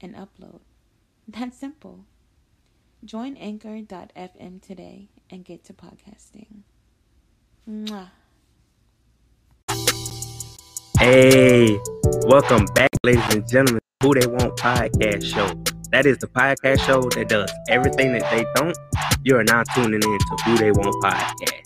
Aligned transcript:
and 0.00 0.14
upload. 0.14 0.60
That's 1.28 1.56
simple. 1.56 2.04
Join 3.04 3.36
anchor.fm 3.36 4.62
today 4.62 5.08
and 5.30 5.44
get 5.44 5.64
to 5.64 5.72
podcasting. 5.72 6.62
Mwah. 7.68 8.10
Hey, 10.98 11.78
welcome 12.26 12.64
back, 12.74 12.90
ladies 13.04 13.34
and 13.34 13.46
gentlemen, 13.46 13.80
Who 14.02 14.14
They 14.14 14.26
Want 14.26 14.56
Podcast 14.56 15.24
Show. 15.24 15.62
That 15.92 16.06
is 16.06 16.18
the 16.18 16.26
podcast 16.26 16.80
show 16.86 17.02
that 17.02 17.28
does 17.28 17.52
everything 17.68 18.12
that 18.12 18.30
they 18.30 18.44
don't. 18.54 18.76
You 19.22 19.36
are 19.36 19.44
now 19.44 19.62
tuning 19.74 19.94
in 19.94 20.00
to 20.00 20.42
Who 20.44 20.56
They 20.56 20.72
Want 20.72 21.02
Podcast. 21.04 21.62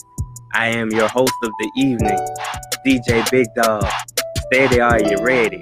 I 0.53 0.67
am 0.67 0.91
your 0.91 1.07
host 1.07 1.33
of 1.43 1.51
the 1.59 1.71
evening, 1.77 2.19
DJ 2.85 3.29
Big 3.31 3.47
Dog. 3.55 3.87
Steady, 4.51 4.81
are 4.81 5.01
you 5.01 5.17
ready? 5.23 5.59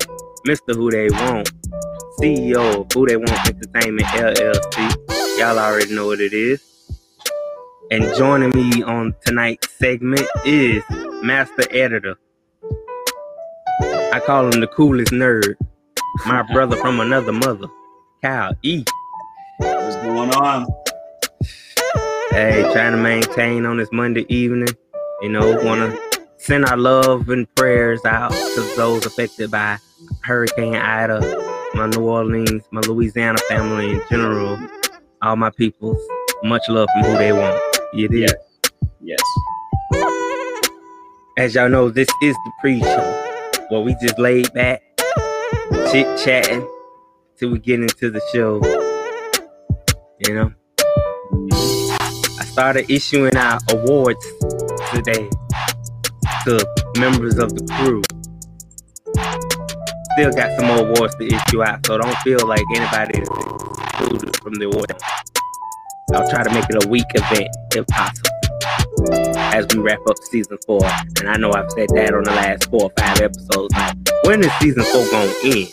Mr. 0.48 0.74
Who 0.74 0.90
They 0.90 1.10
Want, 1.10 1.52
CEO 2.20 2.82
of 2.82 2.91
Who 2.94 3.05
They 3.08 3.16
Want 3.16 3.48
Entertainment 3.48 4.08
LLC. 4.08 5.40
Y'all 5.40 5.58
already 5.58 5.96
know 5.96 6.08
what 6.08 6.20
it 6.20 6.34
is. 6.34 6.62
And 7.91 8.13
joining 8.16 8.49
me 8.49 8.84
on 8.84 9.16
tonight's 9.26 9.70
segment 9.71 10.27
is 10.46 10.84
Master 11.24 11.63
Editor. 11.71 12.18
I 14.12 14.21
call 14.26 14.52
him 14.52 14.60
the 14.60 14.68
coolest 14.68 15.13
nerd. 15.13 15.55
My 16.26 16.41
brother 16.52 16.76
from 16.76 16.99
another 16.99 17.32
mother, 17.32 17.68
Kyle 18.21 18.54
E. 18.63 18.84
What's 19.60 19.96
going 19.98 20.34
on? 20.36 20.68
Hey, 22.32 22.70
trying 22.74 22.91
to 22.91 22.98
maintain 22.98 23.65
on 23.65 23.77
this 23.77 23.90
Monday 23.93 24.26
evening. 24.27 24.76
You 25.21 25.30
know, 25.30 25.55
want 25.63 25.93
to 25.93 26.21
send 26.38 26.65
our 26.65 26.77
love 26.77 27.30
and 27.30 27.48
prayers 27.55 28.04
out 28.04 28.32
to 28.32 28.74
those 28.76 29.05
affected 29.05 29.52
by 29.52 29.77
Hurricane 30.24 30.76
Ida, 30.76 31.20
my 31.73 31.87
New 31.87 32.07
Orleans, 32.07 32.63
my 32.71 32.81
Louisiana 32.81 33.37
family 33.48 33.91
in 33.91 34.01
general, 34.09 34.59
all 35.21 35.35
my 35.35 35.49
peoples. 35.51 36.01
Much 36.43 36.63
love 36.70 36.87
from 36.93 37.03
who 37.12 37.17
they 37.17 37.31
want. 37.31 37.62
You 37.93 38.07
did. 38.07 38.34
Yes. 39.01 39.20
As 41.37 41.55
y'all 41.55 41.70
know, 41.70 41.90
this 41.90 42.07
is 42.23 42.35
the 42.35 42.51
pre-show 42.59 43.65
where 43.70 43.81
we 43.81 43.95
just 44.01 44.17
laid 44.17 44.51
back, 44.53 44.81
chit 45.91 46.17
chatting 46.20 46.67
till 47.37 47.51
we 47.51 47.59
get 47.59 47.79
into 47.79 48.09
the 48.09 48.21
show. 48.34 48.62
You 50.20 50.34
know, 50.34 50.51
I 52.40 52.45
started 52.45 52.90
issuing 52.90 53.35
out 53.35 53.62
awards 53.71 54.25
today 54.93 55.29
to 56.45 56.67
members 56.97 57.37
of 57.37 57.53
the 57.53 57.65
crew. 57.77 58.01
Still 60.13 60.32
got 60.32 60.57
some 60.57 60.68
more 60.68 60.79
awards 60.79 61.15
to 61.15 61.27
issue 61.27 61.63
out, 61.63 61.85
so 61.85 61.98
don't 61.98 62.18
feel 62.20 62.46
like 62.48 62.63
anybody 62.76 63.21
is 63.21 63.29
excluded 63.29 64.35
from 64.38 64.53
the 64.56 64.66
award. 64.66 64.91
I'll 66.13 66.29
try 66.29 66.44
to 66.44 66.50
make 66.52 66.66
it 66.69 66.84
a 66.84 66.88
week 66.88 67.06
event 67.13 67.50
if 67.75 67.85
possible 67.88 68.30
as 69.53 69.68
we 69.74 69.80
wrap 69.80 70.00
up 70.07 70.18
season 70.24 70.58
four. 70.66 70.84
And 71.20 71.30
I 71.30 71.38
know 71.38 71.52
I've 71.52 71.72
said 71.72 71.90
that 71.90 72.14
on 72.14 72.24
the 72.24 72.31
last 72.31 72.70
four 72.70 72.84
or 72.84 72.92
five 72.97 73.22
episodes. 73.22 73.74
Like, 73.74 73.96
when 74.24 74.44
is 74.44 74.52
season 74.59 74.84
four 74.84 75.06
gonna 75.12 75.31
end? 75.44 75.68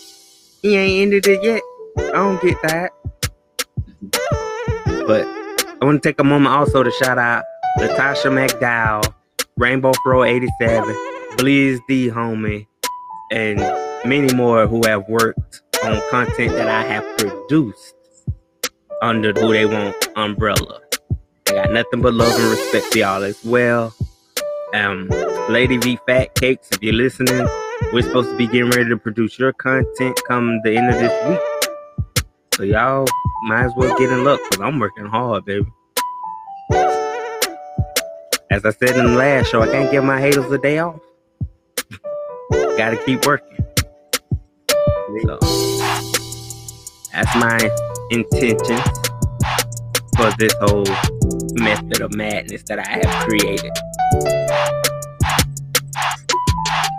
He 0.62 0.76
ain't 0.76 1.02
ended 1.02 1.26
it 1.26 1.42
yet. 1.42 1.62
I 1.98 2.12
don't 2.12 2.42
get 2.42 2.60
that. 2.62 2.92
But 5.06 5.26
I 5.80 5.84
want 5.84 6.02
to 6.02 6.08
take 6.08 6.20
a 6.20 6.24
moment 6.24 6.54
also 6.54 6.82
to 6.82 6.90
shout 6.90 7.18
out 7.18 7.44
Natasha 7.78 8.28
McDowell, 8.28 9.12
Rainbow 9.56 9.92
Pro 10.04 10.24
87, 10.24 10.94
Blizz 11.36 11.80
D 11.88 12.08
Homie, 12.08 12.66
and 13.30 13.60
many 14.06 14.32
more 14.34 14.66
who 14.66 14.82
have 14.86 15.08
worked 15.08 15.62
on 15.84 16.00
content 16.10 16.52
that 16.52 16.68
I 16.68 16.82
have 16.82 17.18
produced 17.18 17.94
under 19.02 19.32
Who 19.32 19.52
They 19.52 19.66
Want 19.66 20.08
umbrella. 20.16 20.80
I 21.48 21.52
got 21.52 21.72
nothing 21.72 22.00
but 22.00 22.14
love 22.14 22.32
and 22.38 22.50
respect 22.50 22.86
for 22.92 22.98
y'all 22.98 23.22
as 23.22 23.44
well. 23.44 23.94
Um, 24.74 25.08
Lady 25.48 25.76
V 25.76 25.98
Fat 26.06 26.34
Cakes, 26.34 26.68
if 26.72 26.82
you're 26.82 26.94
listening, 26.94 27.46
we're 27.92 28.02
supposed 28.02 28.30
to 28.30 28.36
be 28.36 28.46
getting 28.46 28.70
ready 28.70 28.88
to 28.88 28.96
produce 28.96 29.38
your 29.38 29.52
content 29.52 30.18
come 30.26 30.60
the 30.64 30.76
end 30.76 30.88
of 30.88 31.00
this 31.00 31.28
week. 31.28 32.24
So 32.54 32.62
y'all 32.62 33.06
might 33.42 33.64
as 33.64 33.72
well 33.76 33.96
get 33.98 34.10
in 34.10 34.24
luck 34.24 34.40
because 34.48 34.64
I'm 34.64 34.78
working 34.78 35.06
hard, 35.06 35.44
baby. 35.44 35.66
As 38.50 38.64
I 38.64 38.70
said 38.70 38.96
in 38.96 39.04
the 39.04 39.16
last 39.16 39.50
show, 39.50 39.62
I 39.62 39.66
can't 39.66 39.90
give 39.90 40.04
my 40.04 40.20
haters 40.20 40.50
a 40.50 40.58
day 40.58 40.78
off. 40.78 41.00
Gotta 42.50 42.96
keep 43.04 43.26
working. 43.26 43.56
So 45.06 45.38
that's 47.12 47.34
my 47.36 47.70
intention 48.10 48.78
for 50.16 50.32
this 50.36 50.52
whole 50.60 50.84
method 51.54 52.00
of 52.00 52.12
madness 52.12 52.64
that 52.64 52.80
I 52.80 52.88
have 52.88 53.28
created. 53.28 53.70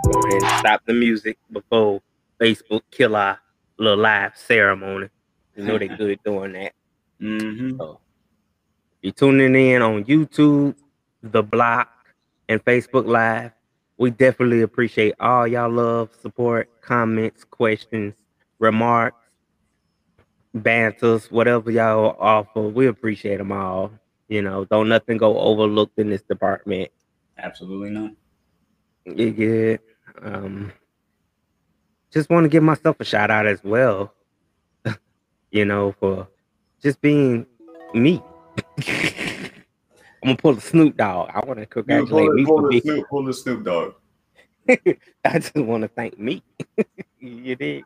Go 0.04 0.20
ahead 0.20 0.42
and 0.42 0.58
stop 0.58 0.82
the 0.86 0.94
music 0.94 1.36
before 1.52 2.00
Facebook 2.40 2.80
kill 2.90 3.14
our 3.14 3.38
little 3.76 3.98
live 3.98 4.32
ceremony. 4.36 5.08
You 5.54 5.64
know 5.64 5.76
they 5.78 5.88
good 5.88 6.18
doing 6.24 6.52
that. 6.54 6.72
Mm-hmm. 7.20 7.78
So 7.78 7.98
you're 9.02 9.12
tuning 9.12 9.56
in 9.56 9.82
on 9.82 10.04
YouTube, 10.04 10.76
the 11.20 11.42
block, 11.42 11.90
and 12.48 12.64
Facebook 12.64 13.08
Live, 13.08 13.50
we 13.98 14.10
definitely 14.10 14.62
appreciate 14.62 15.14
all 15.18 15.46
y'all 15.46 15.70
love, 15.70 16.10
support, 16.22 16.70
comments, 16.80 17.44
questions, 17.44 18.14
remarks, 18.60 19.26
banters, 20.54 21.30
whatever 21.30 21.70
y'all 21.70 22.16
offer. 22.18 22.62
We 22.62 22.86
appreciate 22.86 23.38
them 23.38 23.52
all. 23.52 23.90
You 24.28 24.42
know, 24.42 24.64
don't 24.64 24.88
nothing 24.88 25.16
go 25.16 25.38
overlooked 25.38 25.98
in 25.98 26.10
this 26.10 26.22
department. 26.22 26.90
Absolutely 27.38 27.90
not. 27.90 28.12
You 29.04 29.30
get 29.30 29.80
um 30.22 30.72
just 32.10 32.30
want 32.30 32.44
to 32.44 32.48
give 32.48 32.62
myself 32.62 32.96
a 33.00 33.04
shout 33.04 33.30
out 33.30 33.46
as 33.46 33.62
well. 33.64 34.14
you 35.50 35.64
know, 35.64 35.94
for 35.98 36.28
just 36.80 37.00
being 37.00 37.46
me. 37.94 38.22
I'm 40.22 40.28
gonna 40.28 40.36
pull 40.36 40.54
the 40.54 40.60
Snoop 40.60 40.96
Dogg. 40.96 41.30
I 41.32 41.44
want 41.44 41.60
to 41.60 41.66
congratulate 41.66 42.32
me 42.32 42.44
pull, 42.44 42.58
for 42.58 42.62
the 42.62 42.68
being. 42.68 42.82
Snoop, 42.82 43.08
pull 43.08 43.24
the 43.24 43.34
Snoop 43.34 43.64
Dogg. 43.64 43.94
I 45.24 45.38
just 45.38 45.54
want 45.54 45.82
to 45.82 45.88
thank 45.88 46.18
me. 46.18 46.42
you 47.20 47.56
did. 47.56 47.84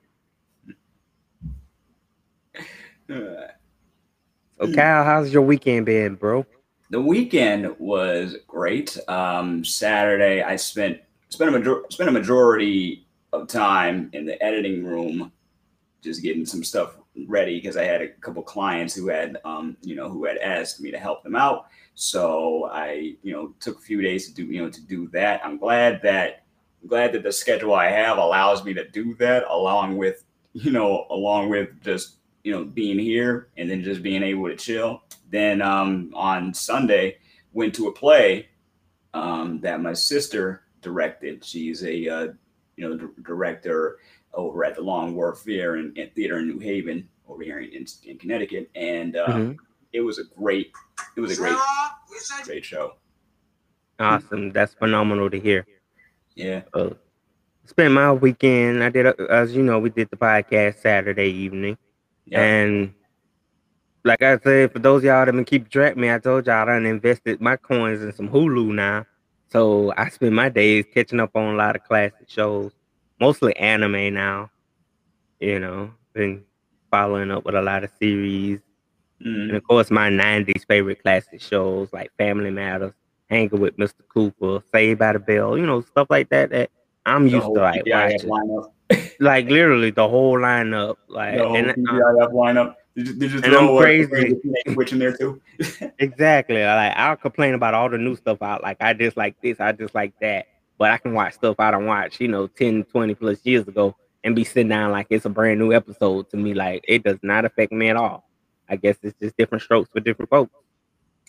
So 3.09 4.73
Kyle, 4.75 5.05
how's 5.05 5.33
your 5.33 5.43
weekend 5.43 5.87
been, 5.87 6.15
bro? 6.15 6.47
The 6.91 7.01
weekend 7.01 7.75
was 7.79 8.37
great. 8.47 8.97
Um, 9.09 9.65
Saturday, 9.65 10.43
I 10.43 10.57
spent 10.57 11.01
spent 11.29 11.55
a 11.55 11.59
major- 11.59 11.83
spent 11.91 12.09
a 12.09 12.13
majority 12.13 13.07
of 13.33 13.49
time 13.49 14.11
in 14.13 14.27
the 14.27 14.43
editing 14.43 14.85
room, 14.85 15.33
just 16.03 16.23
getting 16.23 16.47
some 16.47 16.63
stuff 16.63 16.97
ready 17.27 17.59
because 17.59 17.77
I 17.77 17.85
had 17.85 18.03
a 18.03 18.09
couple 18.09 18.43
clients 18.43 18.95
who 18.95 19.09
had 19.09 19.39
um, 19.45 19.77
you 19.83 19.95
know 19.95 20.09
who 20.09 20.25
had 20.25 20.39
asked 20.39 20.81
me 20.81 20.91
to 20.91 20.99
help 20.99 21.23
them 21.23 21.37
out. 21.37 21.67
So 21.95 22.69
I 22.73 23.17
you 23.23 23.33
know 23.33 23.55
took 23.61 23.79
a 23.79 23.83
few 23.83 24.01
days 24.03 24.29
to 24.29 24.35
do 24.35 24.45
you 24.47 24.63
know 24.63 24.71
to 24.71 24.81
do 24.81 25.09
that. 25.09 25.41
I'm 25.45 25.59
glad 25.59 26.01
that 26.03 26.45
I'm 26.83 26.89
glad 26.89 27.13
that 27.13 27.23
the 27.23 27.33
schedule 27.33 27.75
I 27.75 27.89
have 27.91 28.19
allows 28.19 28.65
me 28.65 28.75
to 28.75 28.89
do 28.89 29.15
that, 29.17 29.45
along 29.49 29.97
with 29.99 30.25
you 30.53 30.71
know 30.71 31.07
along 31.11 31.51
with 31.51 31.81
just 31.83 32.17
you 32.45 32.53
know 32.53 32.65
being 32.65 32.99
here 32.99 33.49
and 33.57 33.71
then 33.71 33.83
just 33.83 34.03
being 34.03 34.23
able 34.23 34.49
to 34.49 34.57
chill. 34.57 35.03
Then 35.31 35.63
um, 35.63 36.13
on 36.15 36.53
Sunday 36.55 37.19
went 37.53 37.75
to 37.75 37.89
a 37.89 37.93
play 37.93 38.49
um, 39.15 39.61
that 39.61 39.81
my 39.81 39.93
sister 39.93 40.63
directed. 40.81 41.45
She's 41.45 41.85
a 41.85 42.09
uh, 42.09 42.29
you 42.77 42.89
know 42.89 42.97
d- 42.97 43.23
director 43.23 43.99
over 44.35 44.65
at 44.65 44.75
the 44.75 44.81
Long 44.83 45.15
Wharf 45.15 45.41
Fair 45.41 45.75
and, 45.77 45.97
and 45.99 46.11
Theater 46.15 46.39
in 46.39 46.49
New 46.49 46.59
Haven 46.59 47.07
over 47.29 47.43
here 47.43 47.61
in, 47.61 47.71
in, 47.73 47.87
in 48.05 48.19
Connecticut, 48.19 48.71
and 48.75 49.15
uh, 49.17 49.27
Mhm. 49.27 49.57
It 49.93 50.01
was 50.01 50.19
a 50.19 50.25
great 50.37 50.73
it 51.17 51.21
was 51.21 51.33
a 51.39 51.41
great 51.41 51.57
great 52.45 52.65
show. 52.65 52.95
Awesome. 53.99 54.51
That's 54.51 54.75
phenomenal 54.75 55.31
to 55.31 55.39
hear. 55.39 55.67
Yeah, 56.35 56.63
Uh, 56.73 56.91
spent 57.67 57.93
my 57.95 58.13
weekend. 58.13 58.83
I 58.83 58.89
did, 58.89 59.07
a- 59.07 59.31
as 59.31 59.55
you 59.55 59.63
know, 59.63 59.79
we 59.79 59.91
did 59.91 60.09
the 60.11 60.17
podcast 60.17 60.77
Saturday 60.79 61.29
evening. 61.29 61.77
Yeah. 62.27 62.41
And 62.43 62.95
like 64.05 64.23
I 64.23 64.39
said, 64.39 64.73
for 64.73 64.79
those 64.79 65.05
y'all 65.05 65.25
that 65.25 65.33
been 65.33 65.45
keep 65.45 65.69
track 65.69 65.93
of 65.93 65.99
me, 65.99 66.11
I 66.11 66.19
told 66.19 66.47
y'all 66.47 66.63
I 66.63 66.65
done 66.65 66.87
invested 66.87 67.41
my 67.41 67.57
coins 67.57 68.03
in 68.03 68.13
some 68.13 68.29
Hulu 68.29 68.75
now. 68.75 69.07
So 69.51 69.93
I 69.97 70.09
spend 70.09 70.35
my 70.35 70.49
days 70.49 70.87
catching 70.93 71.21
up 71.21 71.37
on 71.37 71.55
a 71.55 71.57
lot 71.57 71.77
of 71.77 71.85
classic 71.85 72.29
shows, 72.29 72.73
mostly 73.21 73.55
anime 73.57 74.15
now. 74.15 74.51
You 75.39 75.61
know, 75.61 75.91
been 76.15 76.45
following 76.91 77.31
up 77.31 77.45
with 77.45 77.55
a 77.55 77.63
lot 77.63 77.85
of 77.85 77.91
series. 78.01 78.61
Mhm. 79.25 79.49
And 79.49 79.57
of 79.57 79.63
course, 79.65 79.91
my 79.91 80.09
90s 80.11 80.65
favorite 80.67 81.03
classic 81.03 81.41
shows 81.41 81.93
like 81.93 82.11
Family 82.19 82.51
Matters, 82.51 82.93
Hanging 83.31 83.61
with 83.61 83.77
Mr. 83.79 83.95
Cooper, 84.13 84.63
Saved 84.75 84.99
by 84.99 85.13
the 85.13 85.19
Bell, 85.19 85.57
you 85.57 85.65
know, 85.67 85.81
stuff 85.81 86.09
like 86.11 86.29
that 86.31 86.51
that 86.51 86.71
I'm 87.07 87.25
The 87.25 87.31
used 87.31 87.47
to 87.47 87.53
like 87.53 87.85
TGIF 87.85 88.25
watching. 88.27 88.31
lineup. 88.31 88.71
Like 89.21 89.49
literally 89.49 89.91
the 89.91 90.07
whole 90.09 90.37
lineup. 90.37 90.97
Like 91.09 91.39
The 91.39 91.47
whole 91.47 91.57
and, 91.57 91.69
TGIF 91.69 92.33
lineup. 92.33 92.75
Did 92.95 93.33
you 93.33 93.41
and 93.43 93.55
I'm 93.55 93.69
uh, 93.75 93.79
crazy. 93.81 94.37
Witch 94.77 94.93
in 94.93 94.99
there 94.99 95.17
too? 95.17 95.41
exactly. 95.99 96.63
Like 96.63 96.93
I'll 96.97 97.17
complain 97.17 97.55
about 97.55 97.73
all 97.75 97.89
the 97.89 97.97
new 97.99 98.17
stuff 98.17 98.43
out. 98.43 98.63
Like 98.63 98.77
I 98.81 98.93
just 98.93 99.17
like 99.17 99.41
this, 99.41 99.61
I 99.61 99.73
just 99.73 99.95
like 99.95 100.13
that. 100.21 100.47
But 100.77 100.91
I 100.91 100.99
can 100.99 101.15
watch 101.15 101.35
stuff 101.35 101.57
I 101.59 101.71
don't 101.71 101.87
watch, 101.87 102.21
you 102.21 102.29
know, 102.29 102.49
10, 102.49 102.85
20 102.85 103.15
plus 103.15 103.39
years 103.45 103.67
ago 103.67 103.97
and 104.25 104.37
be 104.37 104.45
sitting 104.45 104.69
down 104.69 104.91
like 104.93 105.07
it's 105.11 105.25
a 105.25 105.31
brand 105.31 105.59
new 105.59 105.73
episode 105.73 106.29
to 106.31 106.37
me. 106.37 106.53
Like 106.55 106.85
it 106.87 107.03
does 107.03 107.19
not 107.23 107.45
affect 107.47 107.73
me 107.73 107.89
at 107.89 107.97
all. 107.97 108.29
I 108.73 108.77
guess 108.77 108.97
it's 109.03 109.19
just 109.21 109.37
different 109.37 109.63
strokes 109.63 109.91
for 109.93 110.01
different 110.01 110.31
folks. 110.31 110.55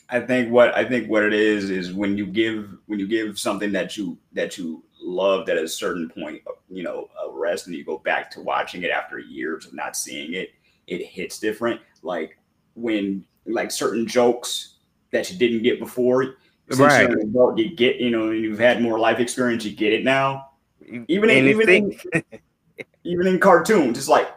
I 0.09 0.21
think 0.21 0.49
what 0.49 0.73
I 0.73 0.85
think 0.85 1.09
what 1.09 1.23
it 1.23 1.33
is 1.33 1.69
is 1.69 1.91
when 1.91 2.17
you 2.17 2.25
give 2.25 2.69
when 2.85 2.99
you 2.99 3.07
give 3.07 3.37
something 3.37 3.73
that 3.73 3.97
you 3.97 4.17
that 4.31 4.57
you 4.57 4.81
loved 5.01 5.49
at 5.49 5.57
a 5.57 5.67
certain 5.67 6.09
point, 6.09 6.41
you 6.69 6.83
know, 6.83 7.09
a 7.21 7.29
rest, 7.31 7.67
and 7.67 7.75
you 7.75 7.83
go 7.83 7.97
back 7.97 8.31
to 8.31 8.41
watching 8.41 8.83
it 8.83 8.91
after 8.91 9.19
years 9.19 9.65
of 9.65 9.73
not 9.73 9.97
seeing 9.97 10.33
it, 10.33 10.51
it 10.87 11.05
hits 11.05 11.37
different. 11.37 11.81
Like 12.01 12.37
when 12.75 13.25
like 13.45 13.71
certain 13.71 14.07
jokes 14.07 14.75
that 15.11 15.29
you 15.29 15.37
didn't 15.37 15.63
get 15.63 15.79
before, 15.79 16.37
since 16.69 16.79
you're 16.79 16.87
Right. 16.87 17.09
an 17.09 17.19
adult, 17.19 17.57
you 17.57 17.75
get 17.75 17.97
you 17.97 18.09
know 18.09 18.29
and 18.29 18.41
you've 18.41 18.59
had 18.59 18.81
more 18.81 18.99
life 18.99 19.19
experience, 19.19 19.65
you 19.65 19.75
get 19.75 19.91
it 19.91 20.05
now. 20.05 20.49
Even 21.09 21.29
in, 21.29 21.47
even 21.47 21.69
in, 21.69 21.99
even 23.03 23.27
in 23.27 23.39
cartoons, 23.39 23.97
it's 23.97 24.07
like, 24.07 24.29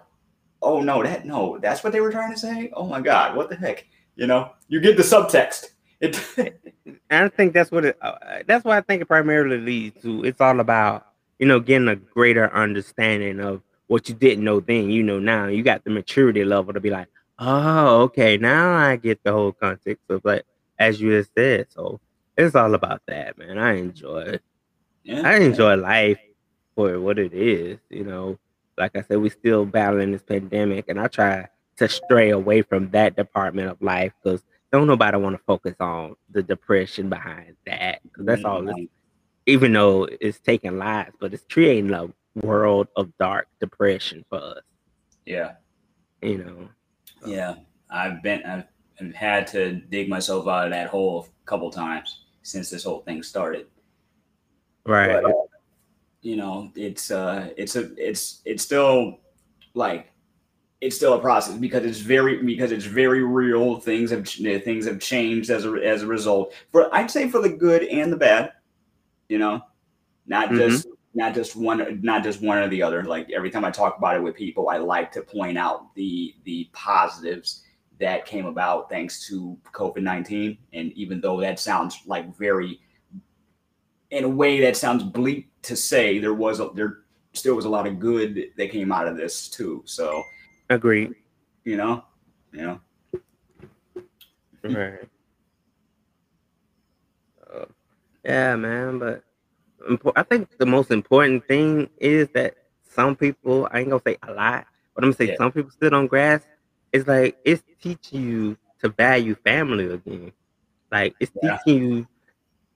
oh 0.66 0.80
no, 0.80 1.02
that 1.02 1.24
no, 1.24 1.58
that's 1.58 1.84
what 1.84 1.92
they 1.92 2.00
were 2.00 2.10
trying 2.10 2.32
to 2.32 2.38
say. 2.38 2.70
Oh 2.74 2.86
my 2.86 3.00
god, 3.00 3.36
what 3.36 3.48
the 3.48 3.56
heck? 3.56 3.86
You 4.16 4.26
know, 4.26 4.50
you 4.68 4.80
get 4.80 4.96
the 4.96 5.02
subtext. 5.02 5.66
It 6.00 6.20
I 7.10 7.28
think 7.28 7.54
that's 7.54 7.70
what 7.70 7.84
it. 7.84 7.98
Uh, 8.02 8.42
that's 8.46 8.64
what 8.64 8.76
I 8.76 8.80
think 8.80 9.02
it 9.02 9.06
primarily 9.06 9.58
leads 9.58 10.02
to. 10.02 10.24
It's 10.24 10.40
all 10.40 10.60
about 10.60 11.06
you 11.38 11.46
know 11.46 11.60
getting 11.60 11.88
a 11.88 11.96
greater 11.96 12.52
understanding 12.52 13.40
of 13.40 13.62
what 13.86 14.08
you 14.08 14.14
didn't 14.14 14.44
know 14.44 14.60
then. 14.60 14.90
You 14.90 15.02
know 15.02 15.20
now. 15.20 15.46
You 15.46 15.62
got 15.62 15.84
the 15.84 15.90
maturity 15.90 16.44
level 16.44 16.74
to 16.74 16.80
be 16.80 16.90
like, 16.90 17.08
oh, 17.38 18.02
okay, 18.02 18.36
now 18.36 18.74
I 18.74 18.96
get 18.96 19.22
the 19.22 19.32
whole 19.32 19.52
context 19.52 20.04
of 20.10 20.24
like 20.24 20.44
as 20.78 21.00
you 21.00 21.10
just 21.10 21.30
said. 21.34 21.68
So 21.70 22.00
it's 22.36 22.56
all 22.56 22.74
about 22.74 23.02
that, 23.06 23.38
man. 23.38 23.58
I 23.58 23.78
enjoy 23.78 24.20
it. 24.22 24.42
yeah, 25.04 25.22
I 25.24 25.36
enjoy 25.36 25.76
life 25.76 26.18
for 26.74 27.00
what 27.00 27.18
it 27.18 27.32
is. 27.32 27.78
You 27.88 28.04
know, 28.04 28.38
like 28.78 28.96
I 28.96 29.02
said, 29.02 29.18
we're 29.18 29.30
still 29.30 29.64
battling 29.64 30.12
this 30.12 30.22
pandemic, 30.22 30.86
and 30.88 31.00
I 31.00 31.06
try 31.08 31.48
to 31.76 31.88
stray 31.88 32.30
away 32.30 32.62
from 32.62 32.90
that 32.90 33.16
department 33.16 33.68
of 33.70 33.80
life 33.82 34.12
because 34.22 34.42
don't 34.72 34.86
nobody 34.86 35.16
want 35.18 35.36
to 35.36 35.42
focus 35.44 35.74
on 35.80 36.16
the 36.30 36.42
depression 36.42 37.08
behind 37.08 37.56
that. 37.66 38.00
'cause 38.12 38.24
that's 38.26 38.44
all. 38.44 38.66
It's, 38.68 38.90
even 39.46 39.72
though 39.72 40.04
it's 40.20 40.40
taking 40.40 40.76
lives, 40.78 41.14
but 41.20 41.32
it's 41.32 41.44
creating 41.50 41.92
a 41.92 42.08
world 42.42 42.88
of 42.96 43.16
dark 43.18 43.46
depression 43.60 44.24
for 44.28 44.38
us. 44.38 44.62
Yeah, 45.24 45.52
You 46.22 46.38
know. 46.38 46.68
yeah. 47.24 47.54
I've 47.90 48.22
been 48.22 48.42
I've, 48.44 48.64
I've 49.00 49.14
had 49.14 49.46
to 49.48 49.74
dig 49.74 50.08
myself 50.08 50.48
out 50.48 50.64
of 50.66 50.72
that 50.72 50.88
hole 50.88 51.28
a 51.42 51.46
couple 51.46 51.70
times 51.70 52.24
since 52.42 52.68
this 52.70 52.82
whole 52.84 53.00
thing 53.00 53.22
started. 53.22 53.66
Right. 54.84 55.22
But, 55.22 55.30
uh, 55.30 55.32
you 56.26 56.34
know, 56.34 56.72
it's 56.74 57.12
uh, 57.12 57.50
it's 57.56 57.76
a 57.76 57.92
it's 57.96 58.42
it's 58.44 58.64
still 58.64 59.20
like 59.74 60.10
it's 60.80 60.96
still 60.96 61.14
a 61.14 61.20
process 61.20 61.54
because 61.54 61.84
it's 61.84 62.00
very 62.00 62.42
because 62.42 62.72
it's 62.72 62.84
very 62.84 63.22
real. 63.22 63.78
Things 63.78 64.10
have 64.10 64.28
things 64.28 64.86
have 64.86 64.98
changed 64.98 65.50
as 65.50 65.64
a 65.64 65.70
as 65.74 66.02
a 66.02 66.06
result. 66.08 66.52
For 66.72 66.92
I'd 66.92 67.12
say 67.12 67.28
for 67.28 67.40
the 67.40 67.48
good 67.48 67.84
and 67.84 68.12
the 68.12 68.16
bad. 68.16 68.50
You 69.28 69.38
know, 69.38 69.62
not 70.26 70.48
Mhm. 70.48 70.56
just 70.56 70.88
not 71.14 71.32
just 71.32 71.54
one 71.54 72.00
not 72.02 72.24
just 72.24 72.42
one 72.42 72.58
or 72.58 72.66
the 72.66 72.82
other. 72.82 73.04
Like 73.04 73.30
every 73.30 73.50
time 73.52 73.64
I 73.64 73.70
talk 73.70 73.96
about 73.96 74.16
it 74.16 74.22
with 74.24 74.34
people, 74.34 74.68
I 74.68 74.78
like 74.78 75.12
to 75.12 75.22
point 75.22 75.56
out 75.56 75.94
the 75.94 76.34
the 76.42 76.68
positives 76.72 77.62
that 78.00 78.26
came 78.26 78.46
about 78.46 78.90
thanks 78.90 79.28
to 79.28 79.56
COVID 79.72 80.02
nineteen. 80.02 80.58
And 80.72 80.90
even 80.94 81.20
though 81.20 81.40
that 81.40 81.60
sounds 81.60 82.02
like 82.04 82.36
very 82.36 82.80
in 84.10 84.24
a 84.24 84.28
way 84.28 84.60
that 84.60 84.76
sounds 84.76 85.02
bleak 85.02 85.48
to 85.62 85.76
say 85.76 86.18
there 86.18 86.34
was 86.34 86.60
a, 86.60 86.70
there 86.74 86.98
still 87.32 87.54
was 87.56 87.64
a 87.64 87.68
lot 87.68 87.86
of 87.86 87.98
good 87.98 88.50
that 88.56 88.70
came 88.70 88.92
out 88.92 89.06
of 89.08 89.16
this 89.16 89.48
too 89.48 89.82
so 89.84 90.22
Agreed. 90.70 91.14
you 91.64 91.76
know 91.76 92.04
you 92.52 92.62
know 92.62 92.80
Right. 94.62 95.08
Yeah, 98.24 98.56
man. 98.56 98.98
But 98.98 99.22
I 100.16 100.22
think 100.24 100.58
the 100.58 100.66
most 100.66 100.90
important 100.90 101.46
thing 101.46 101.88
is 101.98 102.28
that 102.34 102.56
some 102.82 103.14
people, 103.14 103.68
I 103.70 103.80
ain't 103.80 103.90
gonna 103.90 104.02
say 104.04 104.16
a 104.26 104.32
lot, 104.32 104.66
but 104.94 105.04
I'm 105.04 105.10
gonna 105.10 105.16
say 105.16 105.26
Yeah. 105.28 105.36
some 105.36 105.52
people 105.52 105.70
still 105.70 105.90
don't 105.90 106.08
grasp. 106.08 106.46
It's 106.92 107.06
like 107.06 107.36
it's 107.44 107.62
teaching 107.80 108.22
you 108.22 108.56
to 108.80 108.88
value 108.88 109.36
family 109.36 109.86
again. 109.86 110.32
Like 110.90 111.14
it's 111.20 111.30
Yeah. 111.40 111.58
teaching 111.64 111.88
you. 111.92 112.08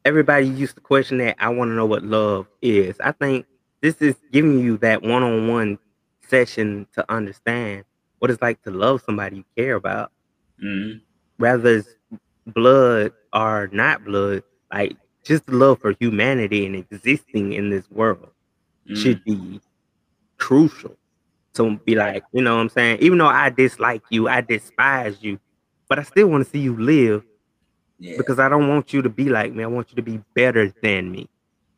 Everybody 0.04 0.46
used 0.48 0.76
to 0.76 0.80
question 0.80 1.18
that. 1.18 1.36
I 1.38 1.48
want 1.50 1.70
to 1.70 1.74
know 1.74 1.86
what 1.86 2.02
love 2.04 2.46
is. 2.62 2.96
I 3.00 3.12
think 3.12 3.46
this 3.82 3.96
is 3.96 4.14
giving 4.32 4.58
you 4.60 4.78
that 4.78 5.02
one-on-one 5.02 5.78
session 6.28 6.86
to 6.94 7.04
understand 7.12 7.84
what 8.18 8.30
it's 8.30 8.40
like 8.42 8.62
to 8.62 8.70
love 8.70 9.02
somebody 9.04 9.36
you 9.38 9.44
care 9.56 9.74
about 9.74 10.12
Mhm. 10.62 11.00
whether 11.38 11.76
it's 11.76 11.96
blood 12.46 13.12
or 13.32 13.68
not 13.72 14.04
blood, 14.04 14.42
like 14.72 14.96
just 15.24 15.46
the 15.46 15.54
love 15.56 15.80
for 15.80 15.94
humanity 15.98 16.66
and 16.66 16.76
existing 16.76 17.52
in 17.54 17.70
this 17.70 17.90
world 17.90 18.30
Mhm. 18.88 18.96
should 18.96 19.24
be 19.24 19.60
crucial. 20.38 20.96
To 21.54 21.76
be 21.78 21.96
like, 21.96 22.22
you 22.32 22.42
know 22.42 22.54
what 22.56 22.62
I'm 22.62 22.68
saying? 22.68 22.98
Even 23.00 23.18
though 23.18 23.26
I 23.26 23.50
dislike 23.50 24.02
you, 24.10 24.28
I 24.28 24.40
despise 24.40 25.20
you, 25.22 25.40
but 25.88 25.98
I 25.98 26.04
still 26.04 26.28
want 26.28 26.44
to 26.44 26.50
see 26.50 26.60
you 26.60 26.76
live 26.76 27.24
yeah 28.00 28.16
because 28.16 28.38
I 28.40 28.48
don't 28.48 28.68
want 28.68 28.92
you 28.92 29.02
to 29.02 29.08
be 29.08 29.28
like 29.28 29.52
me. 29.54 29.62
I 29.62 29.66
want 29.68 29.90
you 29.90 29.96
to 29.96 30.02
be 30.02 30.20
better 30.34 30.72
than 30.82 31.12
me. 31.12 31.28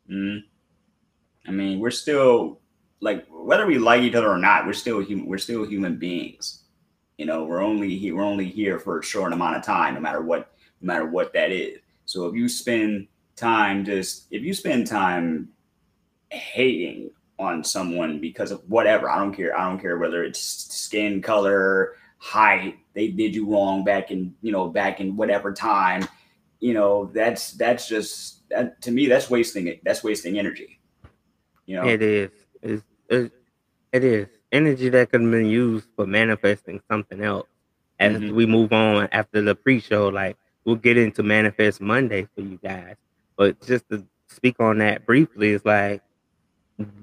Mhm. 0.09 0.43
i 1.47 1.51
mean 1.51 1.79
we're 1.79 1.91
still 1.91 2.59
like 2.99 3.25
whether 3.29 3.65
we 3.65 3.77
like 3.77 4.01
each 4.01 4.15
other 4.15 4.29
or 4.29 4.37
not 4.37 4.65
we're 4.65 4.73
still 4.73 4.99
human 4.99 5.25
we're 5.25 5.37
still 5.37 5.65
human 5.65 5.97
beings 5.97 6.63
you 7.17 7.25
know 7.25 7.43
we're 7.45 7.61
only 7.61 8.11
we're 8.11 8.23
only 8.33 8.49
here 8.59 8.79
for 8.79 8.99
a 8.99 9.03
short 9.03 9.31
amount 9.33 9.55
of 9.57 9.63
time 9.63 9.93
no 9.93 9.99
matter 9.99 10.21
what 10.21 10.51
no 10.81 10.87
matter 10.87 11.05
what 11.05 11.31
that 11.33 11.51
is 11.51 11.79
so 12.05 12.27
if 12.27 12.35
you 12.35 12.47
spend 12.49 13.07
time 13.35 13.83
just 13.85 14.27
if 14.31 14.41
you 14.43 14.53
spend 14.53 14.87
time 14.87 15.49
hating 16.31 17.09
on 17.39 17.63
someone 17.63 18.19
because 18.19 18.51
of 18.51 18.61
whatever 18.69 19.09
i 19.09 19.17
don't 19.17 19.33
care 19.33 19.57
i 19.57 19.67
don't 19.67 19.79
care 19.79 19.97
whether 19.97 20.23
it's 20.23 20.39
skin 20.39 21.21
color 21.21 21.95
height 22.23 22.77
they 22.95 23.09
did 23.09 23.35
you 23.35 23.45
wrong 23.51 23.83
back 23.83 24.09
in 24.09 24.33
you 24.41 24.51
know 24.51 24.69
back 24.69 25.01
in 25.01 25.17
whatever 25.17 25.51
time 25.51 26.07
you 26.61 26.73
know 26.73 27.11
that's 27.13 27.51
that's 27.53 27.85
just 27.87 28.47
that 28.49 28.81
to 28.81 28.91
me 28.91 29.07
that's 29.07 29.29
wasting 29.29 29.67
it 29.67 29.81
that's 29.83 30.03
wasting 30.05 30.39
energy 30.39 30.79
you 31.65 31.75
know 31.75 31.83
It 31.85 32.01
is. 32.01 32.31
It's, 32.61 32.83
it's, 33.09 33.35
it 33.91 34.03
is 34.05 34.27
energy 34.53 34.87
that 34.89 35.11
could 35.11 35.21
have 35.21 35.31
been 35.31 35.47
used 35.47 35.87
for 35.97 36.07
manifesting 36.07 36.81
something 36.89 37.21
else. 37.21 37.47
As 37.99 38.17
Mhm. 38.17 38.31
we 38.33 38.45
move 38.45 38.71
on 38.71 39.09
after 39.11 39.41
the 39.41 39.55
pre-show, 39.55 40.07
like 40.07 40.37
we'll 40.63 40.77
get 40.77 40.97
into 40.97 41.23
manifest 41.23 41.81
Monday 41.81 42.27
for 42.33 42.41
you 42.41 42.57
guys. 42.63 42.95
But 43.35 43.59
just 43.61 43.89
to 43.89 44.05
speak 44.29 44.55
on 44.61 44.77
that 44.77 45.05
briefly, 45.05 45.49
is 45.51 45.65
like, 45.65 46.01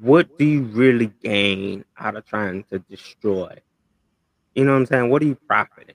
what 0.00 0.38
do 0.38 0.44
you 0.44 0.62
really 0.62 1.12
gain 1.22 1.84
out 1.98 2.16
of 2.16 2.24
trying 2.24 2.64
to 2.64 2.78
destroy? 2.80 3.56
You 4.54 4.64
know 4.64 4.72
what 4.72 4.78
I'm 4.78 4.86
saying? 4.86 5.10
What 5.10 5.22
are 5.22 5.26
you 5.26 5.36
profiting? 5.46 5.94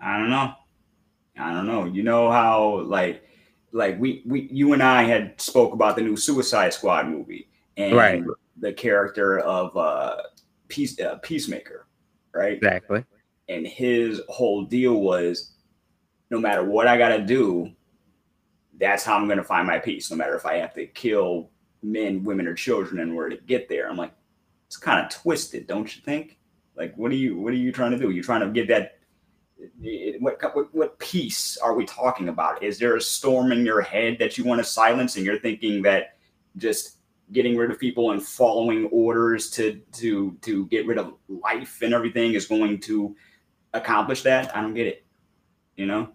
I 0.00 0.18
don't 0.18 0.30
know. 0.30 0.54
I 1.38 1.52
don't 1.52 1.66
know. 1.66 1.84
You 1.84 2.02
know 2.02 2.30
how 2.30 2.80
like 2.82 3.24
like 3.72 3.98
we 3.98 4.22
we 4.26 4.48
you 4.52 4.72
and 4.72 4.82
I 4.82 5.04
had 5.04 5.40
spoke 5.40 5.72
about 5.72 5.96
the 5.96 6.02
new 6.02 6.16
Suicide 6.16 6.72
Squad 6.72 7.08
movie 7.08 7.48
and 7.76 7.94
Right. 7.96 8.22
the 8.58 8.72
character 8.72 9.38
of 9.40 9.76
uh 9.76 10.16
Peace 10.68 10.98
uh, 11.00 11.16
Peacemaker, 11.22 11.86
right? 12.32 12.54
Exactly. 12.58 13.04
And 13.48 13.66
his 13.66 14.20
whole 14.28 14.64
deal 14.64 15.00
was 15.00 15.54
no 16.30 16.38
matter 16.38 16.62
what 16.64 16.86
I 16.86 16.98
got 16.98 17.08
to 17.08 17.24
do, 17.24 17.72
that's 18.78 19.02
how 19.04 19.16
I'm 19.16 19.26
going 19.26 19.38
to 19.38 19.44
find 19.44 19.66
my 19.66 19.78
peace 19.78 20.10
no 20.10 20.16
matter 20.16 20.36
if 20.36 20.44
I 20.44 20.56
have 20.56 20.74
to 20.74 20.86
kill 20.86 21.50
men, 21.82 22.22
women 22.22 22.46
or 22.46 22.54
children 22.54 23.00
in 23.00 23.12
order 23.12 23.34
to 23.36 23.42
get 23.44 23.68
there. 23.68 23.88
I'm 23.88 23.96
like 23.96 24.12
it's 24.66 24.76
kind 24.76 25.04
of 25.04 25.10
twisted, 25.10 25.66
don't 25.66 25.94
you 25.96 26.02
think? 26.02 26.37
Like, 26.78 26.94
what 26.96 27.10
are 27.10 27.16
you 27.16 27.36
what 27.36 27.52
are 27.52 27.56
you 27.56 27.72
trying 27.72 27.90
to 27.90 27.98
do? 27.98 28.10
You're 28.10 28.24
trying 28.24 28.40
to 28.40 28.48
get 28.50 28.68
that. 28.68 28.94
What, 30.20 30.40
what 30.54 30.72
what 30.72 30.98
peace 31.00 31.56
are 31.58 31.74
we 31.74 31.84
talking 31.84 32.28
about? 32.28 32.62
Is 32.62 32.78
there 32.78 32.94
a 32.94 33.00
storm 33.00 33.50
in 33.50 33.66
your 33.66 33.80
head 33.80 34.16
that 34.20 34.38
you 34.38 34.44
want 34.44 34.60
to 34.60 34.64
silence, 34.64 35.16
and 35.16 35.26
you're 35.26 35.40
thinking 35.40 35.82
that 35.82 36.16
just 36.56 36.98
getting 37.32 37.56
rid 37.56 37.70
of 37.70 37.78
people 37.78 38.12
and 38.12 38.22
following 38.22 38.86
orders 38.86 39.50
to 39.50 39.80
to 39.94 40.38
to 40.42 40.66
get 40.66 40.86
rid 40.86 40.96
of 40.98 41.14
life 41.28 41.82
and 41.82 41.92
everything 41.92 42.34
is 42.34 42.46
going 42.46 42.78
to 42.82 43.16
accomplish 43.74 44.22
that? 44.22 44.54
I 44.56 44.60
don't 44.62 44.74
get 44.74 44.86
it. 44.86 45.04
You 45.76 45.86
know. 45.86 46.10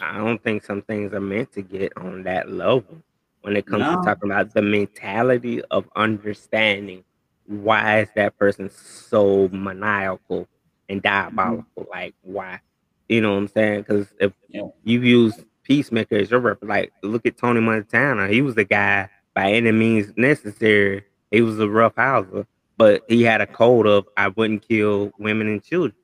I 0.00 0.16
don't 0.16 0.42
think 0.42 0.64
some 0.64 0.80
things 0.80 1.12
are 1.12 1.20
meant 1.20 1.52
to 1.52 1.60
get 1.60 1.92
on 1.98 2.22
that 2.22 2.50
level 2.50 3.02
when 3.42 3.58
it 3.58 3.66
comes 3.66 3.82
No. 3.82 3.96
to 3.96 4.02
talking 4.02 4.30
about 4.30 4.54
the 4.54 4.62
mentality 4.62 5.60
of 5.70 5.86
understanding 5.96 7.04
why 7.46 8.00
is 8.00 8.08
that 8.16 8.38
person 8.38 8.70
so 8.70 9.48
maniacal 9.48 10.48
and 10.88 11.02
mm-hmm. 11.02 11.36
diabolical? 11.36 11.86
Like 11.90 12.14
why? 12.22 12.60
You 13.08 13.20
know 13.20 13.32
what 13.32 13.38
i'm 13.38 13.48
saying? 13.48 13.80
Because 13.80 14.08
if 14.20 14.32
Yeah. 14.48 14.68
you 14.84 15.00
use 15.00 15.44
peacemaker 15.64 16.16
as 16.16 16.30
your 16.30 16.40
rep 16.40 16.58
like 16.62 16.92
look 17.02 17.26
at 17.26 17.36
tony 17.36 17.60
montana. 17.60 18.28
He 18.28 18.42
was 18.42 18.54
the 18.54 18.64
guy 18.64 19.08
by 19.34 19.52
any 19.52 19.72
means 19.72 20.12
necessary. 20.16 21.04
He 21.30 21.40
was 21.40 21.58
a 21.58 21.68
rough 21.68 21.96
houser 21.96 22.46
but 22.78 23.02
he 23.08 23.22
had 23.22 23.40
a 23.40 23.46
code 23.46 23.86
of 23.86 24.06
i 24.16 24.28
wouldn't 24.28 24.66
kill 24.66 25.12
women 25.18 25.46
and 25.46 25.62
children. 25.62 25.94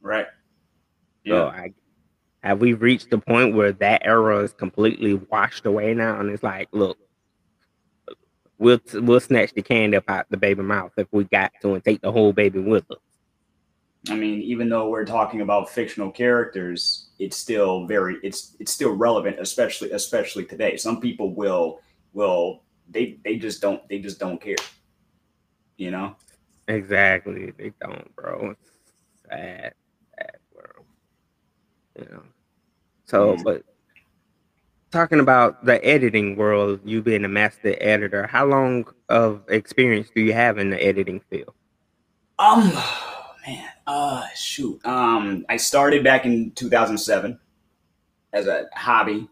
Right. 0.00 0.26
so 1.26 1.48
I, 1.48 1.74
have 2.42 2.60
we 2.60 2.72
reached 2.72 3.10
the 3.10 3.18
point 3.18 3.54
where 3.54 3.72
that 3.72 4.00
era 4.04 4.38
is 4.38 4.54
completely 4.54 5.14
washed 5.14 5.66
away 5.66 5.92
now? 5.92 6.18
And 6.18 6.30
it's 6.30 6.42
like, 6.42 6.68
look, 6.72 6.96
we'll 8.60 8.80
we'll 8.94 9.18
snatch 9.18 9.52
the 9.54 9.62
candy 9.62 9.96
up 9.96 10.08
out 10.08 10.26
the 10.30 10.36
baby 10.36 10.62
mouth 10.62 10.92
if 10.96 11.08
we 11.10 11.24
got 11.24 11.50
to, 11.62 11.74
and 11.74 11.84
take 11.84 12.00
the 12.00 12.12
whole 12.12 12.32
baby 12.32 12.60
with 12.60 12.88
us. 12.90 12.98
I 14.08 14.14
mean, 14.14 14.40
even 14.42 14.68
though 14.68 14.88
we're 14.88 15.04
talking 15.04 15.40
about 15.40 15.68
fictional 15.68 16.10
characters, 16.10 17.08
it's 17.18 17.36
still 17.36 17.86
very 17.86 18.18
it's 18.22 18.56
it's 18.60 18.70
still 18.70 18.92
relevant, 18.92 19.38
especially 19.40 19.90
especially 19.90 20.44
today. 20.44 20.76
Some 20.76 21.00
people 21.00 21.34
will 21.34 21.80
will 22.12 22.62
they 22.88 23.18
they 23.24 23.36
just 23.36 23.60
don't 23.60 23.86
they 23.88 23.98
just 23.98 24.20
don't 24.20 24.40
care. 24.40 24.56
You 25.76 25.90
know? 25.90 26.16
Exactly, 26.68 27.52
they 27.56 27.72
don't, 27.80 28.14
bro. 28.14 28.50
It's 28.50 28.70
sad, 29.28 29.74
sad 30.16 30.36
world. 30.54 30.86
You 31.98 32.06
know. 32.14 32.22
So, 33.06 33.34
Yeah. 33.34 33.42
but 33.42 33.62
talking 34.90 35.20
about 35.20 35.64
the 35.64 35.84
editing 35.84 36.36
world, 36.36 36.80
you 36.84 37.02
being 37.02 37.24
a 37.24 37.28
master 37.28 37.76
editor, 37.80 38.26
how 38.26 38.44
long 38.46 38.86
of 39.08 39.42
experience 39.48 40.10
do 40.14 40.20
you 40.20 40.32
have 40.32 40.58
in 40.58 40.70
the 40.70 40.84
editing 40.84 41.20
field? 41.30 41.54
Um 42.38 42.72
man, 43.46 43.68
uh 43.86 44.26
shoot. 44.34 44.84
Um 44.84 45.44
I 45.48 45.56
started 45.56 46.04
back 46.04 46.24
in 46.24 46.52
2007 46.52 47.38
as 48.32 48.46
a 48.46 48.66
hobby. 48.74 49.28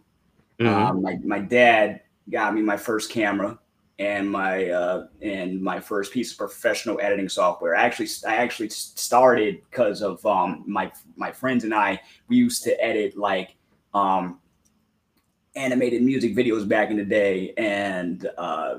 Mhm. 0.61 0.67
Um, 0.67 1.03
my, 1.03 1.19
my 1.25 1.39
dad 1.39 2.01
got 2.31 2.55
me 2.55 2.63
my 2.63 2.77
first 2.77 3.11
camera 3.11 3.59
and 3.99 4.31
my 4.31 4.71
uh, 4.71 5.07
and 5.23 5.61
my 5.61 5.81
first 5.81 6.13
piece 6.13 6.33
of 6.33 6.39
professional 6.39 7.01
editing 7.01 7.29
software. 7.29 7.75
I 7.75 7.83
actually 7.83 8.09
I 8.27 8.37
actually 8.37 8.69
started 8.69 9.61
because 9.71 10.03
of 10.03 10.25
um, 10.25 10.65
my 10.67 10.93
my 11.17 11.33
friends 11.33 11.65
and 11.65 11.75
I. 11.75 12.01
We 12.29 12.37
used 12.37 12.63
to 12.65 12.85
edit 12.85 13.17
like 13.17 13.57
um, 13.95 14.39
animated 15.59 16.03
music 16.03 16.37
videos 16.37 16.67
back 16.67 16.91
in 16.91 16.97
the 16.97 17.05
day, 17.05 17.53
and 17.59 18.29
uh, 18.39 18.79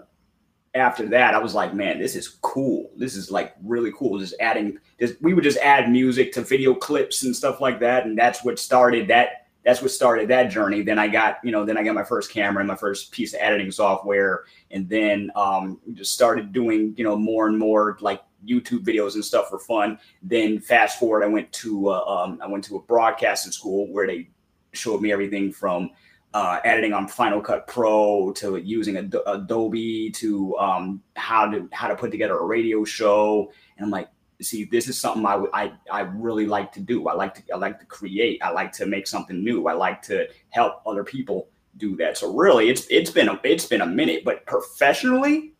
after 0.73 1.07
that, 1.07 1.33
I 1.33 1.39
was 1.39 1.53
like, 1.53 1.73
man, 1.73 1.99
this 1.99 2.15
is 2.15 2.27
cool. 2.41 2.91
This 2.95 3.15
is 3.15 3.29
like 3.31 3.55
really 3.63 3.91
cool. 3.97 4.19
Just 4.19 4.35
adding, 4.39 4.79
just 4.99 5.21
we 5.21 5.33
would 5.33 5.43
just 5.43 5.57
add 5.59 5.91
music 5.91 6.31
to 6.33 6.41
video 6.41 6.73
clips 6.73 7.23
and 7.23 7.35
stuff 7.35 7.59
like 7.59 7.79
that, 7.81 8.05
and 8.05 8.17
that's 8.17 8.43
what 8.43 8.57
started 8.57 9.07
that. 9.09 9.47
That's 9.65 9.81
what 9.81 9.91
started 9.91 10.29
that 10.29 10.49
journey. 10.49 10.81
Then 10.83 10.97
I 10.97 11.09
got, 11.09 11.39
you 11.43 11.51
know, 11.51 11.65
then 11.65 11.77
I 11.77 11.83
got 11.83 11.93
my 11.93 12.03
first 12.03 12.31
camera 12.31 12.61
and 12.61 12.67
my 12.67 12.77
first 12.77 13.11
piece 13.11 13.33
of 13.33 13.41
editing 13.41 13.71
software, 13.71 14.45
and 14.71 14.87
then 14.87 15.31
um, 15.35 15.79
just 15.93 16.13
started 16.13 16.53
doing, 16.53 16.95
you 16.97 17.03
know, 17.03 17.17
more 17.17 17.47
and 17.47 17.59
more 17.59 17.97
like 17.99 18.23
YouTube 18.47 18.85
videos 18.85 19.15
and 19.15 19.25
stuff 19.25 19.49
for 19.49 19.59
fun. 19.59 19.99
Then 20.23 20.59
fast 20.59 20.97
forward, 20.97 21.23
I 21.23 21.27
went 21.27 21.51
to 21.53 21.89
uh, 21.89 22.03
um, 22.05 22.39
I 22.41 22.47
went 22.47 22.63
to 22.65 22.77
a 22.77 22.81
broadcasting 22.81 23.51
school 23.51 23.91
where 23.91 24.07
they 24.07 24.29
showed 24.71 25.01
me 25.01 25.11
everything 25.11 25.51
from 25.51 25.89
uh, 26.33 26.59
editing 26.63 26.93
on 26.93 27.07
Final 27.07 27.41
Cut 27.41 27.67
Pro 27.67 28.31
to 28.33 28.57
using 28.57 28.97
Ad- 28.97 29.15
Adobe 29.25 30.11
to 30.11 30.57
um, 30.57 31.01
how 31.15 31.49
to 31.49 31.67
how 31.71 31.87
to 31.87 31.95
put 31.95 32.11
together 32.11 32.37
a 32.37 32.45
radio 32.45 32.83
show. 32.83 33.51
And 33.77 33.85
I'm 33.85 33.91
like, 33.91 34.09
see, 34.41 34.65
this 34.65 34.87
is 34.87 34.99
something 34.99 35.25
I, 35.25 35.43
I 35.53 35.71
I 35.91 36.01
really 36.01 36.45
like 36.45 36.71
to 36.73 36.79
do. 36.79 37.07
I 37.07 37.13
like 37.13 37.33
to 37.35 37.53
I 37.53 37.57
like 37.57 37.79
to 37.79 37.85
create. 37.85 38.41
I 38.43 38.51
like 38.51 38.71
to 38.73 38.85
make 38.85 39.07
something 39.07 39.43
new. 39.43 39.67
I 39.67 39.73
like 39.73 40.01
to 40.03 40.27
help 40.49 40.81
other 40.85 41.03
people 41.03 41.49
do 41.77 41.95
that. 41.97 42.17
So 42.17 42.35
really, 42.35 42.69
it's 42.69 42.85
it's 42.89 43.09
been 43.11 43.29
a 43.29 43.39
it's 43.43 43.65
been 43.65 43.81
a 43.81 43.87
minute. 43.87 44.23
But 44.23 44.45
professionally, 44.45 45.53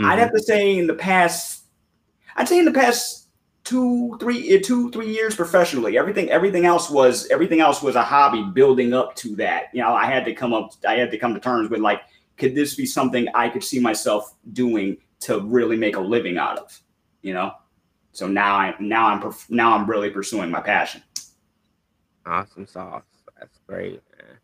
I'd 0.00 0.16
Mhm. 0.16 0.18
have 0.18 0.32
to 0.32 0.42
say 0.42 0.78
in 0.78 0.86
the 0.86 0.94
past, 0.94 1.64
I'd 2.36 2.48
say 2.48 2.58
in 2.58 2.64
the 2.66 2.72
past 2.72 3.27
two, 3.68 4.16
three, 4.18 4.56
uh, 4.56 4.60
two, 4.64 4.90
three 4.90 5.12
years 5.12 5.36
professionally. 5.36 5.98
Everything, 5.98 6.30
everything 6.30 6.64
else 6.64 6.88
was 6.88 7.28
everything 7.28 7.60
else 7.60 7.82
was 7.82 7.96
a 7.96 8.02
hobby 8.02 8.42
building 8.42 8.94
up 8.94 9.14
to 9.16 9.36
that. 9.36 9.64
You 9.74 9.82
know, 9.82 9.92
I 9.92 10.06
had 10.06 10.24
to 10.24 10.34
come 10.34 10.54
up, 10.54 10.72
I 10.88 10.94
had 10.94 11.10
to 11.10 11.18
come 11.18 11.34
to 11.34 11.40
terms 11.40 11.68
with 11.68 11.80
like, 11.80 12.00
could 12.38 12.54
this 12.54 12.74
be 12.74 12.86
something 12.86 13.28
I 13.34 13.50
could 13.50 13.62
see 13.62 13.78
myself 13.78 14.34
doing 14.54 14.96
to 15.20 15.40
really 15.40 15.76
make 15.76 15.96
a 15.96 16.00
living 16.00 16.38
out 16.38 16.58
of? 16.58 16.80
You 17.20 17.34
know, 17.34 17.52
so 18.12 18.26
now 18.26 18.56
I 18.56 18.74
now 18.80 19.08
I'm 19.08 19.20
perf- 19.20 19.50
now 19.50 19.74
I'm 19.74 19.88
really 19.88 20.08
pursuing 20.08 20.50
my 20.50 20.60
passion. 20.60 21.02
Awesome 22.24 22.66
sauce. 22.66 23.02
That's 23.38 23.58
great, 23.66 24.00
man. 24.16 24.38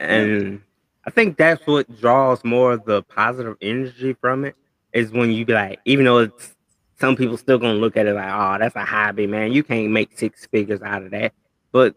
And 0.00 0.62
I 1.06 1.10
think 1.10 1.38
that's 1.38 1.66
what 1.66 1.98
draws 1.98 2.44
more 2.44 2.72
of 2.72 2.84
the 2.84 3.02
positive 3.04 3.56
energy 3.62 4.14
from 4.20 4.44
it 4.44 4.54
is 4.92 5.12
when 5.12 5.32
you 5.32 5.46
be 5.46 5.54
like, 5.54 5.80
even 5.86 6.04
though 6.04 6.18
it's 6.18 6.56
some 7.00 7.16
people 7.16 7.36
still 7.36 7.58
gonna 7.58 7.78
look 7.78 7.96
at 7.96 8.06
it 8.06 8.14
like, 8.14 8.30
oh, 8.30 8.58
that's 8.58 8.76
a 8.76 8.84
hobby, 8.84 9.26
man. 9.26 9.52
You 9.52 9.62
can't 9.62 9.90
make 9.90 10.18
six 10.18 10.46
figures 10.46 10.82
out 10.82 11.02
of 11.02 11.10
that. 11.12 11.32
But 11.72 11.94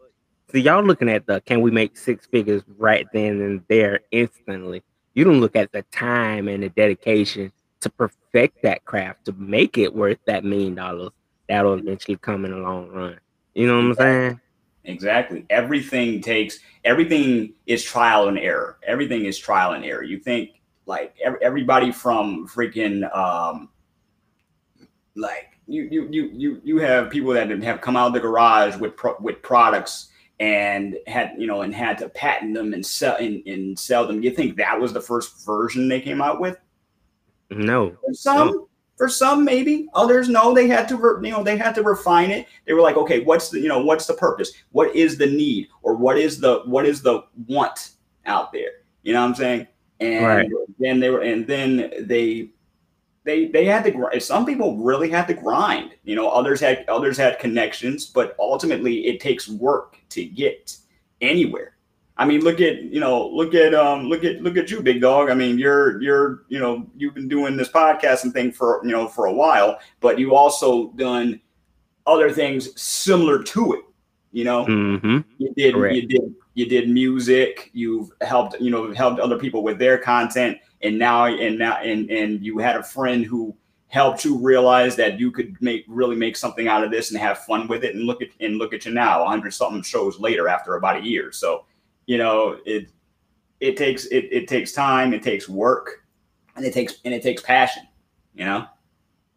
see, 0.51 0.61
y'all 0.61 0.83
looking 0.83 1.09
at 1.09 1.27
the 1.27 1.41
can 1.41 1.61
we 1.61 1.71
make 1.71 1.97
six 1.97 2.25
figures 2.25 2.63
right 2.77 3.05
then 3.13 3.41
and 3.41 3.61
there 3.67 3.99
instantly. 4.11 4.81
You 5.13 5.25
don't 5.25 5.41
look 5.41 5.55
at 5.55 5.71
the 5.71 5.83
time 5.91 6.47
and 6.47 6.63
the 6.63 6.69
dedication 6.69 7.51
to 7.81 7.89
perfect 7.89 8.63
that 8.63 8.85
craft 8.85 9.25
to 9.25 9.33
make 9.33 9.77
it 9.77 9.93
worth 9.93 10.19
that 10.25 10.45
million 10.45 10.75
dollars 10.75 11.11
that'll 11.49 11.73
eventually 11.73 12.17
come 12.17 12.45
in 12.45 12.51
the 12.51 12.57
long 12.57 12.87
run. 12.89 13.19
You 13.53 13.67
know 13.67 13.75
what 13.75 13.85
I'm 13.85 13.95
saying? 13.95 14.39
Exactly. 14.85 15.45
Everything 15.49 16.21
takes 16.21 16.59
everything 16.85 17.53
is 17.65 17.83
trial 17.83 18.29
and 18.29 18.39
error. 18.39 18.77
Everything 18.87 19.25
is 19.25 19.37
trial 19.37 19.73
and 19.73 19.83
error. 19.83 20.03
You 20.03 20.19
think 20.19 20.61
like 20.85 21.15
ev- 21.23 21.37
everybody 21.41 21.91
from 21.91 22.47
freaking 22.47 23.13
um 23.15 23.69
like 25.15 25.59
you 25.67 25.87
you 25.91 26.07
you 26.11 26.31
you 26.33 26.61
you 26.63 26.77
have 26.79 27.09
people 27.09 27.33
that 27.33 27.49
have 27.49 27.81
come 27.81 27.95
out 27.95 28.07
of 28.07 28.13
the 28.13 28.19
garage 28.19 28.75
with 28.77 28.95
pro- 28.97 29.17
with 29.19 29.41
products 29.41 30.09
and 30.39 30.97
had 31.07 31.33
you 31.37 31.47
know 31.47 31.61
and 31.61 31.73
had 31.73 31.97
to 31.99 32.09
patent 32.09 32.53
them 32.53 32.73
and 32.73 32.85
sell 32.85 33.15
and, 33.17 33.45
and 33.47 33.77
sell 33.77 34.07
them. 34.07 34.23
You 34.23 34.31
think 34.31 34.57
that 34.57 34.79
was 34.79 34.91
the 34.91 35.01
first 35.01 35.45
version 35.45 35.87
they 35.87 36.01
came 36.01 36.21
out 36.21 36.39
with? 36.41 36.57
No. 37.49 37.95
For 38.05 38.13
some, 38.13 38.67
for 38.97 39.07
some, 39.07 39.43
maybe 39.43 39.87
others, 39.93 40.29
no. 40.29 40.53
They 40.53 40.67
had 40.67 40.87
to, 40.89 40.97
re- 40.97 41.27
you 41.27 41.33
know, 41.33 41.43
they 41.43 41.57
had 41.57 41.75
to 41.75 41.83
refine 41.83 42.31
it. 42.31 42.47
They 42.65 42.73
were 42.73 42.81
like, 42.81 42.97
okay, 42.97 43.21
what's 43.21 43.49
the, 43.49 43.59
you 43.59 43.67
know, 43.67 43.83
what's 43.83 44.05
the 44.05 44.13
purpose? 44.13 44.51
What 44.71 44.95
is 44.95 45.17
the 45.17 45.27
need, 45.27 45.67
or 45.81 45.95
what 45.95 46.17
is 46.17 46.39
the, 46.39 46.61
what 46.65 46.85
is 46.85 47.01
the 47.01 47.23
want 47.47 47.91
out 48.25 48.51
there? 48.51 48.71
You 49.03 49.13
know 49.13 49.21
what 49.21 49.29
I'm 49.29 49.35
saying? 49.35 49.67
And 49.99 50.25
Right. 50.25 50.49
then 50.79 50.99
they 50.99 51.09
were, 51.09 51.21
and 51.21 51.45
then 51.45 51.91
they, 52.01 52.49
they, 53.25 53.47
they 53.47 53.65
had 53.65 53.83
to. 53.85 54.19
Some 54.19 54.45
people 54.45 54.77
really 54.77 55.09
had 55.09 55.27
to 55.27 55.33
grind. 55.33 55.95
You 56.03 56.15
know, 56.15 56.29
others 56.29 56.59
had, 56.59 56.85
others 56.89 57.17
had 57.17 57.39
connections, 57.39 58.05
but 58.05 58.35
ultimately, 58.39 59.07
it 59.07 59.19
takes 59.19 59.47
work 59.47 59.97
to 60.09 60.25
get 60.25 60.75
anywhere. 61.21 61.73
I 62.15 62.25
mean, 62.25 62.41
look 62.41 62.61
at 62.61 62.83
you 62.83 62.99
know, 62.99 63.27
look 63.27 63.55
at 63.55 63.73
um, 63.73 64.03
look 64.03 64.23
at 64.23 64.41
look 64.41 64.55
at 64.57 64.69
you, 64.69 64.81
big 64.81 65.01
dog. 65.01 65.29
I 65.29 65.33
mean, 65.33 65.57
you're 65.57 66.01
you're 66.01 66.43
you 66.47 66.59
know, 66.59 66.85
you've 66.95 67.15
been 67.15 67.27
doing 67.27 67.57
this 67.57 67.69
podcasting 67.69 68.33
thing 68.33 68.51
for 68.51 68.81
you 68.83 68.91
know 68.91 69.07
for 69.07 69.25
a 69.25 69.33
while, 69.33 69.79
but 69.99 70.19
you 70.19 70.35
also 70.35 70.91
done 70.91 71.41
other 72.05 72.31
things 72.31 72.79
similar 72.79 73.41
to 73.41 73.73
it. 73.73 73.81
You 74.33 74.43
know, 74.43 74.65
Mm-hmm. 74.65 75.19
you 75.37 75.53
did 75.55 75.75
Correct. 75.75 75.95
you 75.95 76.07
did 76.07 76.35
you 76.55 76.65
did 76.65 76.89
music. 76.89 77.69
You've 77.73 78.09
helped 78.21 78.59
you 78.59 78.71
know 78.71 78.91
helped 78.93 79.19
other 79.19 79.37
people 79.39 79.63
with 79.63 79.77
their 79.79 79.97
content, 79.97 80.57
and 80.81 80.97
now 80.99 81.25
and 81.27 81.57
now 81.57 81.77
and 81.77 82.09
and 82.09 82.43
you 82.43 82.57
had 82.57 82.75
a 82.75 82.83
friend 82.83 83.23
who 83.25 83.55
helped 83.87 84.25
you 84.25 84.39
realize 84.39 84.95
that 84.95 85.19
you 85.19 85.29
could 85.31 85.55
make 85.61 85.85
really 85.87 86.15
make 86.15 86.35
something 86.35 86.67
out 86.67 86.83
of 86.83 86.89
this 86.89 87.11
and 87.11 87.19
have 87.19 87.37
fun 87.45 87.67
with 87.67 87.83
it. 87.83 87.93
And 87.95 88.05
look 88.05 88.23
at 88.23 88.29
and 88.39 88.57
look 88.57 88.73
at 88.73 88.85
you 88.85 88.91
now, 88.91 89.23
hundred 89.25 89.51
something 89.53 89.83
shows 89.83 90.19
later 90.19 90.47
after 90.47 90.75
about 90.75 90.97
a 90.97 91.05
year. 91.05 91.31
So 91.31 91.65
you 92.07 92.17
know 92.17 92.57
it 92.65 92.89
it 93.59 93.77
takes 93.77 94.05
it, 94.07 94.25
it 94.31 94.47
takes 94.47 94.71
time, 94.71 95.13
it 95.13 95.21
takes 95.21 95.47
work, 95.47 96.03
and 96.55 96.65
it 96.65 96.73
takes 96.73 96.95
and 97.05 97.13
it 97.13 97.21
takes 97.21 97.43
passion. 97.43 97.83
You 98.33 98.45
know. 98.45 98.65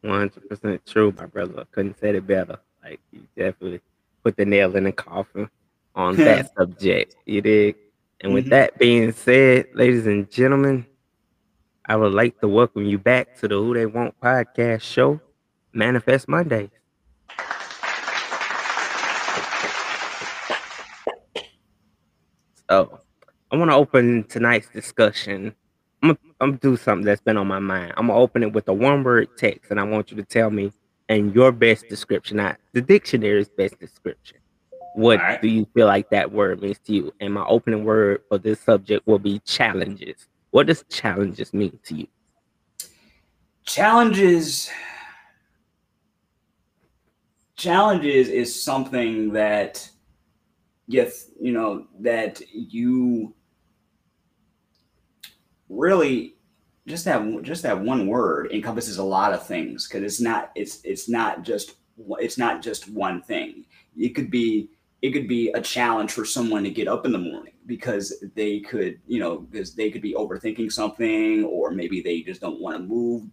hundred 0.02 0.48
percent 0.48 0.86
true, 0.86 1.12
my 1.18 1.26
brother. 1.26 1.66
Couldn't 1.70 2.00
say 2.00 2.16
it 2.16 2.26
better. 2.26 2.56
Like 2.82 2.98
you 3.12 3.20
definitely 3.36 3.82
put 4.26 4.36
the 4.36 4.44
nail 4.44 4.74
in 4.74 4.82
the 4.82 4.90
coffin 4.90 5.48
on 5.94 6.16
that 6.24 6.50
subject. 6.58 7.14
You 7.26 7.40
did. 7.42 7.76
And 8.20 8.34
with 8.34 8.46
Mhm. 8.46 8.50
that 8.50 8.76
being 8.76 9.12
said, 9.12 9.66
ladies 9.72 10.04
and 10.08 10.28
gentlemen, 10.28 10.84
I 11.88 11.94
would 11.94 12.12
like 12.12 12.40
to 12.40 12.48
welcome 12.48 12.84
you 12.84 12.98
back 12.98 13.36
to 13.36 13.46
the 13.46 13.54
Who 13.54 13.72
They 13.72 13.86
Want 13.86 14.18
podcast 14.20 14.80
show, 14.82 15.20
Manifest 15.72 16.26
Monday. 16.26 16.70
So, 22.68 23.00
I 23.52 23.56
want 23.56 23.70
to 23.70 23.76
open 23.76 24.24
tonight's 24.24 24.68
discussion. 24.70 25.54
I'm 26.02 26.08
gonna, 26.10 26.18
I'm 26.40 26.50
gonna 26.50 26.58
do 26.58 26.76
something 26.76 27.04
that's 27.04 27.20
been 27.20 27.36
on 27.36 27.46
my 27.46 27.60
mind. 27.60 27.92
I'm 27.96 28.08
gonna 28.08 28.18
open 28.18 28.42
it 28.42 28.52
with 28.52 28.66
a 28.68 28.72
one 28.74 29.04
word 29.04 29.28
text, 29.36 29.70
and 29.70 29.78
I 29.78 29.84
want 29.84 30.10
you 30.10 30.16
to 30.16 30.24
tell 30.24 30.50
me 30.50 30.72
in 31.08 31.32
your 31.32 31.52
best 31.52 31.88
description, 31.88 32.38
not 32.38 32.58
the 32.72 32.80
dictionary's 32.80 33.48
best 33.48 33.78
description. 33.78 34.38
What 34.94 35.20
Alright. 35.20 35.42
do 35.42 35.48
you 35.48 35.66
feel 35.74 35.86
like 35.86 36.08
that 36.10 36.32
word 36.32 36.62
means 36.62 36.78
to 36.86 36.92
you? 36.92 37.12
And 37.20 37.34
my 37.34 37.44
opening 37.44 37.84
word 37.84 38.22
for 38.28 38.38
this 38.38 38.60
subject 38.60 39.06
will 39.06 39.18
be 39.18 39.40
challenges. 39.40 40.26
What 40.50 40.66
does 40.66 40.84
challenges 40.88 41.52
mean 41.52 41.78
to 41.84 41.94
you? 41.94 42.06
challenges 43.66 44.70
challenges 47.56 48.28
is 48.28 48.62
something 48.62 49.32
that 49.32 49.88
yes 50.86 51.30
you 51.40 51.52
know 51.52 51.86
that 51.98 52.40
you 52.52 53.34
really 55.68 56.35
just 56.86 57.04
that 57.04 57.42
just 57.42 57.62
that 57.62 57.78
one 57.80 58.06
word 58.06 58.50
encompasses 58.52 58.98
a 58.98 59.02
lot 59.04 59.32
of 59.32 59.46
things 59.46 59.86
because 59.88 60.02
it's 60.02 60.20
not 60.20 60.50
it's 60.54 60.80
it's 60.84 61.08
not 61.08 61.42
just 61.42 61.74
it's 62.18 62.38
not 62.38 62.62
just 62.62 62.88
one 62.90 63.22
thing 63.22 63.64
it 63.96 64.10
could 64.10 64.30
be 64.30 64.70
it 65.02 65.10
could 65.10 65.28
be 65.28 65.50
a 65.50 65.60
challenge 65.60 66.12
for 66.12 66.24
someone 66.24 66.62
to 66.64 66.70
get 66.70 66.88
up 66.88 67.04
in 67.04 67.12
the 67.12 67.18
morning 67.18 67.52
because 67.66 68.22
they 68.34 68.60
could 68.60 68.98
you 69.06 69.18
know 69.18 69.38
because 69.38 69.74
they 69.74 69.90
could 69.90 70.02
be 70.02 70.14
overthinking 70.14 70.70
something 70.70 71.44
or 71.44 71.70
maybe 71.70 72.00
they 72.00 72.20
just 72.22 72.40
don't 72.40 72.60
want 72.60 72.76
to 72.76 72.82
move 72.82 73.24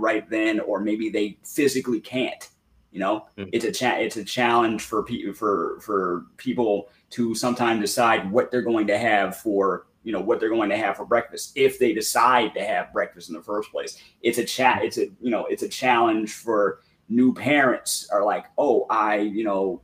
right 0.00 0.28
then 0.30 0.60
or 0.60 0.80
maybe 0.80 1.08
they 1.10 1.36
physically 1.44 2.00
can't 2.00 2.50
you 2.92 3.00
know 3.00 3.26
Mhm. 3.38 3.48
it's 3.52 3.64
a 3.64 3.72
cha- 3.72 3.96
it's 3.98 4.16
a 4.16 4.24
challenge 4.24 4.82
for 4.82 5.02
people 5.02 5.32
for 5.32 5.78
for 5.80 6.26
people 6.36 6.88
to 7.10 7.34
sometimes 7.34 7.80
decide 7.80 8.30
what 8.30 8.50
they're 8.50 8.62
going 8.62 8.86
to 8.86 8.98
have 8.98 9.36
for 9.36 9.86
you 10.02 10.12
know 10.12 10.20
what 10.20 10.40
they're 10.40 10.48
going 10.48 10.70
to 10.70 10.76
have 10.76 10.96
for 10.96 11.04
breakfast 11.04 11.52
if 11.56 11.78
they 11.78 11.92
decide 11.92 12.54
to 12.54 12.64
have 12.64 12.92
breakfast 12.92 13.28
in 13.28 13.34
the 13.34 13.42
first 13.42 13.70
place. 13.70 13.98
It's 14.22 14.38
a 14.38 14.44
chat 14.44 14.84
it's 14.84 14.98
a 14.98 15.06
you 15.20 15.30
know 15.30 15.46
it's 15.46 15.62
a 15.62 15.68
challenge 15.68 16.32
for 16.32 16.80
new 17.08 17.34
parents 17.34 18.08
are 18.12 18.24
like 18.24 18.46
oh 18.56 18.86
i 18.88 19.16
you 19.16 19.42
know 19.42 19.82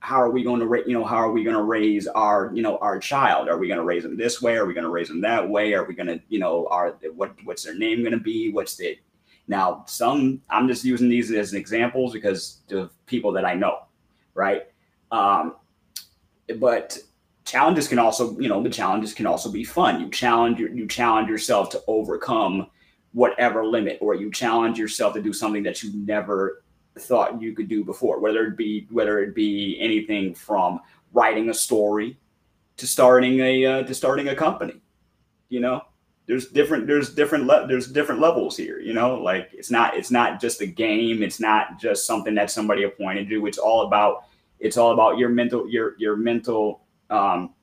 how 0.00 0.16
are 0.16 0.30
we 0.30 0.42
going 0.42 0.58
to 0.58 0.66
ra- 0.66 0.80
you 0.86 0.94
know 0.94 1.04
how 1.04 1.16
are 1.16 1.30
we 1.30 1.44
going 1.44 1.56
to 1.56 1.62
raise 1.62 2.08
our 2.08 2.50
you 2.54 2.62
know 2.62 2.76
our 2.78 2.98
child? 2.98 3.48
Are 3.48 3.58
we 3.58 3.68
going 3.68 3.78
to 3.78 3.84
raise 3.84 4.02
them 4.02 4.16
this 4.16 4.42
way? 4.42 4.56
Are 4.56 4.66
we 4.66 4.74
going 4.74 4.84
to 4.84 4.90
raise 4.90 5.08
them 5.08 5.20
that 5.20 5.48
way? 5.48 5.74
Are 5.74 5.84
we 5.84 5.94
going 5.94 6.08
to 6.08 6.20
you 6.28 6.40
know 6.40 6.66
are 6.70 6.98
what 7.14 7.36
what's 7.44 7.62
their 7.62 7.78
name 7.78 8.00
going 8.00 8.12
to 8.12 8.18
be? 8.18 8.50
What's 8.50 8.76
the 8.76 8.98
now 9.48 9.84
some 9.86 10.40
i'm 10.50 10.68
just 10.68 10.84
using 10.84 11.08
these 11.08 11.30
as 11.32 11.52
examples 11.52 12.12
because 12.12 12.60
of 12.70 12.92
people 13.06 13.32
that 13.32 13.44
i 13.44 13.54
know 13.54 13.80
right? 14.34 14.68
Um 15.10 15.56
but 16.58 16.98
challenges 17.52 17.86
can 17.86 17.98
also 17.98 18.38
you 18.38 18.48
know 18.48 18.62
the 18.62 18.70
challenges 18.70 19.12
can 19.12 19.26
also 19.26 19.50
be 19.50 19.62
fun. 19.62 20.00
You 20.00 20.08
challenge 20.10 20.58
you 20.58 20.86
challenge 20.88 21.28
yourself 21.28 21.68
to 21.70 21.82
overcome 21.86 22.68
whatever 23.12 23.66
limit 23.66 23.98
or 24.00 24.14
you 24.14 24.30
challenge 24.30 24.78
yourself 24.78 25.12
to 25.12 25.22
do 25.22 25.34
something 25.34 25.62
that 25.64 25.82
you 25.82 25.92
never 25.94 26.62
thought 26.98 27.42
you 27.42 27.54
could 27.54 27.68
do 27.68 27.84
before 27.84 28.20
whether 28.20 28.44
it 28.46 28.56
be 28.56 28.86
whether 28.90 29.18
it 29.18 29.34
be 29.34 29.78
anything 29.80 30.34
from 30.34 30.80
writing 31.12 31.50
a 31.50 31.54
story 31.54 32.16
to 32.78 32.86
starting 32.86 33.40
a 33.40 33.66
uh, 33.66 33.82
to 33.82 33.94
starting 33.94 34.28
a 34.28 34.34
company 34.34 34.80
you 35.50 35.60
know? 35.60 35.82
There's 36.26 36.48
different 36.48 36.86
there's 36.86 37.14
different 37.14 37.46
le- 37.46 37.66
there's 37.66 37.88
different 37.88 38.20
levels 38.20 38.56
here 38.56 38.78
you 38.80 38.94
know? 38.94 39.16
Like 39.16 39.50
it's 39.52 39.70
not 39.70 39.96
it's 39.96 40.10
not 40.10 40.40
just 40.40 40.62
a 40.62 40.66
game. 40.66 41.22
It's 41.22 41.40
not 41.40 41.78
just 41.78 42.06
something 42.06 42.34
that 42.36 42.50
somebody 42.50 42.84
appointed 42.84 43.28
you. 43.28 43.44
It's 43.46 43.58
all 43.58 43.86
about 43.86 44.24
it's 44.58 44.78
all 44.78 44.92
about 44.92 45.18
your 45.18 45.28
mental 45.28 45.68
your 45.68 45.94
your 45.98 46.16
mental 46.16 46.81
um 47.12 47.54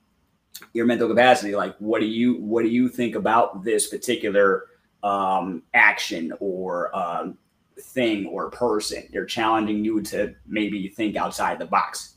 your 0.72 0.86
mental 0.86 1.08
capacity 1.08 1.54
like 1.54 1.76
what 1.78 2.00
do 2.00 2.06
you 2.06 2.34
what 2.42 2.62
do 2.62 2.68
you 2.68 2.88
think 2.88 3.14
about 3.14 3.64
this 3.64 3.88
particular 3.88 4.66
um 5.02 5.62
action 5.74 6.32
or 6.40 6.94
um 6.96 7.38
thing 7.78 8.26
or 8.26 8.50
person 8.50 9.04
they're 9.12 9.24
challenging 9.26 9.84
you 9.84 10.02
to 10.02 10.34
maybe 10.46 10.88
think 10.88 11.16
outside 11.16 11.58
the 11.58 11.64
box 11.66 12.16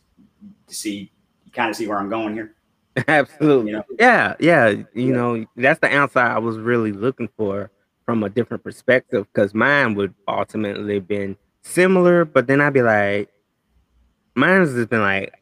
see 0.68 1.12
you 1.46 1.52
kind 1.52 1.70
of 1.70 1.76
see 1.76 1.88
where 1.88 1.98
i'm 2.00 2.10
going 2.10 2.34
here 2.34 2.56
Absolutely. 3.08 3.72
you 3.72 3.78
know 3.78 3.84
Yeah, 4.00 4.36
yeah. 4.40 4.68
You 4.70 4.86
Yeah. 4.94 5.16
know, 5.16 5.46
that's 5.56 5.80
the 5.80 5.90
answer 5.92 6.20
I 6.20 6.38
was 6.38 6.58
really 6.58 6.92
looking 6.92 7.30
for 7.38 7.72
from 8.06 8.24
a 8.24 8.30
different 8.30 8.64
perspective 8.64 9.26
because 9.34 9.54
mine 9.56 9.96
would 9.96 10.14
ultimately 10.28 11.00
been 11.00 11.36
similar, 11.64 12.26
but 12.26 12.46
then 12.48 12.62
I'd 12.62 12.74
be 12.74 12.84
like, 12.84 13.30
mine 14.36 14.60
has 14.62 14.74
just 14.74 14.90
been 14.90 15.02
like, 15.02 15.34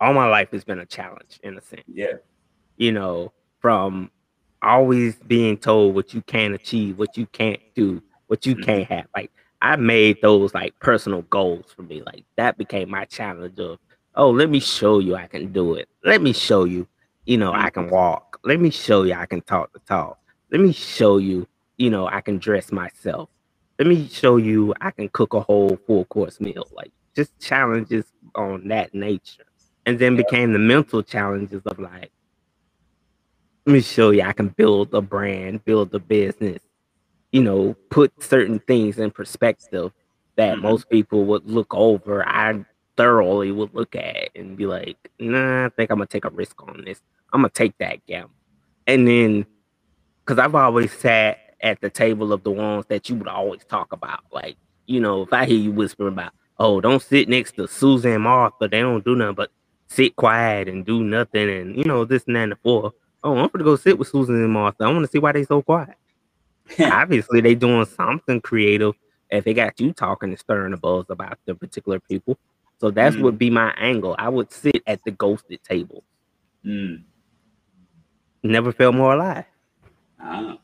all 0.00 0.14
my 0.14 0.26
life 0.28 0.50
has 0.52 0.64
been 0.64 0.78
a 0.80 0.86
challenge 0.86 1.40
in 1.42 1.56
a 1.58 1.62
sense. 1.62 1.84
yeah 1.86 2.16
You 2.76 2.92
know, 2.92 3.32
from 3.60 4.10
always 4.62 5.16
being 5.26 5.56
told 5.58 5.94
what 5.94 6.14
you 6.14 6.22
can't 6.22 6.54
achieve, 6.54 6.98
what 6.98 7.16
you 7.16 7.26
can't 7.26 7.60
do, 7.74 8.02
what 8.26 8.46
you 8.46 8.56
Mhm. 8.56 8.64
can't 8.64 8.88
have. 8.88 9.06
Like 9.14 9.30
I 9.62 9.76
made 9.76 10.18
those 10.22 10.54
like 10.54 10.78
personal 10.80 11.22
goals 11.22 11.72
for 11.74 11.82
me. 11.82 12.02
Like 12.04 12.24
that 12.36 12.58
became 12.58 12.90
my 12.90 13.04
challenge 13.06 13.58
of, 13.60 13.78
oh, 14.14 14.30
let 14.30 14.50
me 14.50 14.60
show 14.60 14.98
you 14.98 15.16
I 15.16 15.26
can 15.26 15.52
do 15.52 15.74
it. 15.74 15.88
Let 16.04 16.22
me 16.22 16.32
show 16.32 16.64
you, 16.64 16.86
you 17.26 17.38
know, 17.38 17.52
I 17.52 17.70
can 17.70 17.90
walk. 17.90 18.38
Let 18.44 18.60
me 18.60 18.70
show 18.70 19.02
you 19.04 19.14
I 19.14 19.26
can 19.26 19.42
talk 19.42 19.72
the 19.72 19.80
talk. 19.80 20.18
Let 20.50 20.60
me 20.60 20.72
show 20.72 21.18
you, 21.18 21.46
you 21.78 21.90
know, 21.90 22.06
I 22.06 22.20
can 22.20 22.38
dress 22.38 22.72
myself. 22.72 23.30
Let 23.78 23.88
me 23.88 24.08
show 24.08 24.36
you 24.36 24.74
I 24.80 24.90
can 24.90 25.08
cook 25.10 25.34
a 25.34 25.40
whole 25.40 25.78
full 25.86 26.04
course 26.06 26.40
meal. 26.40 26.66
Like 26.72 26.92
just 27.16 27.38
challenges 27.40 28.06
on 28.34 28.68
that 28.68 28.94
nature. 28.94 29.44
And 29.90 30.00
then 30.00 30.16
became 30.16 30.52
the 30.54 30.60
mental 30.60 31.02
challenges 31.02 31.62
of 31.66 31.78
like, 31.80 32.12
let 33.66 33.72
me 33.74 33.80
show 33.82 34.10
you 34.10 34.22
I 34.22 34.32
can 34.34 34.48
build 34.48 34.94
a 34.94 35.02
brand, 35.02 35.64
build 35.64 35.94
a 35.94 36.00
business, 36.00 36.62
you 37.32 37.42
know, 37.42 37.76
put 37.90 38.12
certain 38.22 38.60
things 38.60 38.98
in 38.98 39.10
perspective 39.12 39.92
that 40.36 40.58
Mhm. 40.58 40.62
most 40.62 40.90
people 40.90 41.24
would 41.26 41.46
look 41.50 41.74
over. 41.74 42.26
I 42.28 42.64
thoroughly 42.96 43.52
would 43.52 43.74
look 43.74 43.96
at 43.96 44.30
and 44.36 44.56
be 44.56 44.66
like, 44.66 44.98
nah, 45.20 45.66
I 45.66 45.70
think 45.70 45.90
I'm 45.90 45.98
gonna 45.98 46.06
take 46.08 46.26
a 46.26 46.30
risk 46.30 46.62
on 46.62 46.84
this. 46.84 47.02
I'm 47.32 47.42
gonna 47.42 47.50
take 47.50 47.78
that 47.78 48.06
gamble. 48.06 48.32
And 48.86 49.08
then 49.08 49.46
because 50.24 50.38
I've 50.40 50.54
always 50.56 50.92
sat 50.92 51.38
at 51.62 51.80
the 51.80 51.90
table 51.90 52.32
of 52.32 52.44
the 52.44 52.52
ones 52.52 52.86
that 52.88 53.08
you 53.10 53.16
would 53.16 53.28
always 53.28 53.64
talk 53.66 53.92
about. 53.92 54.20
Like, 54.32 54.56
you 54.86 55.00
know, 55.00 55.22
if 55.22 55.32
I 55.32 55.46
hear 55.46 55.58
you 55.58 55.72
whispering 55.72 56.14
about, 56.14 56.32
oh, 56.58 56.80
don't 56.80 57.02
sit 57.02 57.28
next 57.28 57.56
to 57.56 57.68
Susan 57.68 58.22
Martha, 58.22 58.68
they 58.68 58.80
don't 58.80 59.04
do 59.04 59.16
nothing 59.16 59.36
but 59.36 59.50
sit 59.90 60.16
quiet 60.16 60.68
and 60.68 60.86
do 60.86 61.02
nothing 61.04 61.50
and 61.50 61.76
you 61.76 61.84
know, 61.84 62.04
this 62.04 62.24
and 62.26 62.36
that 62.36 62.44
and 62.44 62.52
the 62.52 62.56
four. 62.56 62.92
Oh, 63.22 63.36
I'm 63.36 63.48
gonna 63.48 63.64
go 63.64 63.76
sit 63.76 63.98
with 63.98 64.08
Susan 64.08 64.36
and 64.36 64.52
Martha. 64.52 64.84
I 64.84 64.88
want 64.92 65.04
to 65.04 65.10
see 65.10 65.18
why 65.18 65.32
they 65.32 65.44
so 65.44 65.60
quiet. 65.60 65.96
Obviously, 66.80 67.40
they 67.40 67.54
doing 67.54 67.84
something 67.84 68.40
creative 68.40 68.94
if 69.30 69.44
they 69.44 69.52
got 69.52 69.78
you 69.80 69.92
talking 69.92 70.30
and 70.30 70.38
stirring 70.38 70.70
the 70.70 70.76
buzz 70.76 71.06
about 71.10 71.38
the 71.44 71.54
particular 71.54 72.00
people. 72.00 72.38
So 72.78 72.90
that's 72.90 73.16
Mm. 73.16 73.22
would 73.22 73.38
be 73.38 73.50
my 73.50 73.72
angle. 73.72 74.16
I 74.18 74.28
would 74.30 74.50
sit 74.52 74.82
at 74.86 75.04
the 75.04 75.10
ghosted 75.10 75.62
table. 75.62 76.02
Mm. 76.64 77.02
Never 78.42 78.72
felt 78.72 78.94
more 78.94 79.12
alive. 79.14 79.44
Ah. 80.18 80.56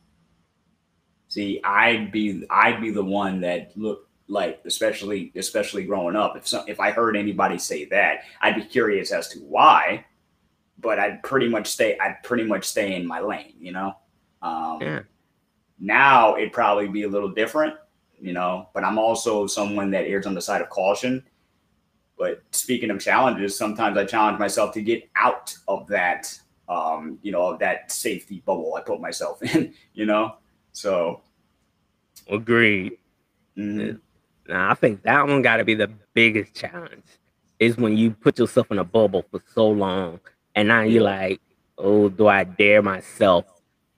See, 1.27 1.59
I'd 1.63 2.11
be 2.11 2.45
I'd 2.49 2.81
be 2.81 2.89
the 2.89 3.03
one 3.03 3.41
that 3.41 3.71
look 3.75 4.06
like, 4.27 4.61
especially 4.65 5.31
especially 5.35 5.85
growing 5.85 6.15
up. 6.15 6.35
If 6.35 6.47
some, 6.47 6.65
if 6.67 6.79
I 6.79 6.91
heard 6.91 7.15
anybody 7.15 7.57
say 7.57 7.85
that, 7.85 8.21
I'd 8.41 8.55
be 8.55 8.63
curious 8.63 9.11
as 9.11 9.27
to 9.29 9.39
why. 9.39 10.05
But 10.79 10.99
I'd 10.99 11.23
pretty 11.23 11.47
much 11.49 11.67
stay. 11.67 11.97
I'd 11.97 12.21
pretty 12.23 12.43
much 12.43 12.65
stay 12.65 12.95
in 12.95 13.05
my 13.05 13.19
lane, 13.19 13.53
you 13.59 13.71
know. 13.71 13.95
Um, 14.41 14.79
Yeah. 14.81 14.99
Now 15.79 16.35
it'd 16.35 16.53
probably 16.53 16.87
be 16.87 17.03
a 17.03 17.07
little 17.07 17.29
different, 17.29 17.75
you 18.19 18.33
know. 18.33 18.69
But 18.73 18.83
I'm 18.83 18.97
also 18.97 19.47
someone 19.47 19.91
that 19.91 20.05
errs 20.05 20.25
on 20.25 20.33
the 20.35 20.41
side 20.41 20.61
of 20.61 20.69
caution. 20.69 21.23
But 22.17 22.41
speaking 22.51 22.89
of 22.89 22.99
challenges, 22.99 23.55
sometimes 23.57 23.97
I 23.97 24.05
challenge 24.05 24.39
myself 24.39 24.73
to 24.73 24.81
get 24.81 25.07
out 25.15 25.55
of 25.67 25.87
that 25.87 26.39
um, 26.69 27.17
you 27.21 27.31
know, 27.31 27.43
of 27.53 27.59
that 27.59 27.91
safety 27.91 28.43
bubble 28.45 28.75
I 28.75 28.81
put 28.81 28.99
myself 28.99 29.41
in, 29.55 29.73
you 29.93 30.05
know? 30.05 30.35
So, 30.73 31.21
Agreed. 32.29 32.97
mhm. 33.57 33.99
Now 34.47 34.71
I 34.71 34.73
think 34.73 35.03
that 35.03 35.27
one 35.27 35.41
got 35.41 35.57
to 35.57 35.65
be 35.65 35.75
the 35.75 35.91
biggest 36.13 36.53
challenge. 36.53 37.03
Is 37.59 37.77
when 37.77 37.97
you 37.97 38.11
put 38.11 38.37
yourself 38.37 38.71
in 38.71 38.77
a 38.77 38.83
bubble 38.83 39.25
for 39.31 39.41
so 39.53 39.67
long, 39.67 40.19
and 40.55 40.67
now 40.67 40.81
you're 40.81 41.03
like, 41.03 41.41
"Oh, 41.77 42.07
do 42.09 42.27
I 42.27 42.43
dare 42.43 42.83
myself 42.83 43.45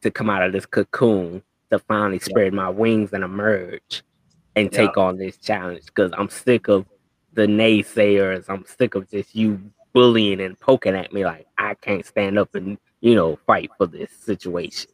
to 0.01 0.09
come 0.09 0.29
out 0.29 0.43
of 0.43 0.53
this 0.53 0.65
cocoon 0.65 1.43
to 1.69 1.79
finally 1.79 2.19
spread 2.19 2.53
my 2.53 2.69
wings 2.69 3.11
and 3.13 3.23
emerge?" 3.23 4.03
and 4.55 4.71
take 4.71 4.97
on 4.97 5.17
this 5.17 5.37
challenge 5.37 5.85
because 5.85 6.11
I'm 6.17 6.29
sick 6.29 6.67
of 6.67 6.85
the 7.33 7.47
naysayers. 7.47 8.45
I'm 8.49 8.65
sick 8.65 8.95
of 8.95 9.09
just 9.09 9.35
you 9.35 9.59
bullying 9.93 10.41
and 10.41 10.59
poking 10.59 10.95
at 10.95 11.13
me 11.13 11.25
like 11.25 11.47
I 11.57 11.73
can't 11.75 12.05
stand 12.05 12.37
up 12.37 12.53
and 12.55 12.77
you 13.01 13.15
know 13.15 13.39
fight 13.47 13.71
for 13.77 13.87
this 13.87 14.11
situation. 14.11 14.91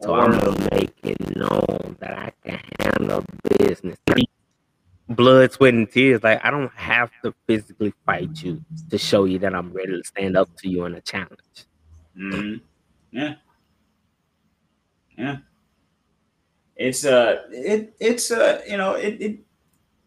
So 0.00 0.14
I'm 0.14 0.32
gonna 0.32 0.68
make 0.72 0.94
it 1.02 1.36
known 1.36 1.96
that 2.00 2.18
I 2.18 2.32
can 2.44 2.60
handle 2.80 3.24
business. 3.58 3.98
Blood, 5.08 5.52
sweat, 5.52 5.74
and 5.74 5.90
tears. 5.90 6.22
Like 6.22 6.44
I 6.44 6.50
don't 6.50 6.72
have 6.74 7.10
to 7.22 7.32
physically 7.46 7.94
fight 8.04 8.42
you 8.42 8.64
to 8.90 8.98
show 8.98 9.24
you 9.24 9.38
that 9.40 9.54
I'm 9.54 9.72
ready 9.72 9.92
to 9.92 10.04
stand 10.04 10.36
up 10.36 10.48
to 10.58 10.68
you 10.68 10.84
in 10.84 10.94
a 10.94 11.00
challenge. 11.00 11.66
Mm-hmm. 12.18 12.56
Yeah. 13.12 13.34
Yeah. 15.16 15.36
It's 16.76 17.04
uh 17.04 17.42
it 17.50 17.94
it's 18.00 18.30
uh 18.30 18.60
you 18.68 18.76
know 18.76 18.94
it, 18.94 19.20
it 19.20 19.38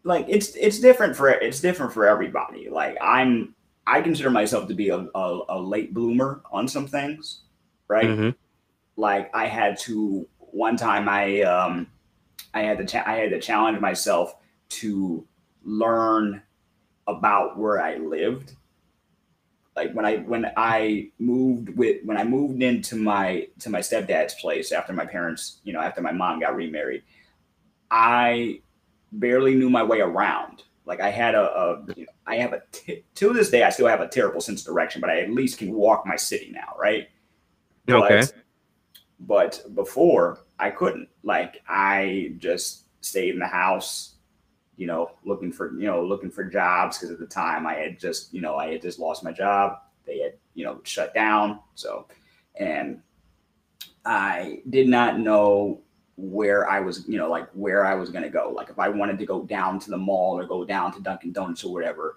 like 0.04 0.26
it's 0.28 0.54
it's 0.54 0.78
different 0.80 1.16
for 1.16 1.30
it's 1.30 1.60
different 1.60 1.92
for 1.92 2.06
everybody. 2.06 2.68
Like 2.68 2.96
I'm 3.00 3.54
I 3.86 4.02
consider 4.02 4.30
myself 4.30 4.68
to 4.68 4.74
be 4.74 4.90
a, 4.90 5.06
a, 5.14 5.40
a 5.48 5.58
late 5.58 5.94
bloomer 5.94 6.42
on 6.52 6.68
some 6.68 6.86
things, 6.86 7.40
right? 7.88 8.06
Mm-hmm. 8.06 8.30
Like 8.96 9.30
I 9.34 9.46
had 9.46 9.78
to 9.80 10.28
one 10.38 10.76
time 10.76 11.08
I 11.08 11.40
um 11.42 11.86
I 12.54 12.62
had 12.62 12.78
to 12.78 12.84
cha- 12.84 13.04
I 13.06 13.14
had 13.16 13.30
to 13.30 13.40
challenge 13.40 13.80
myself 13.80 14.34
to 14.70 15.26
learn 15.62 16.42
about 17.06 17.58
where 17.58 17.80
I 17.80 17.96
lived 17.96 18.54
like 19.76 19.92
when 19.92 20.04
I 20.04 20.16
when 20.18 20.50
I 20.56 21.10
moved 21.18 21.76
with 21.76 22.04
when 22.04 22.16
I 22.16 22.24
moved 22.24 22.62
into 22.62 22.96
my 22.96 23.46
to 23.60 23.70
my 23.70 23.80
stepdad's 23.80 24.34
place 24.34 24.72
after 24.72 24.92
my 24.92 25.06
parents, 25.06 25.60
you 25.64 25.72
know, 25.72 25.80
after 25.80 26.00
my 26.00 26.12
mom 26.12 26.40
got 26.40 26.56
remarried, 26.56 27.02
I 27.90 28.60
barely 29.12 29.54
knew 29.54 29.70
my 29.70 29.82
way 29.82 30.00
around. 30.00 30.64
Like 30.84 31.00
I 31.00 31.10
had 31.10 31.34
a, 31.34 31.56
a 31.56 31.84
you 31.96 32.04
know, 32.04 32.12
I 32.26 32.36
have 32.36 32.52
a 32.52 32.62
t- 32.72 33.04
to 33.14 33.32
this 33.32 33.50
day 33.50 33.62
I 33.62 33.70
still 33.70 33.86
have 33.86 34.00
a 34.00 34.08
terrible 34.08 34.40
sense 34.40 34.60
of 34.60 34.66
direction, 34.66 35.00
but 35.00 35.08
I 35.08 35.20
at 35.20 35.30
least 35.30 35.58
can 35.58 35.72
walk 35.72 36.04
my 36.04 36.16
city 36.16 36.50
now, 36.52 36.74
right? 36.78 37.08
Okay. 37.88 38.20
But, 39.20 39.62
but 39.64 39.74
before 39.74 40.40
I 40.58 40.70
couldn't. 40.70 41.08
Like 41.22 41.62
I 41.68 42.34
just 42.38 42.84
stayed 43.00 43.34
in 43.34 43.38
the 43.38 43.46
house, 43.46 44.16
you 44.80 44.86
know, 44.86 45.10
looking 45.26 45.52
for, 45.52 45.78
you 45.78 45.86
know, 45.86 46.02
looking 46.02 46.30
for 46.30 46.42
jobs 46.42 46.96
because 46.96 47.12
at 47.12 47.18
the 47.18 47.26
time 47.26 47.66
I 47.66 47.74
had 47.74 48.00
just, 48.00 48.32
you 48.32 48.40
know, 48.40 48.56
I 48.56 48.72
had 48.72 48.80
just 48.80 48.98
lost 48.98 49.22
my 49.22 49.30
job. 49.30 49.76
They 50.06 50.20
had, 50.20 50.32
you 50.54 50.64
know, 50.64 50.80
shut 50.84 51.12
down. 51.12 51.60
So, 51.74 52.06
and 52.58 53.02
I 54.06 54.62
did 54.70 54.88
not 54.88 55.20
know 55.20 55.82
where 56.16 56.66
I 56.66 56.80
was, 56.80 57.06
you 57.06 57.18
know, 57.18 57.28
like 57.28 57.50
where 57.52 57.84
I 57.84 57.94
was 57.94 58.08
going 58.08 58.24
to 58.24 58.30
go. 58.30 58.54
Like 58.56 58.70
if 58.70 58.78
I 58.78 58.88
wanted 58.88 59.18
to 59.18 59.26
go 59.26 59.42
down 59.42 59.78
to 59.80 59.90
the 59.90 59.98
mall 59.98 60.38
or 60.38 60.46
go 60.46 60.64
down 60.64 60.94
to 60.94 61.02
Dunkin' 61.02 61.32
Donuts 61.32 61.62
or 61.62 61.74
whatever, 61.74 62.16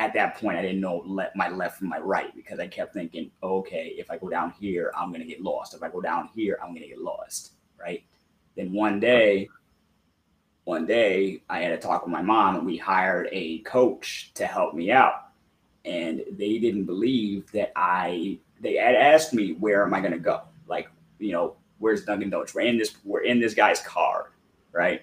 at 0.00 0.12
that 0.14 0.36
point 0.36 0.58
I 0.58 0.62
didn't 0.62 0.80
know 0.80 1.04
let 1.06 1.36
my 1.36 1.48
left 1.48 1.78
from 1.78 1.90
my 1.90 2.00
right 2.00 2.34
because 2.34 2.58
I 2.58 2.66
kept 2.66 2.92
thinking, 2.92 3.30
okay, 3.40 3.94
if 3.96 4.10
I 4.10 4.18
go 4.18 4.28
down 4.28 4.52
here, 4.58 4.92
I'm 4.98 5.10
going 5.10 5.20
to 5.22 5.28
get 5.28 5.42
lost. 5.42 5.74
If 5.74 5.84
I 5.84 5.88
go 5.88 6.00
down 6.00 6.28
here, 6.34 6.58
I'm 6.60 6.70
going 6.70 6.82
to 6.82 6.88
get 6.88 7.00
lost. 7.00 7.52
Right. 7.78 8.02
Then 8.56 8.72
one 8.72 8.98
day, 8.98 9.48
one 10.70 10.86
day 10.86 11.42
I 11.50 11.58
had 11.58 11.72
a 11.72 11.76
talk 11.76 12.04
with 12.04 12.12
my 12.12 12.22
mom 12.22 12.54
and 12.54 12.64
we 12.64 12.76
hired 12.76 13.28
a 13.32 13.58
coach 13.62 14.30
to 14.34 14.46
help 14.46 14.72
me 14.72 14.92
out. 14.92 15.30
And 15.84 16.22
they 16.30 16.60
didn't 16.60 16.84
believe 16.84 17.50
that 17.50 17.72
I, 17.74 18.38
they 18.60 18.76
had 18.76 18.94
asked 18.94 19.34
me, 19.34 19.54
where 19.54 19.82
am 19.82 19.92
I 19.92 19.98
going 19.98 20.12
to 20.12 20.18
go? 20.20 20.42
Like, 20.68 20.88
you 21.18 21.32
know, 21.32 21.56
where's 21.78 22.04
Dunkin' 22.04 22.30
Donuts? 22.30 22.54
We're 22.54 22.60
in 22.60 22.78
this, 22.78 22.94
we're 23.04 23.22
in 23.22 23.40
this 23.40 23.52
guy's 23.52 23.80
car, 23.80 24.30
right? 24.70 25.02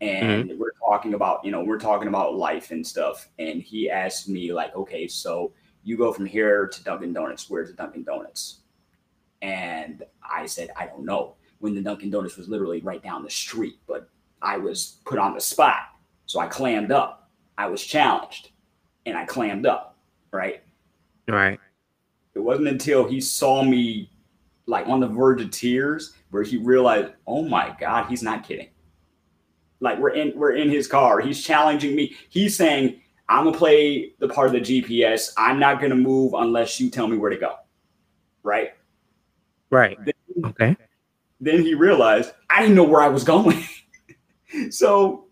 And 0.00 0.48
mm-hmm. 0.48 0.60
we're 0.60 0.78
talking 0.78 1.14
about, 1.14 1.44
you 1.44 1.50
know, 1.50 1.64
we're 1.64 1.80
talking 1.80 2.06
about 2.06 2.36
life 2.36 2.70
and 2.70 2.86
stuff. 2.86 3.28
And 3.40 3.60
he 3.60 3.90
asked 3.90 4.28
me, 4.28 4.52
like, 4.52 4.76
okay, 4.76 5.08
so 5.08 5.52
you 5.82 5.96
go 5.96 6.12
from 6.12 6.26
here 6.26 6.68
to 6.68 6.84
Dunkin' 6.84 7.12
Donuts. 7.12 7.50
Where's 7.50 7.68
the 7.68 7.74
Dunkin' 7.74 8.04
Donuts? 8.04 8.60
And 9.42 10.04
I 10.22 10.46
said, 10.46 10.70
I 10.76 10.86
don't 10.86 11.04
know. 11.04 11.34
When 11.58 11.74
the 11.74 11.82
Dunkin' 11.82 12.10
Donuts 12.10 12.36
was 12.36 12.48
literally 12.48 12.80
right 12.80 13.02
down 13.02 13.24
the 13.24 13.30
street, 13.30 13.80
but 13.88 14.08
I 14.42 14.56
was 14.56 14.98
put 15.04 15.18
on 15.18 15.34
the 15.34 15.40
spot. 15.40 15.80
So 16.26 16.40
I 16.40 16.46
clammed 16.46 16.92
up. 16.92 17.30
I 17.58 17.66
was 17.66 17.84
challenged 17.84 18.50
and 19.06 19.16
I 19.16 19.24
clammed 19.24 19.66
up, 19.66 19.98
right? 20.32 20.62
Right. 21.28 21.60
It 22.34 22.38
wasn't 22.38 22.68
until 22.68 23.08
he 23.08 23.20
saw 23.20 23.62
me 23.62 24.10
like 24.66 24.86
on 24.86 25.00
the 25.00 25.08
verge 25.08 25.42
of 25.42 25.50
tears 25.50 26.14
where 26.30 26.42
he 26.42 26.56
realized, 26.56 27.12
oh 27.26 27.42
my 27.42 27.74
God, 27.80 28.06
he's 28.08 28.22
not 28.22 28.46
kidding. 28.46 28.68
Like 29.80 29.98
we're 29.98 30.10
in 30.10 30.32
we're 30.36 30.52
in 30.56 30.70
his 30.70 30.86
car. 30.86 31.20
He's 31.20 31.42
challenging 31.42 31.96
me. 31.96 32.14
He's 32.28 32.56
saying, 32.56 33.00
I'm 33.28 33.44
gonna 33.44 33.56
play 33.56 34.12
the 34.18 34.28
part 34.28 34.48
of 34.48 34.52
the 34.52 34.60
GPS. 34.60 35.32
I'm 35.36 35.58
not 35.58 35.80
gonna 35.80 35.96
move 35.96 36.34
unless 36.34 36.78
you 36.78 36.90
tell 36.90 37.08
me 37.08 37.16
where 37.16 37.30
to 37.30 37.36
go. 37.36 37.56
Right? 38.42 38.70
Right. 39.70 39.98
Then, 40.04 40.44
Okay. 40.44 40.76
then 41.40 41.62
he 41.62 41.74
realized 41.74 42.32
I 42.48 42.60
didn't 42.60 42.76
know 42.76 42.84
where 42.84 43.02
I 43.02 43.08
was 43.08 43.24
going. 43.24 43.64
so 44.70 45.26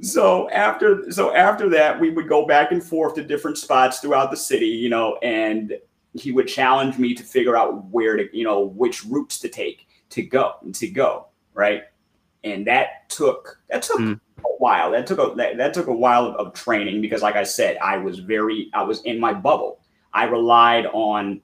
so 0.00 0.48
after 0.50 1.10
so 1.10 1.34
after 1.34 1.68
that 1.68 1.98
we 1.98 2.10
would 2.10 2.28
go 2.28 2.46
back 2.46 2.70
and 2.72 2.82
forth 2.82 3.14
to 3.14 3.22
different 3.22 3.58
spots 3.58 3.98
throughout 3.98 4.30
the 4.30 4.36
city 4.36 4.66
you 4.66 4.88
know 4.88 5.16
and 5.22 5.76
he 6.14 6.32
would 6.32 6.46
challenge 6.46 6.98
me 6.98 7.14
to 7.14 7.22
figure 7.22 7.56
out 7.56 7.84
where 7.86 8.16
to 8.16 8.28
you 8.36 8.44
know 8.44 8.60
which 8.60 9.04
routes 9.04 9.38
to 9.38 9.48
take 9.48 9.86
to 10.08 10.22
go 10.22 10.54
to 10.72 10.88
go 10.88 11.28
right? 11.58 11.82
And 12.44 12.66
that 12.68 13.10
took 13.10 13.60
that 13.68 13.82
took 13.82 13.98
Mm. 13.98 14.20
a 14.38 14.48
while. 14.58 14.92
That 14.92 15.06
took 15.06 15.18
a 15.18 15.34
that, 15.34 15.56
that 15.58 15.74
took 15.74 15.88
a 15.88 15.92
while 15.92 16.26
of, 16.26 16.36
of 16.36 16.54
training 16.54 17.02
because 17.02 17.20
like 17.20 17.34
i 17.34 17.42
said 17.42 17.76
i 17.82 17.98
was 17.98 18.20
very 18.20 18.70
i 18.72 18.82
was 18.82 19.02
in 19.02 19.18
my 19.20 19.34
bubble. 19.34 19.80
I 20.14 20.24
relied 20.24 20.86
on 20.86 21.42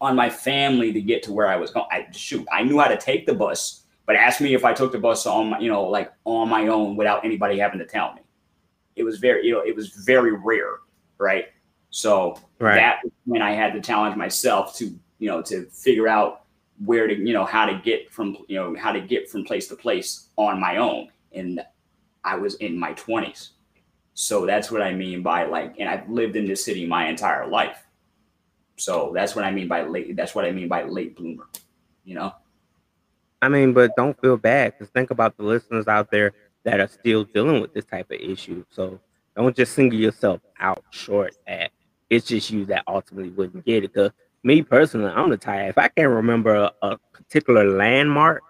on 0.00 0.14
my 0.14 0.30
family 0.30 0.92
to 0.92 1.00
get 1.00 1.22
to 1.24 1.32
where 1.32 1.48
i 1.48 1.56
was 1.56 1.70
going 1.70 1.86
i 1.90 2.06
shoot 2.12 2.46
i 2.52 2.62
knew 2.62 2.78
how 2.78 2.86
to 2.86 2.98
take 2.98 3.26
the 3.26 3.34
bus 3.34 3.82
but 4.06 4.16
ask 4.16 4.40
me 4.40 4.54
if 4.54 4.64
I 4.64 4.72
took 4.72 4.92
the 4.92 4.98
bus 4.98 5.26
on 5.26 5.50
my, 5.50 5.58
you 5.58 5.68
know, 5.68 5.82
like 5.84 6.12
on 6.24 6.48
my 6.48 6.68
own 6.68 6.96
without 6.96 7.24
anybody 7.24 7.58
having 7.58 7.78
to 7.80 7.86
tell 7.86 8.14
me. 8.14 8.22
It 8.94 9.04
was 9.04 9.18
very, 9.18 9.46
you 9.46 9.52
know, 9.52 9.60
it 9.60 9.76
was 9.76 9.88
very 9.90 10.32
rare, 10.32 10.76
right? 11.18 11.46
So 11.90 12.38
Right. 12.58 12.76
that 12.76 13.00
was 13.04 13.12
when 13.24 13.42
I 13.42 13.52
had 13.52 13.72
to 13.74 13.80
challenge 13.80 14.16
myself 14.16 14.74
to, 14.76 14.86
you 15.18 15.28
know, 15.28 15.42
to 15.42 15.66
figure 15.66 16.08
out 16.08 16.44
where 16.84 17.06
to, 17.06 17.14
you 17.14 17.32
know, 17.32 17.44
how 17.44 17.66
to 17.66 17.78
get 17.78 18.10
from, 18.10 18.36
you 18.48 18.56
know, 18.56 18.74
how 18.76 18.92
to 18.92 19.00
get 19.00 19.28
from 19.30 19.44
place 19.44 19.68
to 19.68 19.76
place 19.76 20.28
on 20.36 20.60
my 20.60 20.76
own. 20.76 21.08
And 21.32 21.60
I 22.24 22.36
was 22.36 22.54
in 22.56 22.78
my 22.78 22.92
twenties. 22.94 23.50
So 24.14 24.46
that's 24.46 24.70
what 24.70 24.82
I 24.82 24.94
mean 24.94 25.22
by 25.22 25.44
like, 25.44 25.76
and 25.78 25.88
I've 25.88 26.08
lived 26.08 26.36
in 26.36 26.46
this 26.46 26.64
city 26.64 26.86
my 26.86 27.08
entire 27.08 27.46
life. 27.46 27.84
So 28.76 29.10
that's 29.14 29.34
what 29.34 29.44
I 29.44 29.50
mean 29.50 29.68
by 29.68 29.82
late. 29.82 30.16
That's 30.16 30.34
what 30.34 30.44
I 30.44 30.52
mean 30.52 30.68
by 30.68 30.84
late 30.84 31.16
bloomer, 31.16 31.48
you 32.04 32.14
know? 32.14 32.34
I 33.42 33.48
mean, 33.48 33.72
but 33.72 33.94
don't 33.96 34.18
feel 34.20 34.36
bad 34.36 34.72
because 34.72 34.90
think 34.90 35.10
about 35.10 35.36
the 35.36 35.42
listeners 35.44 35.86
out 35.88 36.10
there 36.10 36.32
that 36.64 36.80
are 36.80 36.88
still 36.88 37.24
dealing 37.24 37.60
with 37.60 37.72
this 37.74 37.84
type 37.84 38.10
of 38.10 38.18
issue. 38.20 38.64
So 38.70 39.00
don't 39.36 39.54
just 39.56 39.74
single 39.74 39.98
yourself 39.98 40.40
out 40.58 40.84
short 40.90 41.34
at 41.46 41.70
it's 42.08 42.26
just 42.26 42.50
you 42.50 42.64
that 42.66 42.84
ultimately 42.86 43.30
wouldn't 43.30 43.64
get 43.64 43.84
it. 43.84 43.92
Because 43.92 44.10
me 44.42 44.62
personally, 44.62 45.10
I'm 45.10 45.30
the 45.30 45.36
type 45.36 45.70
if 45.70 45.78
I 45.78 45.88
can't 45.88 46.10
remember 46.10 46.54
a, 46.54 46.72
a 46.82 46.98
particular 47.12 47.64
landmark 47.76 48.42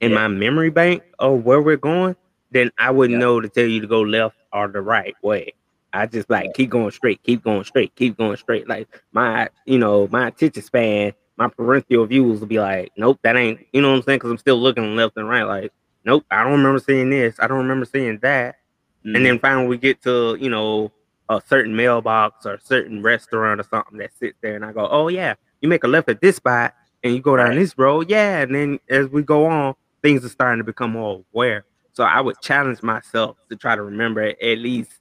in 0.00 0.10
Yeah. 0.10 0.16
my 0.16 0.28
memory 0.28 0.70
bank 0.70 1.02
of 1.18 1.44
where 1.44 1.60
we're 1.62 1.76
going, 1.76 2.16
then 2.50 2.70
I 2.78 2.90
wouldn't 2.90 3.14
Yeah. 3.18 3.26
know 3.26 3.40
to 3.40 3.48
tell 3.48 3.66
you 3.66 3.80
to 3.80 3.86
go 3.86 4.00
left 4.02 4.36
or 4.52 4.68
the 4.68 4.80
right 4.82 5.14
way. 5.22 5.54
I 5.92 6.06
just 6.06 6.28
like 6.28 6.52
keep 6.54 6.70
going 6.70 6.90
straight, 6.90 7.22
keep 7.22 7.42
going 7.42 7.64
straight, 7.64 7.94
keep 7.94 8.16
going 8.18 8.36
straight. 8.36 8.68
Like 8.68 8.88
my, 9.12 9.48
you 9.64 9.78
know, 9.78 10.08
my 10.10 10.28
attention 10.28 10.62
span 10.62 11.12
my 11.36 11.48
parental 11.48 12.06
views 12.06 12.40
will 12.40 12.46
be 12.46 12.60
like, 12.60 12.92
nope, 12.96 13.18
that 13.22 13.36
ain't, 13.36 13.60
you 13.72 13.82
know 13.82 13.90
what 13.90 13.96
I'm 13.98 14.02
saying? 14.02 14.18
Because 14.18 14.30
I'm 14.30 14.38
still 14.38 14.60
looking 14.60 14.96
left 14.96 15.16
and 15.16 15.28
right, 15.28 15.42
like, 15.44 15.72
nope, 16.04 16.24
I 16.30 16.42
don't 16.42 16.52
remember 16.52 16.78
seeing 16.78 17.10
this. 17.10 17.36
I 17.38 17.46
don't 17.46 17.58
remember 17.58 17.84
seeing 17.86 18.18
that. 18.20 18.56
Mm-hmm. 19.04 19.16
And 19.16 19.26
then 19.26 19.38
finally 19.38 19.66
we 19.68 19.76
get 19.78 20.02
to, 20.02 20.36
you 20.40 20.48
know, 20.50 20.90
a 21.28 21.42
certain 21.46 21.74
mailbox 21.76 22.46
or 22.46 22.54
a 22.54 22.60
certain 22.60 23.02
restaurant 23.02 23.60
or 23.60 23.64
something 23.64 23.98
that 23.98 24.16
sits 24.16 24.38
there, 24.42 24.54
and 24.56 24.64
I 24.64 24.72
go, 24.72 24.88
oh 24.88 25.08
yeah, 25.08 25.34
you 25.60 25.68
make 25.68 25.84
a 25.84 25.88
left 25.88 26.08
at 26.08 26.20
this 26.20 26.36
spot 26.36 26.74
and 27.02 27.12
you 27.14 27.20
go 27.20 27.36
down 27.36 27.48
Right. 27.48 27.58
this 27.58 27.76
road, 27.76 28.08
yeah. 28.08 28.40
And 28.42 28.54
then 28.54 28.78
as 28.88 29.08
we 29.08 29.22
go 29.22 29.46
on, 29.46 29.74
things 30.02 30.24
are 30.24 30.28
starting 30.28 30.58
to 30.58 30.64
become 30.64 30.92
more 30.92 31.24
aware. 31.34 31.64
So 31.92 32.04
I 32.04 32.20
would 32.20 32.40
challenge 32.40 32.82
myself 32.82 33.36
to 33.50 33.56
try 33.56 33.74
to 33.74 33.82
remember 33.82 34.22
at 34.22 34.58
least 34.58 34.92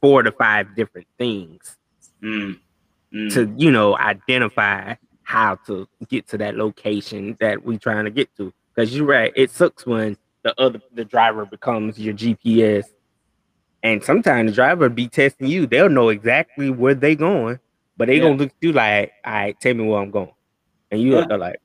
four 0.00 0.22
to 0.22 0.30
five 0.32 0.74
different 0.76 1.06
things 1.18 1.76
Mm. 2.22 2.58
Mm. 3.14 3.32
to 3.34 3.54
you 3.56 3.70
know 3.70 3.96
identify 3.96 4.94
how 5.28 5.54
to 5.66 5.86
get 6.08 6.26
to 6.26 6.38
that 6.38 6.56
location 6.56 7.36
that 7.38 7.62
we 7.62 7.76
trying 7.76 8.06
to 8.06 8.10
get 8.10 8.34
to 8.34 8.50
because 8.74 8.96
you're 8.96 9.04
right 9.04 9.30
it 9.36 9.50
sucks 9.50 9.84
when 9.84 10.16
the 10.42 10.58
other 10.58 10.80
the 10.94 11.04
driver 11.04 11.44
becomes 11.44 11.98
your 11.98 12.14
gps 12.14 12.86
and 13.82 14.02
sometimes 14.02 14.50
the 14.50 14.54
driver 14.54 14.88
be 14.88 15.06
testing 15.06 15.46
you 15.46 15.66
they'll 15.66 15.90
know 15.90 16.08
exactly 16.08 16.70
where 16.70 16.94
they 16.94 17.14
going 17.14 17.58
but 17.98 18.08
they 18.08 18.16
Yeah. 18.16 18.22
gonna 18.22 18.36
look 18.36 18.48
at 18.48 18.54
you 18.62 18.72
like 18.72 19.12
all 19.26 19.32
right 19.34 19.60
tell 19.60 19.74
me 19.74 19.84
where 19.84 20.00
i'm 20.00 20.10
going 20.10 20.32
and 20.90 21.02
you 21.02 21.12
Yeah. 21.14 21.36
like 21.36 21.58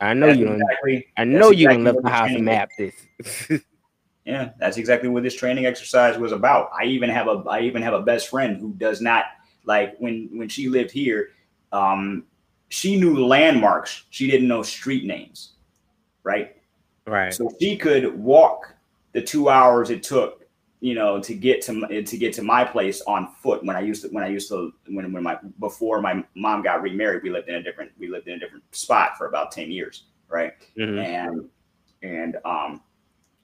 i 0.00 0.12
know 0.12 0.26
That's 0.26 0.38
you 0.40 0.44
don't 0.46 0.60
exactly- 0.60 1.06
i 1.16 1.22
know 1.22 1.50
you 1.50 1.66
exactly 1.70 1.84
what 1.92 2.02
the 2.02 2.08
you're 2.08 2.16
house 2.16 2.30
and 2.34 2.44
map 2.44 2.68
this 2.76 3.60
Yeah, 4.24 4.50
that's 4.58 4.78
exactly 4.78 5.10
what 5.10 5.22
this 5.22 5.34
training 5.36 5.66
exercise 5.66 6.16
was 6.16 6.32
about. 6.32 6.70
I 6.74 6.84
even 6.86 7.10
have 7.10 7.28
a 7.28 7.44
I 7.46 7.60
even 7.60 7.82
have 7.82 7.92
a 7.92 8.00
best 8.00 8.28
friend 8.28 8.56
who 8.58 8.72
does 8.72 9.02
not 9.02 9.26
like 9.66 9.96
when 9.98 10.30
when 10.32 10.48
she 10.48 10.70
lived 10.70 10.90
here, 10.90 11.28
um, 11.72 12.24
she 12.68 12.98
knew 12.98 13.24
landmarks. 13.24 14.04
She 14.10 14.30
didn't 14.30 14.48
know 14.48 14.62
street 14.62 15.04
names, 15.04 15.52
right? 16.22 16.56
Right. 17.06 17.32
So 17.32 17.50
she 17.60 17.76
could 17.76 18.16
walk 18.18 18.74
the 19.12 19.22
two 19.22 19.48
hours 19.48 19.90
it 19.90 20.02
took, 20.02 20.44
you 20.80 20.94
know, 20.94 21.20
to 21.20 21.34
get 21.34 21.62
to 21.62 22.02
to 22.02 22.16
get 22.18 22.32
to 22.34 22.42
my 22.42 22.64
place 22.64 23.00
on 23.06 23.32
foot. 23.42 23.64
When 23.64 23.76
I 23.76 23.80
used 23.80 24.02
to 24.02 24.08
when 24.08 24.24
I 24.24 24.28
used 24.28 24.48
to 24.48 24.72
when 24.88 25.12
when 25.12 25.22
my 25.22 25.38
before 25.60 26.00
my 26.00 26.24
mom 26.34 26.62
got 26.62 26.82
remarried, 26.82 27.22
we 27.22 27.30
lived 27.30 27.48
in 27.48 27.56
a 27.56 27.62
different 27.62 27.92
we 27.98 28.08
lived 28.08 28.28
in 28.28 28.34
a 28.34 28.38
different 28.38 28.64
spot 28.74 29.16
for 29.16 29.26
about 29.26 29.52
ten 29.52 29.70
years, 29.70 30.04
right? 30.28 30.52
Mhm. 30.76 31.04
And 31.04 31.48
and 32.02 32.36
um, 32.44 32.82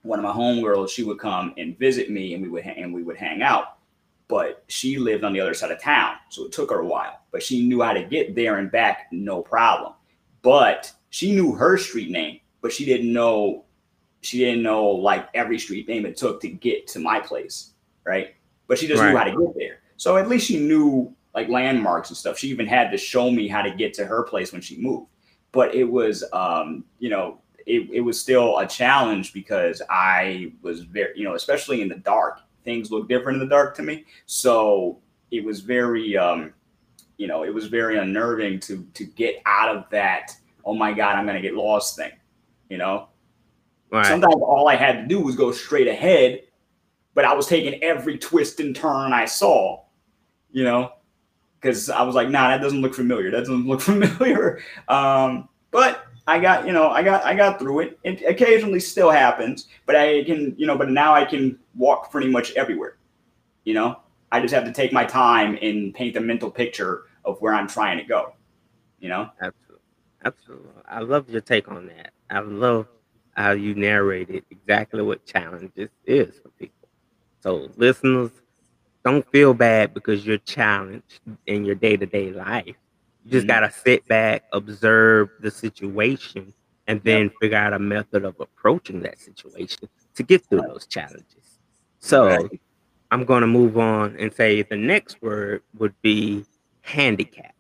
one 0.03 0.19
of 0.19 0.23
my 0.23 0.33
homegirls, 0.33 0.91
she 0.91 1.03
would 1.05 1.19
come 1.19 1.55
and 1.57 1.79
visit 1.79 2.11
me, 2.11 2.35
and 2.35 2.43
we 2.43 2.49
would 2.49 2.65
ha- 2.65 2.75
and 2.77 2.93
we 2.93 3.03
would 3.03 3.17
hang 3.17 3.43
out. 3.43 3.79
But 4.31 4.63
she 4.69 4.97
lived 4.97 5.25
on 5.25 5.33
the 5.33 5.41
other 5.41 5.55
side 5.55 5.73
of 5.73 5.83
town, 5.83 6.15
so 6.29 6.47
it 6.47 6.53
took 6.53 6.71
her 6.71 6.79
a 6.79 6.87
while. 6.87 7.21
But 7.33 7.43
she 7.43 7.67
knew 7.67 7.83
how 7.83 7.93
to 7.93 8.05
get 8.05 8.37
there 8.37 8.59
and 8.59 8.71
back, 8.71 9.09
no 9.11 9.43
problem. 9.43 9.95
But 10.43 10.93
she 11.11 11.33
knew 11.33 11.53
her 11.53 11.77
street 11.77 12.11
name, 12.11 12.39
but 12.63 12.73
she 12.73 12.85
didn't 12.85 13.13
know 13.13 13.65
she 14.23 14.39
didn't 14.39 14.63
know 14.63 14.87
like 14.87 15.29
every 15.35 15.59
street 15.59 15.89
name 15.89 16.07
it 16.07 16.17
took 16.17 16.41
to 16.43 16.49
get 16.49 16.87
to 16.89 17.01
my 17.01 17.19
place, 17.21 17.73
right? 18.05 18.35
But 18.69 18.79
she 18.79 18.87
just 18.87 19.03
knew 19.03 19.17
how 19.17 19.25
to 19.25 19.31
get 19.31 19.55
there. 19.57 19.81
So 19.97 20.17
at 20.17 20.29
least 20.29 20.47
she 20.47 20.59
knew 20.59 21.15
like 21.35 21.49
landmarks 21.49 22.11
and 22.11 22.17
stuff. 22.17 22.39
She 22.39 22.49
even 22.49 22.67
had 22.67 22.91
to 22.91 22.99
show 22.99 23.31
me 23.31 23.49
how 23.49 23.63
to 23.63 23.71
get 23.71 23.95
to 23.95 24.07
her 24.07 24.23
place 24.23 24.53
when 24.53 24.61
she 24.61 24.81
moved. 24.81 25.09
But 25.53 25.75
it 25.75 25.85
was 25.85 26.23
um, 26.33 26.85
you 27.01 27.09
know, 27.09 27.41
it, 27.67 27.89
it 27.93 28.01
was 28.01 28.21
still 28.21 28.59
a 28.59 28.67
challenge 28.67 29.33
because 29.33 29.83
I 29.91 30.53
was 30.63 30.83
very, 30.83 31.19
you 31.19 31.25
know, 31.25 31.35
especially 31.35 31.83
in 31.83 31.89
the 31.89 31.97
dark, 31.97 32.41
things 32.65 32.91
look 32.91 33.09
different 33.09 33.41
in 33.41 33.49
the 33.49 33.55
dark 33.55 33.75
to 33.77 33.83
me. 33.83 34.05
So 34.27 34.99
it 35.31 35.45
was 35.45 35.61
very 35.61 36.17
um, 36.17 36.53
you 37.17 37.27
know, 37.27 37.45
it 37.45 37.53
was 37.53 37.67
very 37.67 37.99
unnerving 37.99 38.61
to 38.61 38.87
to 38.95 39.05
get 39.05 39.43
out 39.45 39.77
of 39.77 39.85
that, 39.91 40.35
oh 40.65 40.75
my 40.75 40.93
God, 40.93 41.17
I'm 41.17 41.27
gonna 41.27 41.43
get 41.43 41.55
lost 41.55 41.97
thing, 41.97 42.13
you 42.69 42.79
know. 42.79 43.09
Right. 43.91 44.07
Sometimes 44.07 44.37
all 44.37 44.69
I 44.69 44.77
had 44.77 45.03
to 45.03 45.07
do 45.07 45.21
was 45.21 45.37
go 45.37 45.53
straight 45.53 45.89
ahead, 45.89 46.43
but 47.15 47.25
I 47.25 47.35
was 47.35 47.47
taking 47.47 47.83
every 47.83 48.17
twist 48.17 48.61
and 48.61 48.75
turn 48.75 49.13
I 49.13 49.27
saw, 49.27 49.83
you 50.51 50.65
know, 50.65 50.93
because 51.61 51.91
I 51.91 52.03
was 52.03 52.15
like, 52.15 52.31
nah, 52.31 52.49
that 52.49 52.63
doesn't 52.63 52.81
look 52.81 52.95
familiar. 52.95 53.31
That 53.31 53.41
doesn't 53.41 53.67
look 53.67 53.81
familiar. 53.83 54.63
Um, 54.89 55.49
but 55.73 56.07
I 56.31 56.39
got, 56.39 56.65
you 56.65 56.73
know, 56.73 56.89
I 56.91 57.03
got, 57.03 57.25
I 57.25 57.35
got 57.35 57.59
through 57.59 57.81
it. 57.81 57.99
It 58.05 58.23
occasionally 58.23 58.79
still 58.79 59.11
happens, 59.11 59.67
but 59.85 59.97
I 59.97 60.23
can, 60.23 60.55
you 60.57 60.65
know, 60.65 60.79
but 60.79 60.89
now 60.89 61.13
I 61.13 61.25
can 61.25 61.59
walk 61.75 62.13
pretty 62.13 62.29
much 62.29 62.53
everywhere. 62.53 62.99
You 63.65 63.75
know, 63.75 64.01
I 64.31 64.41
just 64.41 64.55
have 64.55 64.65
to 64.65 64.73
take 64.73 64.93
my 64.93 65.05
time 65.05 65.59
and 65.61 65.93
paint 65.93 66.15
the 66.15 66.21
mental 66.21 66.49
picture 66.49 67.03
of 67.25 67.41
where 67.41 67.53
I'm 67.53 67.67
trying 67.67 67.99
to 67.99 68.05
go. 68.05 68.35
You 69.01 69.09
know, 69.09 69.31
Absolutely. 69.43 69.81
Absolutely. 70.25 70.71
I 70.87 71.01
love 71.01 71.29
your 71.29 71.41
take 71.41 71.69
on 71.69 71.89
that. 71.89 72.13
I 72.31 72.39
love 72.39 72.87
how 73.33 73.51
you 73.51 73.75
narrated 73.75 74.45
exactly 74.51 75.03
what 75.03 75.27
challenges 75.27 75.89
is 76.07 76.39
for 76.39 76.51
people. 76.51 76.89
So 77.41 77.71
listeners, 77.77 78.31
don't 79.05 79.29
feel 79.33 79.53
bad 79.53 79.95
because 79.95 80.25
you're 80.25 80.39
challenged 80.39 81.21
in 81.47 81.65
your 81.65 81.75
day-to-day 81.75 82.33
life. 82.33 82.77
You 83.25 83.33
just 83.33 83.45
Mhm. 83.47 83.49
gotta 83.49 83.71
sit 83.71 84.07
back, 84.09 84.45
observe 84.53 85.31
the 85.41 85.51
situation, 85.51 86.53
and 86.87 87.03
then 87.03 87.31
figure 87.41 87.57
out 87.59 87.73
a 87.73 87.79
method 87.79 88.25
of 88.25 88.39
approaching 88.41 89.01
that 89.03 89.19
situation 89.19 89.89
to 90.15 90.23
get 90.23 90.45
through 90.47 90.63
those 90.63 90.87
challenges. 90.87 91.59
So 91.99 92.27
Right. 92.27 92.61
I'm 93.11 93.25
gonna 93.25 93.47
move 93.47 93.79
on 93.79 94.17
and 94.19 94.33
say 94.33 94.63
the 94.63 94.77
next 94.77 95.21
word 95.23 95.63
would 95.79 95.95
be 96.03 96.45
handicap. 96.83 97.55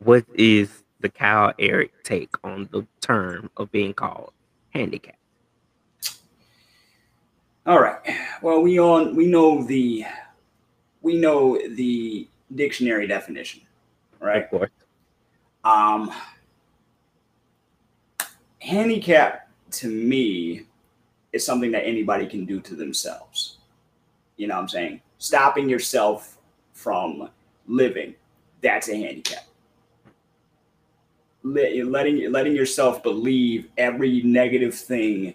What 0.00 0.24
is 0.34 0.84
the 1.00 1.08
Kyle 1.08 1.52
Eric 1.58 1.92
take 2.04 2.30
on 2.44 2.68
the 2.70 2.86
term 3.00 3.50
of 3.56 3.70
being 3.72 3.94
called 3.94 4.32
handicap? 4.70 5.16
All 7.66 7.80
right. 7.80 8.00
Well, 8.42 8.62
we 8.62 8.78
on 8.78 9.16
we 9.16 9.26
know 9.26 9.62
the 9.62 10.04
we 11.02 11.16
know 11.16 11.58
the 11.74 12.28
dictionary 12.54 13.06
definition, 13.06 13.62
right? 14.20 14.44
Of 14.44 14.50
course. 14.50 14.70
Um, 15.64 16.12
handicap 18.60 19.48
to 19.72 19.88
me 19.88 20.62
is 21.32 21.44
something 21.44 21.70
that 21.72 21.86
anybody 21.86 22.26
can 22.26 22.44
do 22.44 22.60
to 22.60 22.74
themselves. 22.74 23.58
You 24.36 24.46
know 24.48 24.54
what 24.54 24.62
I'm 24.62 24.68
saying? 24.68 25.00
Stopping 25.18 25.68
yourself 25.68 26.38
from 26.72 27.30
living, 27.66 28.14
that's 28.62 28.88
a 28.88 28.96
handicap. 28.96 29.44
Let- 31.42 31.74
Letting 31.86 32.30
letting 32.32 32.54
yourself 32.56 33.02
believe 33.02 33.68
every 33.78 34.22
negative 34.22 34.74
thing 34.74 35.34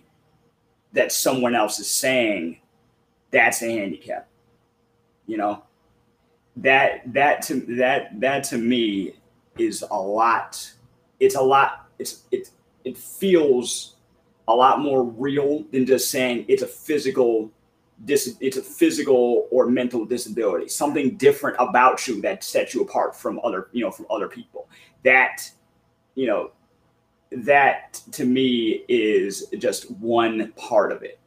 that 0.94 1.12
someone 1.12 1.56
else 1.56 1.80
is 1.80 1.90
saying, 1.90 2.60
that's 3.32 3.62
a 3.62 3.72
handicap. 3.72 4.28
You 5.26 5.38
know, 5.38 5.64
that 6.58 7.02
that 7.14 7.42
to 7.44 7.62
that 7.78 8.20
that 8.20 8.44
to 8.46 8.58
me 8.58 9.14
is 9.58 9.84
a 9.90 9.96
lot. 10.00 10.72
It's 11.20 11.36
a 11.36 11.42
lot. 11.42 11.90
It's 12.00 12.24
it 12.32 12.50
it 12.84 12.98
feels 12.98 13.96
a 14.48 14.56
lot 14.56 14.80
more 14.80 15.04
real 15.04 15.64
than 15.72 15.86
just 15.86 16.12
saying 16.12 16.46
it's 16.48 16.62
a 16.62 16.68
physical 16.68 17.52
dis 18.06 18.36
it's 18.40 18.58
a 18.58 18.62
physical 18.62 19.48
or 19.52 19.68
mental 19.68 20.06
disability 20.06 20.68
something 20.68 21.16
different 21.18 21.56
about 21.60 22.08
you 22.08 22.20
that 22.22 22.44
sets 22.44 22.74
you 22.74 22.82
apart 22.82 23.16
from 23.16 23.40
other 23.44 23.68
you 23.72 23.84
know 23.84 23.92
from 23.92 24.08
other 24.10 24.28
people 24.28 24.68
that 25.04 25.50
you 26.16 26.26
know 26.26 26.52
that 27.32 28.02
to 28.12 28.26
me 28.26 28.84
is 28.90 29.46
just 29.60 29.92
one 29.92 30.52
part 30.54 30.92
of 30.92 31.04
it 31.04 31.20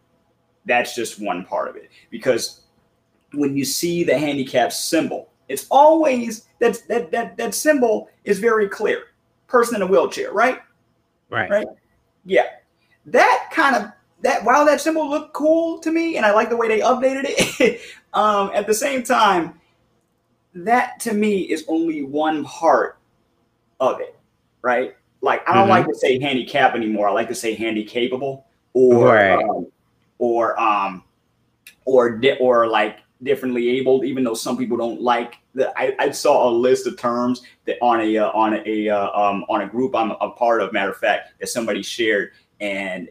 that's 0.66 0.96
just 0.96 1.20
one 1.20 1.44
part 1.44 1.68
of 1.68 1.76
it 1.76 1.90
because 2.10 2.63
when 3.37 3.57
you 3.57 3.64
see 3.64 4.05
the 4.05 4.16
handicap 4.16 4.73
symbol 4.73 5.31
it's 5.49 5.66
always 5.70 6.47
that 6.61 6.81
that 6.88 7.11
that, 7.11 7.37
that 7.37 7.55
symbol 7.55 8.09
is 8.25 8.38
very 8.38 8.68
clear 8.68 9.05
person 9.47 9.77
in 9.77 9.83
a 9.83 9.87
wheelchair 9.87 10.33
right 10.33 10.61
Right. 11.31 11.51
Right. 11.51 11.66
yeah 12.25 12.47
that 13.07 13.49
kind 13.53 13.77
of 13.77 13.90
that 14.23 14.44
while 14.44 14.64
that 14.64 14.81
symbol 14.81 15.09
looked 15.09 15.33
cool 15.35 15.79
to 15.81 15.90
me 15.90 16.16
and 16.16 16.25
i 16.25 16.33
like 16.33 16.49
the 16.49 16.57
way 16.57 16.68
they 16.68 16.81
updated 16.81 17.25
it 17.27 17.81
um, 18.14 18.51
at 18.55 18.66
the 18.66 18.75
same 18.75 19.03
time 19.03 19.61
that 20.55 21.01
to 21.01 21.12
me 21.12 21.40
is 21.42 21.64
only 21.68 22.03
one 22.03 22.44
part 22.44 22.99
of 23.81 24.01
it 24.01 24.16
right 24.62 24.94
like 25.20 25.47
i 25.49 25.55
don't 25.55 25.66
Mhm. 25.66 25.70
like 25.70 25.87
to 25.88 25.94
say 25.94 26.18
handicap 26.20 26.75
anymore 26.75 27.09
i 27.09 27.12
like 27.12 27.29
to 27.29 27.35
say 27.35 27.57
handicapable 27.57 28.44
or 28.73 29.07
Right. 29.07 29.42
um, 29.42 29.66
or 30.18 30.59
um 30.61 31.03
or 31.87 32.20
or 32.40 32.66
like 32.68 32.99
differently 33.24 33.68
abled 33.70 34.04
even 34.04 34.22
though 34.22 34.34
some 34.34 34.56
people 34.56 34.76
don't 34.76 35.00
like 35.00 35.38
the 35.54 35.76
i, 35.78 35.94
I 35.98 36.10
saw 36.10 36.48
a 36.48 36.52
list 36.52 36.87
of 36.87 36.96
terms 36.96 37.42
that 37.64 37.76
on 37.80 38.00
a 38.00 38.18
uh, 38.18 38.30
on 38.30 38.62
a 38.66 38.88
uh, 38.88 39.10
um 39.10 39.44
on 39.48 39.62
a 39.62 39.66
group 39.66 39.96
i'm 39.96 40.12
a 40.12 40.30
part 40.30 40.60
of 40.60 40.72
matter 40.72 40.90
of 40.90 40.96
fact 40.98 41.32
that 41.40 41.48
somebody 41.48 41.82
shared 41.82 42.32
and 42.60 43.08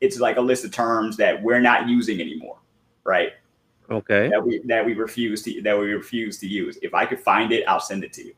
it's 0.00 0.18
like 0.18 0.36
a 0.38 0.40
list 0.40 0.64
of 0.64 0.72
terms 0.72 1.16
that 1.18 1.40
we're 1.42 1.60
not 1.60 1.88
using 1.88 2.20
anymore 2.20 2.58
right 3.04 3.32
Okay. 3.90 4.28
that 4.28 4.44
we 4.44 4.60
that 4.66 4.84
we 4.84 4.94
refuse 4.94 5.42
to 5.42 5.60
that 5.62 5.78
we 5.78 5.92
refuse 5.92 6.38
to 6.38 6.46
use 6.46 6.78
if 6.80 6.94
i 6.94 7.04
could 7.04 7.20
find 7.20 7.52
it 7.52 7.64
i'll 7.68 7.80
send 7.80 8.04
it 8.04 8.12
to 8.14 8.24
you 8.24 8.34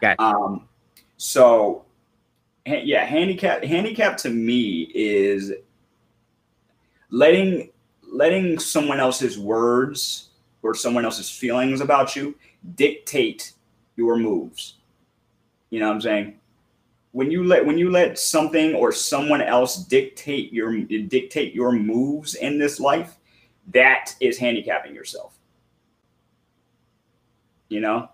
Gotcha. 0.00 0.22
um 0.22 0.68
so 1.16 1.84
ha- 2.66 2.82
yeah 2.84 3.04
handicap 3.04 3.64
handicap 3.64 4.16
to 4.18 4.30
me 4.30 4.90
is 4.94 5.52
letting 7.08 7.70
letting 8.02 8.58
someone 8.58 9.00
else's 9.00 9.38
words 9.38 10.28
or 10.62 10.74
someone 10.74 11.04
else's 11.04 11.30
feelings 11.30 11.80
about 11.80 12.14
you 12.16 12.34
dictate 12.74 13.52
your 13.96 14.16
moves. 14.16 14.74
You 15.70 15.80
know 15.80 15.88
what 15.88 15.94
i'm 15.94 16.00
saying? 16.00 16.38
When 17.12 17.30
you 17.30 17.44
let 17.44 17.64
when 17.64 17.78
you 17.78 17.90
let 17.90 18.18
something 18.18 18.74
or 18.74 18.92
someone 18.92 19.42
else 19.42 19.76
dictate 19.84 20.52
your 20.52 20.76
dictate 20.78 21.54
your 21.54 21.72
moves 21.72 22.34
in 22.34 22.58
this 22.58 22.80
life 22.80 23.16
that 23.68 24.14
is 24.20 24.38
handicapping 24.38 24.94
yourself. 24.94 25.38
You 27.68 27.80
know? 27.80 28.08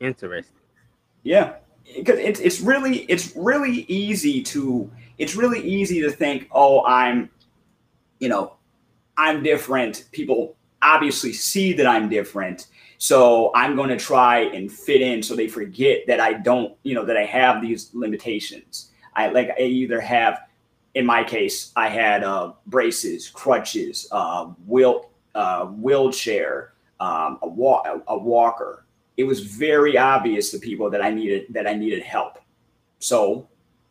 Interesting. 0.00 0.54
yeah, 1.22 1.56
because 1.96 2.18
it's 2.18 2.40
it's 2.40 2.60
really 2.60 3.00
it's 3.00 3.34
really 3.36 3.84
easy 3.88 4.42
to 4.42 4.90
it's 5.20 5.36
really 5.36 5.60
easy 5.60 6.00
to 6.00 6.10
think, 6.10 6.48
oh, 6.50 6.82
I'm, 6.86 7.28
you 8.20 8.30
know, 8.30 8.54
I'm 9.18 9.42
different. 9.42 10.06
People 10.12 10.56
obviously 10.82 11.32
see 11.32 11.72
that 11.74 11.86
I'm 11.86 12.08
different, 12.08 12.68
so 12.98 13.50
I'm 13.54 13.76
going 13.76 13.90
to 13.90 13.96
try 13.96 14.40
and 14.40 14.70
fit 14.70 15.00
in, 15.00 15.22
so 15.22 15.34
they 15.34 15.48
forget 15.48 16.06
that 16.06 16.20
I 16.20 16.34
don't, 16.34 16.76
you 16.82 16.94
know, 16.94 17.04
that 17.04 17.16
I 17.16 17.24
have 17.24 17.62
these 17.62 17.90
limitations. 17.94 18.90
I 19.14 19.28
like 19.28 19.50
I 19.58 19.62
either 19.62 20.00
have 20.00 20.40
in 20.94 21.06
my 21.06 21.22
case, 21.22 21.72
I 21.76 21.88
had 21.88 22.24
uh, 22.24 22.52
braces, 22.66 23.28
crutches, 23.28 24.08
uh, 24.10 24.46
wheel, 24.66 25.10
uh, 25.34 25.66
wheelchair, 25.66 26.72
um, 26.98 27.38
a, 27.42 27.48
wa- 27.48 28.00
a 28.08 28.18
walker. 28.18 28.84
It 29.16 29.24
was 29.24 29.40
very 29.40 29.96
obvious 29.96 30.50
to 30.50 30.58
people 30.58 30.90
that 30.90 31.02
I 31.02 31.10
needed 31.10 31.46
that 31.50 31.66
I 31.66 31.74
needed 31.74 32.02
help. 32.02 32.38
So 32.98 33.48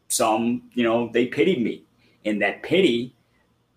some, 0.08 0.69
you 0.73 0.84
know, 0.84 1.10
they 1.13 1.28
pitied 1.28 1.63
me, 1.63 1.84
and 2.25 2.41
that 2.41 2.63
pity 2.63 3.15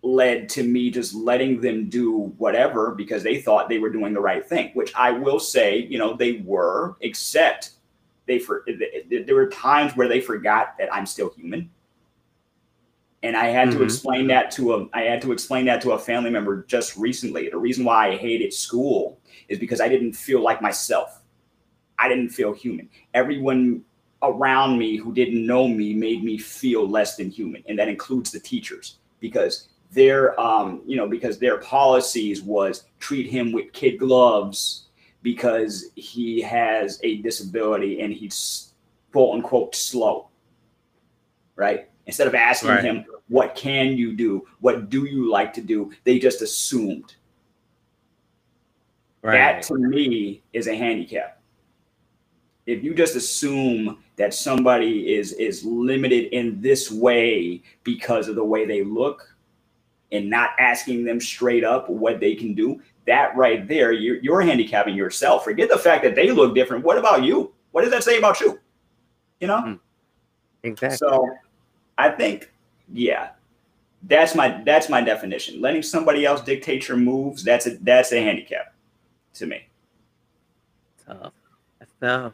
led 0.03 0.49
to 0.49 0.65
me 0.65 0.91
just 0.91 1.15
letting 1.15 1.61
them 1.61 1.89
do 1.89 2.35
whatever 2.39 2.93
because 2.93 3.23
they 3.23 3.41
thought 3.41 3.69
they 3.69 3.79
were 3.79 3.91
doing 3.91 4.13
the 4.13 4.21
right 4.21 4.45
thing. 4.47 4.71
Which 4.75 4.95
I 4.95 5.13
will 5.13 5.39
say, 5.39 5.79
you 5.79 5.99
know, 5.99 6.15
they 6.15 6.43
were, 6.45 6.97
except 7.01 7.71
they 8.27 8.39
for 8.39 8.65
there 9.09 9.35
were 9.35 9.49
times 9.49 9.97
where 9.97 10.09
they 10.09 10.21
forgot 10.21 10.77
that 10.79 10.93
I'm 10.93 11.07
still 11.07 11.31
human 11.31 11.71
and 13.23 13.37
I 13.37 13.47
had 13.47 13.69
mm-hmm. 13.69 13.79
to 13.79 13.85
explain 13.85 14.27
that 14.29 14.51
to 14.53 14.75
a 14.75 14.89
I 14.93 15.03
had 15.03 15.23
to 15.23 15.33
explain 15.33 15.65
that 15.67 15.81
to 15.83 15.93
a 15.93 15.99
family 15.99 16.31
member 16.31 16.65
just 16.65 16.97
recently. 16.97 17.49
The 17.49 17.59
reason 17.59 17.85
why 17.85 18.09
I 18.09 18.17
hated 18.17 18.53
school 18.53 19.19
is 19.49 19.59
because 19.59 19.81
I 19.81 19.89
didn't 19.89 20.15
feel 20.15 20.43
like 20.43 20.61
myself. 20.61 21.23
I 21.99 22.09
didn't 22.09 22.31
feel 22.31 22.53
human. 22.53 22.89
Everyone 23.15 23.85
around 24.23 24.79
me 24.79 24.97
who 24.97 25.13
didn't 25.13 25.47
know 25.47 25.69
me 25.69 25.95
made 25.95 26.25
me 26.25 26.39
feel 26.39 26.89
less 26.89 27.17
than 27.17 27.31
human, 27.31 27.63
and 27.69 27.79
that 27.79 27.89
includes 27.89 28.31
the 28.33 28.41
teachers 28.41 28.99
because 29.21 29.69
their 29.93 30.39
um, 30.41 30.83
you 30.87 30.97
know 30.97 31.09
because 31.09 31.39
their 31.39 31.59
policies 31.59 32.43
was 32.43 32.85
treat 32.99 33.29
him 33.29 33.53
with 33.53 33.73
kid 33.73 33.99
gloves 33.99 34.89
because 35.23 35.91
he 35.95 36.41
has 36.41 36.99
a 37.03 37.19
disability 37.19 38.01
and 38.01 38.13
he's 38.13 38.73
quote 39.13 39.37
unquote 39.37 39.75
slow 39.75 40.29
right? 41.57 41.89
Instead 42.07 42.27
of 42.27 42.35
asking 42.35 42.71
right. 42.71 42.85
him 42.85 43.05
what 43.29 43.55
can 43.55 43.97
you 43.97 44.15
do? 44.15 44.47
What 44.61 44.91
do 44.91 45.05
you 45.05 45.31
like 45.31 45.53
to 45.55 45.61
do? 45.61 45.93
they 46.05 46.19
just 46.19 46.43
assumed. 46.43 47.15
Right. 49.23 49.35
that 49.35 49.63
to 49.65 49.79
me 49.79 50.43
is 50.53 50.67
a 50.67 50.75
handicap. 50.75 51.41
If 52.67 52.83
you 52.83 52.93
just 52.93 53.15
assume 53.15 54.03
that 54.17 54.35
somebody 54.35 55.15
is 55.15 55.33
is 55.35 55.65
limited 55.65 56.33
in 56.33 56.61
this 56.61 56.91
way 56.91 57.63
because 57.85 58.29
of 58.29 58.35
the 58.35 58.45
way 58.45 58.67
they 58.67 58.83
look 58.83 59.32
and 60.13 60.31
not 60.31 60.51
asking 60.59 61.05
them 61.05 61.21
straight 61.21 61.65
up 61.65 61.89
what 61.89 62.21
they 62.21 62.35
can 62.35 62.55
do 62.55 62.81
that 63.07 63.35
right 63.37 63.67
there 63.67 63.93
you're, 63.93 64.17
you're 64.17 64.41
handicapping 64.41 64.95
yourself 64.95 65.43
forget 65.45 65.69
the 65.69 65.79
fact 65.79 66.05
that 66.05 66.15
they 66.15 66.31
look 66.31 66.55
different 66.55 66.85
what 66.85 66.99
about 66.99 67.25
you 67.25 67.53
what 67.73 67.83
does 67.83 67.91
that 67.91 68.05
say 68.05 68.19
about 68.19 68.41
you 68.41 68.61
you 69.41 69.47
know 69.47 69.61
hmm. 69.61 69.75
exactly 70.63 70.97
so 70.97 71.29
I 71.99 72.11
think, 72.11 72.51
yeah, 72.93 73.31
that's 74.03 74.35
my 74.35 74.63
that's 74.65 74.89
my 74.89 75.01
definition. 75.01 75.61
Letting 75.61 75.83
somebody 75.83 76.25
else 76.25 76.41
dictate 76.41 76.89
your 76.89 76.97
moves, 76.97 77.45
that's 77.45 77.67
a 77.67 77.77
that's 77.79 78.13
a 78.13 78.21
handicap 78.21 78.75
to 79.35 79.47
me. 79.47 79.69
Tough. 81.07 81.33
That's 81.79 81.93
tough. 82.01 82.33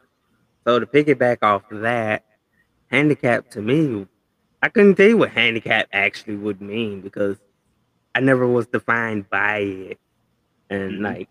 So 0.64 0.78
to 0.78 0.86
piggyback 0.86 1.38
off 1.42 1.70
of 1.70 1.80
that, 1.80 2.24
handicap 2.90 3.50
to 3.50 3.62
me, 3.62 4.06
I 4.62 4.68
couldn't 4.68 4.94
tell 4.94 5.08
you 5.08 5.18
what 5.18 5.30
handicap 5.30 5.88
actually 5.92 6.36
would 6.36 6.60
mean 6.60 7.00
because 7.00 7.36
I 8.18 8.20
never 8.20 8.48
was 8.48 8.66
defined 8.66 9.30
by 9.30 9.58
it. 9.58 9.98
And 10.70 10.94
mm-hmm. 10.94 11.04
like 11.04 11.28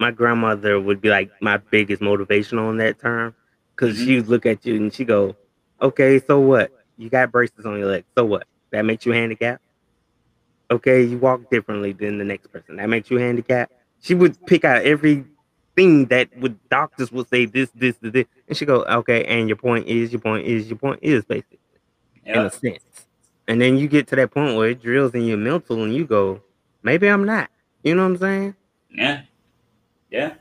my 0.00 0.10
grandmother 0.10 0.80
would 0.80 1.00
be 1.00 1.10
like 1.10 1.30
my 1.40 1.58
biggest 1.58 2.02
motivation 2.02 2.58
on 2.58 2.78
that 2.78 2.98
term 2.98 3.36
because 3.70 3.94
mm-hmm. 3.94 4.04
she'd 4.04 4.26
look 4.26 4.46
at 4.46 4.66
you 4.66 4.74
and 4.74 4.92
she 4.92 5.04
go, 5.04 5.36
Okay, 5.80 6.20
so 6.26 6.40
what? 6.40 6.72
You 6.98 7.08
got 7.08 7.30
braces 7.30 7.64
on 7.64 7.78
your 7.78 7.86
legs. 7.86 8.06
So 8.16 8.24
what? 8.24 8.48
That 8.70 8.84
makes 8.84 9.06
you 9.06 9.12
handicapped? 9.12 9.62
Okay, 10.72 11.04
you 11.04 11.18
walk 11.18 11.48
differently 11.50 11.92
than 11.92 12.18
the 12.18 12.24
next 12.24 12.48
person. 12.48 12.74
That 12.76 12.88
makes 12.88 13.08
you 13.08 13.18
handicapped. 13.18 13.72
She 14.00 14.14
would 14.14 14.44
pick 14.44 14.64
out 14.64 14.82
everything 14.82 16.06
that 16.06 16.36
would 16.38 16.58
doctors 16.68 17.12
would 17.12 17.28
say 17.28 17.44
this, 17.44 17.70
this, 17.76 17.94
this, 17.98 18.12
this. 18.12 18.26
and 18.48 18.56
she 18.56 18.66
go, 18.66 18.82
okay, 18.86 19.22
and 19.26 19.48
your 19.48 19.56
point 19.56 19.86
is, 19.86 20.10
your 20.10 20.20
point 20.20 20.48
is, 20.48 20.66
your 20.66 20.78
point 20.78 20.98
is 21.02 21.24
basically 21.24 21.60
yep. 22.24 22.36
in 22.36 22.42
a 22.42 22.50
sense. 22.50 23.05
And 23.48 23.60
then 23.60 23.78
you 23.78 23.88
get 23.88 24.08
to 24.08 24.16
that 24.16 24.32
point 24.32 24.56
where 24.56 24.70
it 24.70 24.82
drills 24.82 25.14
in 25.14 25.24
your 25.24 25.38
mental, 25.38 25.82
and 25.84 25.94
you 25.94 26.04
go, 26.04 26.42
maybe 26.82 27.08
I'm 27.08 27.24
not. 27.24 27.50
You 27.82 27.94
know 27.94 28.02
what 28.02 28.08
I'm 28.08 28.16
saying? 28.18 28.54
Yeah, 28.90 29.22
yeah. 30.10 30.34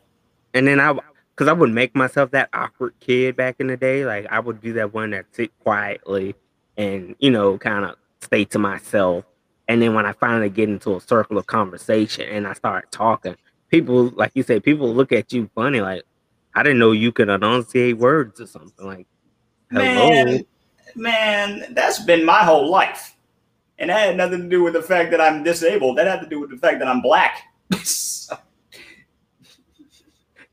And 0.53 0.67
then 0.67 0.79
I, 0.79 0.93
because 1.33 1.47
I 1.47 1.53
would 1.53 1.71
make 1.71 1.95
myself 1.95 2.31
that 2.31 2.49
awkward 2.53 2.93
kid 2.99 3.35
back 3.35 3.57
in 3.59 3.67
the 3.67 3.77
day. 3.77 4.05
Like 4.05 4.25
I 4.31 4.39
would 4.39 4.61
be 4.61 4.71
that 4.71 4.93
one 4.93 5.11
that 5.11 5.25
sit 5.31 5.51
quietly 5.59 6.35
and 6.77 7.15
you 7.19 7.29
know 7.29 7.57
kind 7.57 7.85
of 7.85 7.95
stay 8.21 8.45
to 8.45 8.59
myself 8.59 9.25
and 9.67 9.81
then 9.81 9.93
when 9.93 10.05
i 10.05 10.11
finally 10.13 10.49
get 10.49 10.69
into 10.69 10.95
a 10.95 11.01
circle 11.01 11.37
of 11.37 11.45
conversation 11.47 12.27
and 12.29 12.47
i 12.47 12.53
start 12.53 12.91
talking 12.91 13.35
people 13.69 14.09
like 14.15 14.31
you 14.33 14.43
said 14.43 14.63
people 14.63 14.93
look 14.93 15.11
at 15.11 15.31
you 15.31 15.49
funny 15.55 15.81
like 15.81 16.03
i 16.55 16.63
didn't 16.63 16.79
know 16.79 16.91
you 16.91 17.11
could 17.11 17.29
enunciate 17.29 17.97
words 17.97 18.39
or 18.41 18.47
something 18.47 18.85
like 18.85 19.07
hello 19.71 20.09
man, 20.09 20.45
man 20.95 21.73
that's 21.73 21.99
been 21.99 22.23
my 22.25 22.43
whole 22.43 22.69
life 22.69 23.15
and 23.79 23.89
that 23.89 23.99
had 23.99 24.17
nothing 24.17 24.43
to 24.43 24.49
do 24.49 24.63
with 24.63 24.73
the 24.73 24.81
fact 24.81 25.11
that 25.11 25.21
i'm 25.21 25.43
disabled 25.43 25.97
that 25.97 26.07
had 26.07 26.21
to 26.21 26.27
do 26.27 26.39
with 26.39 26.49
the 26.49 26.57
fact 26.57 26.79
that 26.79 26.87
i'm 26.87 27.01
black 27.01 27.43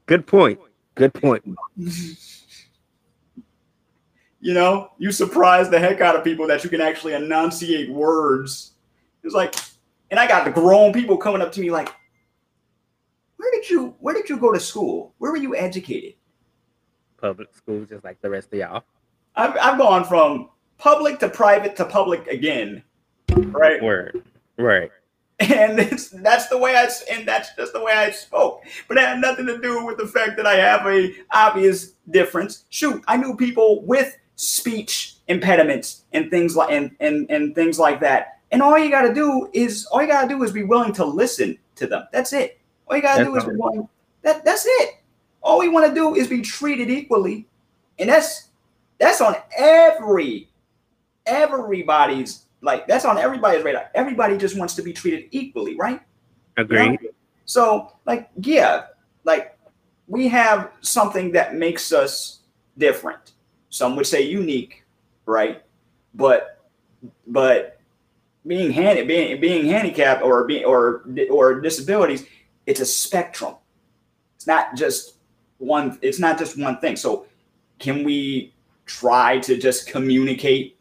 good 0.06 0.26
point 0.26 0.58
good 0.94 1.14
point 1.14 1.44
You 4.42 4.54
know, 4.54 4.90
you 4.98 5.12
surprise 5.12 5.70
the 5.70 5.78
heck 5.78 6.00
out 6.00 6.16
of 6.16 6.24
people 6.24 6.48
that 6.48 6.64
you 6.64 6.68
can 6.68 6.80
actually 6.80 7.14
enunciate 7.14 7.88
words. 7.88 8.72
It's 9.22 9.34
like, 9.34 9.54
and 10.10 10.18
I 10.18 10.26
got 10.26 10.44
the 10.44 10.50
grown 10.50 10.92
people 10.92 11.16
coming 11.16 11.40
up 11.40 11.52
to 11.52 11.60
me 11.60 11.70
like, 11.70 11.88
"Where 13.36 13.50
did 13.52 13.70
you 13.70 13.94
Where 14.00 14.14
did 14.14 14.28
you 14.28 14.36
go 14.38 14.52
to 14.52 14.58
school? 14.58 15.14
Where 15.18 15.30
were 15.30 15.36
you 15.36 15.54
educated?" 15.54 16.14
Public 17.18 17.54
school, 17.54 17.84
just 17.84 18.02
like 18.02 18.20
the 18.20 18.30
rest 18.30 18.52
of 18.52 18.58
y'all. 18.58 18.82
I've 19.36 19.56
I've 19.60 19.78
gone 19.78 20.04
from 20.04 20.50
public 20.78 21.18
to 21.20 21.28
private 21.28 21.76
to 21.76 21.84
public 21.84 22.26
again, 22.26 22.82
right? 23.28 23.82
Word, 23.82 24.22
right 24.56 24.90
and 25.50 25.78
it's, 25.78 26.08
that's 26.08 26.48
the 26.48 26.58
way 26.58 26.76
I 26.76 26.88
and 27.10 27.26
that's 27.26 27.54
just 27.56 27.72
the 27.72 27.82
way 27.82 27.92
I 27.92 28.10
spoke. 28.10 28.62
But 28.88 28.96
it 28.96 29.00
had 29.00 29.20
nothing 29.20 29.46
to 29.46 29.58
do 29.60 29.84
with 29.84 29.98
the 29.98 30.06
fact 30.06 30.36
that 30.36 30.46
I 30.46 30.54
have 30.54 30.86
a 30.86 31.14
obvious 31.32 31.92
difference. 32.10 32.64
Shoot, 32.70 33.02
I 33.08 33.16
knew 33.16 33.36
people 33.36 33.82
with 33.84 34.16
speech 34.36 35.16
impediments 35.28 36.04
and 36.12 36.30
things 36.30 36.56
like 36.56 36.70
and, 36.70 36.94
and 37.00 37.30
and 37.30 37.54
things 37.54 37.78
like 37.78 38.00
that. 38.00 38.40
And 38.50 38.62
all 38.62 38.78
you 38.78 38.90
got 38.90 39.02
to 39.02 39.14
do 39.14 39.48
is 39.52 39.86
all 39.86 40.02
you 40.02 40.08
got 40.08 40.22
to 40.22 40.28
do 40.28 40.42
is 40.42 40.52
be 40.52 40.64
willing 40.64 40.92
to 40.94 41.04
listen 41.04 41.58
to 41.76 41.86
them. 41.86 42.06
That's 42.12 42.32
it. 42.32 42.60
All 42.86 42.96
you 42.96 43.02
got 43.02 43.18
to 43.18 43.24
do 43.24 43.36
is 43.36 43.44
be 43.44 43.56
willing. 43.56 43.88
That 44.22 44.44
that's 44.44 44.64
it. 44.66 44.96
All 45.42 45.58
we 45.58 45.68
want 45.68 45.88
to 45.88 45.94
do 45.94 46.14
is 46.14 46.28
be 46.28 46.42
treated 46.42 46.90
equally, 46.90 47.46
and 47.98 48.08
that's 48.08 48.50
that's 49.02 49.20
on 49.20 49.34
every 49.58 50.48
everybody's 51.26 52.46
like 52.62 52.86
that's 52.86 53.04
on 53.04 53.18
everybody's 53.18 53.64
radar. 53.64 53.90
Everybody 53.94 54.38
just 54.38 54.56
wants 54.56 54.74
to 54.76 54.82
be 54.82 54.92
treated 54.92 55.28
equally, 55.32 55.76
right? 55.76 56.00
Agree. 56.56 56.84
You 56.84 56.90
know? 56.92 56.98
So 57.44 57.92
like 58.06 58.30
yeah, 58.40 58.84
like 59.24 59.58
we 60.06 60.28
have 60.28 60.70
something 60.80 61.32
that 61.32 61.54
makes 61.54 61.92
us 61.92 62.38
different 62.78 63.32
some 63.72 63.96
would 63.96 64.06
say 64.06 64.20
unique, 64.20 64.84
right? 65.24 65.62
But 66.14 66.60
but 67.26 67.80
being 68.46 68.70
hand 68.70 69.08
being 69.08 69.40
being 69.40 69.64
handicapped 69.64 70.22
or 70.22 70.44
being 70.44 70.64
or 70.64 71.04
or 71.30 71.60
disabilities, 71.60 72.26
it's 72.66 72.80
a 72.80 72.86
spectrum. 72.86 73.56
It's 74.36 74.46
not 74.46 74.76
just 74.76 75.14
one. 75.56 75.98
It's 76.02 76.18
not 76.18 76.38
just 76.38 76.58
one 76.58 76.78
thing. 76.80 76.96
So 76.96 77.26
can 77.78 78.04
we 78.04 78.52
try 78.98 79.38
to 79.40 79.56
just 79.56 79.86
communicate? 79.86 80.78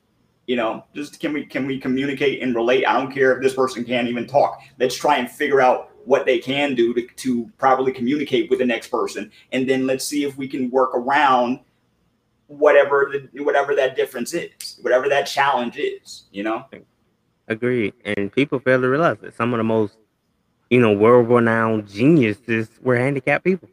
You 0.47 0.56
know, 0.56 0.84
just 0.93 1.19
can 1.19 1.34
we 1.34 1.45
can 1.45 1.65
we 1.65 1.80
communicate 1.80 2.41
and 2.41 2.55
relate? 2.55 2.86
I 2.86 2.93
don't 2.93 3.12
care 3.12 3.36
if 3.36 3.41
this 3.41 3.53
person 3.53 3.86
can't 3.86 4.07
even 4.07 4.28
talk. 4.28 4.62
Let's 4.80 4.95
try 4.95 5.18
and 5.18 5.30
figure 5.30 5.62
out 5.62 5.89
what 6.05 6.26
they 6.26 6.39
can 6.39 6.74
do 6.74 6.93
to, 6.93 7.07
to 7.07 7.51
properly 7.57 7.91
communicate 7.91 8.49
with 8.49 8.59
the 8.59 8.66
next 8.66 8.88
person, 8.88 9.32
and 9.51 9.70
then 9.70 9.88
let's 9.88 10.05
see 10.05 10.24
if 10.24 10.38
we 10.38 10.47
can 10.47 10.70
work 10.72 10.95
around 10.95 11.59
whatever 12.47 13.12
the 13.12 13.43
whatever 13.43 13.76
that 13.76 13.95
difference 13.95 14.34
is, 14.34 14.78
whatever 14.82 15.07
that 15.09 15.24
challenge 15.24 15.78
is, 15.78 16.24
you 16.32 16.43
know. 16.43 16.66
Agreed. 17.47 17.93
And 18.05 18.32
people 18.32 18.59
fail 18.59 18.82
to 18.82 18.88
realize 18.88 19.18
that 19.22 19.36
some 19.36 19.53
of 19.53 19.57
the 19.57 19.64
most, 19.64 19.97
you 20.70 20.80
know, 20.80 20.93
world 20.93 21.30
renowned 21.30 21.88
geniuses 21.88 22.70
were 22.82 22.95
handicapped 22.95 23.43
people. 23.43 23.70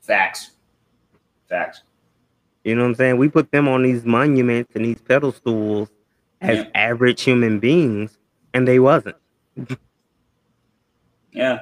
Facts. 0.00 0.52
Facts. 1.48 1.82
You 2.66 2.74
know 2.74 2.82
what 2.82 2.88
I'm 2.88 2.94
saying? 2.96 3.18
We 3.18 3.28
put 3.28 3.52
them 3.52 3.68
on 3.68 3.84
these 3.84 4.04
monuments 4.04 4.74
and 4.74 4.84
these 4.84 5.00
pedestals 5.00 5.88
as 6.40 6.58
yeah. 6.58 6.70
average 6.74 7.22
human 7.22 7.60
beings, 7.60 8.18
and 8.54 8.66
they 8.66 8.80
wasn't. 8.80 9.14
yeah. 11.32 11.60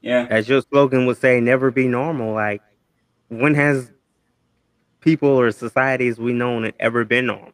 Yeah. 0.00 0.26
As 0.28 0.48
your 0.48 0.62
slogan 0.62 1.06
would 1.06 1.18
say, 1.18 1.38
never 1.38 1.70
be 1.70 1.86
normal. 1.86 2.34
Like, 2.34 2.60
when 3.28 3.54
has 3.54 3.92
people 4.98 5.28
or 5.28 5.52
societies 5.52 6.18
we 6.18 6.32
known 6.32 6.64
had 6.64 6.74
ever 6.80 7.04
been 7.04 7.26
normal. 7.26 7.52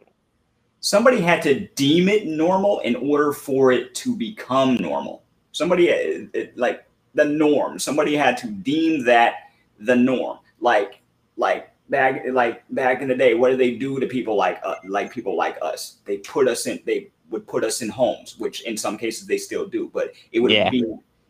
somebody 0.80 1.20
had 1.20 1.42
to 1.42 1.68
deem 1.74 2.08
it 2.08 2.26
normal 2.26 2.80
in 2.80 2.96
order 2.96 3.34
for 3.34 3.70
it 3.70 3.94
to 3.96 4.16
become 4.16 4.76
normal. 4.76 5.22
Somebody 5.52 5.88
it, 5.88 6.30
it, 6.32 6.56
like 6.56 6.86
the 7.12 7.26
norm. 7.26 7.78
Somebody 7.78 8.16
had 8.16 8.38
to 8.38 8.46
deem 8.46 9.04
that 9.04 9.50
the 9.78 9.94
norm. 9.94 10.38
Like 10.60 11.02
like 11.36 11.71
back 11.92 12.24
like 12.32 12.64
back 12.70 13.02
in 13.02 13.08
the 13.08 13.14
day, 13.14 13.34
what 13.34 13.50
did 13.50 13.60
they 13.60 13.76
do 13.76 14.00
to 14.00 14.06
people 14.06 14.34
like 14.34 14.58
uh, 14.64 14.74
like 14.88 15.12
people 15.12 15.36
like 15.36 15.56
us? 15.62 15.98
They 16.04 16.16
put 16.18 16.48
us 16.48 16.66
in. 16.66 16.80
They 16.84 17.10
would 17.30 17.46
put 17.46 17.62
us 17.62 17.82
in 17.82 17.88
homes, 17.88 18.36
which 18.38 18.62
in 18.62 18.76
some 18.76 18.98
cases 18.98 19.28
they 19.28 19.38
still 19.38 19.66
do. 19.66 19.90
But 19.94 20.12
it 20.32 20.40
would 20.40 20.50
Yeah. 20.50 20.70
be 20.70 20.84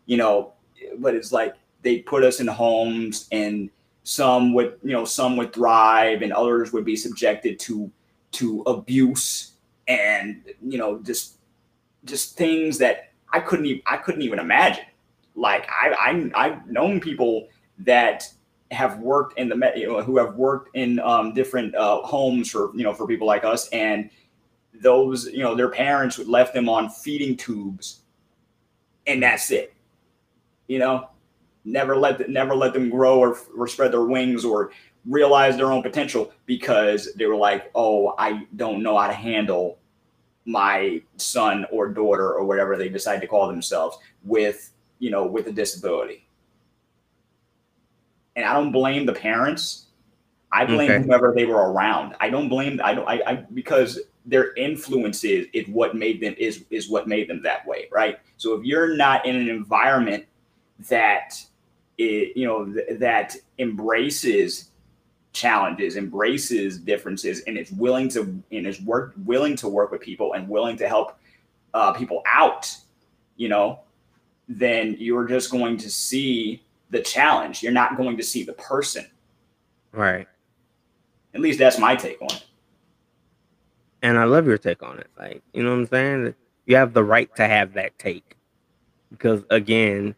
you 0.07 0.17
know. 0.17 0.53
But 0.97 1.13
it's 1.13 1.31
like 1.31 1.53
they 1.83 1.99
put 1.99 2.23
us 2.23 2.39
in 2.39 2.47
homes, 2.47 3.27
and 3.31 3.69
some 4.03 4.53
would 4.55 4.79
you 4.83 4.93
know 4.93 5.05
some 5.05 5.37
would 5.37 5.53
thrive, 5.53 6.23
and 6.23 6.33
others 6.33 6.73
would 6.73 6.85
be 6.85 6.95
subjected 6.95 7.59
to 7.59 7.91
to 8.31 8.63
abuse 8.65 9.51
and 9.87 10.43
you 10.61 10.77
know 10.77 10.99
just 10.99 11.37
just 12.05 12.37
things 12.37 12.77
that 12.79 13.11
I 13.31 13.39
couldn't 13.39 13.65
even 13.65 13.81
I 13.85 13.97
couldn't 13.97 14.23
even 14.23 14.39
imagine. 14.39 14.85
Like 15.35 15.67
I 15.69 15.93
I 16.07 16.45
I've 16.45 16.67
known 16.67 16.99
people 16.99 17.47
that 17.79 18.27
have 18.73 18.99
worked 18.99 19.37
in 19.37 19.49
the 19.49 19.73
you 19.75 19.87
know 19.87 20.01
who 20.01 20.17
have 20.17 20.35
worked 20.35 20.75
in 20.75 20.99
um, 20.99 21.33
different 21.33 21.75
uh, 21.75 22.01
homes 22.01 22.51
for 22.51 22.71
you 22.75 22.83
know 22.83 22.93
for 22.93 23.07
people 23.07 23.27
like 23.27 23.43
us 23.43 23.69
and 23.69 24.09
those 24.81 25.25
you 25.27 25.43
know 25.43 25.55
their 25.55 25.69
parents 25.69 26.17
would 26.17 26.27
left 26.27 26.53
them 26.53 26.67
on 26.67 26.89
feeding 26.89 27.37
tubes 27.37 28.01
and 29.07 29.21
that's 29.21 29.51
it. 29.51 29.73
You 30.67 30.79
know? 30.79 31.09
Never 31.65 31.95
let 31.95 32.29
never 32.29 32.55
let 32.55 32.73
them 32.73 32.89
grow 32.89 33.19
or, 33.19 33.37
or 33.57 33.67
spread 33.67 33.93
their 33.93 34.03
wings 34.03 34.43
or 34.43 34.71
realize 35.05 35.55
their 35.55 35.71
own 35.71 35.81
potential 35.81 36.31
because 36.45 37.13
they 37.15 37.25
were 37.25 37.35
like 37.35 37.69
oh 37.75 38.15
i 38.17 38.45
don't 38.55 38.81
know 38.81 38.97
how 38.97 39.07
to 39.07 39.13
handle 39.13 39.77
my 40.45 41.01
son 41.17 41.65
or 41.71 41.89
daughter 41.89 42.33
or 42.33 42.45
whatever 42.45 42.77
they 42.77 42.87
decide 42.87 43.19
to 43.19 43.27
call 43.27 43.47
themselves 43.47 43.97
with 44.23 44.71
you 44.99 45.11
know 45.11 45.25
with 45.25 45.47
a 45.47 45.51
disability 45.51 46.22
and 48.35 48.45
i 48.45 48.53
don't 48.53 48.71
blame 48.71 49.05
the 49.05 49.13
parents. 49.13 49.87
I 50.55 50.65
blame 50.65 50.91
Okay. 50.91 51.03
whoever 51.03 51.33
they 51.35 51.45
were 51.45 51.71
around. 51.71 52.15
I 52.19 52.29
don't 52.29 52.47
blame 52.47 52.79
i 52.83 52.93
don't 52.93 53.07
I, 53.07 53.21
I 53.25 53.35
because 53.55 53.99
their 54.25 54.53
influence 54.53 55.23
is, 55.23 55.47
is 55.51 55.67
what 55.67 55.95
made 55.95 56.21
them 56.21 56.35
is 56.37 56.63
is 56.69 56.89
what 56.89 57.07
made 57.07 57.27
them 57.27 57.41
that 57.43 57.65
way 57.65 57.87
right? 57.91 58.19
So 58.37 58.53
if 58.53 58.63
you're 58.63 58.95
not 58.95 59.25
in 59.25 59.35
an 59.35 59.49
environment 59.49 60.25
that 60.89 61.43
it, 61.97 62.37
you 62.37 62.45
know 62.45 62.65
th- 62.71 62.99
that 62.99 63.35
embraces 63.57 64.69
challenges 65.33 65.97
embraces 65.97 66.77
differences 66.77 67.41
and 67.47 67.57
is 67.57 67.71
willing 67.71 68.07
to 68.09 68.21
and 68.51 68.67
is 68.67 68.79
work 68.81 69.13
willing 69.25 69.55
to 69.55 69.67
work 69.67 69.91
with 69.91 70.01
people 70.01 70.33
and 70.33 70.47
willing 70.47 70.77
to 70.77 70.87
help 70.87 71.17
uh, 71.73 71.91
people 71.93 72.21
out 72.27 72.75
you 73.37 73.49
know 73.49 73.79
then 74.47 74.95
you're 74.99 75.25
just 75.27 75.49
going 75.49 75.77
to 75.77 75.89
see 75.89 76.61
the 76.93 77.01
challenge 77.01 77.61
you're 77.61 77.71
not 77.73 77.97
going 77.97 78.15
to 78.17 78.23
see 78.23 78.43
the 78.43 78.53
person 78.53 79.05
Right. 79.91 80.27
at 81.33 81.41
least 81.41 81.59
that's 81.59 81.77
my 81.77 81.95
take 81.95 82.21
on 82.21 82.29
it 82.31 82.45
And 84.01 84.17
I 84.17 84.23
love 84.25 84.45
your 84.47 84.57
take 84.57 84.81
on 84.83 84.99
it. 84.99 85.07
Like, 85.17 85.41
you 85.53 85.63
know 85.63 85.69
what 85.71 85.79
I'm 85.79 85.87
saying? 85.87 86.35
You 86.65 86.75
have 86.77 86.93
the 86.93 87.03
right 87.03 87.33
to 87.37 87.47
have 87.47 87.73
that 87.73 87.97
take. 87.99 88.35
Because 89.11 89.43
again, 89.49 90.13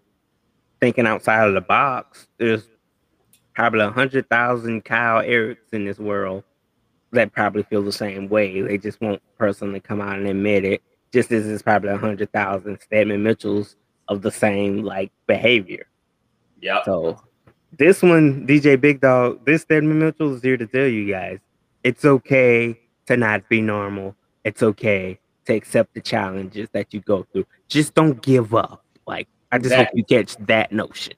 thinking 0.80 1.06
outside 1.06 1.48
of 1.48 1.54
the 1.54 1.62
box, 1.62 2.28
there's 2.38 2.64
probably 3.54 3.82
a 3.82 3.92
hundred 3.92 4.28
thousand 4.30 4.86
Kyle 4.86 5.20
Eric's 5.22 5.72
in 5.74 5.86
this 5.86 6.00
world 6.00 6.44
that 7.12 7.32
probably 7.34 7.64
feel 7.64 7.84
the 7.84 7.92
same 7.92 8.28
way. 8.30 8.62
They 8.62 8.78
just 8.78 9.00
won't 9.02 9.22
personally 9.38 9.80
come 9.80 10.02
out 10.02 10.18
and 10.18 10.28
admit 10.28 10.66
it. 10.66 10.82
Just 11.14 11.32
as 11.32 11.46
there's 11.46 11.62
probably 11.62 11.90
a 11.90 11.98
hundred 11.98 12.32
thousand 12.32 12.80
Stedman 12.82 13.22
Mitchells 13.24 13.76
of 14.08 14.22
the 14.22 14.32
same 14.32 14.84
like 14.84 15.12
behavior. 15.28 15.86
Yeah 16.66 16.84
So 16.84 17.18
this 17.78 18.02
one, 18.02 18.48
DJ 18.48 18.80
Big 18.80 19.02
Dog, 19.02 19.46
this 19.46 19.62
Stedman 19.64 20.00
Mitchell 20.00 20.34
is 20.34 20.42
here 20.42 20.58
to 20.58 20.66
tell 20.66 20.88
you 20.88 21.06
guys 21.12 21.40
it's 21.84 22.04
okay 22.06 22.80
to 23.06 23.18
not 23.18 23.48
be 23.50 23.62
normal. 23.62 24.16
It's 24.44 24.64
okay 24.64 25.20
to 25.46 25.54
accept 25.54 25.94
the 25.94 26.02
challenges 26.02 26.68
that 26.72 26.94
you 26.94 27.02
go 27.02 27.24
through. 27.32 27.46
Just 27.68 27.94
don't 27.94 28.20
give 28.22 28.56
up. 28.56 28.84
Like 29.06 29.28
I 29.52 29.58
just 29.60 29.74
Exactly. 29.74 30.02
hope 30.02 30.10
you 30.10 30.18
catch 30.18 30.36
that 30.48 30.72
notion. 30.72 31.14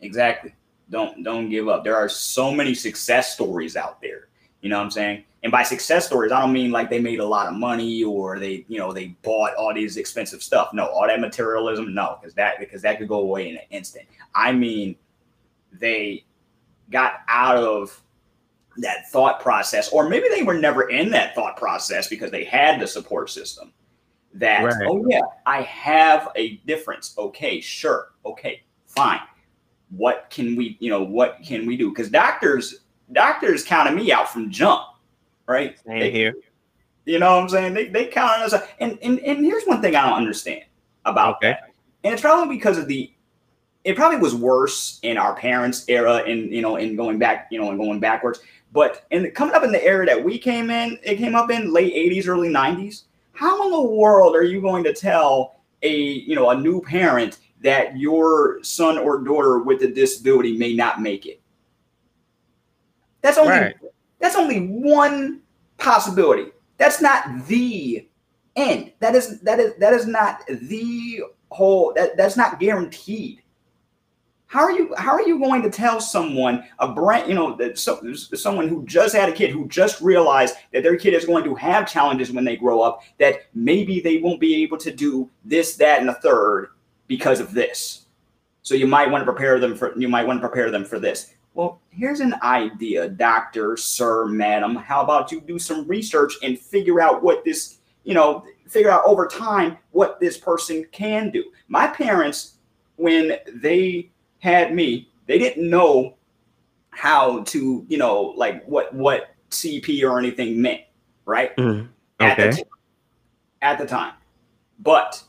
Exactly. 0.00 0.54
Don't 0.90 1.22
don't 1.22 1.50
give 1.50 1.68
up. 1.68 1.84
There 1.84 1.96
are 1.96 2.08
so 2.08 2.50
many 2.50 2.74
success 2.74 3.34
stories 3.34 3.76
out 3.76 4.00
there. 4.00 4.28
You 4.62 4.70
know 4.70 4.78
what 4.78 4.84
I'm 4.84 4.90
saying? 4.90 5.24
And 5.42 5.52
by 5.52 5.62
success 5.62 6.06
stories, 6.06 6.32
I 6.32 6.40
don't 6.40 6.52
mean 6.52 6.72
like 6.72 6.90
they 6.90 7.00
made 7.00 7.20
a 7.20 7.26
lot 7.26 7.46
of 7.46 7.54
money 7.54 8.02
or 8.02 8.38
they, 8.40 8.64
you 8.68 8.78
know, 8.78 8.92
they 8.92 9.16
bought 9.22 9.54
all 9.54 9.72
these 9.72 9.96
expensive 9.96 10.42
stuff. 10.42 10.72
No, 10.72 10.86
all 10.86 11.06
that 11.06 11.20
materialism, 11.20 11.94
no, 11.94 12.18
because 12.20 12.34
that 12.34 12.58
because 12.58 12.82
that 12.82 12.98
could 12.98 13.08
go 13.08 13.20
away 13.20 13.48
in 13.48 13.56
an 13.56 13.62
instant. 13.70 14.06
I 14.34 14.50
mean, 14.52 14.96
they 15.72 16.24
got 16.90 17.20
out 17.28 17.56
of 17.56 18.02
that 18.78 19.08
thought 19.10 19.40
process, 19.40 19.90
or 19.90 20.08
maybe 20.08 20.28
they 20.28 20.42
were 20.42 20.54
never 20.54 20.88
in 20.90 21.10
that 21.10 21.34
thought 21.34 21.56
process 21.56 22.08
because 22.08 22.30
they 22.30 22.44
had 22.44 22.80
the 22.80 22.86
support 22.86 23.30
system. 23.30 23.72
That 24.34 24.64
Right. 24.64 24.86
oh 24.88 25.04
yeah, 25.08 25.22
I 25.46 25.62
have 25.62 26.30
a 26.34 26.56
difference. 26.66 27.14
Okay, 27.16 27.60
sure, 27.60 28.08
okay, 28.24 28.62
fine 28.86 29.20
what 29.90 30.26
can 30.30 30.54
we 30.54 30.76
you 30.80 30.90
know 30.90 31.02
what 31.02 31.38
can 31.42 31.66
we 31.66 31.76
do 31.76 31.88
because 31.90 32.10
doctors 32.10 32.80
doctors 33.12 33.64
counted 33.64 33.94
me 33.94 34.12
out 34.12 34.28
from 34.28 34.50
jump 34.50 34.82
right 35.48 35.76
Same 35.84 35.98
They- 35.98 36.10
here. 36.12 36.34
you 37.06 37.18
know 37.18 37.34
what 37.36 37.42
i'm 37.42 37.48
saying 37.48 37.74
they, 37.74 37.88
they 37.88 38.06
counted 38.06 38.44
us 38.44 38.52
out. 38.52 38.64
and, 38.80 38.98
and 39.02 39.18
and 39.20 39.44
here's 39.44 39.64
one 39.64 39.80
thing 39.82 39.96
i 39.96 40.06
don't 40.08 40.16
understand 40.18 40.62
about 41.04 41.36
Okay. 41.36 41.50
that 41.52 41.72
and 42.04 42.12
it's 42.12 42.22
probably 42.22 42.54
because 42.56 42.78
of 42.78 42.86
the 42.86 43.10
it 43.84 43.96
probably 43.96 44.18
was 44.18 44.34
worse 44.34 44.98
in 45.02 45.16
our 45.16 45.34
parents 45.34 45.84
era 45.88 46.16
and 46.26 46.52
you 46.52 46.60
know 46.62 46.76
in 46.76 46.94
going 46.96 47.18
back 47.18 47.48
you 47.50 47.58
know 47.60 47.70
and 47.70 47.78
going 47.78 47.98
backwards 47.98 48.40
but 48.72 49.06
in 49.10 49.30
coming 49.30 49.54
up 49.54 49.64
in 49.64 49.72
the 49.72 49.82
era 49.82 50.04
that 50.06 50.22
we 50.22 50.38
came 50.38 50.68
in 50.70 50.98
it 51.02 51.16
came 51.16 51.34
up 51.34 51.50
in 51.50 51.72
late 51.72 51.94
80s 51.94 52.28
early 52.28 52.50
90s 52.50 53.04
how 53.32 53.64
in 53.64 53.70
the 53.72 53.80
world 53.80 54.36
are 54.36 54.42
you 54.44 54.60
going 54.60 54.84
to 54.84 54.92
tell 54.92 55.60
a 55.82 55.94
you 55.96 56.34
know 56.34 56.50
a 56.50 56.56
new 56.60 56.80
parent 56.82 57.38
that 57.62 57.96
your 57.96 58.62
son 58.62 58.98
or 58.98 59.18
daughter 59.20 59.58
with 59.60 59.82
a 59.82 59.88
disability 59.88 60.58
may 60.58 60.74
not 60.74 61.00
make 61.00 61.24
it 61.24 61.40
that's 63.22 63.38
only 63.38 63.50
Right. 63.52 63.76
That's 64.20 64.36
only 64.36 64.66
one 64.66 65.40
possibility. 65.78 66.50
That's 66.76 67.00
not 67.00 67.46
the 67.46 68.08
end. 68.56 68.92
That 69.00 69.14
is 69.14 69.40
that 69.40 69.58
is 69.60 69.74
that 69.76 69.92
is 69.92 70.06
not 70.06 70.46
the 70.46 71.22
whole 71.50 71.92
that, 71.94 72.16
that's 72.16 72.36
not 72.36 72.60
guaranteed. 72.60 73.42
How 74.46 74.60
are 74.60 74.72
you 74.72 74.94
how 74.96 75.12
are 75.12 75.26
you 75.26 75.38
going 75.38 75.62
to 75.62 75.70
tell 75.70 76.00
someone 76.00 76.64
a 76.78 76.88
brand 76.88 77.28
you 77.28 77.34
know 77.34 77.54
that 77.56 77.78
so, 77.78 78.00
someone 78.14 78.68
who 78.68 78.84
just 78.86 79.14
had 79.14 79.28
a 79.28 79.32
kid 79.32 79.50
who 79.50 79.68
just 79.68 80.00
realized 80.00 80.54
that 80.72 80.82
their 80.82 80.96
kid 80.96 81.14
is 81.14 81.26
going 81.26 81.44
to 81.44 81.54
have 81.54 81.90
challenges 81.90 82.32
when 82.32 82.44
they 82.44 82.56
grow 82.56 82.80
up 82.80 83.02
that 83.18 83.42
maybe 83.54 84.00
they 84.00 84.18
won't 84.18 84.40
be 84.40 84.62
able 84.62 84.78
to 84.78 84.90
do 84.90 85.28
this 85.44 85.76
that 85.76 86.00
and 86.00 86.08
the 86.08 86.14
third 86.14 86.70
because 87.08 87.40
of 87.40 87.52
this? 87.52 88.06
So 88.62 88.74
you 88.74 88.86
might 88.86 89.10
want 89.10 89.22
to 89.22 89.30
prepare 89.30 89.58
them 89.60 89.76
for 89.76 89.98
you 89.98 90.08
might 90.08 90.26
want 90.26 90.40
to 90.40 90.48
prepare 90.48 90.70
them 90.70 90.84
for 90.84 90.98
this 90.98 91.34
well 91.54 91.80
here's 91.90 92.20
an 92.20 92.34
idea 92.42 93.08
doctor 93.08 93.76
sir 93.76 94.26
madam 94.26 94.74
how 94.76 95.02
about 95.02 95.30
you 95.32 95.40
do 95.40 95.58
some 95.58 95.86
research 95.86 96.34
and 96.42 96.58
figure 96.58 97.00
out 97.00 97.22
what 97.22 97.44
this 97.44 97.78
you 98.04 98.14
know 98.14 98.44
figure 98.68 98.90
out 98.90 99.02
over 99.04 99.26
time 99.26 99.76
what 99.92 100.20
this 100.20 100.36
person 100.36 100.84
can 100.92 101.30
do 101.30 101.44
my 101.68 101.86
parents 101.86 102.54
when 102.96 103.36
they 103.54 104.10
had 104.40 104.74
me 104.74 105.08
they 105.26 105.38
didn't 105.38 105.68
know 105.68 106.14
how 106.90 107.42
to 107.44 107.84
you 107.88 107.96
know 107.98 108.34
like 108.36 108.64
what 108.66 108.92
what 108.94 109.30
cp 109.50 110.02
or 110.08 110.18
anything 110.18 110.60
meant 110.60 110.82
right 111.24 111.56
Mhm. 111.56 111.88
at 112.20 112.38
Okay. 112.38 112.50
the, 112.50 112.56
t- 112.56 112.62
at 113.62 113.78
the 113.78 113.86
time. 113.86 114.14
But 114.80 115.22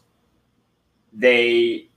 they, 1.13 1.88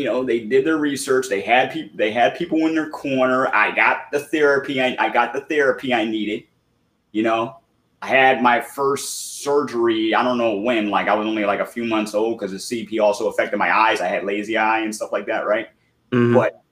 you 0.00 0.06
know, 0.06 0.24
they 0.24 0.40
did 0.40 0.64
their 0.64 0.78
research. 0.78 1.28
They 1.28 1.42
had 1.42 1.70
people. 1.72 1.90
They 1.94 2.10
had 2.10 2.34
people 2.34 2.66
in 2.66 2.74
their 2.74 2.88
corner. 2.88 3.54
I 3.54 3.70
got 3.70 4.10
the 4.10 4.20
therapy. 4.20 4.80
I, 4.80 4.96
I 4.98 5.10
got 5.10 5.34
the 5.34 5.42
therapy 5.42 5.92
I 5.92 6.06
needed. 6.06 6.44
You 7.12 7.22
know, 7.22 7.58
I 8.00 8.06
had 8.06 8.42
my 8.42 8.62
first 8.62 9.42
surgery. 9.42 10.14
I 10.14 10.22
don't 10.22 10.38
know 10.38 10.54
when. 10.56 10.88
Like 10.88 11.08
I 11.08 11.14
was 11.14 11.26
only 11.26 11.44
like 11.44 11.60
a 11.60 11.66
few 11.66 11.84
months 11.84 12.14
old 12.14 12.38
because 12.38 12.50
the 12.52 12.56
CP 12.56 12.98
also 12.98 13.28
affected 13.28 13.58
my 13.58 13.70
eyes. 13.76 14.00
I 14.00 14.08
had 14.08 14.24
lazy 14.24 14.56
eye 14.56 14.80
and 14.80 14.94
stuff 14.94 15.12
like 15.12 15.26
that. 15.26 15.46
Right 15.46 15.68
Mhm. 16.12 16.34
but 16.34 16.62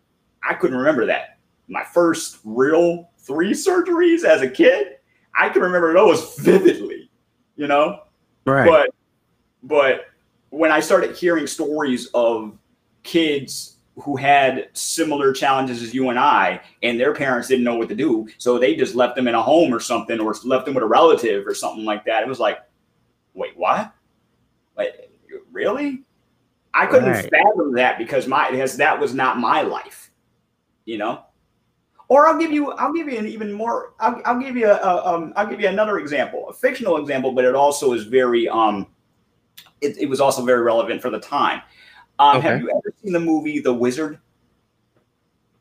I 0.43 0.55
couldn't 0.55 0.79
remember 0.79 1.05
that. 1.05 1.37
My 1.69 1.85
first 1.85 2.39
real 2.45 3.11
three 3.19 3.53
surgeries 3.53 4.25
as 4.25 4.41
a 4.41 4.49
kid, 4.49 4.97
I 5.39 5.51
can 5.51 5.61
remember 5.61 5.93
those 5.93 6.35
vividly, 6.39 7.11
you 7.57 7.67
know? 7.67 8.05
Right. 8.47 8.67
But 8.67 8.91
but 9.65 10.07
when 10.49 10.73
I 10.73 10.81
started 10.81 11.15
hearing 11.15 11.47
stories 11.47 12.07
of 12.15 12.57
kids 13.03 13.77
who 13.97 14.17
had 14.17 14.69
similar 14.75 15.33
challenges 15.33 15.83
as 15.83 15.93
you 15.93 16.09
and 16.11 16.19
I, 16.19 16.61
and 16.83 17.01
their 17.01 17.15
parents 17.15 17.49
didn't 17.49 17.65
know 17.65 17.75
what 17.75 17.89
to 17.89 17.97
do, 17.97 18.29
so 18.39 18.59
they 18.59 18.77
just 18.77 18.95
left 18.95 19.17
them 19.17 19.27
in 19.27 19.35
a 19.35 19.43
home 19.43 19.75
or 19.75 19.81
something, 19.81 20.21
or 20.21 20.35
left 20.45 20.67
them 20.67 20.75
with 20.75 20.85
a 20.85 20.87
relative 20.87 21.47
or 21.47 21.55
something 21.55 21.85
like 21.85 22.05
that. 22.05 22.23
It 22.23 22.29
was 22.29 22.39
like, 22.39 22.59
wait, 23.35 23.57
what? 23.57 23.93
Like, 24.77 25.11
really? 25.51 26.05
I 26.75 26.87
couldn't 26.87 27.11
Right. 27.11 27.31
fathom 27.31 27.73
that 27.75 27.99
because 27.99 28.29
my 28.29 28.51
because 28.51 28.77
that 28.77 29.01
was 29.01 29.15
not 29.15 29.39
my 29.39 29.63
life, 29.63 30.11
you 30.85 30.99
know. 30.99 31.25
Or 32.09 32.27
I'll 32.29 32.39
give 32.39 32.53
you 32.53 32.73
I'll 32.73 32.93
give 32.93 33.09
you 33.09 33.19
an 33.19 33.27
even 33.27 33.53
more 33.53 33.95
I'll, 33.99 34.23
I'll 34.25 34.39
give 34.39 34.57
you 34.57 34.69
a, 34.69 34.77
a 34.77 35.07
um 35.07 35.33
I'll 35.35 35.47
give 35.47 35.61
you 35.61 35.69
another 35.69 35.99
example, 35.99 36.49
a 36.49 36.53
fictional 36.53 36.99
example, 36.99 37.33
but 37.33 37.45
it 37.45 37.55
also 37.55 37.95
is 37.95 38.05
very 38.05 38.49
um 38.49 38.87
it, 39.81 39.99
it 39.99 40.07
was 40.07 40.21
also 40.21 40.45
very 40.45 40.63
relevant 40.63 41.03
for 41.03 41.11
the 41.11 41.21
time. 41.21 41.63
Um, 42.19 42.41
Have 42.43 42.61
you 42.61 42.71
ever 42.71 42.95
seen 43.03 43.13
the 43.13 43.21
movie 43.21 43.61
The 43.61 43.73
Wizard? 43.73 44.19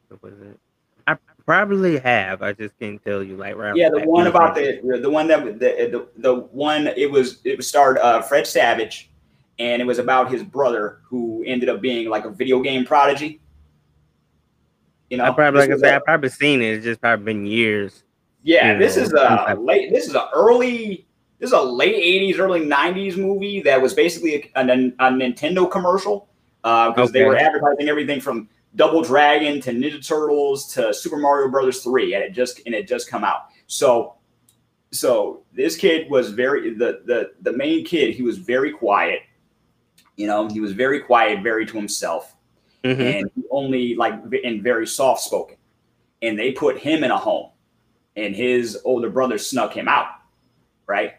What 0.09 0.23
was 0.23 0.33
it? 0.41 0.59
I 1.05 1.17
probably 1.45 1.99
have. 1.99 2.41
I 2.41 2.53
just 2.53 2.77
can't 2.79 3.03
tell 3.03 3.23
you 3.23 3.37
like 3.37 3.55
right. 3.55 3.75
Yeah, 3.75 3.89
the 3.89 3.99
bat. 3.99 4.07
one 4.07 4.27
about 4.27 4.55
the 4.55 4.79
the 5.01 5.09
one 5.09 5.27
that 5.27 5.43
the 5.59 5.59
the, 5.59 6.07
the 6.17 6.35
one 6.35 6.87
it 6.87 7.09
was 7.09 7.39
it 7.43 7.63
starred 7.63 7.97
uh, 7.99 8.21
Fred 8.21 8.47
Savage, 8.47 9.11
and 9.59 9.81
it 9.81 9.85
was 9.85 9.99
about 9.99 10.31
his 10.31 10.43
brother 10.43 10.99
who 11.03 11.43
ended 11.45 11.69
up 11.69 11.81
being 11.81 12.09
like 12.09 12.25
a 12.25 12.29
video 12.29 12.61
game 12.61 12.85
prodigy. 12.85 13.39
You 15.09 15.17
know, 15.17 15.25
I 15.25 15.31
probably 15.31 15.61
like 15.61 15.69
I 15.69 15.73
This 15.73 15.81
said, 15.81 15.93
was 15.93 16.01
I 16.01 16.05
probably 16.05 16.29
seen 16.29 16.61
it. 16.61 16.75
It's 16.75 16.85
just 16.85 17.01
probably 17.01 17.25
been 17.25 17.45
years. 17.45 18.03
Yeah, 18.43 18.73
you 18.73 18.79
this 18.79 18.97
is 18.97 19.13
a 19.13 19.55
late. 19.59 19.91
This 19.91 20.07
is 20.07 20.15
a 20.15 20.29
early. 20.33 21.05
This 21.39 21.49
is 21.49 21.53
a 21.53 21.61
late 21.61 21.95
'80s, 21.95 22.39
early 22.39 22.61
'90s 22.61 23.15
movie 23.15 23.61
that 23.61 23.79
was 23.81 23.93
basically 23.93 24.51
a, 24.55 24.59
a, 24.59 24.63
a 24.63 25.11
Nintendo 25.11 25.69
commercial 25.69 26.27
because 26.61 27.11
they 27.11 27.21
Okay. 27.21 27.29
were 27.29 27.37
advertising 27.37 27.89
everything 27.89 28.19
from 28.19 28.49
Double 28.75 29.01
Dragon 29.01 29.61
to 29.61 29.71
Ninja 29.71 30.05
Turtles 30.05 30.71
to 30.73 30.93
Super 30.93 31.17
Mario 31.17 31.49
Brothers 31.49 31.81
three, 31.83 32.13
and 32.13 32.23
it 32.23 32.31
just 32.31 32.61
and 32.65 32.75
it 32.75 32.87
just 32.87 33.09
come 33.09 33.23
out. 33.23 33.45
So, 33.67 34.15
so 34.91 35.43
this 35.53 35.75
kid 35.75 36.09
was 36.09 36.31
very 36.31 36.73
the 36.73 37.01
the 37.05 37.31
the 37.41 37.53
main 37.53 37.85
kid. 37.85 38.13
He 38.15 38.23
was 38.23 38.37
very 38.37 38.71
quiet. 38.71 39.21
You 40.15 40.27
know, 40.27 40.47
he 40.47 40.59
was 40.59 40.73
very 40.73 40.99
quiet, 40.99 41.43
very 41.43 41.65
to 41.65 41.77
himself 41.77 42.35
Mhm. 42.83 42.99
and 42.99 43.31
only 43.51 43.95
like 43.95 44.15
and 44.43 44.61
very 44.63 44.87
soft 44.87 45.21
spoken. 45.23 45.57
And 46.21 46.37
they 46.37 46.51
put 46.51 46.77
him 46.79 47.03
in 47.03 47.11
a 47.11 47.17
home, 47.17 47.51
and 48.15 48.35
his 48.35 48.79
older 48.83 49.09
brother 49.09 49.37
snuck 49.37 49.73
him 49.73 49.87
out, 49.87 50.07
right? 50.87 51.13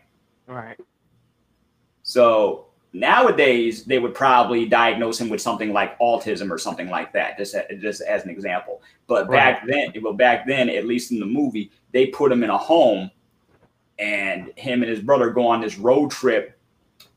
Right. 0.47 0.77
So 2.03 2.68
nowadays 2.93 3.85
they 3.85 3.99
would 3.99 4.15
probably 4.15 4.67
diagnose 4.67 5.21
him 5.21 5.29
with 5.29 5.41
something 5.41 5.73
like 5.73 5.99
autism 5.99 6.51
or 6.51 6.59
something 6.59 6.89
like 6.89 7.13
that, 7.13 7.39
just 7.39 7.55
just 7.81 8.01
as 8.03 8.25
an 8.25 8.31
example. 8.31 8.83
But 9.07 9.31
back 9.31 9.67
then, 9.67 9.93
well, 10.03 10.13
back 10.13 10.47
then, 10.47 10.69
at 10.69 10.87
least 10.87 11.13
in 11.13 11.21
the 11.21 11.27
movie, 11.27 11.71
they 11.93 12.07
put 12.07 12.33
him 12.33 12.43
in 12.43 12.51
a 12.51 12.59
home, 12.59 13.11
and 13.99 14.53
him 14.57 14.83
and 14.83 14.91
his 14.91 15.01
brother 15.01 15.31
go 15.31 15.47
on 15.47 15.61
this 15.61 15.79
road 15.79 16.11
trip. 16.11 16.55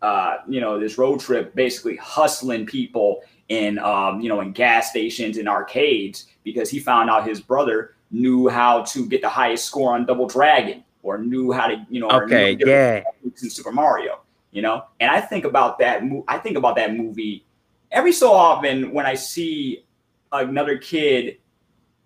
Uh, 0.01 0.37
you 0.47 0.59
know, 0.59 0.79
this 0.79 0.97
road 0.97 1.19
trip 1.19 1.53
basically 1.53 1.95
hustling 1.97 2.65
people 2.65 3.21
in, 3.49 3.77
um, 3.79 4.19
you 4.19 4.29
know, 4.29 4.41
in 4.41 4.51
gas 4.51 4.89
stations 4.89 5.37
and 5.37 5.47
arcades 5.47 6.25
because 6.43 6.71
he 6.71 6.79
found 6.79 7.09
out 7.09 7.27
his 7.27 7.39
brother 7.39 7.95
knew 8.09 8.47
how 8.47 8.81
to 8.81 9.05
get 9.07 9.21
the 9.21 9.29
highest 9.29 9.65
score 9.65 9.93
on 9.93 10.05
Double 10.05 10.25
Dragon 10.25 10.83
or 11.03 11.19
knew 11.19 11.51
how 11.51 11.67
to, 11.67 11.85
you 11.89 11.99
know, 11.99 12.09
Okay. 12.09 12.57
Yeah. 12.59 13.03
in 13.23 13.31
Super 13.35 13.71
Mario, 13.71 14.20
you 14.51 14.61
know? 14.61 14.85
And 14.99 15.09
I 15.11 15.21
think 15.21 15.45
about 15.45 15.79
that 15.79 16.03
I 16.27 16.37
think 16.37 16.57
about 16.57 16.75
that 16.75 16.95
movie 16.95 17.45
every 17.91 18.11
so 18.13 18.31
often 18.33 18.91
when 18.91 19.05
I 19.05 19.15
see 19.15 19.85
another 20.31 20.77
kid 20.77 21.37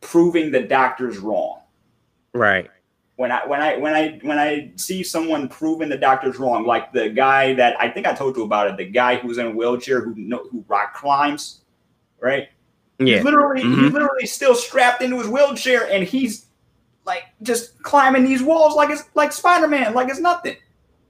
proving 0.02 0.52
the 0.52 0.62
doctors 0.62 1.18
wrong. 1.18 1.62
Right. 2.34 2.70
When 3.18 3.32
I 3.32 3.46
when 3.46 3.62
I 3.62 3.78
when 3.78 3.94
I 3.94 4.20
when 4.24 4.38
I 4.38 4.72
see 4.76 5.02
someone 5.02 5.48
proving 5.48 5.88
the 5.90 5.98
doctors 5.98 6.38
wrong, 6.38 6.66
like 6.66 6.92
the 6.92 7.10
guy 7.10 7.54
that 7.54 7.80
I 7.80 7.90
think 7.90 8.06
I 8.06 8.14
told 8.14 8.36
you 8.36 8.44
about 8.44 8.68
it, 8.68 8.78
the 8.78 8.86
guy 8.86 9.16
who's 9.16 9.38
in 9.38 9.48
a 9.48 9.52
wheelchair 9.52 10.02
who 10.02 10.14
who 10.52 10.66
rock 10.68 10.94
climbs, 10.96 11.62
right? 12.20 12.50
Yeah. 13.00 13.16
He's 13.18 13.24
literally 13.24 13.62
he's 13.62 13.78
Mhm. 13.78 13.94
literally 13.94 14.26
still 14.26 14.54
strapped 14.56 15.02
into 15.02 15.18
his 15.18 15.28
wheelchair 15.28 15.90
and 15.90 16.04
he's 16.04 16.48
like 17.06 17.24
just 17.42 17.82
climbing 17.84 18.26
these 18.26 18.42
walls 18.44 18.76
like 18.76 18.90
it's 18.90 19.04
like 19.14 19.32
Spider-Man, 19.32 19.94
like 19.94 20.10
it's 20.10 20.20
nothing. 20.20 20.58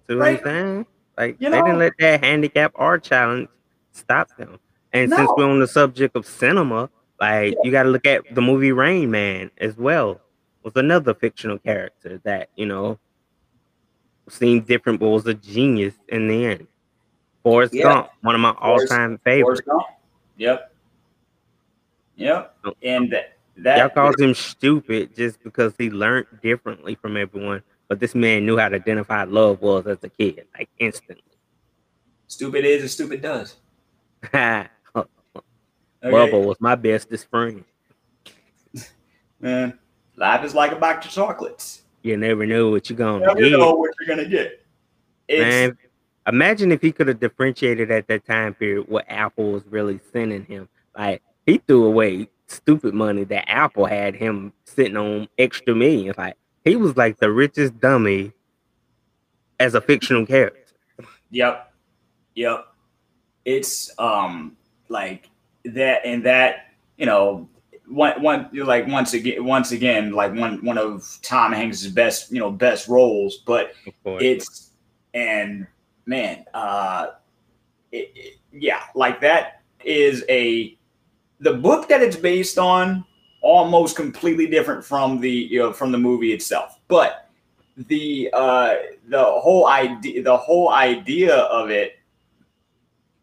What 0.07 0.17
Right. 0.17 0.43
Saying? 0.43 0.85
Like 1.17 1.37
You 1.39 1.49
they 1.49 1.61
didn't 1.61 1.79
let 1.79 1.93
that 1.99 2.23
handicap 2.23 2.73
art 2.75 3.03
challenge 3.03 3.47
stop 3.91 4.35
them. 4.37 4.59
And 4.93 5.11
since 5.11 5.29
we're 5.35 5.49
on 5.49 5.59
the 5.59 5.67
subject 5.67 6.15
of 6.15 6.25
cinema, 6.25 6.89
like 7.19 7.55
you 7.63 7.71
got 7.71 7.83
to 7.83 7.89
look 7.89 8.05
at 8.05 8.23
the 8.33 8.41
movie 8.41 8.71
Rain 8.71 9.11
Man 9.11 9.51
as 9.57 9.77
well. 9.77 10.21
Was 10.63 10.73
another 10.75 11.13
fictional 11.13 11.59
character 11.59 12.19
that 12.23 12.49
you 12.55 12.65
know 12.65 12.97
seemed 14.29 14.65
different, 14.65 14.99
but 14.99 15.09
was 15.09 15.27
a 15.27 15.33
genius 15.33 15.93
in 16.09 16.27
the 16.27 16.45
end. 16.45 16.67
Forrest 17.43 17.73
Yeah. 17.73 17.83
Gump, 17.83 18.09
one 18.21 18.33
of 18.33 18.41
my 18.41 18.55
all-time 18.59 19.19
favorites. 19.23 19.61
Forrest 19.61 19.65
Gump. 19.65 19.83
Yep. 20.37 20.73
Yep. 22.15 22.57
Oh. 22.65 22.73
And 22.81 23.11
that, 23.11 23.37
that 23.57 23.77
Y'all 23.77 23.89
called 23.89 24.19
him 24.19 24.33
stupid 24.33 25.15
just 25.15 25.43
because 25.43 25.73
he 25.77 25.91
learned 25.91 26.25
differently 26.41 26.95
from 26.95 27.17
everyone. 27.17 27.61
But 27.87 27.99
this 27.99 28.15
man 28.15 28.45
knew 28.45 28.57
how 28.57 28.69
to 28.69 28.75
identify 28.75 29.23
love 29.25 29.61
was 29.61 29.85
as 29.85 29.99
a 30.03 30.09
kid, 30.09 30.47
like 30.57 30.69
instantly. 30.79 31.21
stupid 32.27 32.65
is 32.65 32.81
and 32.81 32.89
stupid 32.89 33.21
does. 33.21 33.55
Bubba 36.11 36.45
was 36.45 36.57
my 36.59 36.75
bestest 36.75 37.29
friend. 37.29 37.63
Man, 39.39 39.77
life 40.15 40.43
is 40.43 40.53
like 40.53 40.71
a 40.71 40.75
box 40.75 41.07
of 41.07 41.11
chocolates. 41.11 41.83
You 42.01 42.17
never 42.17 42.45
know 42.45 42.69
what 42.69 42.89
you're 42.89 42.97
gonna 42.97 43.19
you 43.19 43.25
never 43.25 43.39
get. 43.39 43.51
know 43.51 43.73
what 43.73 43.91
you're 43.99 44.15
gonna 44.15 44.29
get. 44.29 44.63
It's 45.27 45.39
Man, 45.39 45.77
imagine 46.27 46.71
if 46.71 46.81
he 46.81 46.91
could 46.91 47.07
have 47.07 47.19
differentiated 47.19 47.91
at 47.91 48.07
that 48.07 48.25
time 48.25 48.53
period 48.53 48.87
what 48.87 49.05
Apple 49.07 49.51
was 49.51 49.63
really 49.67 49.99
sending 50.13 50.45
him. 50.45 50.69
Like 50.97 51.21
he 51.45 51.57
threw 51.57 51.85
away 51.85 52.29
stupid 52.47 52.93
money 52.93 53.23
that 53.23 53.49
Apple 53.49 53.85
had 53.85 54.15
him 54.15 54.53
sitting 54.65 54.97
on 54.97 55.27
extra 55.37 55.73
millions. 55.73 56.17
Like 56.17 56.37
he 56.65 56.75
was 56.75 56.97
like 56.97 57.17
the 57.19 57.31
richest 57.31 57.79
dummy 57.79 58.33
as 59.59 59.73
a 59.75 59.79
fictional 59.81 60.25
character. 60.25 60.73
Yep. 61.29 61.71
Yep. 62.35 62.67
It's 63.45 63.91
um 63.99 64.57
like 64.89 65.29
that 65.63 66.05
and 66.05 66.25
that, 66.25 66.73
you 66.97 67.05
know, 67.05 67.47
one 67.87 68.21
one 68.21 68.49
like 68.51 68.87
once 68.87 69.13
again 69.13 69.45
once 69.45 69.71
again 69.71 70.11
like 70.11 70.33
one 70.33 70.63
one 70.65 70.77
of 70.77 71.17
Tom 71.21 71.53
Hanks' 71.53 71.85
best, 71.87 72.31
you 72.31 72.39
know, 72.39 72.51
best 72.51 72.87
roles, 72.87 73.37
but 73.45 73.73
it's 74.21 74.71
and 75.13 75.67
man, 76.05 76.45
uh 76.53 77.11
it, 77.91 78.11
it- 78.15 78.31
yeah, 78.57 78.83
like 78.95 79.19
that 79.21 79.61
is 79.83 80.23
a 80.29 80.77
the 81.41 81.53
book 81.53 81.89
that 81.89 82.01
it's 82.01 82.15
based 82.15 82.57
on 82.57 83.03
almost 83.45 83.95
completely 83.95 84.47
different 84.47 84.83
from 84.83 85.19
the 85.21 85.29
you 85.29 85.59
know 85.59 85.71
from 85.71 85.91
the 85.91 85.97
movie 85.99 86.33
itself. 86.33 86.79
But 86.87 87.29
the 87.87 88.29
uh 88.33 88.75
the 89.07 89.23
whole 89.23 89.67
idea 89.67 90.23
the 90.23 90.35
whole 90.35 90.71
idea 90.71 91.35
of 91.35 91.69
it 91.69 91.99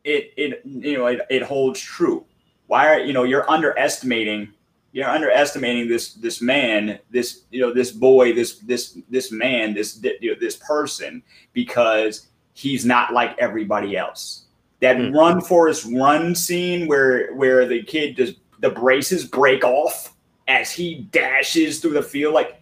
it 0.05 0.33
it 0.37 0.62
you 0.64 0.97
know 0.99 1.07
it, 1.07 1.20
it 1.31 1.43
holds 1.43 1.81
true 1.81 2.25
why 2.66 2.87
are 2.87 3.01
you 3.01 3.14
know 3.14 3.23
you're 3.23 3.51
underestimating 3.51 4.53
you're 4.93 5.09
underestimating 5.09 5.89
this 5.89 6.12
this 6.14 6.43
man 6.43 6.99
this 7.11 7.45
you 7.51 7.62
know 7.62 7.73
this 7.73 7.91
boy 7.93 8.35
this 8.35 8.59
this 8.59 8.99
this 9.09 9.33
man 9.33 9.73
this 9.73 10.05
you 10.20 10.33
know, 10.33 10.39
this 10.39 10.57
person 10.57 11.23
because 11.55 12.29
he's 12.53 12.85
not 12.85 13.14
like 13.14 13.35
everybody 13.39 13.97
else 13.97 14.45
that 14.81 14.99
Hmm. 14.99 15.16
run 15.16 15.41
Forrest 15.41 15.87
run 15.95 16.35
scene 16.35 16.87
where 16.87 17.33
where 17.35 17.66
the 17.66 17.83
kid 17.83 18.16
just 18.16 18.35
the 18.62 18.70
braces 18.70 19.24
break 19.26 19.62
off 19.62 20.14
as 20.48 20.72
he 20.72 21.06
dashes 21.12 21.78
through 21.78 21.92
the 21.92 22.02
field 22.02 22.32
like 22.34 22.60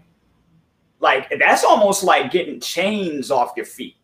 like 0.98 1.32
that's 1.38 1.64
almost 1.64 2.02
like 2.04 2.30
getting 2.30 2.60
chains 2.60 3.30
off 3.30 3.52
your 3.56 3.64
feet 3.64 3.96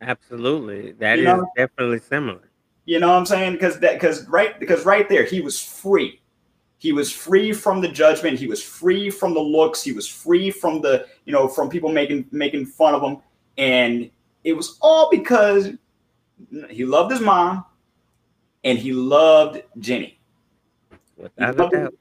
Absolutely. 0.00 0.92
That 0.92 1.18
is 1.18 1.24
You 1.24 1.24
know? 1.24 1.50
definitely 1.56 2.00
similar. 2.00 2.50
You 2.84 3.00
know 3.00 3.08
what 3.08 3.14
I'm 3.16 3.26
saying? 3.26 3.52
Because 3.54 3.80
that 3.80 3.94
because 3.94 4.26
right 4.28 4.58
because 4.60 4.84
right 4.84 5.08
there 5.08 5.24
he 5.24 5.40
was 5.40 5.60
free. 5.60 6.20
He 6.78 6.92
was 6.92 7.10
free 7.10 7.52
from 7.52 7.80
the 7.80 7.88
judgment. 7.88 8.38
He 8.38 8.46
was 8.46 8.62
free 8.62 9.10
from 9.10 9.34
the 9.34 9.40
looks. 9.40 9.82
He 9.82 9.92
was 9.92 10.06
free 10.06 10.50
from 10.50 10.82
the 10.82 11.06
you 11.24 11.32
know 11.32 11.48
from 11.48 11.68
people 11.68 11.90
making 11.90 12.26
making 12.30 12.66
fun 12.66 12.94
of 12.94 13.02
him, 13.02 13.18
and 13.58 14.10
it 14.44 14.52
was 14.52 14.78
all 14.80 15.10
because 15.10 15.70
he 16.70 16.84
loved 16.84 17.10
his 17.10 17.20
mom, 17.20 17.64
and 18.62 18.78
he 18.78 18.92
loved 18.92 19.62
Jenny. 19.78 20.15
He 21.16 21.22
Without 21.22 21.54
a 21.54 21.62
loved, 21.62 21.72
doubt. 21.72 21.94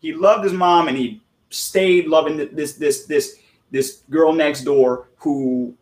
he 0.00 0.12
loved 0.14 0.44
his 0.44 0.52
mom, 0.52 0.88
and 0.88 0.96
he 0.96 1.22
stayed 1.50 2.06
loving 2.06 2.36
this 2.54 2.74
this 2.74 3.06
this 3.06 3.38
this 3.70 4.02
girl 4.10 4.32
next 4.32 4.62
door 4.62 5.08
who 5.18 5.74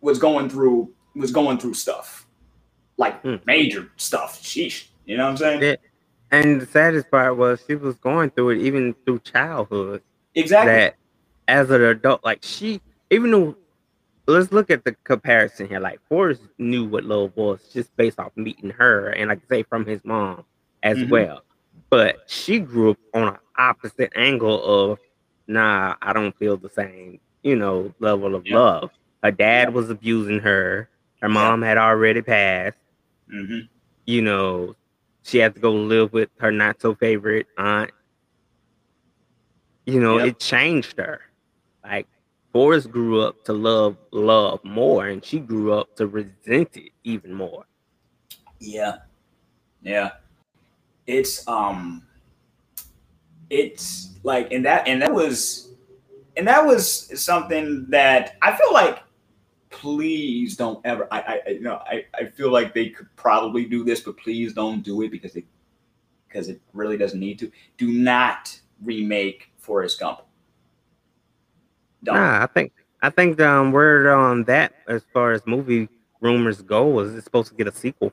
was 0.00 0.18
going 0.18 0.48
through 0.48 0.92
was 1.14 1.30
going 1.32 1.58
through 1.58 1.74
stuff, 1.74 2.26
like 2.96 3.20
Hmm. 3.22 3.36
major 3.46 3.90
stuff. 3.96 4.40
Sheesh, 4.42 4.86
you 5.04 5.16
know 5.16 5.24
what 5.24 5.30
I'm 5.30 5.36
saying? 5.36 5.62
Yeah. 5.62 5.76
And 6.32 6.60
the 6.60 6.66
saddest 6.66 7.10
part 7.10 7.36
was 7.36 7.62
she 7.66 7.74
was 7.74 7.96
going 7.96 8.30
through 8.30 8.50
it 8.50 8.58
even 8.60 8.94
through 9.04 9.18
childhood. 9.20 10.02
Exactly. 10.36 10.72
That 10.72 10.96
as 11.48 11.70
an 11.70 11.82
adult, 11.82 12.22
like 12.24 12.38
she, 12.42 12.80
even 13.10 13.32
though, 13.32 13.56
let's 14.28 14.52
look 14.52 14.70
at 14.70 14.84
the 14.84 14.92
comparison 15.02 15.66
here. 15.68 15.80
Like 15.80 15.98
Forrest 16.08 16.42
knew 16.58 16.84
what 16.84 17.02
love 17.04 17.32
was 17.34 17.60
just 17.72 17.94
based 17.96 18.20
off 18.20 18.30
meeting 18.36 18.70
her, 18.70 19.08
and 19.08 19.28
like 19.28 19.40
I 19.44 19.48
say 19.56 19.62
from 19.64 19.84
his 19.84 20.04
mom 20.04 20.44
as 20.84 20.98
Mhm. 20.98 21.08
well. 21.10 21.42
But 21.90 22.22
she 22.28 22.60
grew 22.60 22.92
up 22.92 22.98
on 23.14 23.28
an 23.28 23.38
opposite 23.58 24.12
angle 24.14 24.62
of, 24.92 24.98
nah, 25.48 25.96
I 26.00 26.12
don't 26.12 26.36
feel 26.36 26.56
the 26.56 26.70
same, 26.70 27.20
you 27.42 27.56
know, 27.56 27.92
level 27.98 28.34
of 28.34 28.46
Yeah. 28.46 28.58
love. 28.58 28.90
Her 29.22 29.32
dad 29.32 29.74
was 29.74 29.90
abusing 29.90 30.38
her. 30.40 30.88
Her 31.20 31.28
mom 31.28 31.62
had 31.62 31.76
already 31.76 32.22
passed. 32.22 32.78
hmm 33.28 33.60
You 34.06 34.22
know, 34.22 34.74
she 35.24 35.38
had 35.38 35.54
to 35.54 35.60
go 35.60 35.72
live 35.72 36.12
with 36.12 36.30
her 36.38 36.50
not 36.50 36.80
so 36.80 36.94
favorite 36.94 37.46
aunt. 37.58 37.90
You 39.86 40.00
know, 40.00 40.18
Yep. 40.18 40.26
it 40.26 40.38
changed 40.38 40.96
her. 40.98 41.20
Like 41.84 42.06
Forrest 42.52 42.90
grew 42.90 43.20
up 43.20 43.44
to 43.44 43.52
love 43.52 43.96
love 44.12 44.64
more, 44.64 45.06
and 45.08 45.24
she 45.24 45.38
grew 45.38 45.72
up 45.72 45.94
to 45.96 46.06
resent 46.06 46.76
it 46.76 46.92
even 47.04 47.32
more. 47.34 47.64
Yeah. 48.60 48.98
Yeah. 49.82 50.10
It's 51.10 51.46
um 51.48 52.06
it's 53.48 54.18
like 54.22 54.52
and 54.52 54.64
that 54.64 54.86
and 54.86 55.02
that 55.02 55.12
was 55.12 55.72
and 56.36 56.46
that 56.46 56.64
was 56.64 57.20
something 57.20 57.86
that 57.88 58.36
I 58.42 58.56
feel 58.56 58.72
like 58.72 59.02
please 59.70 60.56
don't 60.56 60.84
ever 60.84 61.08
I 61.10 61.40
I 61.46 61.50
you 61.50 61.60
know 61.60 61.82
I, 61.86 62.04
I 62.14 62.26
feel 62.26 62.52
like 62.52 62.74
they 62.74 62.90
could 62.90 63.08
probably 63.16 63.64
do 63.64 63.84
this 63.84 64.00
but 64.00 64.16
please 64.16 64.52
don't 64.52 64.82
do 64.82 65.02
it 65.02 65.10
because 65.10 65.36
it 65.36 65.44
because 66.30 66.48
it 66.48 66.60
really 66.72 66.96
doesn't 66.96 67.18
need 67.18 67.38
to. 67.40 67.50
Do 67.76 67.88
not 67.92 68.58
remake 68.82 69.50
Forrest 69.58 70.00
Gump. 70.00 70.20
Nah, 72.02 72.42
I 72.42 72.46
think 72.46 72.72
I 73.02 73.10
think 73.10 73.40
um, 73.40 73.72
word 73.72 74.06
on 74.06 74.44
that 74.44 74.74
as 74.88 75.02
far 75.12 75.32
as 75.32 75.46
movie 75.46 75.88
rumors 76.20 76.62
go 76.62 77.00
is 77.00 77.14
it's 77.14 77.24
supposed 77.24 77.48
to 77.48 77.54
get 77.54 77.66
a 77.66 77.72
sequel. 77.72 78.12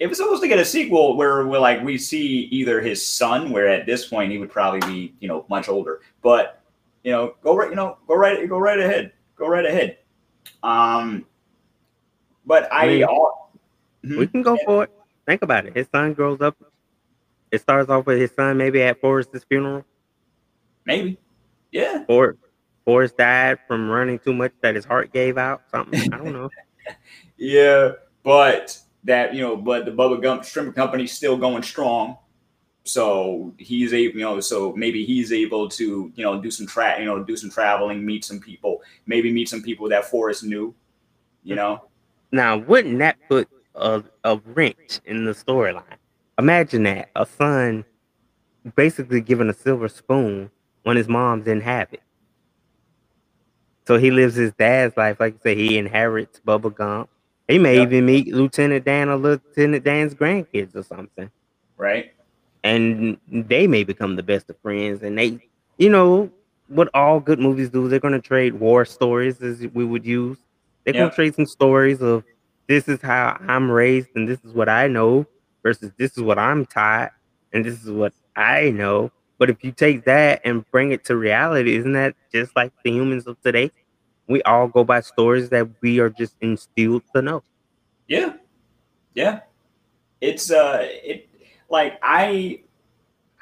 It 0.00 0.08
was 0.08 0.18
supposed 0.18 0.42
to 0.42 0.48
get 0.48 0.58
a 0.58 0.64
sequel 0.64 1.16
where 1.16 1.46
we're 1.46 1.58
like 1.60 1.82
we 1.84 1.96
see 1.98 2.44
either 2.50 2.80
his 2.80 3.06
son, 3.06 3.50
where 3.50 3.68
at 3.68 3.86
this 3.86 4.06
point 4.08 4.32
he 4.32 4.38
would 4.38 4.50
probably 4.50 4.80
be 4.80 5.14
you 5.20 5.28
know 5.28 5.46
much 5.48 5.68
older, 5.68 6.00
but 6.22 6.62
you 7.04 7.12
know 7.12 7.34
go 7.42 7.54
right 7.54 7.70
you 7.70 7.76
know 7.76 7.98
go 8.08 8.14
right 8.16 8.48
go 8.48 8.58
right 8.58 8.80
ahead 8.80 9.12
go 9.36 9.46
right 9.46 9.64
ahead. 9.66 9.98
Um, 10.62 11.24
but 12.44 12.70
I, 12.72 12.84
I 12.84 12.88
mean, 12.88 13.02
al- 13.04 13.50
Mhm. 14.04 14.16
We 14.18 14.26
can 14.26 14.40
go 14.40 14.56
for 14.64 14.84
it. 14.84 14.90
Think 15.26 15.42
about 15.42 15.66
it. 15.66 15.76
His 15.76 15.86
son 15.92 16.14
grows 16.14 16.40
up. 16.40 16.56
It 17.52 17.60
starts 17.60 17.90
off 17.90 18.06
with 18.06 18.18
his 18.18 18.30
son 18.34 18.56
maybe 18.56 18.80
at 18.82 18.98
Forrest's 19.00 19.44
funeral. 19.44 19.84
maybe 20.86 21.18
yeah 21.70 22.04
Or 22.08 22.36
Forrest 22.86 23.18
died 23.18 23.58
from 23.68 23.90
running 23.90 24.18
too 24.18 24.32
much 24.32 24.52
that 24.62 24.74
his 24.74 24.86
heart 24.86 25.12
gave 25.12 25.36
out. 25.36 25.62
Something 25.70 26.12
I 26.14 26.16
don't 26.16 26.32
know. 26.32 26.48
yeah, 27.36 27.92
but 28.22 28.78
that 29.04 29.34
you 29.34 29.40
know 29.40 29.56
but 29.56 29.84
the 29.84 29.90
Bubba 29.90 30.20
Gump 30.20 30.44
Shrimp 30.44 30.74
Company's 30.74 31.12
still 31.12 31.36
going 31.36 31.62
strong. 31.62 32.18
So 32.84 33.54
he's 33.58 33.92
able, 33.92 34.18
you 34.18 34.24
know, 34.24 34.40
so 34.40 34.74
maybe 34.74 35.04
he's 35.04 35.32
able 35.32 35.68
to, 35.68 36.10
you 36.14 36.24
know, 36.24 36.40
do 36.40 36.50
some 36.50 36.66
tra- 36.66 36.98
you 36.98 37.04
know, 37.04 37.22
do 37.22 37.36
some 37.36 37.50
traveling, 37.50 38.04
meet 38.04 38.24
some 38.24 38.40
people, 38.40 38.80
maybe 39.06 39.30
meet 39.30 39.50
some 39.50 39.62
people 39.62 39.88
that 39.90 40.06
Forrest 40.06 40.44
knew, 40.44 40.74
you 41.44 41.54
know. 41.54 41.84
Now, 42.32 42.56
wouldn't 42.56 42.98
that 43.00 43.18
put 43.28 43.48
a, 43.74 44.02
a 44.24 44.38
wrench 44.46 45.00
in 45.04 45.26
the 45.26 45.32
storyline? 45.32 45.98
Imagine 46.38 46.84
that 46.84 47.10
a 47.14 47.26
son 47.26 47.84
basically 48.74 49.20
given 49.20 49.50
a 49.50 49.54
silver 49.54 49.88
spoon 49.88 50.50
when 50.82 50.96
his 50.96 51.08
mom 51.08 51.42
didn't 51.42 51.64
have 51.64 51.92
it. 51.92 52.02
So 53.86 53.98
he 53.98 54.10
lives 54.10 54.36
his 54.36 54.52
dad's 54.52 54.96
life, 54.96 55.18
like 55.20 55.34
I 55.34 55.38
said, 55.42 55.56
he 55.56 55.76
inherits 55.76 56.40
Bubba 56.46 56.74
Gump. 56.74 57.10
He 57.50 57.58
may 57.58 57.76
Yep. 57.76 57.88
even 57.88 58.06
meet 58.06 58.34
Lieutenant 58.34 58.84
Dan 58.84 59.08
or 59.08 59.16
Lieutenant 59.16 59.84
Dan's 59.84 60.14
grandkids 60.14 60.74
or 60.76 60.82
something. 60.82 61.30
right? 61.76 62.12
and 62.62 63.16
they 63.26 63.66
may 63.66 63.82
become 63.84 64.16
the 64.16 64.22
best 64.22 64.50
of 64.50 64.56
friends. 64.60 65.02
And 65.02 65.16
they, 65.18 65.38
you 65.78 65.88
know, 65.88 66.30
what 66.68 66.90
all 66.92 67.18
good 67.18 67.38
movies 67.38 67.70
do, 67.70 67.88
they're 67.88 67.98
going 67.98 68.12
to 68.12 68.20
trade 68.20 68.52
war 68.54 68.84
stories 68.84 69.40
as 69.42 69.66
we 69.72 69.84
would 69.84 70.04
use. 70.04 70.36
They're 70.84 70.92
going 70.92 71.08
to 71.08 71.14
trade 71.16 71.34
some 71.34 71.46
stories 71.46 72.02
of 72.02 72.22
this 72.68 72.86
is 72.86 73.00
how 73.00 73.38
I'm 73.48 73.70
raised 73.70 74.08
and 74.14 74.28
this 74.28 74.38
is 74.44 74.52
what 74.52 74.68
I 74.68 74.88
know 74.88 75.26
versus 75.62 75.90
this 75.96 76.16
is 76.18 76.22
what 76.22 76.38
I'm 76.38 76.66
taught 76.66 77.12
and 77.54 77.64
this 77.64 77.82
is 77.82 77.90
what 77.90 78.12
I 78.36 78.70
know. 78.70 79.10
But 79.38 79.48
if 79.48 79.64
you 79.64 79.72
take 79.72 80.04
that 80.04 80.42
and 80.44 80.70
bring 80.70 80.92
it 80.92 81.02
to 81.06 81.16
reality, 81.16 81.76
isn't 81.76 81.94
that 81.94 82.14
just 82.30 82.54
like 82.54 82.72
the 82.84 82.90
humans 82.90 83.26
of 83.26 83.40
today? 83.40 83.70
We 84.30 84.40
all 84.44 84.68
go 84.68 84.84
by 84.84 85.00
stories 85.00 85.48
that 85.48 85.66
we 85.82 85.98
are 85.98 86.08
just 86.08 86.36
instilled 86.40 87.02
to 87.16 87.20
know. 87.20 87.42
Yeah, 88.06 88.34
yeah. 89.14 89.40
It's 90.20 90.52
uh, 90.52 90.86
it 90.86 91.28
like 91.68 91.98
I, 92.00 92.60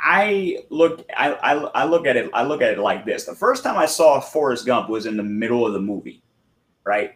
I 0.01 0.59
look, 0.71 1.05
I, 1.15 1.33
I, 1.35 1.53
I 1.55 1.85
look 1.85 2.07
at 2.07 2.17
it, 2.17 2.31
I 2.33 2.43
look 2.43 2.63
at 2.63 2.73
it 2.73 2.79
like 2.79 3.05
this. 3.05 3.25
The 3.25 3.35
first 3.35 3.63
time 3.65 3.77
I 3.77 3.85
saw 3.85 4.19
Forrest 4.19 4.65
Gump 4.65 4.89
was 4.89 5.05
in 5.05 5.19
the 5.19 5.23
middle 5.23 5.67
of 5.67 5.75
the 5.75 5.81
movie, 5.81 6.23
right? 6.85 7.13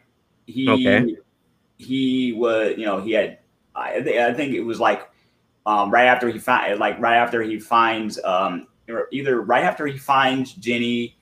He, 0.47 0.69
Okay. 0.69 1.17
he 1.79 2.35
was, 2.35 2.75
you 2.77 2.85
know, 2.85 3.01
he 3.01 3.13
had, 3.13 3.39
I, 3.75 3.97
I 3.97 4.35
think 4.35 4.53
it 4.53 4.61
was 4.63 4.81
like, 4.81 5.09
um, 5.65 5.91
right 5.91 6.07
after 6.07 6.29
he 6.29 6.39
find, 6.39 6.79
like 6.79 6.99
right 6.99 7.17
after 7.17 7.41
he 7.41 7.59
finds, 7.59 8.23
um, 8.23 8.67
or 8.89 9.09
either 9.13 9.41
right 9.41 9.65
after 9.65 9.87
he 9.87 9.97
finds 9.97 10.53
Jenny, 10.55 11.17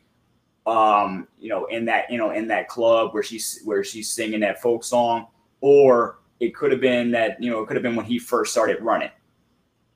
um, 0.67 1.27
you 1.39 1.49
know, 1.49 1.67
in 1.67 1.85
that, 1.87 2.11
you 2.11 2.19
know, 2.19 2.31
in 2.31 2.47
that 2.49 2.69
club 2.69 3.13
where 3.15 3.23
she's 3.23 3.61
where 3.65 3.83
she's 3.83 4.11
singing 4.11 4.41
that 4.41 4.61
folk 4.61 4.85
song, 4.85 5.27
or 5.61 6.19
it 6.39 6.55
could 6.55 6.71
have 6.71 6.81
been 6.81 7.11
that, 7.13 7.43
you 7.43 7.51
know, 7.51 7.61
it 7.61 7.67
could 7.67 7.77
have 7.77 7.83
been 7.83 7.97
when 7.97 8.07
he 8.07 8.19
first 8.19 8.53
started 8.53 8.81
running. 8.81 9.11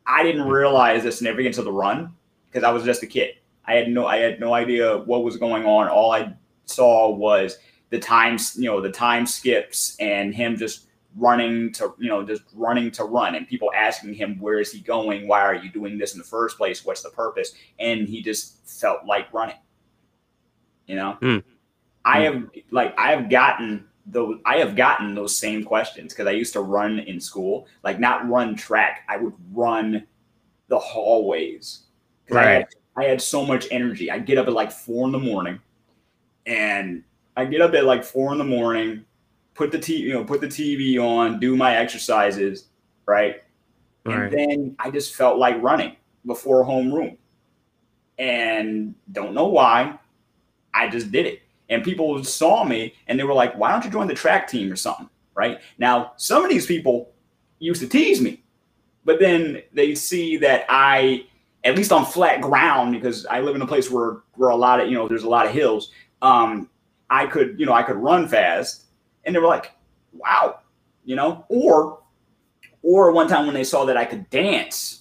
I 0.06 0.22
didn't 0.22 0.48
realize 0.48 1.02
the 1.02 1.12
significance 1.12 1.58
of 1.58 1.64
the 1.64 1.72
run 1.72 2.14
because 2.46 2.64
I 2.64 2.70
was 2.70 2.84
just 2.84 3.02
a 3.02 3.06
kid. 3.06 3.36
I 3.66 3.74
had 3.74 3.88
no, 3.88 4.06
I 4.06 4.18
had 4.18 4.40
no 4.40 4.52
idea 4.52 4.98
what 4.98 5.24
was 5.24 5.36
going 5.36 5.64
on. 5.64 5.88
All 5.88 6.12
I 6.12 6.34
saw 6.66 7.10
was 7.10 7.56
the 7.90 7.98
times, 7.98 8.56
you 8.58 8.66
know, 8.66 8.80
the 8.80 8.90
time 8.90 9.26
skips 9.26 9.96
and 10.00 10.34
him 10.34 10.56
just 10.56 10.86
running 11.16 11.72
to, 11.72 11.94
you 11.98 12.08
know, 12.08 12.24
just 12.24 12.42
running 12.54 12.90
to 12.90 13.04
run, 13.04 13.36
and 13.36 13.46
people 13.48 13.70
asking 13.74 14.14
him, 14.14 14.38
"Where 14.40 14.60
is 14.60 14.72
he 14.72 14.80
going? 14.80 15.28
Why 15.28 15.40
are 15.40 15.54
you 15.54 15.70
doing 15.70 15.96
this 15.96 16.12
in 16.12 16.18
the 16.18 16.24
first 16.24 16.56
place? 16.56 16.84
What's 16.84 17.02
the 17.02 17.10
purpose?" 17.10 17.54
And 17.78 18.08
he 18.08 18.20
just 18.20 18.68
felt 18.68 19.06
like 19.06 19.32
running. 19.32 19.56
You 20.86 20.96
know, 20.96 21.12
Hmm. 21.20 21.38
I 22.04 22.20
have 22.20 22.44
like 22.70 22.94
I 22.98 23.10
have 23.12 23.30
gotten 23.30 23.86
those 24.06 24.38
I 24.44 24.58
have 24.58 24.76
gotten 24.76 25.14
those 25.14 25.36
same 25.36 25.64
questions 25.64 26.12
because 26.12 26.26
I 26.26 26.32
used 26.32 26.52
to 26.54 26.60
run 26.60 26.98
in 27.00 27.20
school, 27.20 27.66
like 27.82 27.98
not 27.98 28.28
run 28.28 28.54
track. 28.54 29.04
I 29.08 29.16
would 29.16 29.32
run 29.52 30.06
the 30.68 30.78
hallways. 30.78 31.84
'Cause 32.26 32.36
I 32.36 32.42
had, 32.44 32.56
Right. 32.96 33.06
I 33.06 33.08
had 33.10 33.20
so 33.22 33.44
much 33.44 33.66
energy. 33.70 34.10
I 34.10 34.18
get 34.18 34.38
up 34.38 34.46
at 34.46 34.52
like 34.52 34.70
four 34.72 35.06
in 35.06 35.12
the 35.12 35.18
morning, 35.18 35.58
and 36.46 37.02
I 37.36 37.44
get 37.46 37.60
up 37.60 37.74
at 37.74 37.84
like 37.84 38.04
four 38.04 38.32
in 38.32 38.38
the 38.38 38.44
morning, 38.44 39.04
put 39.54 39.72
the 39.72 39.78
t 39.78 39.96
you 39.96 40.12
know 40.14 40.24
put 40.24 40.40
the 40.40 40.46
TV 40.48 40.98
on, 40.98 41.40
do 41.40 41.56
my 41.56 41.76
exercises, 41.76 42.68
right, 43.06 43.42
and 44.06 44.32
then 44.32 44.76
I 44.78 44.90
just 44.90 45.14
felt 45.16 45.38
like 45.38 45.60
running 45.62 45.96
before 46.26 46.64
homeroom, 46.64 47.16
and 48.18 48.94
don't 49.12 49.34
know 49.34 49.48
why, 49.48 49.98
I 50.74 50.88
just 50.88 51.10
did 51.12 51.26
it. 51.26 51.42
And 51.70 51.82
people 51.82 52.22
saw 52.24 52.64
me 52.64 52.94
and 53.06 53.18
they 53.18 53.24
were 53.24 53.32
like, 53.32 53.56
"Why 53.56 53.72
don't 53.72 53.84
you 53.84 53.90
join 53.90 54.06
the 54.06 54.14
track 54.14 54.48
team 54.48 54.70
or 54.70 54.76
something?" 54.76 55.08
Right 55.34 55.60
now, 55.78 56.12
some 56.16 56.44
of 56.44 56.50
these 56.50 56.66
people 56.66 57.10
used 57.58 57.80
to 57.80 57.88
tease 57.88 58.20
me, 58.20 58.42
but 59.04 59.18
then 59.18 59.62
they 59.72 59.94
see 59.94 60.36
that 60.38 60.66
I, 60.68 61.24
at 61.64 61.76
least 61.76 61.90
on 61.92 62.04
flat 62.04 62.40
ground, 62.40 62.92
because 62.92 63.24
I 63.26 63.40
live 63.40 63.56
in 63.56 63.62
a 63.62 63.66
place 63.66 63.90
where 63.90 64.18
where 64.34 64.50
a 64.50 64.56
lot 64.56 64.80
of 64.80 64.88
you 64.88 64.94
know 64.94 65.08
there's 65.08 65.24
a 65.24 65.28
lot 65.28 65.46
of 65.46 65.52
hills. 65.52 65.90
Um, 66.22 66.68
I 67.10 67.26
could 67.26 67.58
you 67.58 67.66
know 67.66 67.72
I 67.72 67.82
could 67.82 67.96
run 67.96 68.28
fast, 68.28 68.84
and 69.24 69.34
they 69.34 69.38
were 69.38 69.46
like, 69.46 69.72
"Wow," 70.12 70.60
you 71.04 71.16
know, 71.16 71.44
or 71.48 72.00
or 72.82 73.10
one 73.12 73.26
time 73.28 73.46
when 73.46 73.54
they 73.54 73.64
saw 73.64 73.86
that 73.86 73.96
I 73.96 74.04
could 74.04 74.28
dance, 74.30 75.00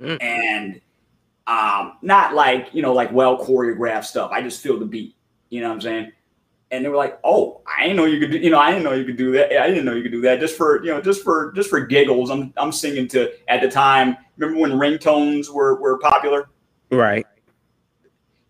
Mm. 0.00 0.22
and 0.22 0.80
um, 1.50 1.94
not 2.00 2.34
like 2.34 2.68
you 2.72 2.80
know 2.80 2.92
like 2.92 3.10
well 3.10 3.36
choreographed 3.36 4.04
stuff. 4.04 4.30
I 4.30 4.40
just 4.40 4.62
feel 4.62 4.78
the 4.78 4.86
beat. 4.86 5.16
You 5.48 5.60
know 5.60 5.68
what 5.68 5.74
I'm 5.74 5.80
saying? 5.80 6.12
And 6.70 6.84
they 6.84 6.88
were 6.88 6.96
like, 6.96 7.18
"Oh, 7.24 7.62
I 7.66 7.82
didn't 7.82 7.96
know 7.96 8.04
you 8.04 8.20
could 8.20 8.30
do. 8.30 8.38
You 8.38 8.50
know, 8.50 8.60
I 8.60 8.70
didn't 8.70 8.84
know 8.84 8.92
you 8.92 9.04
could 9.04 9.16
do 9.16 9.32
that. 9.32 9.60
I 9.60 9.66
didn't 9.66 9.84
know 9.84 9.94
you 9.94 10.02
could 10.02 10.12
do 10.12 10.20
that. 10.20 10.38
Just 10.38 10.56
for 10.56 10.84
you 10.84 10.92
know, 10.92 11.00
just 11.00 11.24
for 11.24 11.50
just 11.52 11.68
for 11.68 11.80
giggles. 11.80 12.30
I'm 12.30 12.54
I'm 12.56 12.70
singing 12.70 13.08
to 13.08 13.32
at 13.48 13.60
the 13.60 13.68
time. 13.68 14.16
Remember 14.36 14.60
when 14.60 14.70
ringtones 14.72 15.50
were 15.50 15.80
were 15.80 15.98
popular? 15.98 16.50
Right. 16.92 17.26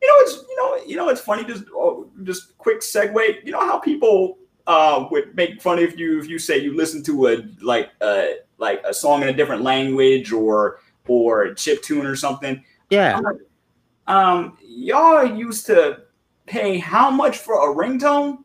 You 0.02 0.08
know, 0.08 0.14
it's 0.18 0.44
you 0.46 0.56
know 0.56 0.84
you 0.86 0.96
know 0.96 1.08
it's 1.08 1.22
funny. 1.22 1.44
Just 1.44 1.64
oh, 1.74 2.10
just 2.24 2.58
quick 2.58 2.80
segue. 2.82 3.46
You 3.46 3.52
know 3.52 3.60
how 3.60 3.78
people 3.78 4.36
uh, 4.66 5.08
would 5.10 5.34
make 5.34 5.62
fun 5.62 5.78
if 5.78 5.98
you 5.98 6.20
if 6.20 6.28
you 6.28 6.38
say 6.38 6.58
you 6.58 6.76
listen 6.76 7.02
to 7.04 7.28
a 7.28 7.48
like 7.62 7.88
a 8.02 8.40
like 8.58 8.82
a 8.84 8.92
song 8.92 9.22
in 9.22 9.30
a 9.30 9.32
different 9.32 9.62
language 9.62 10.32
or 10.32 10.80
or 11.08 11.44
a 11.44 11.54
chip 11.54 11.82
tune 11.82 12.04
or 12.04 12.14
something. 12.14 12.62
Yeah. 12.90 13.20
Um, 14.06 14.58
y'all 14.62 15.24
used 15.24 15.66
to 15.66 16.00
pay 16.46 16.78
how 16.78 17.10
much 17.10 17.38
for 17.38 17.70
a 17.70 17.74
ringtone? 17.74 18.38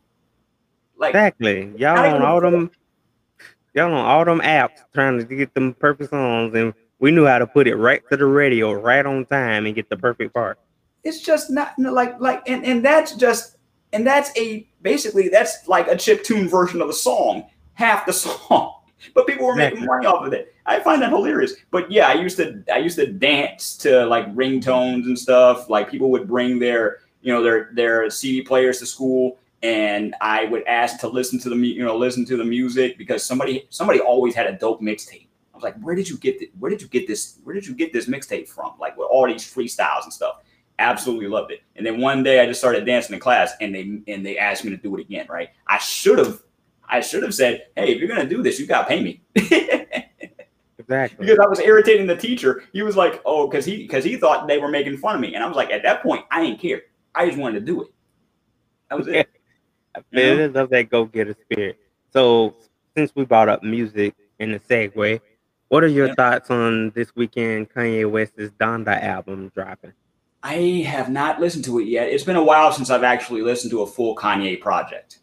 Like 0.96 1.10
Exactly. 1.10 1.72
Y'all 1.76 1.98
on 1.98 2.22
all 2.22 2.38
a- 2.38 2.50
them 2.50 2.70
y'all 3.74 3.92
on 3.92 4.06
all 4.06 4.24
them 4.24 4.40
apps 4.40 4.78
trying 4.94 5.18
to 5.18 5.24
get 5.24 5.52
them 5.54 5.74
perfect 5.74 6.10
songs 6.10 6.54
and 6.54 6.72
we 6.98 7.10
knew 7.10 7.26
how 7.26 7.38
to 7.38 7.46
put 7.46 7.66
it 7.66 7.76
right 7.76 8.02
to 8.10 8.16
the 8.16 8.24
radio 8.24 8.72
right 8.72 9.04
on 9.04 9.26
time 9.26 9.66
and 9.66 9.74
get 9.74 9.90
the 9.90 9.96
perfect 9.96 10.32
part. 10.32 10.58
it's 11.04 11.20
just 11.20 11.50
not 11.50 11.74
like 11.78 12.18
like 12.18 12.42
and, 12.48 12.64
and 12.64 12.82
that's 12.82 13.14
just 13.16 13.56
and 13.92 14.06
that's 14.06 14.30
a 14.38 14.66
basically 14.80 15.28
that's 15.28 15.68
like 15.68 15.88
a 15.88 15.96
chip 15.96 16.24
tune 16.24 16.48
version 16.48 16.80
of 16.80 16.86
the 16.88 16.94
song 16.94 17.44
half 17.74 18.06
the 18.06 18.12
song 18.14 18.75
but 19.14 19.26
people 19.26 19.46
were 19.46 19.56
making 19.56 19.84
money 19.84 20.06
off 20.06 20.26
of 20.26 20.32
it. 20.32 20.54
I 20.66 20.80
find 20.80 21.00
that 21.02 21.10
hilarious. 21.10 21.54
But 21.70 21.90
yeah 21.90 22.08
i 22.08 22.14
used 22.14 22.36
to 22.38 22.62
i 22.72 22.78
used 22.78 22.96
to 22.96 23.06
dance 23.06 23.76
to 23.78 24.06
like 24.06 24.32
ringtones 24.34 25.04
and 25.04 25.18
stuff. 25.18 25.68
Like 25.68 25.90
people 25.90 26.10
would 26.10 26.26
bring 26.26 26.58
their 26.58 26.98
you 27.22 27.32
know 27.32 27.42
their 27.42 27.70
their 27.72 28.08
cd 28.08 28.42
players 28.42 28.78
to 28.78 28.86
school 28.86 29.38
and 29.62 30.14
i 30.20 30.44
would 30.44 30.64
ask 30.68 31.00
to 31.00 31.08
listen 31.08 31.38
to 31.40 31.48
the 31.48 31.56
you 31.56 31.84
know 31.84 31.96
listen 31.96 32.24
to 32.24 32.36
the 32.36 32.44
music 32.44 32.96
because 32.98 33.24
somebody 33.24 33.66
somebody 33.70 34.00
always 34.00 34.34
had 34.34 34.46
a 34.46 34.52
dope 34.52 34.80
mixtape. 34.80 35.26
I 35.52 35.56
was 35.56 35.64
like 35.64 35.80
where 35.80 35.94
did 35.94 36.08
you 36.08 36.18
get 36.18 36.38
this 36.38 36.48
where 36.58 36.70
did 36.70 36.82
you 36.82 36.88
get 36.88 37.06
this 37.06 37.38
where 37.44 37.54
did 37.54 37.66
you 37.66 37.74
get 37.74 37.92
this 37.92 38.06
mixtape 38.06 38.48
from? 38.48 38.72
Like 38.78 38.96
with 38.96 39.08
all 39.10 39.26
these 39.26 39.42
freestyles 39.42 40.04
and 40.04 40.12
stuff. 40.12 40.42
Absolutely 40.78 41.26
loved 41.26 41.52
it. 41.52 41.62
And 41.76 41.86
then 41.86 42.02
one 42.02 42.22
day 42.22 42.40
I 42.40 42.46
just 42.46 42.60
started 42.60 42.84
dancing 42.84 43.14
in 43.14 43.20
class 43.20 43.54
and 43.62 43.74
they 43.74 44.02
and 44.12 44.24
they 44.24 44.36
asked 44.36 44.62
me 44.62 44.70
to 44.70 44.76
do 44.76 44.94
it 44.96 45.00
again, 45.00 45.26
right? 45.30 45.48
I 45.66 45.78
should 45.78 46.18
have 46.18 46.42
I 46.88 47.00
should 47.00 47.22
have 47.22 47.34
said, 47.34 47.66
"Hey, 47.76 47.92
if 47.94 47.98
you're 47.98 48.08
going 48.08 48.26
to 48.26 48.28
do 48.28 48.42
this, 48.42 48.58
you 48.60 48.66
got 48.66 48.82
to 48.82 48.88
pay 48.88 49.02
me." 49.02 49.22
Exactly. 50.78 51.26
because 51.26 51.38
I 51.40 51.48
was 51.48 51.58
irritating 51.58 52.06
the 52.06 52.16
teacher. 52.16 52.62
He 52.72 52.82
was 52.82 52.96
like, 52.96 53.20
"Oh, 53.24 53.48
cuz 53.48 53.64
he 53.64 53.88
cuz 53.88 54.04
he 54.04 54.16
thought 54.16 54.46
they 54.46 54.58
were 54.58 54.68
making 54.68 54.96
fun 54.98 55.16
of 55.16 55.20
me." 55.20 55.34
And 55.34 55.42
I 55.42 55.48
was 55.48 55.56
like, 55.56 55.70
at 55.72 55.82
that 55.82 56.02
point, 56.02 56.24
I 56.30 56.44
didn't 56.44 56.60
care. 56.60 56.82
I 57.14 57.26
just 57.26 57.38
wanted 57.38 57.60
to 57.60 57.66
do 57.66 57.82
it. 57.82 57.88
That 58.90 58.98
was 58.98 59.08
it. 59.08 59.28
I 60.14 60.46
love 60.46 60.70
that 60.70 60.88
go 60.90 61.06
getter 61.06 61.34
spirit. 61.50 61.78
So 62.12 62.54
since 62.96 63.10
we 63.16 63.24
brought 63.24 63.48
up 63.48 63.62
music 63.64 64.14
in 64.38 64.52
the 64.52 64.60
segue, 64.60 65.20
what 65.68 65.82
are 65.82 65.88
your 65.88 66.08
Yeah. 66.08 66.14
thoughts 66.14 66.50
on 66.50 66.90
this 66.90 67.16
weekend 67.16 67.70
Kanye 67.70 68.08
West's 68.08 68.50
Donda 68.60 69.02
album 69.02 69.50
dropping? 69.54 69.92
I 70.42 70.84
have 70.86 71.08
not 71.10 71.40
listened 71.40 71.64
to 71.64 71.80
it 71.80 71.86
yet. 71.88 72.08
It's 72.10 72.22
been 72.22 72.36
a 72.36 72.44
while 72.44 72.70
since 72.70 72.90
I've 72.90 73.02
actually 73.02 73.42
listened 73.42 73.70
to 73.72 73.82
a 73.82 73.86
full 73.86 74.14
Kanye 74.14 74.60
project. 74.60 75.18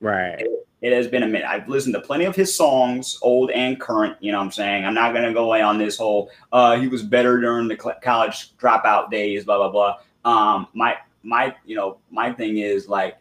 Right. 0.00 0.46
It 0.80 0.92
has 0.94 1.08
been 1.08 1.22
a 1.22 1.26
minute. 1.26 1.46
I've 1.46 1.68
listened 1.68 1.94
to 1.94 2.00
plenty 2.00 2.24
of 2.24 2.34
his 2.34 2.56
songs, 2.56 3.18
old 3.20 3.50
and 3.50 3.78
current. 3.78 4.16
You 4.20 4.32
know 4.32 4.38
what 4.38 4.44
I'm 4.44 4.50
saying? 4.50 4.86
I'm 4.86 4.94
not 4.94 5.12
going 5.12 5.26
to 5.26 5.34
go 5.34 5.44
away 5.44 5.60
on 5.60 5.76
this 5.76 5.98
whole, 5.98 6.30
uh, 6.52 6.76
he 6.76 6.88
was 6.88 7.02
better 7.02 7.38
during 7.38 7.68
the 7.68 7.76
college 7.76 8.56
dropout 8.56 9.10
days, 9.10 9.44
blah, 9.44 9.58
blah, 9.58 9.70
blah. 9.70 9.98
Um, 10.24 10.68
my, 10.72 10.96
my, 11.22 11.54
you 11.66 11.76
know, 11.76 11.98
my 12.10 12.32
thing 12.32 12.58
is 12.58 12.88
like, 12.88 13.18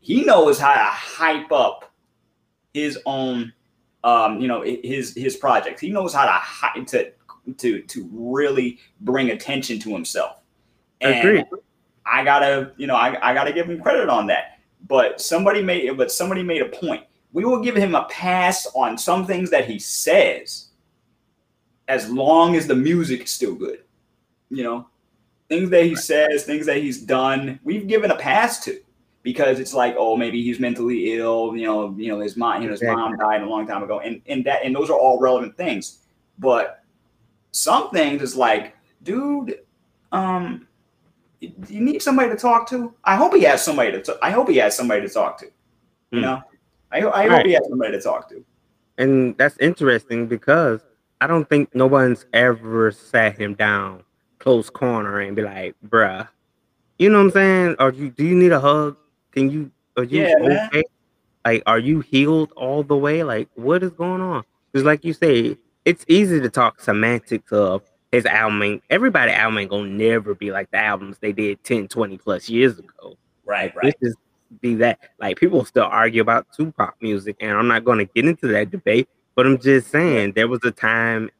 he 0.00 0.22
knows 0.22 0.58
how 0.58 0.74
to 0.74 0.80
hype 0.80 1.50
up 1.50 1.90
his 2.74 2.98
own, 3.06 3.54
um, 4.04 4.38
you 4.38 4.46
know, 4.46 4.62
his, 4.62 5.14
his 5.14 5.34
projects. 5.36 5.80
He 5.80 5.88
knows 5.90 6.12
how 6.12 6.26
to, 6.74 6.84
to, 6.84 7.10
to, 7.56 7.82
to 7.82 8.08
really 8.12 8.78
bring 9.00 9.30
attention 9.30 9.78
to 9.80 9.90
himself. 9.90 10.42
And 11.00 11.26
Agreed. 11.26 11.46
I 12.04 12.22
gotta, 12.22 12.72
you 12.76 12.86
know, 12.86 12.96
I, 12.96 13.30
I 13.30 13.32
gotta 13.32 13.52
give 13.52 13.68
him 13.68 13.80
credit 13.80 14.10
on 14.10 14.26
that. 14.26 14.57
But 14.86 15.20
somebody 15.20 15.62
made, 15.62 15.96
but 15.96 16.12
somebody 16.12 16.42
made 16.42 16.62
a 16.62 16.68
point. 16.68 17.04
We 17.32 17.44
will 17.44 17.60
give 17.60 17.76
him 17.76 17.94
a 17.94 18.04
pass 18.04 18.66
on 18.74 18.96
some 18.96 19.26
things 19.26 19.50
that 19.50 19.66
he 19.66 19.78
says, 19.78 20.68
as 21.88 22.10
long 22.10 22.54
as 22.56 22.66
the 22.66 22.74
music 22.74 23.24
is 23.24 23.30
still 23.30 23.54
good. 23.54 23.80
You 24.50 24.62
know, 24.62 24.88
things 25.48 25.70
that 25.70 25.84
he 25.84 25.94
says, 25.94 26.44
things 26.44 26.66
that 26.66 26.78
he's 26.78 27.02
done, 27.02 27.60
we've 27.64 27.86
given 27.86 28.10
a 28.10 28.16
pass 28.16 28.64
to 28.64 28.80
because 29.22 29.58
it's 29.60 29.74
like, 29.74 29.94
oh, 29.98 30.16
maybe 30.16 30.42
he's 30.42 30.60
mentally 30.60 31.14
ill. 31.14 31.56
You 31.56 31.66
know, 31.66 31.94
you 31.98 32.08
know, 32.08 32.20
his 32.20 32.36
mom, 32.36 32.62
you 32.62 32.68
know, 32.68 32.72
his 32.72 32.82
mom 32.82 33.16
died 33.16 33.42
a 33.42 33.46
long 33.46 33.66
time 33.66 33.82
ago, 33.82 34.00
and 34.00 34.22
and 34.26 34.44
that 34.46 34.64
and 34.64 34.74
those 34.74 34.90
are 34.90 34.98
all 34.98 35.20
relevant 35.20 35.56
things. 35.56 35.98
But 36.38 36.82
some 37.50 37.90
things 37.90 38.22
is 38.22 38.36
like, 38.36 38.76
dude, 39.02 39.60
um, 40.12 40.67
you 41.40 41.52
you 41.68 41.80
need 41.80 42.02
somebody 42.02 42.30
to 42.30 42.36
talk 42.36 42.68
to. 42.70 42.92
I 43.04 43.16
hope 43.16 43.34
he 43.34 43.42
has 43.42 43.64
somebody 43.64 43.92
to. 43.92 44.02
T- 44.02 44.12
I 44.22 44.30
hope 44.30 44.48
he 44.48 44.56
has 44.56 44.76
somebody 44.76 45.02
to 45.06 45.08
talk 45.12 45.38
to. 45.38 45.46
You 46.10 46.18
Hmm. 46.18 46.20
know, 46.22 46.42
I, 46.90 47.00
ho- 47.00 47.10
I 47.14 47.22
hope 47.24 47.30
Right. 47.32 47.46
he 47.46 47.52
has 47.52 47.66
somebody 47.68 47.92
to 47.92 48.00
talk 48.00 48.28
to. 48.30 48.44
And 48.96 49.36
that's 49.38 49.56
interesting 49.58 50.26
because 50.26 50.80
I 51.20 51.26
don't 51.26 51.48
think 51.48 51.74
no 51.74 51.86
one's 51.86 52.26
ever 52.32 52.90
sat 52.90 53.38
him 53.38 53.54
down 53.54 54.02
close 54.38 54.70
corner 54.70 55.20
and 55.20 55.34
be 55.36 55.42
like, 55.42 55.74
bruh, 55.88 56.26
you 56.98 57.08
know 57.10 57.18
what 57.18 57.24
I'm 57.24 57.30
saying? 57.32 57.76
Are 57.78 57.90
you 57.92 58.10
do 58.10 58.24
you 58.24 58.34
need 58.34 58.52
a 58.52 58.60
hug? 58.60 58.96
Can 59.32 59.50
you 59.50 59.70
are 59.96 60.04
you 60.04 60.22
Yeah, 60.22 60.34
man. 60.40 60.68
okay? 60.72 60.82
Like, 61.44 61.62
are 61.66 61.78
you 61.78 62.00
healed 62.00 62.52
all 62.56 62.82
the 62.82 62.96
way? 62.96 63.22
Like, 63.22 63.48
what 63.54 63.82
is 63.82 63.90
going 63.92 64.20
on? 64.20 64.44
Because 64.72 64.84
like 64.84 65.04
you 65.04 65.12
say, 65.12 65.56
it's 65.84 66.04
easy 66.08 66.40
to 66.40 66.48
talk 66.50 66.80
semantics 66.80 67.52
of 67.52 67.82
his 68.12 68.26
album. 68.26 68.62
ain't- 68.62 68.82
Everybody 68.90 69.32
album 69.32 69.58
ain't 69.58 69.70
gonna 69.70 69.88
never 69.88 70.34
be 70.34 70.50
like 70.50 70.70
the 70.70 70.78
albums 70.78 71.18
they 71.18 71.32
did 71.32 71.62
10, 71.64 71.88
20 71.88 72.18
plus 72.18 72.48
years 72.48 72.78
ago. 72.78 73.16
Right, 73.44 73.74
right. 73.76 73.94
This 74.00 74.10
is 74.10 74.16
be 74.62 74.74
that 74.76 74.98
like 75.20 75.38
people 75.38 75.62
still 75.64 75.84
argue 75.84 76.22
about 76.22 76.46
Tupac 76.56 76.94
music, 77.02 77.36
and 77.40 77.52
I'm 77.52 77.68
not 77.68 77.84
to 77.98 78.04
get 78.06 78.24
into 78.24 78.48
that 78.48 78.70
debate. 78.70 79.08
But 79.34 79.46
I'm 79.46 79.58
just 79.58 79.90
saying 79.90 80.32
there 80.32 80.48
was 80.48 80.60
a 80.64 80.70
time 80.70 81.30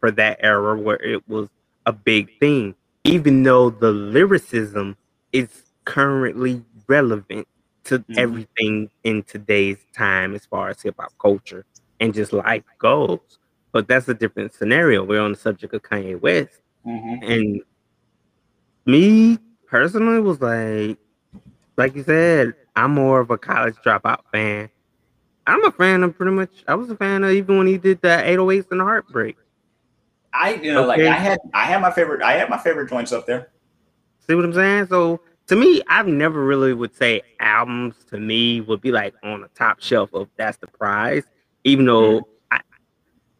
for 0.00 0.10
that 0.10 0.38
era 0.42 0.76
where 0.76 1.00
it 1.02 1.26
was 1.28 1.48
a 1.86 1.92
big 1.92 2.36
thing, 2.38 2.74
even 3.04 3.42
though 3.44 3.70
the 3.70 3.92
lyricism 3.92 4.96
is 5.32 5.48
currently 5.84 6.62
relevant 6.88 7.46
to 7.84 8.00
Mhm. 8.00 8.18
everything 8.18 8.90
in 9.04 9.22
today's 9.22 9.78
time 9.96 10.34
as 10.34 10.44
far 10.44 10.68
as 10.70 10.82
hip 10.82 10.96
hop 10.98 11.12
culture 11.20 11.64
and 12.00 12.12
just 12.12 12.32
life 12.32 12.64
goes. 12.78 13.20
But 13.76 13.88
that's 13.88 14.08
a 14.08 14.14
different 14.14 14.54
scenario. 14.54 15.04
We're 15.04 15.20
on 15.20 15.32
the 15.32 15.38
subject 15.38 15.74
of 15.74 15.82
Kanye 15.82 16.18
West. 16.18 16.62
Mhm. 16.86 17.30
And 17.30 17.62
me 18.86 19.38
personally 19.66 20.18
was 20.18 20.40
like, 20.40 20.96
like 21.76 21.94
you 21.94 22.02
said, 22.02 22.54
I'm 22.74 22.92
more 22.92 23.20
of 23.20 23.30
a 23.30 23.36
college 23.36 23.74
dropout 23.84 24.20
fan. 24.32 24.70
I'm 25.46 25.62
a 25.62 25.70
fan 25.72 26.04
of 26.04 26.16
pretty 26.16 26.32
much. 26.32 26.64
I 26.66 26.74
was 26.74 26.88
a 26.90 26.96
fan 26.96 27.22
of 27.22 27.32
even 27.32 27.58
when 27.58 27.66
he 27.66 27.76
did 27.76 28.00
the 28.00 28.16
808s 28.26 28.64
and 28.70 28.80
the 28.80 28.84
Heartbreak. 28.84 29.36
I, 30.32 30.54
you 30.54 30.72
know, 30.72 30.86
like 30.86 31.02
I 31.02 31.12
had, 31.12 31.38
I 31.52 31.64
had 31.64 31.82
my 31.82 31.90
favorite, 31.90 32.22
I 32.22 32.32
had 32.32 32.48
my 32.48 32.56
favorite 32.56 32.88
joints 32.88 33.12
up 33.12 33.26
there. 33.26 33.50
See 34.26 34.34
what 34.34 34.46
I'm 34.46 34.54
saying? 34.54 34.86
So 34.86 35.20
to 35.48 35.54
me, 35.54 35.82
I've 35.86 36.06
never 36.06 36.42
really 36.42 36.72
would 36.72 36.94
say 36.94 37.20
albums 37.40 37.96
to 38.08 38.18
me 38.18 38.62
would 38.62 38.80
be 38.80 38.90
like 38.90 39.12
on 39.22 39.42
the 39.42 39.48
top 39.48 39.82
shelf 39.82 40.14
of 40.14 40.30
that's 40.38 40.56
the 40.56 40.66
prize, 40.66 41.24
even 41.64 41.84
though 41.84 42.20
I, 42.20 42.22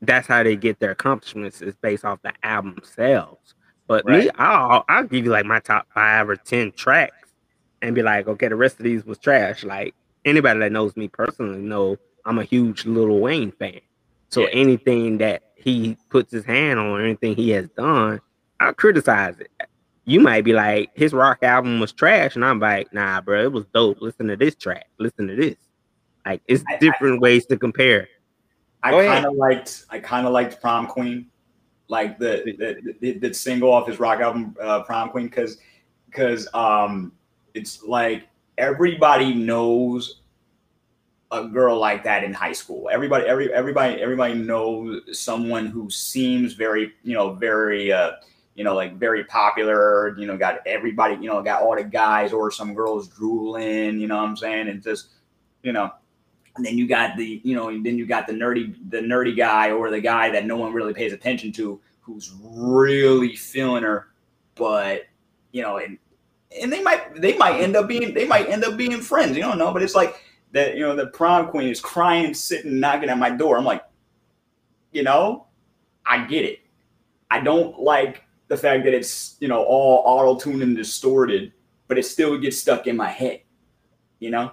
that's 0.02 0.26
how 0.26 0.42
they 0.42 0.56
get 0.56 0.78
their 0.78 0.90
accomplishments 0.92 1.62
is 1.62 1.74
based 1.76 2.04
off 2.04 2.20
the 2.22 2.32
album 2.42 2.78
sales. 2.82 3.54
But 3.88 4.04
me, 4.06 4.28
I'll 4.36 4.84
I'll 4.88 5.04
give 5.04 5.24
you 5.24 5.30
like 5.30 5.46
my 5.46 5.60
top 5.60 5.86
five 5.94 6.28
or 6.28 6.36
ten 6.36 6.72
tracks 6.72 7.30
and 7.82 7.94
be 7.94 8.02
like, 8.02 8.26
okay, 8.28 8.48
the 8.48 8.56
rest 8.56 8.78
of 8.78 8.84
these 8.84 9.04
was 9.06 9.18
trash. 9.18 9.62
Like 9.64 9.94
anybody 10.24 10.58
that 10.60 10.72
knows 10.72 10.96
me 10.96 11.08
personally 11.08 11.58
know 11.60 11.96
I'm 12.24 12.38
a 12.38 12.44
huge 12.44 12.84
Lil 12.84 13.18
Wayne 13.20 13.52
fan. 13.52 13.80
So 14.28 14.40
Yeah. 14.42 14.48
anything 14.48 15.18
that 15.18 15.42
he 15.54 15.96
puts 16.10 16.32
his 16.32 16.44
hand 16.44 16.78
on, 16.80 17.00
anything 17.00 17.36
he 17.36 17.50
has 17.50 17.68
done, 17.70 18.20
I'll 18.60 18.74
criticize 18.74 19.38
it. 19.38 19.50
You 20.04 20.20
might 20.20 20.44
be 20.44 20.52
like, 20.52 20.90
his 20.94 21.12
rock 21.12 21.42
album 21.42 21.80
was 21.80 21.92
trash, 21.92 22.36
and 22.36 22.44
I'm 22.44 22.60
like, 22.60 22.92
nah, 22.92 23.20
bro, 23.20 23.42
it 23.42 23.52
was 23.52 23.64
dope. 23.74 24.00
Listen 24.00 24.28
to 24.28 24.36
this 24.36 24.54
track. 24.54 24.86
Listen 24.98 25.26
to 25.28 25.34
this. 25.36 25.56
Like, 26.24 26.42
it's 26.48 26.62
I- 26.68 26.74
I- 26.74 26.78
different 26.78 27.20
ways 27.20 27.46
to 27.46 27.56
compare. 27.56 28.08
I 28.94 29.06
kind 29.06 29.26
of 29.26 29.34
liked, 29.34 29.84
I 29.90 29.98
kind 29.98 30.26
of 30.26 30.32
liked 30.32 30.60
Prom 30.60 30.86
Queen, 30.86 31.26
like 31.88 32.18
the 32.18 32.42
the, 32.58 32.94
the, 33.00 33.18
the 33.18 33.34
single 33.34 33.72
off 33.72 33.86
his 33.86 33.98
rock 33.98 34.20
album, 34.20 34.56
uh, 34.60 34.82
Prom 34.82 35.10
Queen, 35.10 35.26
because 35.26 35.58
because 36.06 36.48
um, 36.54 37.12
it's 37.54 37.82
like 37.82 38.28
everybody 38.58 39.34
knows 39.34 40.20
a 41.32 41.44
girl 41.44 41.78
like 41.78 42.04
that 42.04 42.24
in 42.24 42.32
high 42.32 42.52
school. 42.52 42.88
Everybody, 42.90 43.26
every 43.26 43.52
everybody, 43.52 44.00
everybody 44.00 44.34
knows 44.34 45.18
someone 45.18 45.66
who 45.66 45.90
seems 45.90 46.54
very, 46.54 46.92
you 47.02 47.14
know, 47.14 47.34
very, 47.34 47.92
uh, 47.92 48.12
you 48.54 48.64
know, 48.64 48.74
like 48.74 48.96
very 48.96 49.24
popular. 49.24 50.16
You 50.18 50.26
know, 50.26 50.36
got 50.36 50.60
everybody, 50.66 51.14
you 51.16 51.28
know, 51.28 51.42
got 51.42 51.62
all 51.62 51.76
the 51.76 51.84
guys 51.84 52.32
or 52.32 52.50
some 52.50 52.74
girls 52.74 53.08
drooling. 53.08 53.98
You 53.98 54.06
know 54.06 54.16
what 54.16 54.28
I'm 54.28 54.36
saying? 54.36 54.68
And 54.68 54.82
just, 54.82 55.08
you 55.62 55.72
know, 55.72 55.92
and 56.56 56.64
then 56.64 56.78
you 56.78 56.86
got 56.86 57.16
the, 57.16 57.40
you 57.44 57.54
know, 57.54 57.70
then 57.70 57.98
you 57.98 58.06
got 58.06 58.26
the 58.26 58.32
nerdy, 58.32 58.74
the 58.90 58.98
nerdy 58.98 59.36
guy 59.36 59.70
or 59.70 59.90
the 59.90 60.00
guy 60.00 60.30
that 60.30 60.46
no 60.46 60.56
one 60.56 60.72
really 60.72 60.94
pays 60.94 61.12
attention 61.12 61.52
to, 61.52 61.80
who's 62.00 62.34
really 62.40 63.34
feeling 63.34 63.82
her, 63.82 64.08
but 64.54 65.02
you 65.52 65.62
know, 65.62 65.78
and 65.78 65.98
and 66.60 66.72
they 66.72 66.82
might 66.82 67.20
they 67.20 67.36
might 67.36 67.60
end 67.60 67.76
up 67.76 67.88
being 67.88 68.14
they 68.14 68.26
might 68.26 68.48
end 68.48 68.64
up 68.64 68.76
being 68.76 69.00
friends. 69.00 69.36
You 69.36 69.42
don't 69.42 69.58
know, 69.58 69.72
but 69.72 69.82
it's 69.82 69.94
like 69.94 70.16
that. 70.52 70.76
You 70.76 70.82
know, 70.82 70.94
the 70.94 71.08
prom 71.08 71.48
queen 71.48 71.68
is 71.68 71.80
crying, 71.80 72.32
sitting, 72.32 72.78
knocking 72.78 73.08
at 73.08 73.18
my 73.18 73.30
door. 73.30 73.58
I'm 73.58 73.64
like, 73.64 73.82
you 74.92 75.02
know, 75.02 75.46
I 76.04 76.24
get 76.26 76.44
it. 76.44 76.60
I 77.30 77.40
don't 77.40 77.80
like 77.80 78.22
the 78.48 78.56
fact 78.56 78.84
that 78.84 78.94
it's 78.94 79.36
you 79.40 79.48
know 79.48 79.64
all 79.64 80.02
auto 80.06 80.38
tuned 80.38 80.62
and 80.62 80.76
distorted, 80.76 81.52
but 81.88 81.98
it 81.98 82.04
still 82.04 82.38
gets 82.38 82.58
stuck 82.58 82.86
in 82.86 82.96
my 82.96 83.08
head. 83.08 83.40
You 84.20 84.30
know. 84.30 84.52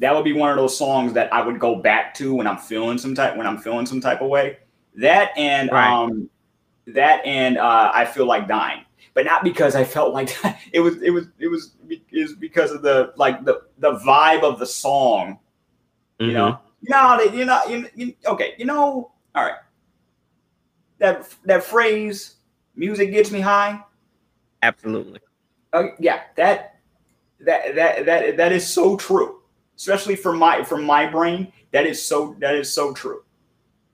That 0.00 0.14
would 0.14 0.24
be 0.24 0.32
one 0.32 0.50
of 0.50 0.56
those 0.56 0.76
songs 0.76 1.12
that 1.12 1.32
I 1.32 1.42
would 1.46 1.58
go 1.60 1.76
back 1.76 2.14
to 2.14 2.34
when 2.34 2.46
I'm 2.46 2.56
feeling 2.58 2.98
some 2.98 3.14
type 3.14 3.36
when 3.36 3.46
I'm 3.46 3.58
feeling 3.58 3.86
some 3.86 4.00
type 4.00 4.20
of 4.22 4.28
way. 4.28 4.58
That 4.96 5.30
and 5.36 5.70
Right. 5.70 5.86
um 5.92 6.28
that 6.86 7.24
and 7.24 7.58
uh 7.58 7.92
I 7.94 8.04
feel 8.06 8.26
like 8.26 8.48
dying. 8.48 8.84
But 9.12 9.26
not 9.26 9.44
because 9.44 9.74
I 9.74 9.84
felt 9.84 10.14
like 10.14 10.30
it 10.72 10.80
was 10.80 11.00
it 11.02 11.10
was 11.10 11.26
it 11.38 11.48
was 11.48 11.74
is 12.10 12.32
because 12.34 12.70
of 12.72 12.82
the 12.82 13.12
like 13.16 13.44
the 13.44 13.62
the 13.78 13.92
vibe 13.98 14.42
of 14.42 14.58
the 14.58 14.66
song 14.66 15.38
you 16.18 16.32
know 16.32 16.58
you 16.82 16.90
know 16.90 17.18
they- 17.18 17.36
you 17.36 17.44
know 17.44 17.60
you, 17.66 17.86
you, 17.94 18.14
okay 18.26 18.54
you 18.58 18.64
know 18.66 19.10
all 19.34 19.44
right 19.44 19.54
that 20.98 21.28
that 21.44 21.64
phrase 21.64 22.36
music 22.76 23.10
gets 23.10 23.30
me 23.30 23.40
high 23.40 23.82
absolutely. 24.62 25.18
uh, 25.72 25.84
yeah 25.98 26.22
that 26.36 26.76
that 27.40 27.74
that 27.74 28.04
that 28.06 28.36
that 28.36 28.52
is 28.52 28.66
so 28.66 28.96
true 28.96 29.39
especially 29.80 30.14
for 30.14 30.32
my 30.34 30.62
for 30.62 30.76
my 30.76 31.06
brain 31.06 31.50
that 31.72 31.86
is 31.86 31.96
so 32.04 32.36
that 32.38 32.54
is 32.54 32.68
so 32.70 32.92
true 32.92 33.24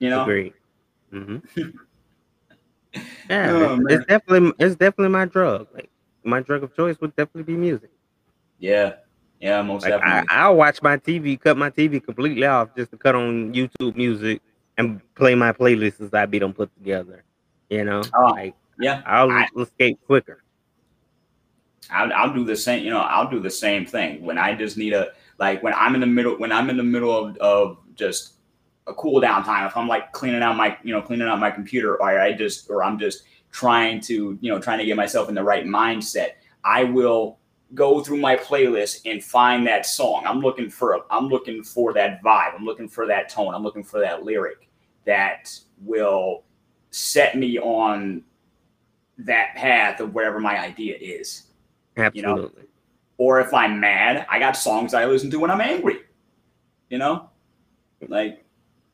you 0.01 0.11
know 0.11 0.22
Agreed. 0.22 0.53
hmm 1.11 1.37
yeah, 3.30 3.51
Oh, 3.53 3.80
it's, 3.87 3.93
it's 3.95 4.07
definitely 4.07 4.53
it's 4.59 4.74
definitely 4.76 5.11
my 5.11 5.24
drug. 5.26 5.68
Like 5.74 5.89
my 6.24 6.41
drug 6.41 6.62
of 6.64 6.74
choice 6.74 6.97
would 7.01 7.14
definitely 7.14 7.45
be 7.55 7.57
music. 7.57 7.91
yeah 8.59 8.95
yeah 9.41 9.62
most 9.62 9.84
Like 9.84 9.95
I, 9.95 9.99
definitely 9.99 10.28
I'll 10.30 10.57
watch 10.57 10.82
my 10.82 10.97
TV, 10.97 11.37
cut 11.41 11.57
my 11.57 11.70
TV 11.70 12.01
completely 12.01 12.45
off 12.47 12.74
just 12.76 12.91
to 12.91 12.97
cut 12.97 13.14
on 13.14 13.53
YouTube 13.55 13.95
music 13.97 14.43
and 14.78 15.01
play 15.14 15.34
my 15.34 15.53
playlists 15.53 16.01
as 16.01 16.12
I 16.14 16.26
be 16.26 16.39
them 16.39 16.53
put 16.53 16.74
together. 16.76 17.22
You 17.70 17.84
know, 17.84 18.03
Oh, 18.14 18.30
like 18.32 18.55
yeah 18.80 19.03
I'll 19.07 19.30
I- 19.30 19.49
escape 19.59 19.99
quicker. 20.07 20.43
I'll, 21.91 22.12
I'll 22.12 22.34
do 22.34 22.45
the 22.45 22.57
same 22.57 22.84
you 22.84 22.91
know 22.91 22.99
i'll 22.99 23.30
do 23.30 23.39
the 23.39 23.51
same 23.51 23.87
thing 23.87 24.24
when 24.24 24.39
i 24.39 24.53
just 24.55 24.76
need 24.76 24.93
a 24.93 25.12
like 25.39 25.62
when 25.62 25.74
i'm 25.74 25.95
in 25.95 26.01
the 26.01 26.07
middle 26.07 26.37
when 26.39 26.53
i'm 26.53 26.70
in 26.70 26.76
the 26.76 26.82
middle 26.82 27.16
of, 27.16 27.37
of 27.39 27.78
just 27.95 28.34
a 28.87 28.95
cool 28.95 29.20
down 29.20 29.45
time 29.45 29.66
if 29.66 29.76
i'm 29.76 29.89
like 29.89 30.12
cleaning 30.12 30.43
out 30.43 30.57
my 30.57 30.76
you 30.82 30.93
know 30.93 31.03
cleaning 31.03 31.28
out 31.28 31.39
my 31.39 31.51
computer 31.51 31.95
or 31.97 32.20
i 32.20 32.32
just 32.32 32.70
or 32.70 32.82
i'm 32.82 32.99
just 32.99 33.24
trying 33.51 34.01
to 34.01 34.39
you 34.41 34.53
know 34.53 34.59
trying 34.59 34.78
to 34.78 34.84
get 34.84 34.97
myself 34.97 35.28
in 35.28 35.34
the 35.34 35.43
right 35.43 35.64
mindset 35.64 36.32
i 36.64 36.84
will 36.84 37.39
go 37.74 38.03
through 38.03 38.18
my 38.18 38.37
playlist 38.37 39.01
and 39.11 39.22
find 39.22 39.66
that 39.66 39.87
song. 39.87 40.22
I'm 40.26 40.41
looking 40.41 40.70
for 40.70 41.05
i'm 41.11 41.28
looking 41.28 41.62
for 41.62 41.93
that 41.95 42.22
vibe. 42.22 42.55
I'm 42.55 42.64
looking 42.64 42.89
for 42.89 43.07
that 43.07 43.28
tone. 43.28 43.55
I'm 43.55 43.62
looking 43.62 43.82
for 43.84 44.01
that 44.01 44.24
lyric 44.24 44.68
that 45.05 45.59
will 45.80 46.45
set 46.91 47.37
me 47.37 47.59
on 47.59 48.22
that 49.18 49.55
path 49.55 50.01
of 50.01 50.14
whatever 50.14 50.41
my 50.41 50.59
idea 50.59 50.97
is. 50.97 51.45
You 52.12 52.22
know, 52.22 52.32
Absolutely. 52.32 52.62
Or 53.19 53.41
if 53.41 53.53
I'm 53.55 53.81
mad, 53.81 54.27
I 54.31 54.39
got 54.39 54.57
songs 54.57 54.95
I 54.95 55.05
listen 55.07 55.31
to 55.31 55.39
when 55.41 55.51
I'm 55.51 55.61
angry. 55.61 55.99
You 56.91 56.99
know, 56.99 57.31
like 58.09 58.45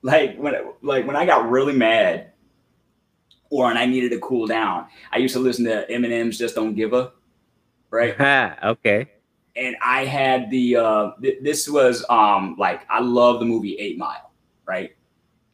like 0.03 0.37
when 0.39 0.55
like 0.83 1.07
when 1.07 1.17
I 1.17 1.27
got 1.27 1.49
really 1.51 1.75
mad, 1.75 2.33
or 3.51 3.67
when 3.67 3.77
I 3.77 3.87
needed 3.87 4.11
to 4.13 4.19
cool 4.21 4.47
down, 4.47 4.87
I 5.13 5.19
used 5.19 5.35
to 5.35 5.41
listen 5.41 5.65
to 5.67 5.87
Eminem's 5.91 6.39
"Just 6.39 6.55
Don't 6.55 6.75
Give 6.75 6.93
a," 6.95 7.13
right? 7.91 8.17
Okay. 8.65 9.11
and 9.57 9.77
I 9.83 10.05
had 10.07 10.51
the 10.51 10.77
uh 10.77 11.11
th- 11.21 11.39
this 11.43 11.69
was 11.69 12.05
um 12.09 12.57
like 12.59 12.87
I 12.91 13.01
love 13.01 13.41
the 13.41 13.47
movie 13.47 13.77
Eight 13.79 13.99
Mile, 13.99 14.33
right? 14.67 14.93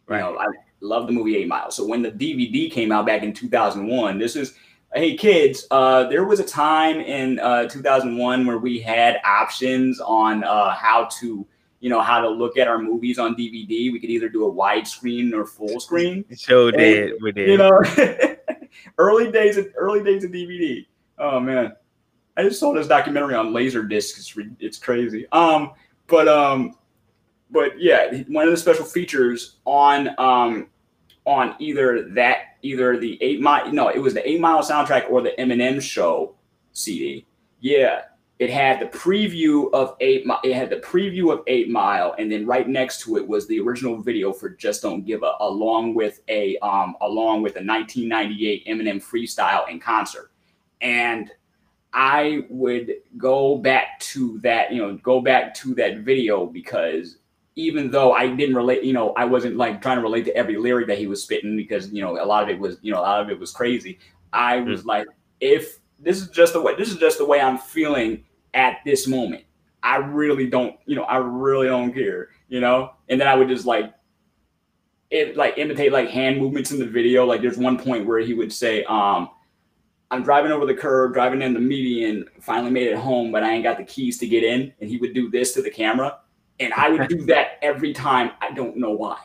You 0.09 0.17
know, 0.17 0.39
I 0.39 0.47
love 0.81 1.07
the 1.07 1.13
movie 1.13 1.37
Eight 1.37 1.49
Mile. 1.49 1.71
So 1.73 1.85
when 1.87 2.03
the 2.03 2.11
DVD 2.13 2.71
came 2.71 2.93
out 2.93 3.07
back 3.07 3.23
in 3.25 3.33
2001, 3.33 4.19
this 4.19 4.37
is 4.37 4.55
hey 4.95 5.17
kids, 5.17 5.67
uh 5.71 6.05
there 6.09 6.25
was 6.25 6.41
a 6.41 6.45
time 6.45 7.01
in 7.01 7.39
uh 7.41 7.69
2001 7.69 8.47
where 8.47 8.59
we 8.59 8.79
had 8.81 9.21
options 9.25 10.01
on 10.01 10.45
uh 10.45 10.75
how 10.75 11.05
to 11.19 11.47
you 11.81 11.89
know 11.91 12.01
how 12.01 12.21
to 12.21 12.29
look 12.29 12.57
at 12.59 12.67
our 12.67 12.79
movies 12.79 13.19
on 13.19 13.35
DVD. 13.37 13.93
We 13.93 14.01
could 14.01 14.11
either 14.11 14.29
do 14.29 14.47
a 14.47 14.53
widescreen 14.53 15.33
or 15.33 15.45
full 15.47 15.79
screen 15.81 16.25
Show 16.37 16.69
And, 16.69 16.77
did. 16.77 17.13
We 17.23 17.33
did. 17.33 17.49
you 17.49 17.57
know 17.59 17.81
early 18.99 19.31
days 19.31 19.57
of 19.57 19.69
early 19.77 20.03
days 20.03 20.25
of 20.25 20.31
dvd 20.31 20.87
oh 21.19 21.41
man 21.41 21.73
i 22.37 22.43
just 22.43 22.61
saw 22.61 22.73
this 22.75 22.87
documentary 22.87 23.35
on 23.35 23.53
laser 23.53 23.83
discs 23.83 24.19
it's, 24.19 24.37
re- 24.37 24.51
it's 24.61 24.79
crazy 24.79 25.27
um 25.33 25.73
but 26.07 26.29
um 26.29 26.77
but 27.51 27.81
yeah 27.81 28.23
one 28.29 28.45
of 28.45 28.51
the 28.51 28.57
special 28.57 28.85
features 28.85 29.57
on 29.65 30.11
um 30.19 30.69
on 31.29 31.55
either 31.59 32.09
that 32.09 32.57
either 32.63 32.97
the 32.97 33.23
eight 33.23 33.41
mile 33.41 33.71
no 33.71 33.89
it 33.89 33.99
was 33.99 34.15
the 34.15 34.29
eight 34.29 34.41
mile 34.41 34.63
soundtrack 34.63 35.09
or 35.11 35.21
the 35.21 35.33
eminem 35.39 35.81
show 35.81 36.35
cd 36.73 37.27
yeah 37.61 38.03
it 38.39 38.51
had 38.51 38.81
the 38.81 38.87
preview 38.87 39.71
of 39.73 39.97
eight 40.01 40.25
mile 40.25 40.41
it 40.45 40.55
had 40.55 40.71
the 40.71 40.77
preview 40.77 41.33
of 41.33 41.43
eight 41.47 41.69
mile 41.69 42.15
and 42.19 42.31
then 42.31 42.47
right 42.47 42.69
next 42.69 43.01
to 43.03 43.17
it 43.17 43.27
was 43.27 43.47
the 43.47 43.61
original 43.61 44.01
video 44.01 44.33
for 44.33 44.49
just 44.51 44.83
don't 44.83 45.05
give 45.05 45.23
a 45.23 45.33
along 45.41 45.95
with 45.95 46.21
a 46.29 46.57
um 46.59 46.97
along 47.01 47.43
with 47.43 47.57
a 47.57 47.65
1998 47.65 48.67
eminem 48.67 49.03
freestyle 49.03 49.69
in 49.69 49.79
concert. 49.79 50.31
And 50.81 51.31
i 51.93 52.45
would 52.51 52.93
go 53.17 53.57
back 53.57 53.99
to 53.99 54.39
that 54.41 54.71
you 54.73 54.81
know 54.81 54.97
go 54.99 55.21
back 55.21 55.55
to 55.55 55.75
that 55.75 55.99
video 55.99 56.45
because 56.47 57.17
even 57.59 57.91
though 57.91 58.13
i 58.13 58.27
didn't 58.27 58.55
relate 58.55 58.83
you 58.83 58.93
know 58.93 59.13
i 59.17 59.25
wasn't 59.25 59.57
like 59.57 59.83
trying 59.83 59.97
to 59.97 60.03
relate 60.03 60.25
to 60.25 60.35
every 60.37 60.57
lyric 60.57 60.87
that 60.87 60.99
he 60.99 61.07
was 61.07 61.23
spitting 61.23 61.57
because 61.57 61.93
you 61.93 62.01
know 62.01 62.23
a 62.23 62.25
lot 62.25 62.43
of 62.43 62.49
it 62.49 62.59
was 62.59 62.79
you 62.83 62.93
know 62.93 63.01
a 63.01 63.03
lot 63.03 63.21
of 63.21 63.29
it 63.29 63.39
was 63.39 63.53
crazy 63.53 63.99
i 64.33 64.61
was 64.61 64.85
like 64.85 65.07
if 65.41 65.81
this 65.99 66.21
is 66.23 66.29
just 66.29 66.53
the 66.53 66.61
way 66.61 66.75
this 66.77 66.89
is 66.89 66.97
just 66.97 67.19
the 67.19 67.25
way 67.25 67.41
i'm 67.41 67.59
feeling 67.59 68.25
at 68.55 68.79
this 68.85 69.07
moment. 69.07 69.45
I 69.83 69.97
really 69.97 70.49
don't, 70.49 70.77
you 70.87 70.97
know, 70.97 71.05
I 71.05 71.19
really 71.19 71.69
don't 71.69 71.93
care, 71.93 72.29
you 72.49 72.61
know? 72.61 72.93
And 73.09 73.21
then 73.21 73.29
I 73.29 73.35
would 73.35 73.49
just 73.49 73.67
like 73.67 73.95
it 75.11 75.37
like 75.37 75.57
imitate 75.57 75.93
like 75.93 76.11
hand 76.11 76.39
movements 76.39 76.71
in 76.71 76.79
the 76.79 76.87
video. 76.87 77.25
Like 77.25 77.41
there's 77.41 77.57
one 77.57 77.79
point 77.79 78.07
where 78.07 78.19
he 78.19 78.35
would 78.35 78.53
say, 78.53 78.85
um, 78.85 79.31
I'm 80.11 80.23
driving 80.23 80.53
over 80.53 80.67
the 80.67 80.75
curb, 80.75 81.15
driving 81.15 81.43
in 81.43 81.55
the 81.55 81.61
median, 81.61 82.27
finally 82.41 82.71
made 82.71 82.89
it 82.89 82.97
home, 82.97 83.31
but 83.31 83.43
I 83.43 83.53
ain't 83.53 83.63
got 83.63 83.77
the 83.77 83.85
keys 83.85 84.19
to 84.19 84.27
get 84.27 84.43
in. 84.43 84.73
And 84.81 84.91
he 84.91 84.97
would 84.99 85.15
do 85.15 85.31
this 85.31 85.53
to 85.55 85.63
the 85.63 85.71
camera. 85.71 86.19
And 86.61 86.73
I 86.75 86.89
would 86.89 87.09
do 87.09 87.25
that 87.27 87.59
every 87.63 87.93
time. 87.93 88.33
I 88.41 88.53
don't 88.53 88.77
know 88.77 88.91
why. 88.91 89.19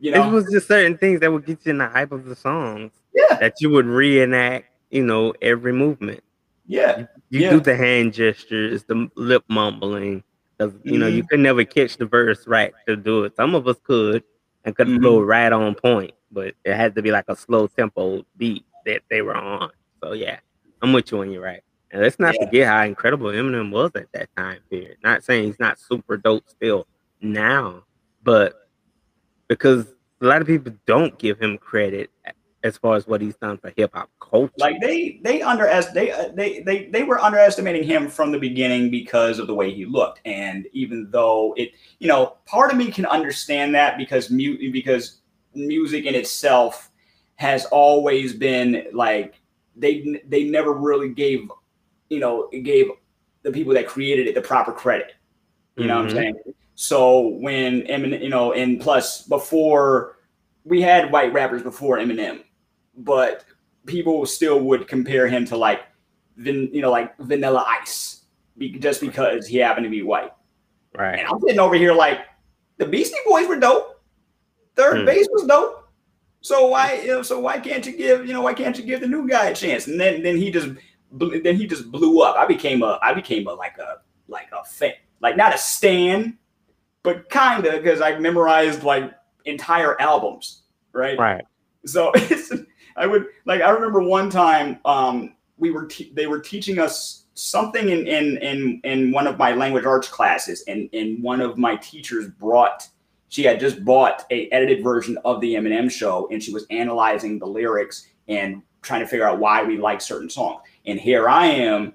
You 0.00 0.12
know, 0.12 0.26
It 0.28 0.32
was 0.32 0.50
just 0.50 0.66
certain 0.68 0.96
things 0.98 1.20
that 1.20 1.30
would 1.30 1.44
get 1.46 1.64
you 1.64 1.70
in 1.70 1.78
the 1.78 1.86
hype 1.88 2.10
of 2.12 2.24
the 2.24 2.34
songs 2.34 2.92
Yeah. 3.14 3.36
that 3.38 3.60
you 3.60 3.70
would 3.70 3.86
reenact, 3.86 4.66
you 4.90 5.04
know, 5.04 5.34
every 5.42 5.72
movement. 5.72 6.22
Yeah. 6.66 7.06
You 7.28 7.40
Yeah. 7.40 7.50
do 7.50 7.60
the 7.60 7.76
hand 7.76 8.14
gestures, 8.14 8.84
the 8.84 9.08
lip 9.16 9.44
mumbling. 9.48 10.24
'cause, 10.58 10.72
You 10.84 10.98
know, 10.98 11.06
you 11.06 11.22
could 11.24 11.40
never 11.40 11.64
catch 11.64 11.96
the 11.96 12.04
verse 12.04 12.46
right 12.46 12.72
to 12.86 12.94
do 12.94 13.24
it. 13.24 13.34
Some 13.34 13.54
of 13.54 13.66
us 13.66 13.76
could 13.82 14.22
and 14.66 14.76
could 14.76 14.88
Mhm. 14.88 15.00
flow 15.00 15.22
right 15.22 15.50
on 15.52 15.74
point, 15.74 16.12
but 16.30 16.54
it 16.64 16.74
had 16.74 16.94
to 16.96 17.02
be 17.02 17.10
like 17.10 17.24
a 17.28 17.36
slow 17.36 17.66
tempo 17.66 18.26
beat 18.36 18.64
that 18.84 19.00
they 19.08 19.22
were 19.22 19.34
on. 19.34 19.70
So 20.02 20.12
yeah, 20.12 20.38
I'm 20.82 20.92
with 20.92 21.10
you 21.12 21.20
on 21.20 21.30
you're 21.30 21.42
right. 21.42 21.62
And 21.90 22.02
let's 22.02 22.18
not 22.18 22.34
Yeah. 22.34 22.46
forget 22.46 22.66
how 22.68 22.82
incredible 22.84 23.28
Eminem 23.28 23.70
was 23.70 23.90
at 23.94 24.12
that 24.12 24.28
time 24.36 24.60
period. 24.70 24.96
Not 25.02 25.24
saying 25.24 25.44
he's 25.46 25.58
not 25.60 25.78
super 25.78 26.16
dope 26.16 26.48
still 26.48 26.86
now, 27.20 27.84
but 28.22 28.54
because 29.48 29.86
a 30.20 30.26
lot 30.26 30.40
of 30.40 30.46
people 30.46 30.72
don't 30.86 31.18
give 31.18 31.38
him 31.40 31.58
credit 31.58 32.10
as 32.62 32.76
far 32.76 32.94
as 32.96 33.06
what 33.06 33.20
he's 33.20 33.36
done 33.36 33.58
for 33.58 33.72
hip 33.76 33.90
hop 33.94 34.10
culture. 34.20 34.52
like 34.58 34.80
they 34.80 35.18
they 35.24 35.40
underest 35.40 35.94
they 35.94 36.10
uh, 36.12 36.28
they 36.34 36.60
they 36.60 36.86
they 36.86 37.02
were 37.02 37.18
underestimating 37.20 37.82
him 37.82 38.08
from 38.08 38.30
the 38.30 38.38
beginning 38.38 38.90
because 38.90 39.38
of 39.38 39.46
the 39.46 39.54
way 39.54 39.72
he 39.72 39.86
looked 39.86 40.20
and 40.26 40.66
even 40.72 41.08
though 41.10 41.54
it 41.56 41.70
you 42.00 42.06
know 42.06 42.36
part 42.44 42.70
of 42.70 42.76
me 42.76 42.90
can 42.92 43.06
understand 43.06 43.74
that 43.74 43.96
because 43.96 44.30
mu- 44.30 44.70
because 44.72 45.20
music 45.54 46.04
in 46.04 46.14
itself 46.14 46.90
has 47.36 47.64
always 47.66 48.34
been 48.34 48.84
like 48.92 49.40
they 49.74 50.20
they 50.28 50.44
never 50.44 50.74
really 50.74 51.08
gave 51.08 51.50
you 52.10 52.20
know 52.20 52.48
it 52.52 52.60
gave 52.60 52.86
the 53.42 53.50
people 53.50 53.72
that 53.72 53.86
created 53.86 54.26
it 54.26 54.34
the 54.34 54.40
proper 54.42 54.72
credit 54.72 55.14
you 55.76 55.86
know 55.86 55.96
what 55.96 56.06
I'm 56.06 56.10
Mhm. 56.10 56.14
saying? 56.14 56.34
So 56.74 57.28
when 57.28 57.82
Eminem, 57.82 58.22
you 58.22 58.28
know, 58.28 58.52
and 58.52 58.78
plus 58.78 59.22
before 59.22 60.16
we 60.64 60.82
had 60.82 61.10
white 61.10 61.32
rappers 61.32 61.62
before 61.62 61.96
Eminem, 61.96 62.42
but 62.96 63.46
people 63.86 64.26
still 64.26 64.60
would 64.60 64.88
compare 64.88 65.26
him 65.26 65.46
to 65.46 65.56
like, 65.56 65.80
Vin, 66.36 66.68
you 66.72 66.82
know, 66.82 66.90
like 66.90 67.16
Vanilla 67.18 67.64
Ice, 67.80 68.24
be, 68.58 68.72
just 68.78 69.00
because 69.00 69.46
he 69.46 69.56
happened 69.56 69.84
to 69.84 69.90
be 69.90 70.02
white. 70.02 70.32
Right. 70.94 71.18
And 71.18 71.28
I'm 71.28 71.40
sitting 71.40 71.60
over 71.60 71.76
here 71.76 71.94
like, 71.94 72.18
the 72.76 72.84
Beastie 72.84 73.16
Boys 73.26 73.46
were 73.46 73.56
dope. 73.56 74.02
Third 74.76 75.00
Hmm. 75.00 75.06
Bass 75.06 75.28
was 75.30 75.46
dope. 75.46 75.88
So 76.42 76.66
why, 76.66 77.00
you 77.02 77.08
know, 77.08 77.22
so 77.22 77.38
why 77.40 77.58
can't 77.58 77.86
you 77.86 77.96
give, 77.96 78.26
you 78.26 78.34
know, 78.34 78.42
why 78.42 78.54
can't 78.54 78.76
you 78.76 78.84
give 78.84 79.00
the 79.00 79.06
new 79.06 79.26
guy 79.26 79.46
a 79.46 79.54
chance? 79.54 79.86
And 79.86 79.98
then 79.98 80.22
then 80.22 80.36
he 80.36 80.50
just 80.50 80.68
then 81.12 81.56
he 81.56 81.66
just 81.66 81.90
blew 81.90 82.22
up. 82.22 82.36
I 82.36 82.46
became 82.46 82.82
a 82.82 82.98
I 83.02 83.14
became 83.14 83.46
a 83.46 83.52
like 83.52 83.78
a 83.78 83.98
like 84.28 84.48
a 84.52 84.64
fan, 84.64 84.92
like 85.20 85.36
not 85.36 85.54
a 85.54 85.58
stan, 85.58 86.38
but 87.02 87.28
kinda 87.30 87.78
because 87.78 88.00
I 88.00 88.18
memorized 88.18 88.82
like 88.82 89.12
entire 89.44 90.00
albums, 90.00 90.62
right? 90.92 91.18
Right. 91.18 91.44
So 91.86 92.12
it's, 92.14 92.52
I 92.96 93.06
would 93.06 93.26
like 93.46 93.62
I 93.62 93.70
remember 93.70 94.00
one 94.00 94.30
time 94.30 94.78
um, 94.84 95.34
we 95.56 95.70
were 95.70 95.86
te- 95.86 96.12
they 96.14 96.26
were 96.26 96.40
teaching 96.40 96.78
us 96.78 97.24
something 97.34 97.88
in 97.88 98.06
in 98.06 98.36
in 98.38 98.80
in 98.84 99.12
one 99.12 99.26
of 99.26 99.38
my 99.38 99.52
language 99.52 99.84
arts 99.84 100.08
classes, 100.08 100.62
and 100.68 100.88
and 100.92 101.22
one 101.22 101.40
of 101.40 101.58
my 101.58 101.76
teachers 101.76 102.28
brought. 102.28 102.88
She 103.28 103.44
had 103.44 103.60
just 103.60 103.84
bought 103.84 104.24
a 104.32 104.48
edited 104.50 104.82
version 104.82 105.16
of 105.24 105.40
the 105.40 105.54
Eminem 105.54 105.88
show, 105.88 106.28
and 106.32 106.42
she 106.42 106.52
was 106.52 106.66
analyzing 106.68 107.38
the 107.38 107.46
lyrics 107.46 108.08
and 108.26 108.60
trying 108.82 109.02
to 109.02 109.06
figure 109.06 109.24
out 109.24 109.38
why 109.38 109.62
we 109.62 109.76
like 109.76 110.00
certain 110.00 110.28
songs. 110.28 110.62
And 110.86 110.98
here 110.98 111.28
I 111.28 111.46
am 111.46 111.92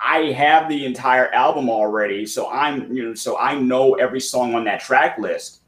I 0.00 0.32
have 0.32 0.68
the 0.68 0.84
entire 0.84 1.32
album 1.32 1.68
already, 1.68 2.24
so 2.26 2.48
I'm 2.50 2.92
you 2.94 3.04
know 3.04 3.14
so 3.14 3.38
I 3.38 3.58
know 3.58 3.94
every 3.94 4.20
song 4.20 4.54
on 4.54 4.64
that 4.64 4.80
track 4.80 5.18
list, 5.18 5.62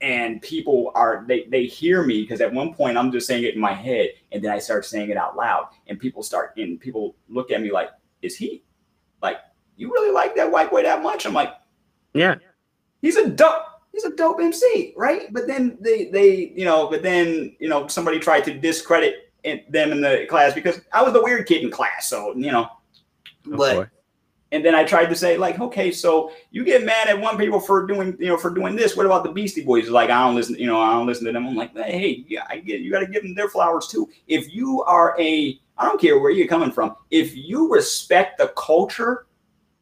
and 0.00 0.40
people 0.40 0.92
are 0.94 1.24
they 1.26 1.44
they 1.44 1.64
hear 1.64 2.02
me 2.04 2.22
because 2.22 2.40
at 2.40 2.52
one 2.52 2.72
point 2.72 2.96
I'm 2.96 3.10
just 3.10 3.26
saying 3.26 3.44
it 3.44 3.54
in 3.54 3.60
my 3.60 3.72
head, 3.72 4.10
and 4.32 4.42
then 4.42 4.52
I 4.52 4.58
start 4.58 4.84
saying 4.84 5.10
it 5.10 5.16
out 5.16 5.36
loud, 5.36 5.68
and 5.88 5.98
people 5.98 6.22
start 6.22 6.56
and 6.56 6.78
people 6.78 7.16
look 7.28 7.50
at 7.50 7.60
me 7.60 7.72
like, 7.72 7.90
"Is 8.22 8.36
he 8.36 8.62
like 9.20 9.38
you 9.76 9.90
really 9.92 10.12
like 10.12 10.36
that 10.36 10.50
white 10.50 10.70
boy 10.70 10.82
that 10.82 11.02
much?" 11.02 11.26
I'm 11.26 11.34
like, 11.34 11.54
Yeah. 12.14 12.36
he's 13.02 13.16
a 13.16 13.28
dope 13.28 13.62
he's 13.92 14.04
a 14.04 14.14
dope 14.14 14.40
MC, 14.40 14.94
right? 14.96 15.32
But 15.32 15.48
then 15.48 15.76
they 15.80 16.04
they 16.06 16.52
you 16.54 16.64
know, 16.64 16.88
but 16.88 17.02
then 17.02 17.56
you 17.58 17.68
know 17.68 17.88
somebody 17.88 18.20
tried 18.20 18.44
to 18.44 18.54
discredit 18.54 19.25
it, 19.46 19.70
them 19.72 19.92
in 19.92 20.00
the 20.00 20.26
class 20.28 20.52
because 20.52 20.80
I 20.92 21.02
was 21.02 21.12
the 21.12 21.22
weird 21.22 21.46
kid 21.46 21.62
in 21.62 21.70
class, 21.70 22.08
so 22.10 22.34
you 22.36 22.50
know. 22.52 22.64
Of 23.50 23.56
But 23.56 23.74
course. 23.74 23.88
and 24.52 24.64
then 24.64 24.74
I 24.74 24.82
tried 24.84 25.06
to 25.06 25.14
say 25.14 25.38
like, 25.38 25.60
okay, 25.60 25.92
so 25.92 26.32
you 26.50 26.64
get 26.64 26.84
mad 26.84 27.08
at 27.08 27.20
one 27.20 27.38
people 27.38 27.60
for 27.60 27.86
doing 27.86 28.16
you 28.18 28.26
know 28.26 28.36
for 28.36 28.50
doing 28.50 28.74
this. 28.76 28.96
What 28.96 29.06
about 29.06 29.22
the 29.24 29.30
Beastie 29.30 29.64
Boys? 29.64 29.88
Like 29.88 30.10
I 30.10 30.24
don't 30.26 30.34
listen, 30.34 30.56
you 30.56 30.66
know, 30.66 30.80
I 30.80 30.92
don't 30.92 31.06
listen 31.06 31.24
to 31.26 31.32
them. 31.32 31.46
I'm 31.46 31.54
like, 31.54 31.74
hey, 31.76 32.24
yeah, 32.28 32.44
I 32.50 32.58
get 32.58 32.80
you 32.80 32.90
got 32.90 33.00
to 33.00 33.06
give 33.06 33.22
them 33.22 33.34
their 33.34 33.48
flowers 33.48 33.86
too. 33.86 34.08
If 34.26 34.52
you 34.52 34.82
are 34.82 35.14
a, 35.18 35.58
I 35.78 35.84
don't 35.84 36.00
care 36.00 36.18
where 36.18 36.32
you're 36.32 36.48
coming 36.48 36.72
from. 36.72 36.96
If 37.10 37.36
you 37.36 37.72
respect 37.72 38.38
the 38.38 38.48
culture 38.56 39.26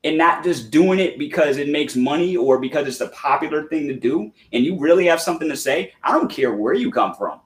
and 0.04 0.18
not 0.18 0.44
just 0.44 0.70
doing 0.70 0.98
it 0.98 1.18
because 1.18 1.56
it 1.56 1.70
makes 1.70 1.96
money 1.96 2.36
or 2.36 2.58
because 2.58 2.86
it's 2.86 2.98
the 2.98 3.08
popular 3.08 3.66
thing 3.68 3.88
to 3.88 3.94
do, 3.94 4.30
and 4.52 4.62
you 4.62 4.78
really 4.78 5.06
have 5.06 5.20
something 5.22 5.48
to 5.48 5.56
say, 5.56 5.94
I 6.02 6.12
don't 6.12 6.28
care 6.30 6.52
where 6.52 6.74
you 6.74 6.90
come 6.92 7.14
from 7.14 7.40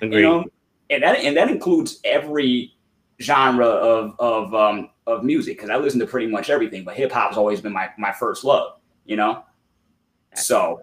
Agreed. 0.00 0.16
you 0.16 0.22
know 0.22 0.44
and 0.90 1.02
that 1.02 1.18
and 1.18 1.36
that 1.36 1.50
includes 1.50 2.00
every 2.04 2.74
genre 3.20 3.66
of 3.66 4.14
of 4.18 4.54
um 4.54 4.90
of 5.06 5.24
music 5.24 5.56
because 5.56 5.70
i 5.70 5.76
listen 5.76 5.98
to 5.98 6.06
pretty 6.06 6.26
much 6.26 6.50
everything 6.50 6.84
but 6.84 6.94
hip-hop's 6.94 7.36
always 7.36 7.60
been 7.60 7.72
my 7.72 7.88
my 7.98 8.12
first 8.12 8.44
love 8.44 8.78
you 9.08 9.16
know? 9.16 9.42
So 10.34 10.82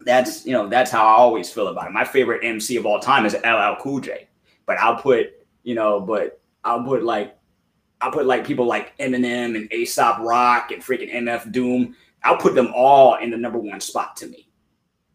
that's 0.00 0.44
you 0.44 0.52
know 0.52 0.68
that's 0.68 0.90
how 0.90 1.02
i 1.06 1.12
always 1.12 1.50
feel 1.50 1.68
about 1.68 1.86
it. 1.86 1.92
My 1.92 2.04
favorite 2.04 2.44
mc 2.44 2.76
of 2.76 2.84
all 2.84 3.00
time 3.00 3.24
is 3.24 3.34
ll 3.34 3.76
cool 3.80 4.00
j 4.00 4.28
but 4.66 4.76
i'll 4.78 4.96
put 4.96 5.32
you 5.62 5.74
know 5.74 5.98
but 5.98 6.42
i'll 6.62 6.84
put 6.84 7.02
like 7.02 7.38
i'll 8.02 8.10
put 8.10 8.26
like 8.26 8.46
people 8.46 8.66
like 8.66 8.94
eminem 8.98 9.56
and 9.56 9.72
aesop 9.72 10.18
rock 10.18 10.72
and 10.72 10.82
freaking 10.82 11.10
mf 11.10 11.50
doom 11.52 11.96
i'll 12.22 12.36
put 12.36 12.54
them 12.54 12.70
all 12.74 13.14
in 13.14 13.30
the 13.30 13.36
number 13.36 13.58
one 13.58 13.80
spot 13.80 14.14
to 14.14 14.26
me 14.26 14.46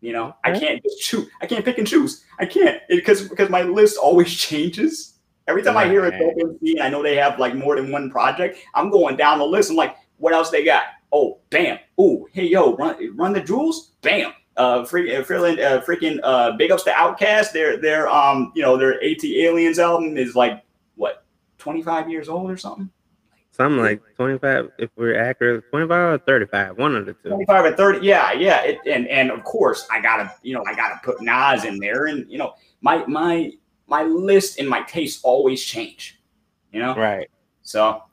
you 0.02 0.14
know? 0.14 0.36
I 0.44 0.58
can't 0.58 0.82
just 0.84 1.02
choose 1.02 1.28
i 1.42 1.46
can't 1.46 1.64
pick 1.66 1.78
and 1.78 1.88
choose. 1.88 2.24
I 2.40 2.46
can't 2.46 2.82
because 2.90 3.28
because 3.28 3.50
my 3.50 3.64
list 3.64 3.98
always 3.98 4.34
changes. 4.48 5.16
Every 5.48 5.64
time 5.64 5.78
i 5.78 5.86
hear 5.88 6.06
a 6.06 6.12
Right. 6.12 6.36
and 6.62 6.82
i 6.82 6.90
know 6.90 7.02
they 7.02 7.16
have 7.16 7.40
like 7.40 7.56
more 7.56 7.76
than 7.76 7.92
one 7.92 8.10
project 8.12 8.60
i'm 8.76 8.90
going 8.90 9.16
down 9.18 9.40
the 9.40 9.46
list. 9.46 9.70
I'm 9.72 9.76
like 9.76 9.96
what 10.18 10.34
else 10.34 10.50
they 10.52 10.64
got? 10.64 10.84
Oh 11.12 11.40
bam 11.50 11.80
oh 11.98 12.28
hey 12.32 12.46
yo 12.48 12.76
run 12.76 12.96
run 13.18 13.34
the 13.34 13.42
jewels? 13.42 13.92
Bam. 14.02 14.34
Uh, 14.58 14.84
free, 14.84 15.16
uh, 15.16 15.24
freaking, 15.24 15.58
uh, 15.64 15.80
freaking, 15.86 16.20
uh, 16.22 16.52
big 16.58 16.70
ups 16.70 16.84
to 16.84 16.92
OutKast. 16.92 17.54
Their, 17.54 17.78
their, 17.78 18.10
um, 18.10 18.52
you 18.54 18.62
know, 18.62 18.76
their 18.76 19.00
ATLiens 19.02 19.78
album 19.78 20.18
is 20.18 20.36
like 20.36 20.62
what, 20.96 21.24
25 21.60 22.10
years 22.10 22.28
old 22.28 22.52
or 22.52 22.58
something? 22.58 22.90
Something 23.52 23.82
like 23.82 24.02
25, 24.16 24.70
if 24.78 24.90
we're 24.96 25.20
accurate, 25.20 25.64
25 25.70 26.14
or 26.14 26.18
35, 26.20 26.78
one 26.78 26.96
of 26.96 27.06
the 27.06 27.14
two. 27.14 27.30
25 27.30 27.66
or 27.66 27.76
30 27.76 28.06
yeah 28.06 28.32
yeah 28.32 28.62
it, 28.64 28.80
and 28.86 29.08
and 29.08 29.32
of 29.32 29.44
course 29.44 29.86
i 29.92 30.00
gotta 30.00 30.34
you 30.44 30.54
know 30.54 30.64
i 30.66 30.74
gotta 30.74 30.96
put 31.04 31.22
nas 31.22 31.66
in 31.66 31.78
there 31.80 32.06
and 32.06 32.30
you 32.32 32.38
know 32.38 32.54
my 32.82 33.06
my 33.08 33.52
my 33.88 34.04
list 34.04 34.60
and 34.60 34.70
my 34.70 34.82
tastes 34.84 35.22
always 35.24 35.62
change 35.64 36.22
you 36.72 36.80
know 36.80 36.96
Right. 36.96 37.28
so 37.62 38.04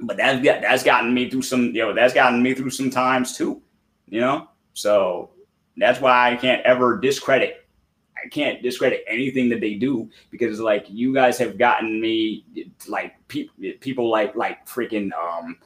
but 0.00 0.16
that's 0.16 0.44
got 0.44 0.62
that's 0.62 0.84
gotten 0.84 1.12
me 1.12 1.28
through 1.28 1.42
some 1.42 1.66
you 1.74 1.82
know 1.82 1.92
that's 1.92 2.14
gotten 2.14 2.40
me 2.42 2.54
through 2.54 2.70
some 2.70 2.90
times 2.90 3.36
too 3.36 3.60
you 4.06 4.20
know 4.20 4.48
so 4.74 5.30
that's 5.78 6.00
why 6.00 6.30
i 6.32 6.36
can't 6.36 6.62
ever 6.64 6.98
discredit 6.98 7.66
i 8.24 8.28
can't 8.28 8.62
discredit 8.62 9.04
anything 9.06 9.48
that 9.48 9.60
they 9.60 9.74
do 9.74 10.08
because 10.30 10.60
like 10.60 10.86
you 10.88 11.12
guys 11.12 11.38
have 11.38 11.58
gotten 11.58 12.00
me 12.00 12.44
like 12.88 13.14
pe- 13.28 13.48
people 13.80 14.10
like 14.10 14.34
like 14.36 14.66
freaking 14.66 15.10
um 15.12 15.56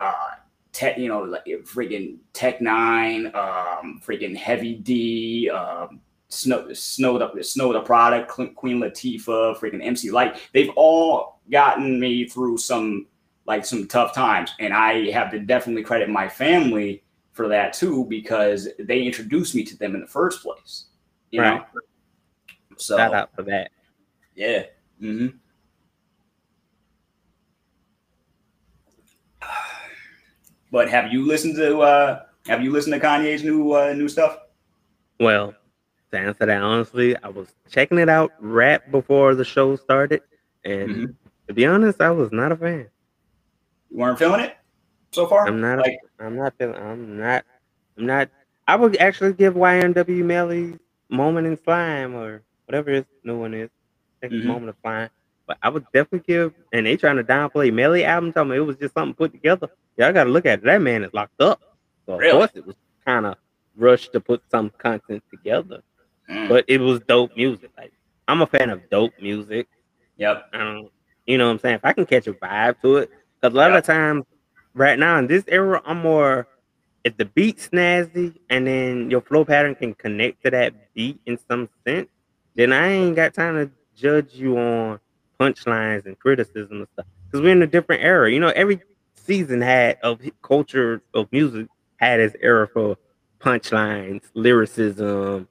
uh 0.00 0.32
tech, 0.72 0.98
you 0.98 1.08
know, 1.08 1.22
like 1.22 1.44
freaking 1.64 2.16
Tech 2.32 2.58
N9ne, 2.58 3.34
um, 3.34 4.00
freaking 4.04 4.36
Heavy 4.36 4.74
D, 4.74 5.50
um, 5.50 6.00
Snow, 6.28 6.72
Snow 6.72 7.18
the 7.18 7.44
Snow 7.44 7.72
Tha 7.72 7.80
Product, 7.80 8.28
Queen 8.28 8.80
Latifah, 8.80 9.56
freaking 9.58 9.84
MC 9.84 10.10
Lyte. 10.10 10.38
They've 10.52 10.70
all 10.76 11.40
gotten 11.50 12.00
me 12.00 12.26
through 12.26 12.58
some 12.58 13.06
like 13.46 13.66
some 13.66 13.86
tough 13.86 14.14
times, 14.14 14.52
and 14.60 14.72
I 14.72 15.10
have 15.10 15.30
to 15.32 15.40
definitely 15.40 15.82
credit 15.82 16.08
my 16.08 16.28
family 16.28 17.02
for 17.32 17.48
that 17.48 17.72
too 17.72 18.06
because 18.08 18.68
they 18.78 19.02
introduced 19.02 19.54
me 19.54 19.64
to 19.64 19.76
them 19.76 19.94
in 19.94 20.00
the 20.00 20.06
first 20.06 20.42
place. 20.42 20.86
You 21.32 21.40
Right. 21.40 21.62
know, 21.74 21.80
so 22.76 22.96
Shout 22.98 23.14
out 23.14 23.30
for 23.34 23.42
that. 23.44 23.70
yeah. 24.36 24.64
hmm 25.00 25.28
But 30.70 30.88
have 30.90 31.12
you 31.12 31.26
listened 31.26 31.56
to 31.56 31.80
uh 31.80 32.22
have 32.46 32.62
you 32.62 32.70
listened 32.70 32.94
to 32.94 33.00
Kanye's 33.00 33.42
new 33.42 33.72
uh 33.72 33.92
new 33.94 34.08
stuff? 34.08 34.38
Well, 35.20 35.54
to 36.10 36.18
answer 36.18 36.46
that 36.46 36.62
honestly, 36.62 37.16
I 37.16 37.28
was 37.28 37.48
checking 37.70 37.98
it 37.98 38.08
out 38.08 38.32
right 38.40 38.80
before 38.90 39.34
the 39.34 39.44
show 39.44 39.76
started, 39.76 40.22
and 40.64 40.88
Mhm. 40.88 41.14
to 41.48 41.54
be 41.54 41.66
honest, 41.66 42.00
I 42.00 42.10
was 42.10 42.30
not 42.32 42.52
a 42.52 42.56
fan. 42.56 42.88
You 43.90 43.98
weren't 43.98 44.18
feeling 44.18 44.40
it 44.40 44.56
so 45.12 45.26
far? 45.26 45.46
I'm 45.46 45.60
not. 45.60 45.78
like 45.78 45.98
A, 46.18 46.24
I'm 46.24 46.36
not 46.36 46.54
feeling. 46.58 46.76
I'm 46.76 47.18
not. 47.18 47.44
I'm 47.98 48.06
not. 48.06 48.28
I 48.68 48.76
would 48.76 48.96
actually 48.98 49.32
give 49.34 49.54
YNW 49.54 50.24
Melly 50.24 50.78
"Moment 51.12 51.46
in 51.48 51.56
Slime" 51.58 52.16
or 52.16 52.42
whatever 52.66 52.90
his 52.92 53.06
new 53.24 53.38
one 53.40 53.54
is. 53.54 53.70
It's 54.22 54.34
Mhm. 54.34 54.44
"Moment 54.44 54.70
of 54.70 54.76
Slime." 54.82 55.10
But 55.46 55.58
I 55.62 55.70
would 55.70 55.84
definitely 55.92 56.24
give. 56.26 56.54
And 56.72 56.86
they 56.86 56.96
trying 56.96 57.16
to 57.16 57.24
downplay 57.24 57.72
Melly 57.72 58.04
album, 58.04 58.32
telling 58.32 58.50
me 58.50 58.56
it 58.56 58.60
was 58.60 58.76
just 58.76 58.94
something 58.94 59.14
put 59.14 59.32
together. 59.32 59.68
Y'all 59.96 60.12
got 60.12 60.24
to 60.24 60.30
look 60.30 60.46
at 60.46 60.60
it. 60.60 60.64
That 60.64 60.82
man 60.82 61.04
is 61.04 61.14
locked 61.14 61.40
up. 61.40 61.60
So 62.06 62.14
of 62.14 62.20
course 62.30 62.50
it 62.54 62.66
was 62.66 62.76
kind 63.06 63.26
of 63.26 63.36
rushed 63.76 64.12
to 64.12 64.20
put 64.20 64.42
some 64.50 64.70
content 64.78 65.22
together. 65.30 65.82
mm, 66.28 66.48
But 66.48 66.64
it 66.68 66.80
was 66.80 67.00
dope 67.00 67.36
music. 67.36 67.70
Like 67.76 67.92
I'm 68.28 68.42
a 68.42 68.46
fan 68.46 68.70
of 68.70 68.88
dope 68.90 69.14
music. 69.20 69.68
yep. 70.16 70.50
Don't, 70.52 70.90
you 71.26 71.38
know 71.38 71.46
what 71.46 71.52
I'm 71.52 71.58
saying? 71.58 71.76
If 71.76 71.84
I 71.84 71.92
can 71.92 72.06
catch 72.06 72.26
a 72.26 72.32
vibe 72.34 72.80
to 72.82 72.96
it, 72.98 73.10
because 73.40 73.54
a 73.54 73.56
lot 73.56 73.72
Yeah. 73.72 73.78
of 73.78 73.84
times 73.84 74.24
right 74.74 74.98
now 74.98 75.18
in 75.18 75.26
this 75.26 75.44
era, 75.48 75.82
I'm 75.84 75.98
more 76.00 76.46
if 77.04 77.16
the 77.16 77.24
beat's 77.24 77.68
snazzy 77.68 78.38
and 78.50 78.66
then 78.66 79.10
your 79.10 79.20
flow 79.20 79.44
pattern 79.44 79.74
can 79.74 79.94
connect 79.94 80.42
to 80.44 80.50
that 80.50 80.94
beat 80.94 81.20
in 81.26 81.38
some 81.48 81.68
sense, 81.86 82.08
then 82.54 82.72
I 82.72 82.88
ain't 82.88 83.16
got 83.16 83.34
time 83.34 83.54
to 83.56 83.70
judge 83.96 84.34
you 84.34 84.58
on 84.58 85.00
punchlines 85.40 86.06
and 86.06 86.18
criticism 86.18 86.78
and 86.78 86.86
stuff. 86.92 87.06
Because 87.26 87.40
we're 87.42 87.52
in 87.52 87.62
a 87.62 87.66
different 87.66 88.02
era. 88.02 88.30
You 88.30 88.40
know, 88.40 88.52
every 88.54 88.80
season 89.14 89.60
had 89.60 89.98
of 90.02 90.20
culture 90.42 91.02
of 91.14 91.30
music 91.32 91.66
had 91.96 92.20
its 92.20 92.36
era 92.40 92.68
for 92.72 92.96
punchlines, 93.40 94.22
lyricism, 94.34 95.48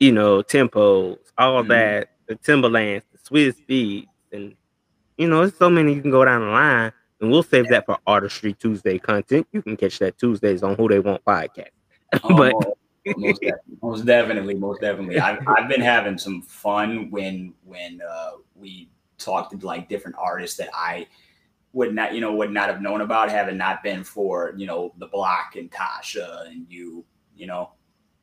you 0.00 0.12
know, 0.12 0.42
tempos, 0.42 1.18
all 1.38 1.62
Mhm. 1.62 1.68
that, 1.68 2.08
the 2.26 2.36
Timbalands, 2.36 3.02
the 3.12 3.18
Swizz 3.18 3.56
Beatz, 3.68 4.08
and 4.32 4.56
you 5.16 5.28
know, 5.28 5.40
there's 5.40 5.56
so 5.56 5.70
many 5.70 5.94
you 5.94 6.02
can 6.02 6.10
go 6.10 6.24
down 6.24 6.40
the 6.40 6.48
line, 6.48 6.92
and 7.24 7.32
we'll 7.32 7.42
save 7.42 7.68
that 7.68 7.86
for 7.86 7.98
Artistry 8.06 8.52
Tuesday 8.52 8.98
content. 8.98 9.46
You 9.50 9.62
can 9.62 9.76
catch 9.76 9.98
that 10.00 10.18
Tuesdays 10.18 10.62
on 10.62 10.76
Who 10.76 10.88
They 10.88 11.00
Want 11.00 11.24
podcast. 11.24 11.68
Oh, 12.22 12.36
But- 12.36 12.54
most, 13.18 13.40
definitely, 13.40 13.74
most 13.82 14.04
definitely, 14.06 14.54
most 14.54 14.80
definitely. 14.80 15.18
I've, 15.18 15.46
I've 15.46 15.68
been 15.68 15.80
having 15.82 16.16
some 16.16 16.40
fun 16.40 17.10
when 17.10 17.52
when 17.64 18.00
uh, 18.08 18.32
we 18.54 18.88
talked 19.18 19.58
to 19.58 19.66
like 19.66 19.90
different 19.90 20.16
artists 20.18 20.56
that 20.56 20.70
I 20.72 21.06
would 21.74 21.94
not, 21.94 22.14
you 22.14 22.22
know, 22.22 22.34
would 22.34 22.50
not 22.50 22.70
have 22.70 22.80
known 22.80 23.02
about 23.02 23.30
had 23.30 23.48
it 23.50 23.56
not 23.56 23.82
been 23.82 24.04
for 24.04 24.54
you 24.56 24.66
know 24.66 24.94
the 24.96 25.06
block 25.08 25.56
and 25.56 25.70
Tasha 25.70 26.46
and 26.46 26.64
you, 26.70 27.04
you 27.36 27.46
know. 27.46 27.72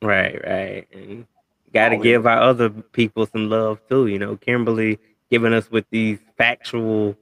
Right, 0.00 0.40
right. 0.44 0.88
And 0.92 1.26
gotta 1.72 1.96
give 1.96 2.26
our 2.26 2.40
other 2.40 2.70
people 2.70 3.26
some 3.26 3.48
love 3.48 3.78
too. 3.88 4.08
You 4.08 4.18
know, 4.18 4.36
Kimberly 4.36 4.98
giving 5.30 5.52
us 5.52 5.70
with 5.70 5.84
these 5.90 6.18
factual 6.36 7.16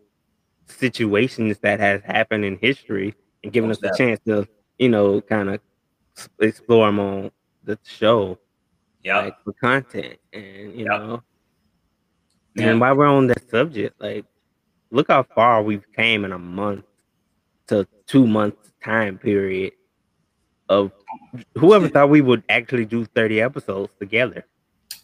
situations 0.71 1.59
that 1.61 1.81
has 1.81 2.03
happened 2.03 2.45
in 2.45 2.57
history 2.59 3.15
and 3.43 3.53
giving 3.53 3.69
Most 3.69 3.85
us 3.85 3.91
the 3.93 3.97
chance 3.97 4.21
to, 4.27 4.47
you 4.79 4.89
know, 4.89 5.21
kind 5.21 5.51
of 5.51 5.61
explore 6.41 6.87
them 6.87 6.99
on 7.01 7.31
the 7.65 7.79
show. 7.85 8.39
Yeah. 9.03 9.17
like 9.23 9.37
for 9.45 9.55
content 9.55 10.19
and 10.35 10.75
you 10.79 10.85
Yep. 10.85 11.01
know 11.01 11.23
Yeah. 12.55 12.69
and 12.69 12.81
while 12.83 12.95
we're 12.95 13.07
on 13.07 13.29
that 13.29 13.49
subject 13.49 13.99
like 13.99 14.27
look 14.91 15.09
how 15.09 15.23
far 15.23 15.63
we've 15.63 15.91
came 15.97 16.27
in 16.27 16.33
a 16.33 16.39
month 16.39 16.85
to 17.69 17.87
two 18.07 18.27
months 18.27 18.73
time 18.85 19.17
period 19.17 19.73
of 20.69 20.93
whoever 21.57 21.89
thought 21.89 22.11
we 22.11 22.21
would 22.21 22.43
actually 22.51 22.85
do 22.85 23.07
30 23.07 23.41
episodes 23.41 23.93
together. 23.99 24.45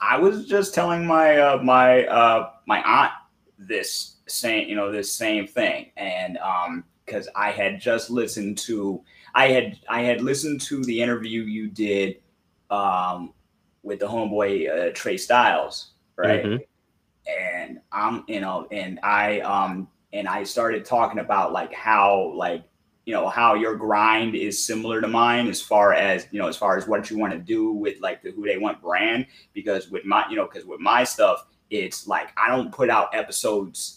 I 0.03 0.19
was 0.19 0.47
just 0.47 0.75
telling 0.75 1.07
my 1.07 1.39
uh, 1.39 1.63
my 1.63 2.07
uh, 2.07 2.51
my 2.67 2.83
aunt 2.83 3.13
this 3.59 4.16
same 4.29 4.69
you 4.69 4.77
know 4.77 4.91
this 4.91 5.13
same 5.13 5.47
thing, 5.47 5.91
and 5.97 6.39
um, 6.39 6.85
because 7.05 7.29
I 7.37 7.51
had 7.51 7.81
just 7.81 8.11
listened 8.11 8.59
to 8.59 9.03
I 9.35 9.49
had 9.49 9.79
I 9.89 10.03
had 10.03 10.21
listened 10.23 10.61
to 10.63 10.83
the 10.85 11.01
interview 11.01 11.43
you 11.43 11.69
did 11.69 12.17
um, 12.71 13.33
with 13.83 14.01
the 14.01 14.07
homeboy 14.07 14.89
uh, 14.89 14.93
Trey 14.95 15.17
Styles, 15.17 15.93
right? 16.17 16.45
Mhm. 16.45 16.65
And 17.27 17.81
I'm 17.93 18.25
you 18.29 18.41
know, 18.41 18.67
and 18.71 18.99
I 19.03 19.41
um 19.41 19.89
and 20.13 20.27
I 20.29 20.45
started 20.45 20.85
talking 20.85 21.19
about 21.21 21.53
like 21.53 21.73
how 21.73 22.33
like 22.35 22.65
you 23.05 23.13
know 23.15 23.29
how 23.29 23.55
your 23.55 23.77
grind 23.77 24.35
is 24.35 24.65
similar 24.65 25.01
to 25.01 25.09
mine 25.09 25.47
as 25.49 25.61
far 25.61 25.93
as 25.93 26.27
you 26.31 26.41
know 26.41 26.49
as 26.49 26.57
far 26.57 26.77
as 26.77 26.89
what 26.89 27.11
you 27.11 27.19
want 27.19 27.33
to 27.33 27.39
do 27.39 27.73
with 27.73 28.01
like 28.01 28.23
the 28.23 28.33
who 28.33 28.45
they 28.45 28.59
want 28.59 28.83
brand 28.83 29.27
because 29.55 29.91
with 29.91 30.05
my 30.05 30.25
you 30.29 30.37
know 30.37 30.47
because 30.47 30.67
with 30.67 30.81
my 30.81 31.05
stuff 31.05 31.47
it's 31.71 32.07
like 32.07 32.29
I 32.37 32.49
don't 32.49 32.73
put 32.73 32.91
out 32.91 33.15
episodes 33.15 33.96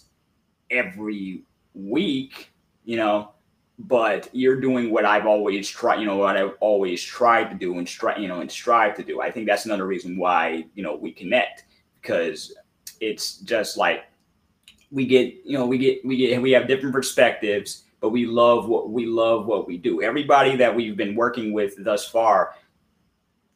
every 0.71 1.43
week 1.73 2.51
you 2.83 2.97
know 2.97 3.31
but 3.79 4.27
you're 4.33 4.59
doing 4.59 4.91
what 4.91 5.05
I've 5.05 5.25
always 5.25 5.69
tried 5.69 5.99
you 5.99 6.05
know 6.05 6.17
what 6.17 6.35
I've 6.35 6.55
always 6.59 7.01
tried 7.01 7.49
to 7.49 7.55
do 7.55 7.77
and 7.77 7.87
strive 7.87 8.19
you 8.19 8.27
know 8.27 8.41
and 8.41 8.51
strive 8.51 8.95
to 8.97 9.03
do. 9.03 9.21
I 9.21 9.31
think 9.31 9.47
that's 9.47 9.65
another 9.65 9.87
reason 9.87 10.17
why 10.17 10.65
you 10.75 10.83
know 10.83 10.95
we 10.95 11.11
connect 11.11 11.63
because 12.01 12.53
it's 12.99 13.37
just 13.37 13.77
like 13.77 14.03
we 14.91 15.05
get 15.05 15.33
you 15.45 15.57
know 15.57 15.65
we 15.65 15.77
get 15.77 16.03
we 16.03 16.17
get 16.17 16.41
we 16.41 16.51
have 16.51 16.67
different 16.67 16.93
perspectives 16.93 17.83
but 18.01 18.09
we 18.09 18.25
love 18.25 18.67
what 18.67 18.89
we 18.89 19.05
love 19.05 19.45
what 19.45 19.67
we 19.67 19.77
do. 19.77 20.01
Everybody 20.01 20.55
that 20.55 20.73
we've 20.73 20.95
been 20.95 21.15
working 21.15 21.51
with 21.53 21.83
thus 21.83 22.07
far 22.07 22.55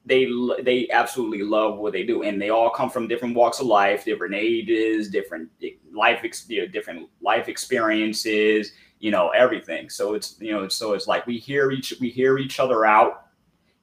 they 0.06 0.28
they 0.62 0.90
absolutely 0.90 1.44
love 1.44 1.78
what 1.78 1.94
they 1.94 2.04
do 2.04 2.24
and 2.24 2.42
they 2.42 2.50
all 2.50 2.70
come 2.70 2.90
from 2.90 3.08
different 3.08 3.36
walks 3.36 3.60
of 3.60 3.68
life 3.68 4.04
different 4.04 4.36
ages 4.36 5.10
different 5.10 5.50
life 5.94 6.22
ex- 6.24 6.50
you 6.50 6.62
know, 6.62 6.68
different 6.68 7.10
life 7.22 7.48
experiences 7.48 8.74
you 9.00 9.12
know 9.12 9.30
everything 9.30 9.90
so 9.90 10.14
it's 10.14 10.36
you 10.40 10.52
know 10.52 10.68
so 10.68 10.94
it's 10.94 11.08
like 11.08 11.26
we 11.26 11.38
hear 11.38 11.72
each 11.72 11.94
we 12.02 12.10
hear 12.10 12.38
each 12.38 12.60
other 12.60 12.86
out 12.86 13.28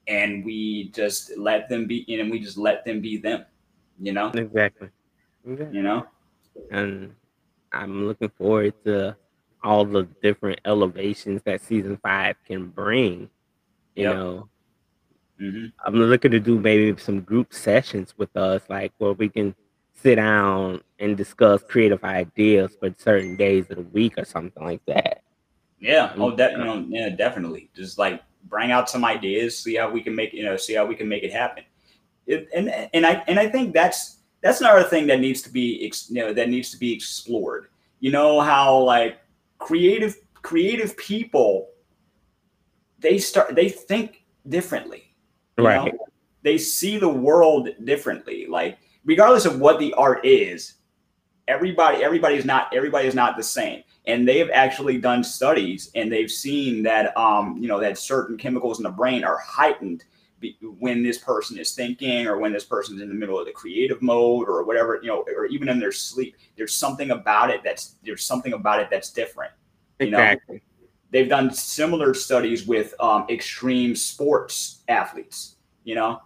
and 0.08 0.44
we 0.44 0.90
just 0.90 1.36
let 1.38 1.68
them 1.68 1.86
be 1.86 2.04
and 2.20 2.30
we 2.30 2.38
just 2.38 2.58
let 2.58 2.84
them 2.84 3.00
be 3.00 3.16
them 3.16 3.44
you 4.00 4.12
know 4.12 4.34
Exactly. 4.34 4.88
exactly. 5.44 5.76
you 5.76 5.82
know 5.82 6.06
And 6.70 7.14
I'm 7.72 8.06
looking 8.06 8.30
forward 8.30 8.74
to 8.84 9.16
all 9.62 9.84
the 9.84 10.04
different 10.22 10.60
elevations 10.64 11.42
that 11.44 11.60
season 11.60 11.98
five 12.02 12.36
can 12.46 12.68
bring. 12.68 13.30
You 13.96 14.04
Yep. 14.04 14.14
know, 14.14 14.48
hmm 15.40 15.66
I'm 15.84 15.94
looking 15.94 16.30
to 16.32 16.40
do 16.40 16.58
maybe 16.58 17.00
some 17.00 17.22
group 17.22 17.52
sessions 17.52 18.14
with 18.16 18.36
us, 18.36 18.62
like 18.68 18.92
where 18.98 19.14
we 19.14 19.28
can 19.28 19.54
sit 19.94 20.16
down 20.16 20.82
and 20.98 21.16
discuss 21.16 21.62
creative 21.62 22.04
ideas 22.04 22.76
for 22.78 22.94
certain 22.98 23.36
days 23.36 23.66
of 23.70 23.76
the 23.76 23.82
week 23.82 24.18
or 24.18 24.24
something 24.24 24.62
like 24.62 24.84
that. 24.86 25.22
Yeah. 25.78 26.12
Oh, 26.16 26.34
that 26.36 26.52
you 26.52 26.58
know, 26.58 26.84
yeah, 26.88 27.08
definitely. 27.08 27.70
Just 27.74 27.98
like 27.98 28.22
bring 28.44 28.70
out 28.70 28.90
some 28.90 29.04
ideas, 29.04 29.58
see 29.58 29.76
how 29.76 29.90
we 29.90 30.02
can 30.02 30.14
make 30.14 30.32
you 30.32 30.44
know, 30.44 30.56
see 30.56 30.74
how 30.74 30.86
we 30.86 30.94
can 30.94 31.08
make 31.08 31.22
it 31.22 31.32
happen. 31.32 31.64
It, 32.26 32.48
and 32.54 32.68
and 32.92 33.06
I 33.06 33.24
and 33.26 33.38
I 33.38 33.48
think 33.48 33.72
that's 33.72 34.18
that's 34.42 34.60
another 34.60 34.84
thing 34.84 35.06
that 35.08 35.20
needs 35.20 35.42
to 35.42 35.50
be 35.50 35.84
ex, 35.86 36.10
you 36.10 36.22
know 36.22 36.32
that 36.34 36.48
needs 36.48 36.70
to 36.70 36.78
be 36.78 36.92
explored. 36.92 37.68
You 38.00 38.10
know 38.10 38.40
how 38.40 38.78
like 38.78 39.20
creative 39.58 40.16
creative 40.34 40.96
people 40.96 41.68
they 42.98 43.18
start 43.18 43.54
they 43.54 43.68
think 43.68 44.24
differently. 44.48 45.09
You 45.60 45.68
know? 45.68 45.84
Right. 45.84 45.94
They 46.42 46.58
see 46.58 46.98
the 46.98 47.08
world 47.08 47.68
differently. 47.84 48.46
Like 48.46 48.78
regardless 49.04 49.44
of 49.44 49.60
what 49.60 49.78
the 49.78 49.92
art 49.94 50.24
is, 50.24 50.74
everybody 51.48 52.02
everybody 52.02 52.36
is 52.36 52.44
not 52.44 52.72
everybody 52.72 53.08
is 53.08 53.14
not 53.14 53.36
the 53.36 53.42
same 53.42 53.82
and 54.06 54.26
they've 54.26 54.50
actually 54.52 54.98
done 54.98 55.24
studies 55.24 55.90
and 55.96 56.10
they've 56.10 56.30
seen 56.30 56.80
that 56.82 57.16
um 57.16 57.56
you 57.60 57.66
know 57.66 57.80
that 57.80 57.98
certain 57.98 58.36
chemicals 58.36 58.78
in 58.78 58.84
the 58.84 58.90
brain 58.90 59.24
are 59.24 59.38
heightened 59.38 60.04
when 60.78 61.02
this 61.02 61.18
person 61.18 61.58
is 61.58 61.74
thinking 61.74 62.26
or 62.26 62.38
when 62.38 62.52
this 62.52 62.64
person's 62.64 63.02
in 63.02 63.08
the 63.08 63.14
middle 63.14 63.38
of 63.38 63.46
the 63.46 63.52
creative 63.52 64.00
mode 64.00 64.48
or 64.48 64.62
whatever 64.62 65.00
you 65.02 65.08
know 65.08 65.24
or 65.36 65.46
even 65.46 65.68
in 65.68 65.80
their 65.80 65.92
sleep 65.92 66.36
there's 66.56 66.74
something 66.74 67.10
about 67.10 67.50
it 67.50 67.62
that's 67.64 67.96
there's 68.04 68.24
something 68.24 68.52
about 68.52 68.78
it 68.78 68.88
that's 68.88 69.10
different 69.10 69.52
you 69.98 70.10
know? 70.10 70.34
They've 71.10 71.28
done 71.28 71.52
similar 71.52 72.14
studies 72.14 72.66
with 72.66 72.94
um, 73.00 73.26
extreme 73.28 73.96
sports 73.96 74.82
athletes 74.88 75.56
you 75.84 75.94
know 75.94 76.20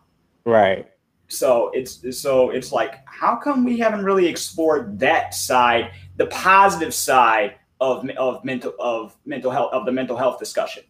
Right. 0.45 0.87
so 1.29 1.71
it's 1.73 2.21
so 2.21 2.51
it's 2.51 2.71
like 2.73 2.97
how 3.07 3.37
come 3.37 3.65
we 3.65 3.79
haven't 3.79 4.05
really 4.05 4.27
explored 4.27 4.99
that 5.01 5.35
side 5.35 5.93
the 6.17 6.27
positive 6.27 6.93
side 6.93 7.55
of 7.81 8.09
of 8.19 8.45
mental 8.45 8.75
of 8.79 9.17
mental 9.25 9.51
health 9.51 9.73
of 9.73 9.87
the 9.87 9.93
mental 9.93 10.17
health 10.17 10.39
discussion 10.39 10.83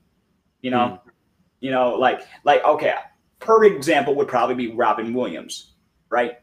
you 0.60 0.70
know 0.70 1.00
you 1.60 1.70
know 1.70 1.94
like 1.94 2.22
like 2.44 2.64
okay 2.64 2.94
perfect 3.38 3.76
example 3.76 4.14
would 4.14 4.28
probably 4.28 4.54
be 4.54 4.72
robin 4.74 5.14
williams 5.14 5.74
right 6.10 6.38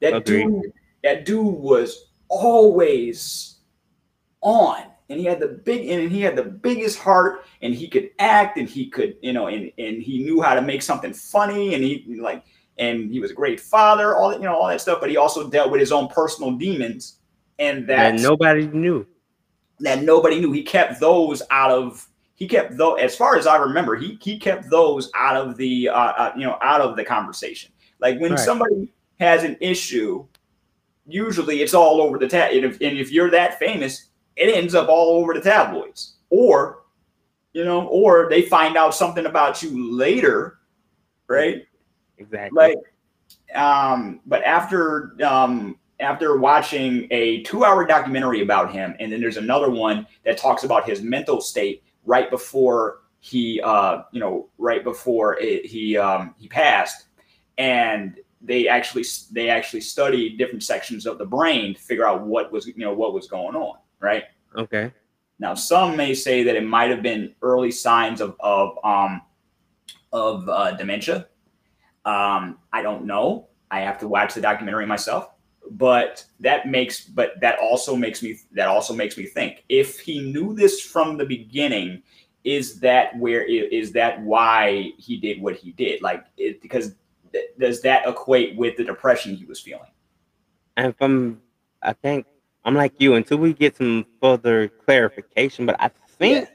that 0.00 0.14
Agreed. 0.14 0.46
dude 0.46 0.72
that 1.04 1.24
dude 1.24 1.54
was 1.54 2.10
always 2.28 3.58
on 4.40 4.84
and 5.10 5.18
he 5.18 5.26
had 5.26 5.40
the 5.40 5.48
big 5.48 5.88
and 5.88 6.10
he 6.10 6.22
had 6.22 6.36
the 6.36 6.44
biggest 6.44 6.98
heart 6.98 7.44
and 7.62 7.74
he 7.74 7.88
could 7.88 8.10
act 8.20 8.56
and 8.56 8.68
he 8.68 8.88
could 8.88 9.16
you 9.20 9.32
know 9.32 9.48
and 9.48 9.70
and 9.76 10.00
he 10.02 10.22
knew 10.22 10.40
how 10.40 10.54
to 10.54 10.62
make 10.62 10.80
something 10.82 11.12
funny 11.12 11.74
and 11.74 11.84
he 11.84 12.16
like 12.20 12.44
and 12.78 13.12
he 13.12 13.20
was 13.20 13.32
a 13.32 13.34
great 13.34 13.60
father 13.60 14.16
all 14.16 14.30
that 14.30 14.38
you 14.38 14.44
know 14.46 14.54
all 14.54 14.68
that 14.68 14.80
stuff 14.80 15.00
but 15.00 15.10
he 15.10 15.16
also 15.16 15.50
dealt 15.50 15.70
with 15.70 15.80
his 15.80 15.92
own 15.92 16.08
personal 16.08 16.52
demons 16.52 17.18
and 17.58 17.86
that 17.88 18.14
And 18.14 18.22
nobody 18.22 18.66
knew. 18.68 19.06
that 19.80 20.02
nobody 20.02 20.40
knew 20.40 20.52
he 20.52 20.62
kept 20.62 21.00
those 21.00 21.42
out 21.50 21.70
of 21.70 22.06
he 22.36 22.46
kept 22.48 22.76
though 22.76 22.94
as 22.94 23.16
far 23.16 23.36
as 23.36 23.46
i 23.46 23.56
remember 23.56 23.96
he 23.96 24.18
he 24.22 24.38
kept 24.38 24.70
those 24.70 25.10
out 25.14 25.36
of 25.36 25.56
the 25.56 25.88
uh, 25.88 25.94
uh 25.94 26.32
you 26.36 26.44
know 26.46 26.56
out 26.62 26.80
of 26.80 26.96
the 26.96 27.04
conversation 27.04 27.72
like 27.98 28.18
when 28.20 28.32
Right. 28.32 28.38
somebody 28.38 28.92
has 29.18 29.42
an 29.42 29.56
issue 29.60 30.26
usually 31.06 31.62
it's 31.62 31.74
all 31.74 32.00
over 32.00 32.18
the 32.18 32.28
tab 32.28 32.52
and 32.52 32.64
if, 32.64 32.74
and 32.80 32.96
if 32.98 33.10
you're 33.10 33.30
that 33.30 33.58
famous 33.58 34.09
it 34.40 34.54
ends 34.54 34.74
up 34.74 34.88
all 34.88 35.20
over 35.20 35.34
the 35.34 35.40
tabloids. 35.40 36.16
Or 36.30 36.80
you 37.52 37.64
know 37.64 37.86
or 37.88 38.28
they 38.28 38.42
find 38.42 38.76
out 38.76 38.94
something 38.94 39.26
about 39.26 39.62
you 39.62 39.92
later 39.92 40.58
right? 41.26 41.66
Exactly. 42.18 42.56
like 42.56 43.56
um 43.56 44.20
but 44.26 44.42
after 44.44 45.16
um 45.24 45.76
after 46.00 46.38
watching 46.38 47.06
a 47.10 47.42
two 47.42 47.64
hour 47.64 47.84
documentary 47.86 48.42
about 48.42 48.72
him 48.72 48.94
and 49.00 49.12
then 49.12 49.20
there's 49.20 49.36
another 49.36 49.70
one 49.70 50.06
that 50.24 50.38
talks 50.38 50.64
about 50.64 50.88
his 50.88 51.02
mental 51.02 51.40
state 51.40 51.82
right 52.04 52.30
before 52.30 53.00
he 53.20 53.60
uh 53.62 54.02
you 54.12 54.20
know 54.20 54.48
right 54.58 54.82
before 54.84 55.38
it, 55.38 55.66
he 55.66 55.96
um 55.96 56.34
he 56.38 56.48
passed. 56.48 57.06
And 57.58 58.18
they 58.40 58.68
actually 58.68 59.04
they 59.32 59.50
actually 59.50 59.82
studied 59.82 60.38
different 60.38 60.62
sections 60.62 61.04
of 61.04 61.18
the 61.18 61.26
brain 61.26 61.74
to 61.74 61.80
figure 61.80 62.08
out 62.08 62.22
what 62.22 62.50
was 62.50 62.66
you 62.66 62.78
know 62.78 62.94
what 62.94 63.12
was 63.12 63.26
going 63.26 63.54
on 63.54 63.76
right 64.00 64.24
okay. 64.56 64.92
now, 65.38 65.54
some 65.54 65.96
may 65.96 66.14
say 66.14 66.42
that 66.42 66.56
it 66.56 66.64
might 66.64 66.90
have 66.90 67.02
been 67.02 67.34
early 67.42 67.70
signs 67.70 68.20
of 68.20 68.36
of 68.40 68.78
um, 68.84 69.22
of 70.12 70.48
uh, 70.48 70.72
dementia. 70.72 71.28
Um, 72.04 72.58
I 72.72 72.82
don't 72.82 73.04
know. 73.04 73.48
I 73.70 73.80
have 73.80 73.98
to 74.00 74.08
watch 74.08 74.34
the 74.34 74.40
documentary 74.40 74.86
myself. 74.86 75.30
But 75.72 76.24
that 76.40 76.66
makes 76.66 77.04
but 77.04 77.40
that 77.40 77.58
also 77.60 77.94
makes 77.94 78.22
me 78.22 78.36
that 78.52 78.66
also 78.66 78.92
makes 78.94 79.16
me 79.16 79.26
think 79.26 79.64
if 79.68 80.00
he 80.00 80.32
knew 80.32 80.54
this 80.54 80.80
from 80.80 81.16
the 81.16 81.24
beginning, 81.24 82.02
is 82.42 82.80
that 82.80 83.16
where 83.18 83.42
is 83.42 83.92
that 83.92 84.20
why 84.22 84.92
he 84.96 85.16
did 85.16 85.40
what 85.40 85.56
he 85.56 85.72
did? 85.72 86.02
Like 86.02 86.24
it, 86.36 86.60
because 86.60 86.96
th- 87.32 87.50
does 87.58 87.82
that 87.82 88.08
equate 88.08 88.56
with 88.56 88.76
the 88.78 88.84
depression 88.84 89.36
he 89.36 89.44
was 89.44 89.60
feeling? 89.60 89.90
And 90.76 90.96
from 90.96 91.40
I 91.82 91.92
think 91.92 92.26
I'm 92.64 92.74
like 92.74 92.94
you 92.98 93.14
until 93.14 93.38
we 93.38 93.52
get 93.54 93.76
some 93.76 94.06
further 94.20 94.68
clarification, 94.68 95.66
but 95.66 95.76
I 95.80 95.90
think 96.18 96.48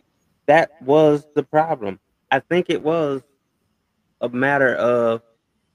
that 0.47 0.71
was 0.81 1.27
the 1.35 1.43
problem. 1.43 1.99
I 2.31 2.39
think 2.39 2.69
it 2.69 2.83
was 2.83 3.23
a 4.21 4.29
matter 4.29 4.75
of 4.75 5.21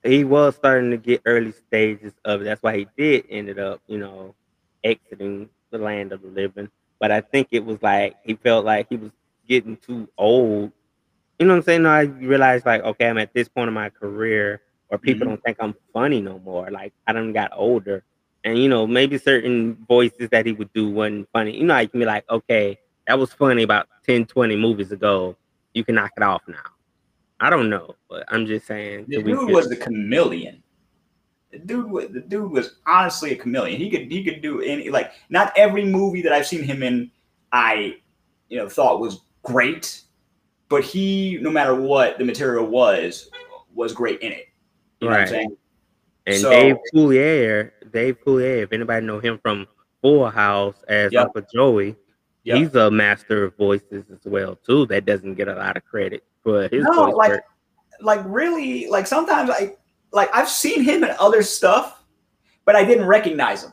he 0.02 0.24
was 0.24 0.56
starting 0.56 0.90
to 0.90 0.96
get 0.96 1.22
early 1.26 1.52
stages 1.52 2.12
of 2.24 2.42
it. 2.42 2.44
That's 2.44 2.62
why 2.62 2.76
he 2.78 2.88
did 2.96 3.26
ended 3.30 3.58
up, 3.58 3.80
you 3.86 3.98
know, 3.98 4.34
exiting 4.84 5.48
the 5.70 5.78
land 5.78 6.12
of 6.12 6.22
the 6.22 6.28
living. 6.28 6.70
But 7.00 7.10
I 7.10 7.20
think 7.20 7.48
it 7.52 7.64
was 7.64 7.82
like 7.82 8.16
he 8.24 8.34
felt 8.34 8.64
like 8.64 8.86
he 8.88 8.96
was 8.96 9.12
getting 9.48 9.76
too 9.76 10.08
old. 10.18 10.72
You 11.38 11.46
know 11.46 11.54
what 11.54 11.58
I'm 11.58 11.62
saying? 11.62 11.82
No, 11.82 11.90
I 11.90 12.02
realized 12.02 12.66
like, 12.66 12.82
okay, 12.82 13.08
I'm 13.08 13.18
at 13.18 13.32
this 13.34 13.48
point 13.48 13.68
in 13.68 13.74
my 13.74 13.90
career 13.90 14.62
where 14.88 14.98
people 14.98 15.26
Mhm. 15.26 15.28
don't 15.28 15.42
think 15.42 15.58
I'm 15.60 15.74
funny 15.92 16.20
no 16.20 16.38
more. 16.40 16.70
Like 16.70 16.92
I 17.06 17.12
done 17.12 17.32
got 17.32 17.52
older. 17.54 18.04
And 18.44 18.58
you 18.58 18.68
know 18.68 18.86
maybe 18.86 19.18
certain 19.18 19.74
voices 19.88 20.28
that 20.30 20.46
he 20.46 20.52
would 20.52 20.72
do 20.72 20.90
wasn't 20.90 21.28
funny. 21.32 21.56
You 21.56 21.64
know, 21.64 21.74
I 21.74 21.86
can 21.86 22.00
be 22.00 22.06
like, 22.06 22.28
okay, 22.30 22.78
that 23.06 23.18
was 23.18 23.32
funny 23.32 23.62
about 23.62 23.88
10, 24.06 24.26
20 24.26 24.56
movies 24.56 24.92
ago. 24.92 25.36
You 25.74 25.84
can 25.84 25.96
knock 25.96 26.12
it 26.16 26.22
off 26.22 26.42
now. 26.48 26.58
I 27.40 27.48
don't 27.50 27.70
know, 27.70 27.94
but 28.08 28.24
I'm 28.28 28.46
just 28.46 28.66
saying. 28.66 29.06
The 29.08 29.22
dude 29.22 29.50
was 29.50 29.68
the 29.68 29.76
chameleon. 29.76 30.62
The 31.50 31.58
dude, 31.58 31.90
was, 31.90 32.08
the 32.10 32.20
dude 32.20 32.50
was 32.50 32.76
honestly 32.86 33.32
a 33.32 33.36
chameleon. 33.36 33.80
He 33.80 33.90
could 33.90 34.10
he 34.10 34.22
could 34.22 34.42
do 34.42 34.60
any 34.60 34.90
like 34.90 35.12
not 35.30 35.52
every 35.56 35.84
movie 35.84 36.22
that 36.22 36.32
I've 36.32 36.46
seen 36.46 36.62
him 36.62 36.82
in. 36.82 37.10
I 37.52 37.96
you 38.48 38.58
know 38.58 38.68
thought 38.68 39.00
was 39.00 39.22
great, 39.42 40.02
but 40.68 40.84
he 40.84 41.38
no 41.40 41.50
matter 41.50 41.74
what 41.74 42.18
the 42.18 42.24
material 42.24 42.66
was 42.66 43.30
was 43.74 43.92
great 43.92 44.20
in 44.20 44.32
it. 44.32 44.48
You 45.00 45.08
know 45.08 45.14
right. 45.14 45.20
what 45.20 45.22
I'm 45.22 45.28
saying? 45.28 45.56
And 46.26 46.36
So- 46.36 46.50
Dave 46.50 46.76
Coulier, 46.94 47.70
Dave 47.92 48.18
Coulier, 48.24 48.62
if 48.62 48.72
anybody 48.72 49.04
know 49.06 49.18
him 49.20 49.38
from 49.42 49.66
Full 50.02 50.28
House 50.30 50.76
as 50.88 51.12
Yep. 51.12 51.26
Uncle 51.26 51.42
Joey, 51.52 51.96
Yep. 52.44 52.56
he's 52.56 52.74
a 52.74 52.90
master 52.90 53.44
of 53.44 53.56
voices 53.56 54.04
as 54.10 54.24
well 54.24 54.56
too. 54.56 54.86
That 54.86 55.04
doesn't 55.06 55.34
get 55.34 55.48
a 55.48 55.54
lot 55.54 55.76
of 55.76 55.84
credit 55.84 56.24
for 56.42 56.68
his 56.68 56.84
No, 56.84 57.06
voice 57.06 57.14
like- 57.14 57.30
work. 57.30 57.44
like 58.00 58.20
really 58.24 58.86
like 58.88 59.06
sometimes 59.06 59.50
I 59.50 59.76
like 60.12 60.30
I've 60.34 60.48
seen 60.48 60.82
him 60.82 61.04
in 61.04 61.10
other 61.18 61.42
stuff, 61.42 62.02
but 62.64 62.74
I 62.76 62.84
didn't 62.84 63.06
recognize 63.06 63.62
him. 63.64 63.72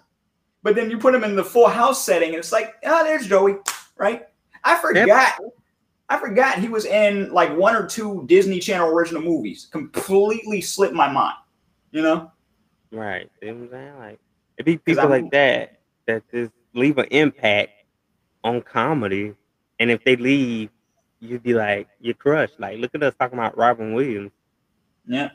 But 0.63 0.75
then 0.75 0.89
you 0.91 0.97
put 0.97 1.15
him 1.15 1.23
in 1.23 1.35
the 1.35 1.43
full 1.43 1.67
house 1.69 2.03
setting, 2.03 2.29
and 2.29 2.37
it's 2.37 2.51
like, 2.51 2.73
oh, 2.85 3.03
there's 3.05 3.25
Joey, 3.27 3.55
right? 3.97 4.27
I 4.63 4.75
forgot. 4.79 5.39
I 6.09 6.17
forgot 6.19 6.59
he 6.59 6.67
was 6.69 6.85
in 6.85 7.31
like 7.33 7.55
one 7.55 7.75
or 7.75 7.85
two 7.85 8.23
Disney 8.27 8.59
Channel 8.59 8.89
original 8.89 9.21
movies. 9.21 9.67
Completely 9.71 10.61
slipped 10.61 10.93
my 10.93 11.09
mind. 11.09 11.35
You 11.91 12.01
know? 12.01 12.31
Right. 12.91 13.29
You 13.41 13.47
know 13.47 13.53
what 13.53 13.63
I'm 13.63 13.69
saying? 13.71 13.97
Like 13.99 14.19
it 14.57 14.65
be 14.65 14.77
people 14.77 15.09
like 15.09 15.31
that 15.31 15.79
that 16.07 16.23
just 16.31 16.51
leave 16.73 16.97
an 16.97 17.07
impact 17.11 17.71
on 18.43 18.61
comedy. 18.61 19.33
And 19.79 19.91
if 19.91 20.03
they 20.03 20.15
leave, 20.15 20.69
you'd 21.19 21.43
be 21.43 21.53
like, 21.53 21.87
you're 21.99 22.15
crushed. 22.15 22.59
Like, 22.59 22.79
look 22.79 22.95
at 22.95 23.03
us 23.03 23.13
talking 23.19 23.37
about 23.37 23.57
Robin 23.57 23.93
Williams. 23.93 24.31
Yeah. 25.05 25.29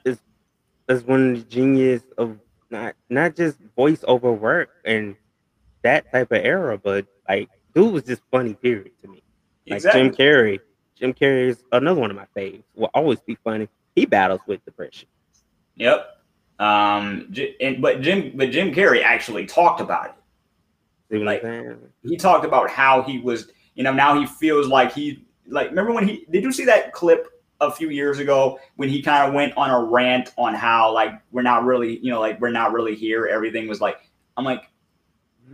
That's 0.86 1.04
one 1.04 1.30
of 1.30 1.36
the 1.36 1.42
genius 1.48 2.02
of 2.18 2.38
not 2.70 2.94
not 3.08 3.36
just 3.36 3.58
voiceover 3.76 4.36
work 4.36 4.70
and 4.84 5.14
that 5.82 6.10
type 6.10 6.32
of 6.32 6.44
era, 6.44 6.76
but 6.76 7.06
like 7.28 7.48
dude 7.74 7.92
was 7.92 8.02
just 8.02 8.22
funny, 8.30 8.54
period, 8.54 8.90
to 9.02 9.08
me. 9.08 9.22
Like 9.68 9.76
Exactly. 9.76 10.02
Jim 10.02 10.14
Carrey. 10.14 10.60
Jim 10.96 11.14
Carrey 11.14 11.48
is 11.48 11.64
another 11.72 12.00
one 12.00 12.10
of 12.10 12.16
my 12.16 12.26
faves. 12.36 12.62
Will 12.74 12.90
always 12.94 13.20
be 13.20 13.36
funny. 13.44 13.68
He 13.94 14.06
battles 14.06 14.40
with 14.46 14.64
depression. 14.64 15.08
Yep. 15.76 16.21
Um, 16.62 17.34
and, 17.60 17.82
but 17.82 18.01
Jim, 18.02 18.32
but 18.36 18.51
Jim 18.51 18.72
Carrey 18.72 19.02
actually 19.02 19.47
talked 19.47 19.80
about 19.80 20.06
it. 20.06 20.14
See 21.10 21.24
Like- 21.24 21.43
he 22.05 22.16
talked 22.16 22.44
about 22.44 22.70
how 22.70 23.02
he 23.02 23.18
was, 23.18 23.51
you 23.74 23.82
know, 23.82 23.93
now 23.93 24.18
he 24.18 24.26
feels 24.26 24.68
like 24.68 24.93
he 24.93 25.24
like 25.48 25.70
remember 25.70 25.93
when 25.93 26.06
he 26.06 26.24
did 26.30 26.44
you 26.44 26.52
see 26.52 26.64
that 26.66 26.93
clip 26.93 27.26
a 27.60 27.70
few 27.70 27.90
years 27.90 28.20
ago 28.20 28.60
when 28.76 28.89
he 28.89 29.02
kind 29.02 29.26
of 29.26 29.34
went 29.34 29.56
on 29.56 29.70
a 29.70 29.84
rant 29.84 30.32
on 30.39 30.55
how 30.55 30.93
like 30.93 31.12
we're 31.32 31.43
not 31.43 31.64
really, 31.64 31.98
you 31.98 32.12
know, 32.12 32.20
like 32.20 32.40
we're 32.40 32.51
not 32.51 32.72
really 32.72 32.94
here. 32.94 33.26
Everything 33.26 33.66
was 33.66 33.80
like 33.80 34.09
I'm 34.36 34.44
like, 34.44 34.70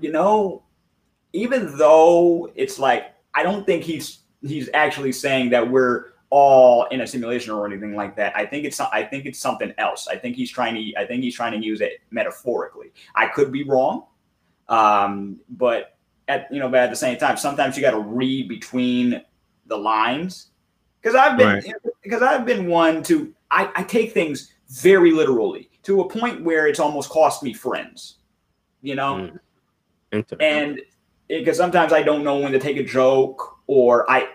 you 0.00 0.12
know, 0.12 0.62
even 1.32 1.76
though 1.78 2.52
it's 2.54 2.78
like 2.78 3.14
I 3.34 3.42
don't 3.42 3.64
think 3.64 3.82
he's 3.82 4.18
he's 4.42 4.68
actually 4.74 5.12
saying 5.12 5.50
that 5.50 5.68
we're 5.70 6.12
all 6.30 6.84
in 6.86 7.00
a 7.00 7.06
simulation 7.06 7.52
or 7.52 7.66
anything 7.66 7.94
like 7.94 8.14
that. 8.16 8.36
I 8.36 8.44
think 8.44 8.64
it's 8.64 8.78
I 8.80 9.02
think 9.02 9.26
it's 9.26 9.38
something 9.38 9.72
else. 9.78 10.08
I 10.08 10.16
think 10.16 10.36
he's 10.36 10.50
trying 10.50 10.74
to 10.74 11.00
I 11.00 11.06
think 11.06 11.22
he's 11.22 11.34
trying 11.34 11.58
to 11.58 11.64
use 11.64 11.80
it 11.80 12.00
metaphorically. 12.10 12.92
I 13.14 13.28
could 13.28 13.50
be 13.50 13.64
wrong. 13.64 14.04
Um, 14.68 15.40
but 15.48 15.96
at 16.28 16.46
you 16.52 16.60
know, 16.60 16.68
but 16.68 16.80
at 16.80 16.90
the 16.90 16.96
same 16.96 17.16
time, 17.18 17.36
sometimes 17.36 17.76
you 17.76 17.82
got 17.82 17.92
to 17.92 18.00
read 18.00 18.48
between 18.48 19.22
the 19.66 19.76
lines. 19.76 20.50
Because 21.00 21.14
I've 21.14 21.38
been 21.38 21.48
Right. 21.48 21.74
because 22.02 22.22
I've 22.22 22.44
been 22.44 22.66
one 22.66 23.02
to 23.04 23.32
I, 23.50 23.70
I 23.74 23.82
take 23.84 24.12
things 24.12 24.52
very 24.68 25.12
literally 25.12 25.70
to 25.84 26.02
a 26.02 26.08
point 26.08 26.44
where 26.44 26.66
it's 26.66 26.80
almost 26.80 27.08
cost 27.08 27.42
me 27.42 27.54
friends. 27.54 28.16
You 28.82 28.94
know, 28.94 29.30
Mm. 30.12 30.40
And 30.40 30.80
because 31.28 31.56
sometimes 31.56 31.92
I 31.92 32.02
don't 32.02 32.24
know 32.24 32.38
when 32.38 32.52
to 32.52 32.58
take 32.58 32.76
a 32.78 32.82
joke 32.82 33.58
or 33.66 34.10
I 34.10 34.28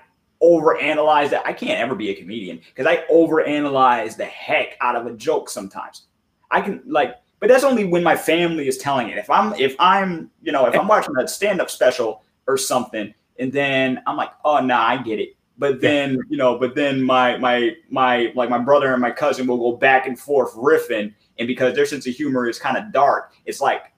overanalyze 0.43 1.29
that. 1.29 1.45
I 1.45 1.53
can't 1.53 1.79
ever 1.79 1.95
be 1.95 2.09
a 2.09 2.15
comedian 2.15 2.57
because 2.57 2.85
I 2.85 3.05
overanalyze 3.11 4.17
the 4.17 4.25
heck 4.25 4.77
out 4.81 4.95
of 4.95 5.05
a 5.05 5.13
joke 5.13 5.49
sometimes. 5.49 6.03
I 6.51 6.61
can 6.61 6.81
like, 6.85 7.15
but 7.39 7.49
that's 7.49 7.63
only 7.63 7.85
when 7.85 8.03
my 8.03 8.15
family 8.15 8.67
is 8.67 8.77
telling 8.77 9.09
it. 9.09 9.17
If 9.17 9.29
I'm 9.29 9.53
if 9.59 9.75
I'm 9.79 10.29
you 10.41 10.51
know 10.51 10.65
if 10.65 10.77
I'm 10.77 10.87
watching 10.87 11.15
a 11.17 11.27
stand 11.27 11.61
up 11.61 11.69
special 11.69 12.23
or 12.47 12.57
something, 12.57 13.13
and 13.39 13.51
then 13.51 14.01
I'm 14.05 14.17
like, 14.17 14.31
oh 14.43 14.59
nah, 14.59 14.85
I 14.85 14.97
get 14.97 15.19
it. 15.19 15.35
But 15.57 15.81
then 15.81 16.19
you 16.29 16.37
know, 16.37 16.57
but 16.57 16.75
then 16.75 17.01
my 17.01 17.37
my 17.37 17.75
my 17.89 18.31
like 18.35 18.49
my 18.49 18.59
brother 18.59 18.91
and 18.91 19.01
my 19.01 19.11
cousin 19.11 19.47
will 19.47 19.57
go 19.57 19.77
back 19.77 20.07
and 20.07 20.19
forth 20.19 20.53
riffing, 20.53 21.13
and 21.39 21.47
because 21.47 21.73
their 21.73 21.85
sense 21.85 22.05
of 22.07 22.13
humor 22.13 22.47
is 22.47 22.59
kind 22.59 22.77
of 22.77 22.91
dark, 22.91 23.33
it's 23.45 23.61
like 23.61 23.93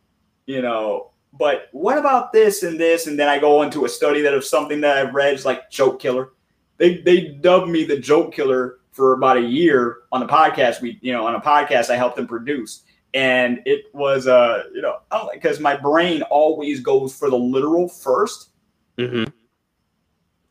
you 0.46 0.62
know 0.62 1.12
but 1.38 1.70
what 1.72 1.98
about 1.98 2.32
this 2.32 2.64
and 2.64 2.80
this 2.80 3.08
and 3.08 3.20
then 3.20 3.28
i 3.28 3.38
go 3.38 3.62
into 3.62 3.86
a 3.86 3.90
study 3.90 4.22
that 4.22 4.34
of 4.34 4.44
something 4.44 4.82
that 4.82 4.98
i've 4.98 5.14
read 5.14 5.34
is 5.34 5.46
like 5.46 5.70
joke 5.70 6.00
killer 6.00 6.30
they 6.78 6.98
they 7.02 7.28
dubbed 7.28 7.70
me 7.70 7.84
the 7.84 7.98
joke 7.98 8.34
killer 8.34 8.80
for 8.92 9.14
about 9.14 9.38
a 9.38 9.42
year 9.42 9.98
on 10.12 10.22
the 10.22 10.28
podcast 10.28 10.82
we 10.82 10.98
you 11.02 11.12
know 11.12 11.28
on 11.28 11.36
a 11.36 11.42
podcast 11.42 11.90
i 11.90 11.96
helped 11.96 12.16
them 12.16 12.28
produce. 12.28 12.84
And 13.14 13.62
it 13.66 13.86
was 13.94 14.28
uh 14.28 14.64
you 14.74 14.82
know 14.82 14.98
because 15.34 15.60
my 15.60 15.76
brain 15.76 16.22
always 16.24 16.82
goes 16.82 17.16
for 17.16 17.30
the 17.30 17.38
literal 17.38 17.88
first. 17.88 18.50
Mhm. 18.98 19.32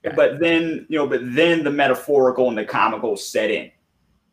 Got 0.02 0.16
but 0.16 0.40
then 0.40 0.86
you 0.88 0.98
know 0.98 1.06
but 1.06 1.20
then 1.34 1.62
the 1.62 1.70
metaphorical 1.70 2.48
and 2.48 2.56
the 2.56 2.64
comical 2.64 3.16
set 3.16 3.50
in. 3.50 3.70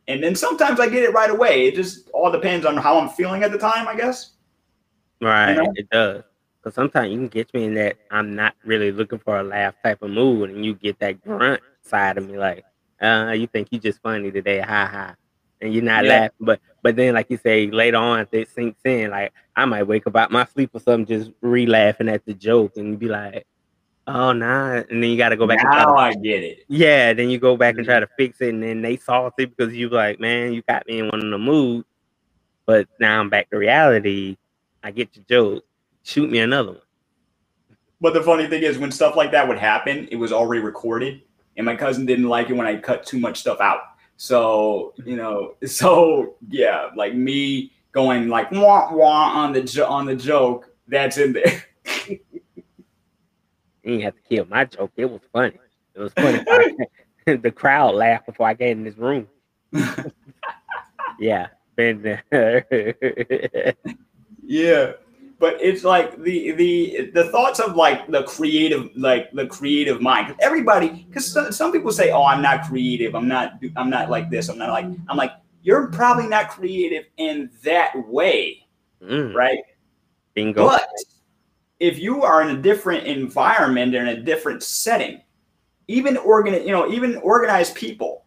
And 0.07 0.23
then 0.23 0.35
sometimes 0.35 0.79
i 0.79 0.87
get 0.87 1.03
it 1.03 1.13
right 1.13 1.29
away. 1.29 1.67
It 1.67 1.75
just 1.75 2.09
all 2.11 2.31
depends 2.31 2.65
on 2.65 2.77
how 2.77 2.97
i'm 2.97 3.09
feeling 3.09 3.43
at 3.43 3.51
the 3.51 3.57
time 3.57 3.87
i 3.87 3.95
guess. 3.95 4.31
Right, 5.21 5.53
know? 5.53 5.71
it 5.75 5.89
does. 5.89 6.23
Because 6.57 6.75
sometimes 6.75 7.11
you 7.11 7.17
can 7.17 7.27
get 7.27 7.53
me 7.53 7.65
in 7.65 7.73
that 7.75 7.97
I'm 8.11 8.35
not 8.35 8.55
really 8.63 8.91
looking 8.91 9.19
for 9.19 9.39
a 9.39 9.43
laugh 9.43 9.75
type 9.83 10.01
of 10.01 10.09
mood, 10.11 10.51
and 10.51 10.63
you 10.63 10.75
get 10.75 10.99
that 10.99 11.21
grunt 11.23 11.61
side 11.83 12.17
of 12.17 12.27
me, 12.29 12.37
like, 12.37 12.65
uh, 13.01 13.33
you 13.35 13.47
think 13.47 13.69
you 13.71 13.79
just 13.79 14.01
funny 14.01 14.31
today, 14.31 14.59
ha 14.59 14.85
ha, 14.85 15.15
and 15.61 15.73
you're 15.73 15.83
not 15.83 16.05
Yeah. 16.05 16.21
laughing. 16.21 16.35
But 16.39 16.59
but 16.83 16.95
then, 16.95 17.13
like 17.13 17.27
you 17.29 17.37
say, 17.37 17.69
later 17.69 17.97
on, 17.97 18.19
if 18.21 18.33
it 18.33 18.49
sinks 18.49 18.81
in, 18.85 19.11
like 19.11 19.33
I 19.55 19.65
might 19.65 19.83
wake 19.83 20.07
up 20.07 20.15
out 20.15 20.31
my 20.31 20.45
sleep 20.45 20.71
or 20.73 20.79
something, 20.79 21.05
just 21.05 21.31
re 21.41 21.65
laughing 21.65 22.09
at 22.09 22.25
the 22.25 22.33
joke, 22.33 22.77
and 22.77 22.99
be 22.99 23.07
like, 23.07 23.45
oh 24.07 24.33
nah, 24.33 24.83
and 24.89 25.03
then 25.03 25.09
you 25.09 25.17
got 25.17 25.29
to 25.29 25.37
go 25.37 25.47
back 25.47 25.61
and 25.61 25.71
try 25.71 25.85
now 25.85 25.93
to 25.93 25.99
i 25.99 26.13
get 26.13 26.43
it 26.43 26.59
yeah, 26.73 27.11
then 27.11 27.29
you 27.29 27.37
go 27.37 27.57
back 27.57 27.75
and 27.75 27.85
try 27.85 27.99
to 27.99 28.07
fix 28.17 28.39
it, 28.39 28.53
and 28.53 28.63
then 28.63 28.81
they 28.81 28.95
salty 28.95 29.43
because 29.43 29.75
you 29.75 29.89
like, 29.89 30.21
man, 30.21 30.53
you 30.53 30.61
got 30.69 30.87
me 30.87 30.99
in 30.99 31.09
one 31.09 31.19
of 31.21 31.29
the 31.29 31.37
moods. 31.37 31.85
But 32.65 32.87
now 32.97 33.19
I'm 33.19 33.29
back 33.29 33.49
to 33.49 33.57
reality. 33.57 34.37
I 34.81 34.91
get 34.91 35.09
your 35.13 35.25
joke. 35.27 35.65
Shoot 36.03 36.29
me 36.29 36.39
another 36.39 36.71
one. 36.71 36.81
But 37.99 38.13
the 38.13 38.23
funny 38.23 38.47
thing 38.47 38.63
is, 38.63 38.77
when 38.77 38.89
stuff 38.89 39.17
like 39.17 39.31
that 39.33 39.45
would 39.45 39.57
happen, 39.57 40.07
it 40.11 40.15
was 40.15 40.31
already 40.31 40.61
recorded, 40.61 41.23
and 41.57 41.65
my 41.65 41.75
cousin 41.75 42.05
didn't 42.05 42.27
like 42.27 42.49
it 42.49 42.53
when 42.53 42.67
I 42.67 42.77
cut 42.77 43.05
too 43.05 43.19
much 43.19 43.39
stuff 43.39 43.59
out. 43.59 43.81
So 44.17 44.93
mm-hmm. 44.99 45.09
you 45.09 45.15
know, 45.17 45.55
so 45.65 46.35
yeah, 46.49 46.89
like 46.95 47.15
me 47.15 47.73
going 47.91 48.29
like 48.29 48.51
wah 48.51 48.93
wah 48.93 49.31
on 49.33 49.53
the 49.53 49.61
jo- 49.61 49.87
on 49.87 50.05
the 50.05 50.15
joke, 50.15 50.69
that's 50.87 51.17
in 51.17 51.33
there. 51.33 51.63
You 53.83 53.93
didn't 53.93 54.03
have 54.03 54.15
to 54.15 54.21
kill 54.29 54.45
my 54.45 54.65
joke. 54.65 54.91
It 54.95 55.05
was 55.05 55.21
funny. 55.33 55.57
It 55.95 55.99
was 55.99 56.13
funny. 56.13 56.43
the 57.25 57.51
crowd 57.51 57.95
laughed 57.95 58.25
before 58.25 58.47
I 58.47 58.53
got 58.53 58.67
in 58.67 58.83
this 58.83 58.97
room. 58.97 59.27
Yeah. 61.19 61.47
Been 61.75 62.01
there. 62.01 62.23
yeah, 64.43 64.93
but 65.41 65.57
it's 65.59 65.83
like 65.83 66.21
the 66.21 66.51
the 66.51 67.09
the 67.15 67.23
thoughts 67.31 67.59
of 67.59 67.75
like 67.75 68.07
the 68.07 68.21
creative 68.23 68.91
like 68.95 69.31
the 69.33 69.47
creative 69.47 69.99
mind. 69.99 70.35
everybody, 70.39 71.05
because 71.09 71.25
some, 71.33 71.51
some 71.51 71.71
people 71.71 71.91
say, 71.91 72.11
"Oh, 72.11 72.23
I'm 72.23 72.43
not 72.43 72.63
creative. 72.63 73.15
I'm 73.15 73.27
not. 73.27 73.53
I'm 73.75 73.89
not 73.89 74.09
like 74.11 74.29
this. 74.29 74.47
I'm 74.49 74.59
not 74.59 74.69
like." 74.69 74.85
I'm 75.09 75.17
like, 75.17 75.31
you're 75.63 75.87
probably 75.87 76.27
not 76.27 76.49
creative 76.49 77.05
in 77.17 77.49
that 77.63 77.91
way, 78.07 78.65
Mm, 79.03 79.33
right? 79.33 79.59
bingo. 80.35 80.67
But 80.67 80.87
if 81.79 81.97
you 81.97 82.23
are 82.23 82.43
in 82.43 82.55
a 82.55 82.61
different 82.61 83.05
environment 83.07 83.95
or 83.95 84.01
in 84.01 84.09
a 84.09 84.21
different 84.21 84.61
setting, 84.61 85.21
even 85.87 86.17
organ, 86.17 86.53
you 86.53 86.71
know, 86.71 86.87
even 86.91 87.15
organized 87.17 87.73
people 87.73 88.25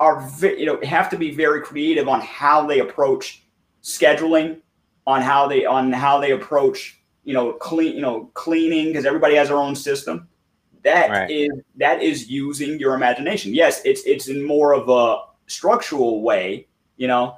are, 0.00 0.28
you 0.42 0.66
know, 0.66 0.80
have 0.82 1.08
to 1.10 1.16
be 1.16 1.30
very 1.30 1.62
creative 1.62 2.08
on 2.08 2.20
how 2.22 2.66
they 2.66 2.80
approach 2.80 3.44
scheduling, 3.84 4.60
on 5.10 5.20
how 5.22 5.46
they 5.46 5.66
on 5.66 5.92
how 5.92 6.18
they 6.20 6.30
approach, 6.32 7.00
you 7.24 7.34
know, 7.34 7.52
clean, 7.54 7.94
you 7.94 8.02
know, 8.02 8.30
cleaning 8.34 8.86
because 8.86 9.04
everybody 9.04 9.34
has 9.34 9.48
their 9.48 9.58
own 9.58 9.74
system. 9.74 10.28
That 10.82 11.30
is 11.30 11.50
Right. 11.50 11.60
that 11.76 12.02
is 12.02 12.30
using 12.30 12.78
your 12.78 12.94
imagination. 12.94 13.52
Yes, 13.52 13.82
it's 13.84 14.02
it's 14.06 14.28
in 14.28 14.46
more 14.46 14.72
of 14.72 14.88
a 14.88 15.22
structural 15.46 16.22
way, 16.22 16.68
you 16.96 17.08
know, 17.08 17.36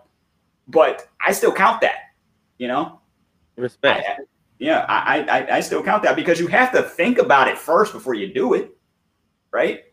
but 0.68 1.08
I 1.26 1.32
still 1.32 1.52
count 1.52 1.80
that, 1.80 2.14
you 2.58 2.68
know. 2.68 3.00
Respect. 3.56 4.06
I, 4.08 4.22
yeah, 4.58 4.86
I, 4.88 5.22
I 5.22 5.56
I 5.56 5.60
still 5.60 5.82
count 5.82 6.04
that 6.04 6.14
because 6.14 6.38
you 6.38 6.46
have 6.46 6.70
to 6.72 6.82
think 6.82 7.18
about 7.18 7.48
it 7.48 7.58
first 7.58 7.92
before 7.92 8.14
you 8.14 8.32
do 8.32 8.54
it, 8.54 8.76
right? 9.50 9.84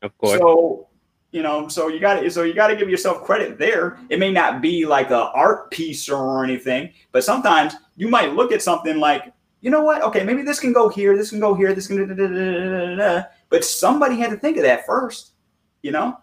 Of 0.00 0.16
course. 0.16 0.38
So 0.38 0.88
you 1.34 1.42
know, 1.42 1.66
so 1.66 1.88
you 1.88 1.98
got 1.98 2.20
to 2.20 2.30
so 2.30 2.44
you 2.44 2.54
got 2.54 2.68
to 2.68 2.76
give 2.76 2.88
yourself 2.88 3.24
credit 3.24 3.58
there. 3.58 3.98
It 4.08 4.20
may 4.20 4.30
not 4.30 4.62
be 4.62 4.86
like 4.86 5.10
a 5.10 5.32
art 5.32 5.68
piece 5.72 6.08
or 6.08 6.44
anything, 6.44 6.92
but 7.10 7.24
sometimes 7.24 7.74
you 7.96 8.06
might 8.06 8.34
look 8.34 8.52
at 8.52 8.62
something 8.62 9.00
like, 9.00 9.32
you 9.60 9.68
know 9.68 9.82
what? 9.82 10.00
Okay, 10.02 10.22
maybe 10.22 10.42
this 10.42 10.60
can 10.60 10.72
go 10.72 10.88
here, 10.88 11.16
this 11.16 11.30
can 11.30 11.40
go 11.40 11.52
here, 11.52 11.74
this 11.74 11.88
can. 11.88 11.96
Da, 12.06 12.14
da, 12.14 12.94
da, 12.94 13.22
but 13.48 13.64
somebody 13.64 14.16
had 14.16 14.30
to 14.30 14.36
think 14.36 14.58
of 14.58 14.62
that 14.62 14.86
first, 14.86 15.32
you 15.82 15.90
know. 15.90 16.16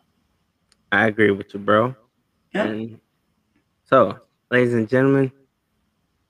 I 0.94 1.08
agree 1.08 1.32
with 1.32 1.54
you, 1.54 1.60
bro. 1.60 1.94
Yeah. 2.56 2.68
And 2.68 3.02
so, 3.84 4.18
ladies 4.50 4.74
and 4.74 4.88
gentlemen, 4.88 5.30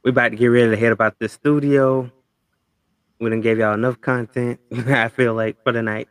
we 0.03 0.09
about 0.09 0.29
to 0.29 0.37
get 0.37 0.47
ready 0.47 0.71
to 0.71 0.75
head 0.75 0.91
about 0.91 1.19
this 1.19 1.33
studio. 1.33 2.11
We 3.19 3.29
didn't 3.29 3.43
give 3.43 3.59
y'all 3.59 3.75
enough 3.75 4.01
content. 4.01 4.59
I 4.87 5.09
feel 5.09 5.35
like 5.35 5.61
for 5.63 5.71
the 5.71 5.83
night. 5.83 6.07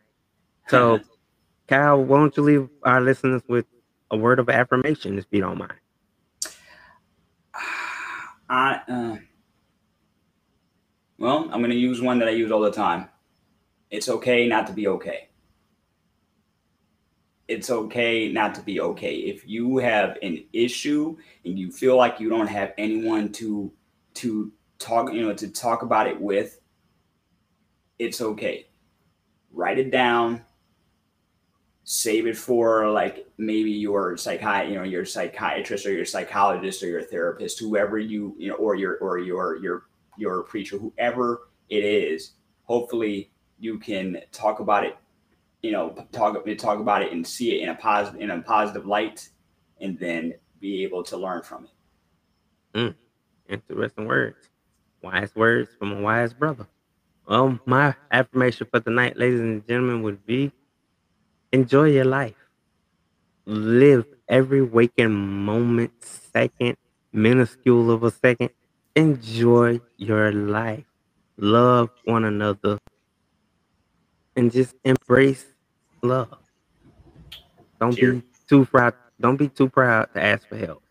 So, 0.69 1.01
Kyle, 1.71 2.03
why 2.03 2.19
don't 2.19 2.37
you 2.37 2.43
leave 2.43 2.69
our 2.83 3.01
listeners 3.01 3.43
with 3.49 3.65
a 4.11 4.17
word 4.17 4.41
of 4.41 4.51
affirmation, 4.51 5.17
if 5.19 5.27
you 5.31 5.41
don't 5.41 5.57
mind? 5.57 5.75
I 8.51 8.81
uh, 8.89 9.17
well, 11.17 11.49
I'm 11.53 11.61
going 11.61 11.71
to 11.71 11.77
use 11.77 12.03
one 12.03 12.19
that 12.19 12.27
I 12.27 12.33
use 12.33 12.51
all 12.51 12.61
the 12.61 12.73
time. 12.73 13.09
It's 13.89 14.09
okay 14.09 14.49
not 14.49 14.67
to 14.67 14.73
be 14.73 14.89
okay. 14.89 15.29
It's 17.47 17.71
okay 17.71 18.33
not 18.33 18.57
to 18.57 18.63
be 18.63 18.81
okay. 18.81 19.15
If 19.15 19.47
you 19.47 19.77
have 19.77 20.19
an 20.23 20.45
issue 20.53 21.17
and 21.45 21.57
you 21.57 21.71
feel 21.71 21.97
like 21.97 22.19
you 22.19 22.29
don't 22.29 22.49
have 22.49 22.73
anyone 22.79 23.31
to 23.35 23.73
to 24.15 24.51
talk, 24.81 25.13
you 25.13 25.23
know, 25.23 25.35
to 25.35 25.49
talk 25.49 25.83
about 25.83 26.09
it 26.09 26.21
with, 26.21 26.61
it's 28.01 28.21
okay. 28.21 28.67
Write 29.53 29.79
it 29.79 29.93
down. 29.93 30.45
Save 31.93 32.29
it 32.29 32.37
for 32.37 32.89
like 32.89 33.27
maybe 33.37 33.73
your 33.73 34.17
you 34.17 34.75
know, 34.77 34.85
your 34.85 35.05
psychiatrist 35.05 35.85
or 35.85 35.93
your 35.93 36.05
psychologist 36.05 36.85
or 36.85 36.87
your 36.87 37.03
therapist, 37.03 37.59
whoever 37.59 37.99
you, 37.99 38.33
you 38.39 38.47
know, 38.47 38.55
or 38.55 38.77
your 38.77 38.97
or 38.99 39.19
your 39.19 39.57
your 39.57 39.87
your 40.17 40.45
preacher, 40.45 40.79
whoever 40.79 41.49
it 41.69 41.83
is. 41.83 42.35
Hopefully, 42.63 43.33
you 43.59 43.77
can 43.77 44.21
talk 44.31 44.61
about 44.61 44.85
it, 44.85 44.97
you 45.63 45.73
know, 45.73 46.07
talk 46.13 46.37
talk 46.59 46.79
about 46.79 47.03
it 47.03 47.11
and 47.11 47.27
see 47.27 47.57
it 47.57 47.63
in 47.65 47.71
a 47.71 47.75
positive 47.75 48.21
in 48.21 48.31
a 48.31 48.41
positive 48.41 48.87
light, 48.87 49.29
and 49.81 49.99
then 49.99 50.35
be 50.61 50.85
able 50.85 51.03
to 51.03 51.17
learn 51.17 51.43
from 51.43 51.65
it. 51.65 52.79
Mm. 52.79 52.95
Interesting 53.49 54.07
words. 54.07 54.49
Wise 55.03 55.35
words 55.35 55.71
from 55.77 55.93
a 55.93 56.01
wise 56.01 56.33
brother. 56.33 56.69
Well, 57.27 57.59
my 57.67 57.97
affirmation 58.13 58.69
for 58.71 58.79
the 58.79 58.91
night, 58.91 59.17
ladies 59.17 59.41
and 59.41 59.67
gentlemen, 59.67 60.03
would 60.03 60.25
be 60.25 60.53
enjoy 61.53 61.91
your 61.91 62.05
life. 62.05 62.37
Live 63.47 64.07
every 64.29 64.63
waking 64.63 65.13
moment, 65.13 65.93
second, 66.05 66.77
minuscule 67.13 67.91
of 67.91 68.05
a 68.05 68.11
second. 68.11 68.51
Enjoy 68.95 69.81
your 69.97 70.33
life. 70.33 70.85
Love 71.39 71.91
one 72.05 72.25
another. 72.25 72.79
And 74.37 74.53
just 74.53 74.75
embrace 74.85 75.45
love. 76.03 76.39
Don't 77.81 77.97
be 77.97 78.23
too 78.49 78.65
proud. 78.67 78.95
Don't 79.21 79.37
be 79.37 79.49
too 79.49 79.69
proud 79.69 80.13
to 80.15 80.23
ask 80.23 80.47
for 80.49 80.57
help. 80.57 80.83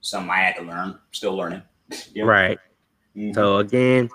Something 0.00 0.30
I 0.30 0.38
had 0.38 0.56
to 0.56 0.62
learn, 0.62 0.98
still 1.12 1.36
learning. 1.36 1.62
Yep. 2.14 2.26
Right. 2.26 2.58
Mhm. 3.16 3.34
So 3.34 3.58
again, 3.58 4.08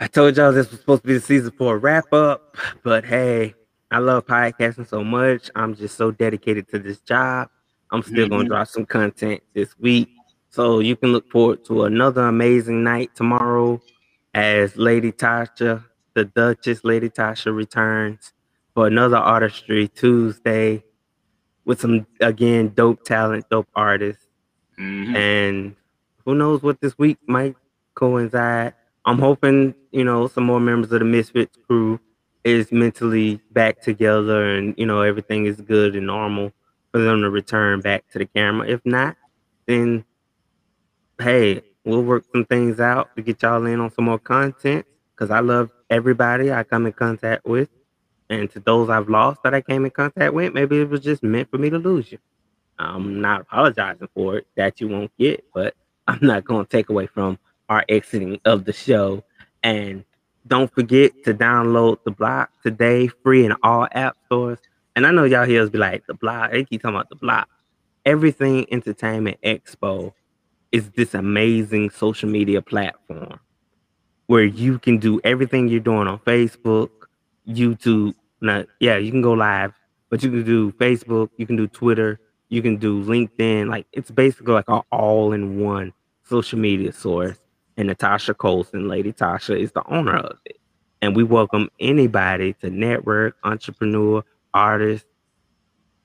I 0.00 0.06
told 0.08 0.36
y'all 0.36 0.52
this 0.52 0.70
was 0.70 0.80
supposed 0.80 1.02
to 1.02 1.08
be 1.08 1.14
the 1.14 1.20
season 1.20 1.52
for 1.56 1.74
a 1.76 1.78
wrap 1.78 2.12
up, 2.12 2.56
but 2.82 3.04
hey, 3.04 3.54
I 3.90 3.98
love 3.98 4.26
podcasting 4.26 4.88
so 4.88 5.04
much. 5.04 5.50
I'm 5.54 5.74
just 5.74 5.96
so 5.96 6.10
dedicated 6.10 6.68
to 6.70 6.78
this 6.78 7.00
job. 7.00 7.48
I'm 7.92 8.02
still 8.02 8.28
gonna 8.28 8.44
Mhm. 8.44 8.48
drop 8.48 8.68
some 8.68 8.86
content 8.86 9.42
this 9.54 9.78
week. 9.78 10.08
So 10.50 10.80
you 10.80 10.96
can 10.96 11.12
look 11.12 11.30
forward 11.30 11.64
to 11.66 11.84
another 11.84 12.22
amazing 12.22 12.82
night 12.82 13.14
tomorrow 13.14 13.80
as 14.34 14.76
Lady 14.76 15.12
Tasha, 15.12 15.84
the 16.14 16.24
Duchess 16.24 16.84
Lady 16.84 17.08
Tasha 17.08 17.54
returns 17.54 18.32
for 18.74 18.86
another 18.86 19.16
artistry 19.16 19.88
Tuesday 19.88 20.82
with 21.64 21.80
some 21.80 22.06
again 22.20 22.72
dope 22.74 23.04
talent, 23.04 23.48
dope 23.48 23.68
artists 23.76 24.26
Mhm. 24.78 25.14
and 25.14 25.76
who 26.24 26.34
knows 26.34 26.62
what 26.62 26.80
this 26.80 26.98
week 26.98 27.18
might 27.28 27.56
coincide. 27.94 28.74
I'm 29.06 29.18
hoping, 29.18 29.74
you 29.90 30.04
know, 30.04 30.28
some 30.28 30.44
more 30.44 30.60
members 30.60 30.92
of 30.92 31.00
the 31.00 31.04
Misfits 31.04 31.58
crew 31.66 32.00
is 32.42 32.72
mentally 32.72 33.40
back 33.52 33.80
together 33.80 34.56
and, 34.56 34.74
you 34.76 34.86
know, 34.86 35.02
everything 35.02 35.46
is 35.46 35.60
good 35.60 35.96
and 35.96 36.06
normal 36.06 36.52
for 36.92 37.00
them 37.00 37.22
to 37.22 37.30
return 37.30 37.80
back 37.80 38.08
to 38.12 38.18
the 38.18 38.26
camera. 38.26 38.68
If 38.68 38.80
not, 38.84 39.16
then 39.66 40.04
hey, 41.20 41.62
we'll 41.84 42.02
work 42.02 42.24
some 42.32 42.44
things 42.44 42.80
out 42.80 43.14
to 43.16 43.22
get 43.22 43.42
y'all 43.42 43.64
in 43.66 43.80
on 43.80 43.90
some 43.90 44.04
more 44.06 44.18
content 44.18 44.86
because 45.14 45.30
I 45.30 45.40
love 45.40 45.70
everybody 45.90 46.52
I 46.52 46.64
come 46.64 46.86
in 46.86 46.92
contact 46.92 47.44
with. 47.46 47.68
And 48.30 48.50
to 48.52 48.60
those 48.60 48.88
I've 48.88 49.08
lost 49.08 49.42
that 49.44 49.54
I 49.54 49.60
came 49.60 49.84
in 49.84 49.90
contact 49.90 50.32
with, 50.32 50.54
maybe 50.54 50.80
it 50.80 50.88
was 50.88 51.00
just 51.00 51.22
meant 51.22 51.50
for 51.50 51.58
me 51.58 51.70
to 51.70 51.78
lose 51.78 52.10
you. 52.10 52.18
I'm 52.78 53.20
not 53.20 53.42
apologizing 53.42 54.08
for 54.14 54.38
it 54.38 54.46
that 54.56 54.80
you 54.80 54.88
won't 54.88 55.12
get, 55.18 55.44
but 55.54 55.74
I'm 56.08 56.18
not 56.22 56.44
going 56.44 56.64
to 56.64 56.70
take 56.70 56.88
away 56.88 57.06
from 57.06 57.38
our 57.68 57.84
exiting 57.88 58.40
of 58.44 58.64
the 58.64 58.72
show. 58.72 59.22
And 59.62 60.04
don't 60.46 60.72
forget 60.72 61.12
to 61.24 61.34
download 61.34 61.98
the 62.04 62.10
block 62.10 62.50
today, 62.62 63.08
free 63.08 63.44
in 63.44 63.54
all 63.62 63.88
app 63.92 64.16
stores. 64.26 64.58
And 64.96 65.06
I 65.06 65.10
know 65.10 65.24
y'all 65.24 65.46
hears 65.46 65.70
be 65.70 65.78
like, 65.78 66.06
the 66.06 66.14
block, 66.14 66.52
they 66.52 66.64
keep 66.64 66.82
talking 66.82 66.94
about 66.94 67.08
the 67.08 67.16
block. 67.16 67.48
Everything 68.04 68.66
Entertainment 68.70 69.38
Expo 69.42 70.12
is 70.70 70.90
this 70.90 71.14
amazing 71.14 71.90
social 71.90 72.28
media 72.28 72.60
platform 72.60 73.40
where 74.26 74.44
you 74.44 74.78
can 74.78 74.98
do 74.98 75.20
everything 75.24 75.68
you're 75.68 75.80
doing 75.80 76.06
on 76.06 76.18
Facebook, 76.20 76.90
YouTube. 77.48 78.14
Not, 78.40 78.66
yeah, 78.80 78.96
you 78.96 79.10
can 79.10 79.22
go 79.22 79.32
live, 79.32 79.72
but 80.10 80.22
you 80.22 80.30
can 80.30 80.44
do 80.44 80.72
Facebook, 80.72 81.30
you 81.36 81.46
can 81.46 81.56
do 81.56 81.66
Twitter, 81.66 82.20
you 82.48 82.60
can 82.60 82.76
do 82.76 83.02
LinkedIn. 83.02 83.68
Like 83.68 83.86
it's 83.92 84.10
basically 84.10 84.52
like 84.52 84.68
an 84.68 84.82
all-in-one 84.92 85.92
social 86.24 86.58
media 86.58 86.92
source. 86.92 87.38
And 87.76 87.88
Natasha 87.88 88.34
Colson, 88.34 88.88
Lady 88.88 89.12
Tasha, 89.12 89.58
is 89.58 89.72
the 89.72 89.82
owner 89.86 90.16
of 90.16 90.38
it. 90.44 90.58
And 91.02 91.16
we 91.16 91.24
welcome 91.24 91.70
anybody 91.80 92.54
to 92.54 92.70
network, 92.70 93.36
entrepreneur, 93.44 94.24
artists, 94.54 95.08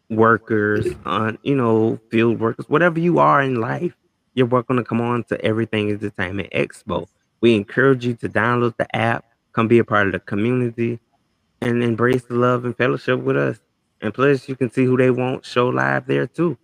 workers, 0.10 0.88
on 1.06 1.38
you 1.44 1.56
know, 1.56 2.00
field 2.10 2.40
workers, 2.40 2.68
whatever 2.70 3.00
you 3.00 3.20
are 3.20 3.42
in 3.42 3.56
life, 3.56 3.96
you're 4.34 4.48
welcome 4.48 4.78
to 4.78 4.84
come 4.84 5.02
on 5.02 5.24
to 5.26 5.40
Everything 5.46 5.92
Entertainment 5.92 6.50
Expo. 6.52 7.08
We 7.42 7.56
encourage 7.56 8.06
you 8.06 8.16
to 8.16 8.30
download 8.30 8.76
the 8.78 8.94
app, 8.96 9.26
come 9.54 9.68
be 9.68 9.80
a 9.80 9.84
part 9.84 10.08
of 10.08 10.14
the 10.14 10.20
community, 10.20 11.00
and 11.62 11.84
embrace 11.84 12.24
the 12.24 12.36
love 12.36 12.66
and 12.66 12.76
fellowship 12.76 13.20
with 13.20 13.38
us. 13.38 13.60
And 14.02 14.14
plus, 14.14 14.50
you 14.50 14.56
can 14.56 14.72
see 14.72 14.86
who 14.86 14.98
they 14.98 15.12
want 15.12 15.46
show 15.46 15.70
live 15.70 16.08
there 16.08 16.28
too. 16.28 16.58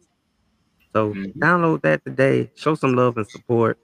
So 0.94 1.14
Mhm. 1.14 1.34
download 1.38 1.82
that 1.82 2.04
today. 2.06 2.52
Show 2.56 2.76
some 2.76 2.94
love 2.94 3.18
and 3.18 3.28
support. 3.28 3.78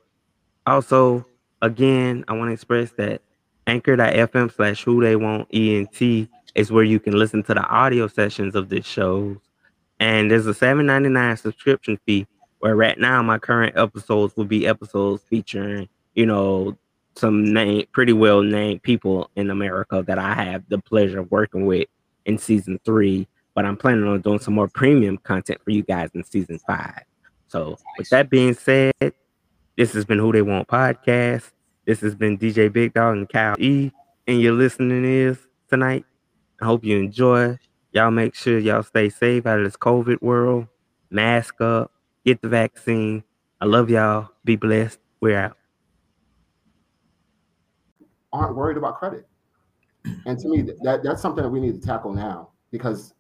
Also, 0.66 1.26
again, 1.62 2.24
I 2.28 2.34
want 2.34 2.50
to 2.50 2.54
express 2.54 2.92
that 2.92 3.22
anchor.fm 3.68 4.54
slash 4.54 4.84
who 4.84 5.02
they 5.02 5.16
want 5.16 5.48
ENT 5.54 6.30
is 6.56 6.72
where 6.72 6.84
you 6.84 7.00
can 7.00 7.14
listen 7.14 7.44
to 7.44 7.54
the 7.54 7.64
audio 7.64 8.08
sessions 8.08 8.56
of 8.56 8.70
this 8.70 8.86
shows. 8.86 9.38
And 10.00 10.30
there's 10.30 10.48
a 10.48 10.54
$7.99 10.54 11.40
subscription 11.40 12.00
fee 12.06 12.28
where 12.60 12.76
right 12.76 12.98
now 12.98 13.22
my 13.22 13.38
current 13.38 13.78
episodes 13.78 14.36
will 14.36 14.46
be 14.46 14.68
episodes 14.68 15.24
featuring, 15.24 15.88
you 16.16 16.26
know, 16.26 16.78
some 17.16 17.54
name 17.54 17.86
pretty 17.92 18.14
well 18.14 18.42
named 18.42 18.82
people 18.84 19.30
in 19.36 19.50
America 19.50 20.04
that 20.08 20.18
I 20.18 20.34
have 20.34 20.64
the 20.70 20.80
pleasure 20.80 21.20
of 21.20 21.32
working 21.32 21.66
with 21.66 21.88
in 22.26 22.38
season 22.38 22.80
three. 22.86 23.28
But 23.54 23.66
I'm 23.66 23.78
planning 23.78 24.08
on 24.08 24.22
doing 24.22 24.40
some 24.40 24.54
more 24.54 24.70
premium 24.70 25.18
content 25.18 25.62
for 25.64 25.72
you 25.72 25.84
guys 25.84 26.10
in 26.14 26.24
season 26.24 26.60
five. 26.60 27.04
So 27.48 27.78
with 27.98 28.10
that 28.10 28.30
being 28.30 28.54
said, 28.54 28.94
this 29.78 29.94
has 29.94 30.04
been 30.04 30.20
Who 30.20 30.34
They 30.34 30.42
Want 30.42 30.68
Podcast. 30.68 31.52
This 31.86 32.02
has 32.02 32.14
been 32.14 32.38
DJ 32.38 32.72
Big 32.72 32.94
Dog 32.94 33.16
and 33.16 33.30
Kyle 33.30 33.56
E. 33.58 33.92
And 34.28 34.42
your 34.42 34.54
listening 34.54 35.06
is 35.06 35.38
tonight. 35.70 36.06
I 36.62 36.66
hope 36.66 36.84
you 36.84 36.98
enjoy. 36.98 37.58
Y'all 37.94 38.12
make 38.12 38.36
sure 38.36 38.60
y'all 38.60 38.84
stay 38.84 39.08
safe 39.08 39.46
out 39.46 39.60
of 39.60 39.66
this 39.66 39.78
COVID 39.78 40.22
world. 40.22 40.68
Mask 41.10 41.60
up, 41.62 41.92
get 42.26 42.42
the 42.42 42.50
vaccine. 42.50 43.24
I 43.62 43.66
love 43.66 43.90
y'all. 43.90 44.30
Be 44.44 44.58
blessed. 44.58 45.00
We're 45.22 45.38
out. 45.38 45.58
aren't 48.34 48.56
worried 48.56 48.78
about 48.78 48.98
credit. 48.98 49.26
And 50.26 50.38
to 50.40 50.50
me, 50.50 50.64
that 50.84 51.02
that's 51.04 51.22
something 51.22 51.44
that 51.44 51.50
we 51.50 51.60
need 51.60 51.80
to 51.80 51.86
tackle 51.86 52.14
now 52.14 52.50
because 52.72 53.14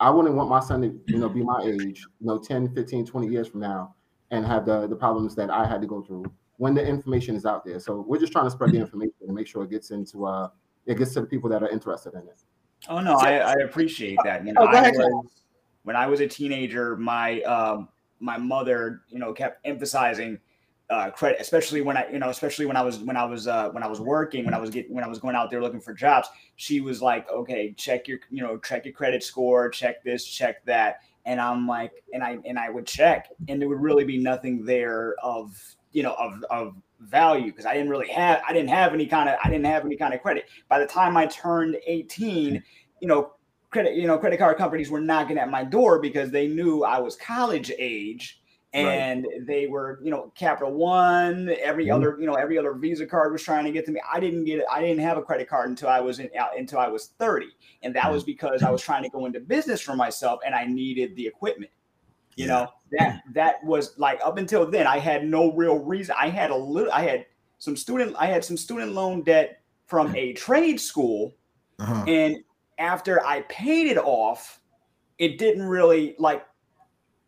I 0.00 0.10
wouldn't 0.10 0.34
want 0.34 0.50
my 0.50 0.60
son 0.60 0.82
to, 0.82 1.00
you 1.06 1.18
know, 1.18 1.28
be 1.28 1.42
my 1.42 1.62
age, 1.64 2.06
you 2.20 2.26
know, 2.26 2.38
10, 2.38 2.74
15, 2.74 3.06
20 3.06 3.28
years 3.28 3.48
from 3.48 3.60
now 3.60 3.95
and 4.30 4.44
have 4.46 4.66
the 4.66 4.86
the 4.86 4.96
problems 4.96 5.34
that 5.36 5.50
I 5.50 5.66
had 5.66 5.80
to 5.80 5.86
go 5.86 6.02
through 6.02 6.24
when 6.58 6.74
the 6.74 6.86
information 6.86 7.36
is 7.36 7.44
out 7.44 7.64
there. 7.64 7.78
So 7.80 8.04
we're 8.06 8.18
just 8.18 8.32
trying 8.32 8.46
to 8.46 8.50
spread 8.50 8.72
the 8.72 8.78
information 8.78 9.14
and 9.26 9.34
make 9.34 9.46
sure 9.46 9.64
it 9.64 9.70
gets 9.70 9.90
into 9.90 10.26
uh 10.26 10.48
it 10.86 10.98
gets 10.98 11.14
to 11.14 11.20
the 11.20 11.26
people 11.26 11.50
that 11.50 11.62
are 11.62 11.68
interested 11.68 12.14
in 12.14 12.20
it. 12.20 12.42
Oh 12.88 13.00
no, 13.00 13.16
I, 13.16 13.38
I 13.38 13.52
appreciate 13.64 14.18
that. 14.24 14.46
You 14.46 14.52
know, 14.52 14.62
Oh, 14.62 14.66
I 14.66 14.90
was, 14.90 15.26
when 15.82 15.96
I 15.96 16.06
was 16.06 16.20
a 16.20 16.26
teenager, 16.26 16.96
my 16.96 17.40
um, 17.42 17.88
my 18.20 18.36
mother, 18.38 19.02
you 19.08 19.18
know, 19.18 19.32
kept 19.32 19.66
emphasizing 19.66 20.38
uh, 20.88 21.10
credit, 21.10 21.40
especially 21.40 21.80
when 21.80 21.96
I, 21.96 22.08
you 22.10 22.18
know, 22.18 22.28
especially 22.28 22.66
when 22.66 22.76
I 22.76 22.82
was 22.82 22.98
when 22.98 23.16
I 23.16 23.24
was 23.24 23.48
uh, 23.48 23.70
when 23.70 23.82
I 23.82 23.86
was 23.86 24.00
working, 24.00 24.44
when 24.44 24.54
I 24.54 24.58
was 24.58 24.70
getting 24.70 24.94
when 24.94 25.04
I 25.04 25.08
was 25.08 25.18
going 25.18 25.34
out 25.34 25.50
there 25.50 25.60
looking 25.60 25.80
for 25.80 25.94
jobs. 25.94 26.28
She 26.56 26.80
was 26.80 27.02
like, 27.02 27.30
okay, 27.30 27.72
check 27.76 28.06
your, 28.06 28.18
you 28.30 28.42
know, 28.42 28.58
check 28.58 28.84
your 28.84 28.94
credit 28.94 29.22
score, 29.22 29.68
check 29.68 30.04
this, 30.04 30.24
check 30.24 30.64
that, 30.66 31.00
and 31.26 31.40
I'm 31.40 31.66
like, 31.66 31.92
and 32.12 32.22
I 32.22 32.38
and 32.46 32.58
I 32.58 32.70
would 32.70 32.86
check, 32.86 33.28
and 33.48 33.60
there 33.60 33.68
would 33.68 33.80
really 33.80 34.04
be 34.04 34.16
nothing 34.16 34.64
there 34.64 35.16
of 35.22 35.54
you 35.92 36.02
know 36.02 36.14
of 36.14 36.42
of 36.50 36.76
value 37.00 37.46
because 37.46 37.66
I 37.66 37.74
didn't 37.74 37.90
really 37.90 38.08
have 38.08 38.40
I 38.48 38.52
didn't 38.52 38.70
have 38.70 38.94
any 38.94 39.06
kind 39.06 39.28
of 39.28 39.36
I 39.44 39.50
didn't 39.50 39.66
have 39.66 39.84
any 39.84 39.96
kind 39.96 40.14
of 40.14 40.22
credit. 40.22 40.48
By 40.68 40.78
the 40.78 40.86
time 40.86 41.16
I 41.16 41.26
turned 41.26 41.76
18, 41.86 42.54
mm-hmm. 42.54 42.56
you 43.00 43.08
know, 43.08 43.32
credit 43.70 43.96
you 43.96 44.06
know 44.06 44.16
credit 44.16 44.38
card 44.38 44.56
companies 44.56 44.90
were 44.90 45.00
knocking 45.00 45.36
at 45.36 45.50
my 45.50 45.64
door 45.64 46.00
because 46.00 46.30
they 46.30 46.46
knew 46.46 46.84
I 46.84 47.00
was 47.00 47.16
college 47.16 47.72
age 47.76 48.40
and 48.76 49.26
they 49.46 49.66
were 49.66 49.98
you 50.02 50.10
know 50.10 50.32
Capital 50.34 50.72
One, 50.72 51.48
every 51.60 51.86
Mhm. 51.86 51.94
other 51.94 52.16
you 52.20 52.26
know 52.26 52.34
every 52.34 52.58
other 52.58 52.72
Visa 52.74 53.06
card 53.06 53.32
was 53.32 53.42
trying 53.42 53.64
to 53.64 53.72
get 53.72 53.84
to 53.86 53.92
me. 53.92 54.00
I 54.10 54.20
didn't 54.20 54.44
get 54.44 54.58
it. 54.58 54.64
I 54.70 54.80
didn't 54.80 55.00
have 55.00 55.16
a 55.18 55.22
credit 55.22 55.48
card 55.48 55.68
until 55.70 55.88
I 55.88 56.00
was 56.00 56.18
in 56.18 56.30
out 56.38 56.56
until 56.58 56.78
I 56.78 56.88
was 56.88 57.08
30, 57.18 57.48
and 57.82 57.94
that 57.94 58.10
was 58.12 58.24
because 58.24 58.62
I 58.62 58.70
was 58.70 58.82
trying 58.82 59.02
to 59.02 59.08
go 59.08 59.26
into 59.26 59.40
business 59.40 59.80
for 59.80 59.96
myself 59.96 60.40
and 60.44 60.54
I 60.54 60.64
needed 60.66 61.16
the 61.16 61.26
equipment. 61.26 61.70
You 62.36 62.46
Yeah. 62.46 62.52
know 62.52 62.68
that 62.98 63.22
that 63.32 63.64
was 63.64 63.98
like 63.98 64.20
up 64.24 64.36
until 64.38 64.66
then 64.70 64.86
I 64.86 64.98
had 64.98 65.26
no 65.26 65.52
real 65.52 65.78
reason. 65.78 66.14
I 66.18 66.28
had 66.28 66.50
a 66.50 66.56
little. 66.56 66.92
I 66.92 67.02
had 67.02 67.26
some 67.58 67.76
student. 67.76 68.14
I 68.18 68.26
had 68.26 68.44
some 68.44 68.56
student 68.56 68.92
loan 68.92 69.22
debt 69.22 69.60
from 69.86 70.14
a 70.14 70.32
trade 70.34 70.80
school, 70.80 71.34
Uh-huh. 71.78 72.04
and 72.06 72.36
after 72.78 73.24
I 73.24 73.40
paid 73.42 73.86
it 73.86 73.96
off, 73.96 74.60
it 75.18 75.38
didn't 75.38 75.62
really 75.62 76.14
like. 76.18 76.44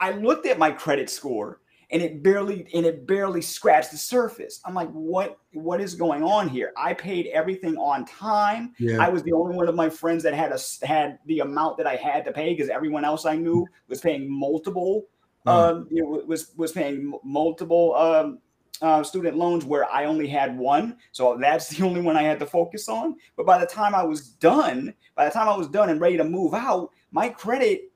I 0.00 0.12
looked 0.12 0.46
at 0.46 0.58
my 0.58 0.70
credit 0.70 1.10
score 1.10 1.60
and 1.90 2.02
it 2.02 2.22
barely 2.22 2.66
and 2.74 2.84
it 2.84 3.06
barely 3.06 3.40
scratched 3.40 3.90
the 3.90 3.96
surface. 3.96 4.60
I'm 4.64 4.74
like, 4.74 4.90
what 4.90 5.38
what 5.52 5.80
is 5.80 5.94
going 5.94 6.22
on 6.22 6.48
here? 6.48 6.72
I 6.76 6.94
paid 6.94 7.28
everything 7.28 7.76
on 7.76 8.04
time. 8.04 8.74
Yeah. 8.78 9.04
I 9.04 9.08
was 9.08 9.22
the 9.22 9.32
only 9.32 9.56
one 9.56 9.68
of 9.68 9.74
my 9.74 9.88
friends 9.88 10.22
that 10.24 10.34
had 10.34 10.52
a 10.52 10.86
had 10.86 11.18
the 11.26 11.40
amount 11.40 11.78
that 11.78 11.86
I 11.86 11.96
had 11.96 12.24
to 12.26 12.32
pay 12.32 12.54
because 12.54 12.68
everyone 12.68 13.04
else 13.04 13.24
I 13.24 13.36
knew 13.36 13.66
was 13.88 14.00
paying 14.00 14.30
multiple. 14.30 15.06
Uh-huh. 15.46 15.72
Um, 15.72 15.88
you 15.90 16.02
know, 16.02 16.22
was 16.26 16.52
was 16.56 16.72
paying 16.72 17.18
multiple 17.24 17.94
um, 17.94 18.38
uh, 18.82 19.02
student 19.02 19.36
loans 19.36 19.64
where 19.64 19.90
I 19.90 20.04
only 20.04 20.26
had 20.26 20.58
one, 20.58 20.98
so 21.12 21.38
that's 21.40 21.68
the 21.68 21.84
only 21.86 22.02
one 22.02 22.16
I 22.16 22.22
had 22.22 22.38
to 22.40 22.46
focus 22.46 22.88
on. 22.88 23.16
But 23.36 23.46
by 23.46 23.58
the 23.58 23.66
time 23.66 23.94
I 23.94 24.02
was 24.02 24.28
done, 24.28 24.92
by 25.14 25.24
the 25.24 25.30
time 25.30 25.48
I 25.48 25.56
was 25.56 25.68
done 25.68 25.88
and 25.88 26.00
ready 26.00 26.18
to 26.18 26.24
move 26.24 26.52
out, 26.52 26.90
my 27.12 27.30
credit 27.30 27.92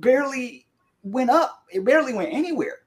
barely 0.00 0.65
went 1.06 1.30
up. 1.30 1.64
It 1.70 1.84
barely 1.84 2.14
went 2.14 2.32
anywhere. 2.32 2.78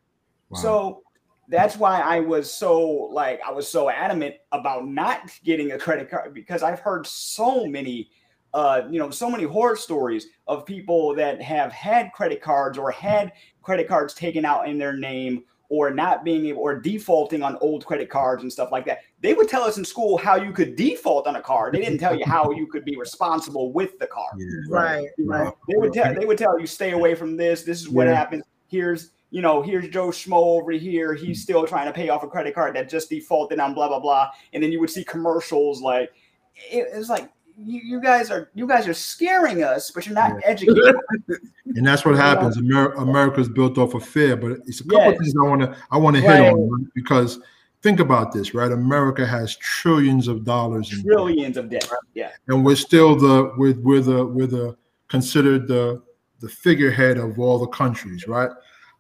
Wow. 0.50 0.60
So 0.60 1.04
that's 1.48 1.78
why 1.78 2.00
I 2.00 2.20
was 2.20 2.52
so 2.52 2.80
like 3.12 3.42
I 3.46 3.52
was 3.52 3.68
so 3.68 3.90
adamant 3.90 4.36
about 4.52 4.88
not 4.88 5.32
getting 5.44 5.72
a 5.72 5.80
credit 5.80 6.10
card 6.10 6.34
because 6.34 6.64
I've 6.64 6.80
heard 6.80 7.08
so 7.08 7.66
many 7.66 8.12
uh 8.54 8.82
you 8.90 9.00
know 9.00 9.10
so 9.12 9.30
many 9.30 9.44
horror 9.44 9.76
stories 9.76 10.28
of 10.48 10.66
people 10.66 11.16
that 11.16 11.42
have 11.42 11.72
had 11.72 12.12
credit 12.14 12.42
cards 12.42 12.78
or 12.78 12.92
had 12.92 13.32
credit 13.62 13.88
cards 13.88 14.14
taken 14.14 14.46
out 14.46 14.68
in 14.68 14.78
their 14.78 14.94
name 14.94 15.44
or 15.70 15.92
not 15.92 16.24
being 16.24 16.48
able 16.48 16.62
or 16.62 16.80
defaulting 16.80 17.44
on 17.44 17.56
old 17.62 17.86
credit 17.86 18.10
cards 18.10 18.42
and 18.42 18.52
stuff 18.52 18.72
like 18.72 18.86
that. 18.86 19.00
They 19.22 19.34
would 19.36 19.48
tell 19.48 19.64
us 19.64 19.78
in 19.78 19.86
school 19.86 20.18
how 20.18 20.36
you 20.36 20.52
could 20.52 20.76
default 20.76 21.28
on 21.28 21.36
a 21.36 21.42
card. 21.42 21.76
They 21.76 21.80
didn't 21.80 22.00
tell 22.00 22.18
you 22.18 22.26
how 22.26 22.52
you 22.52 22.66
could 22.68 22.84
be 22.84 22.98
responsible 22.98 23.72
with 23.72 23.98
the 24.00 24.08
card. 24.08 24.34
Yeah. 24.38 24.48
Right, 24.68 25.08
right. 25.20 25.46
Wow. 25.46 25.58
They 25.68 25.76
would 25.78 25.94
tell 25.94 26.14
they 26.14 26.26
would 26.26 26.40
tell 26.40 26.60
you 26.60 26.66
stay 26.66 26.92
away 26.92 27.14
from 27.16 27.38
this. 27.38 27.64
This 27.64 27.80
is 27.80 27.90
what 27.90 28.08
Yeah. 28.08 28.16
happens. 28.16 28.44
Here's 28.68 29.12
you 29.30 29.42
know 29.44 29.62
here's 29.62 29.88
Joe 29.90 30.08
Schmo 30.08 30.60
over 30.60 30.72
here. 30.72 31.14
He's 31.14 31.24
mm-hmm. 31.24 31.34
still 31.34 31.68
trying 31.68 31.86
to 31.86 31.94
pay 31.94 32.10
off 32.10 32.24
a 32.24 32.28
credit 32.28 32.56
card 32.56 32.76
that 32.76 32.90
just 32.90 33.10
defaulted 33.10 33.60
on 33.60 33.76
blah 33.76 33.88
blah 33.88 34.00
blah. 34.00 34.30
And 34.54 34.64
then 34.64 34.72
you 34.72 34.80
would 34.80 34.90
see 34.90 35.04
commercials 35.04 35.82
like 35.82 36.12
it, 36.56 36.88
it's 36.92 37.10
like 37.10 37.30
you, 37.66 37.82
you 37.84 38.02
guys 38.02 38.32
are 38.32 38.50
you 38.54 38.68
guys 38.68 38.88
are 38.88 38.94
scaring 38.94 39.64
us, 39.64 39.92
but 39.92 40.06
you're 40.06 40.16
not 40.16 40.32
Yeah. 40.32 40.40
educated. 40.52 40.96
And 41.76 41.86
that's 41.86 42.04
what 42.04 42.16
happens. 42.16 42.58
Amer- 42.58 42.94
America's 42.94 43.48
built 43.48 43.78
off 43.78 43.94
of 43.94 44.04
fear, 44.04 44.36
but 44.36 44.54
it's 44.66 44.82
a 44.82 44.84
couple 44.86 45.12
Yes. 45.12 45.20
things 45.20 45.34
I 45.40 45.44
want 45.48 45.62
to 45.62 45.76
I 45.92 45.98
want 45.98 46.16
to 46.16 46.22
hit 46.22 46.32
on 46.52 46.70
right? 46.70 46.88
because 46.96 47.40
think 47.84 48.00
about 48.00 48.32
this, 48.34 48.56
right? 48.56 48.72
America 48.72 49.24
has 49.26 49.56
trillions 49.58 50.28
of 50.28 50.44
dollars 50.44 50.92
in 50.92 50.98
debt. 51.00 51.06
Trillions 51.06 51.58
of 51.58 51.70
debt. 51.70 51.88
Yeah. 52.16 52.32
and 52.48 52.66
we're 52.66 52.76
still 52.76 53.16
the 53.16 53.54
we're, 53.58 53.76
we're 53.82 54.02
the 54.02 54.26
we're 54.26 54.48
the 54.48 54.76
considered 55.10 55.68
the 55.68 56.02
the 56.40 56.50
figurehead 56.50 57.18
of 57.18 57.38
all 57.38 57.60
the 57.60 57.68
countries, 57.68 58.28
right? 58.28 58.50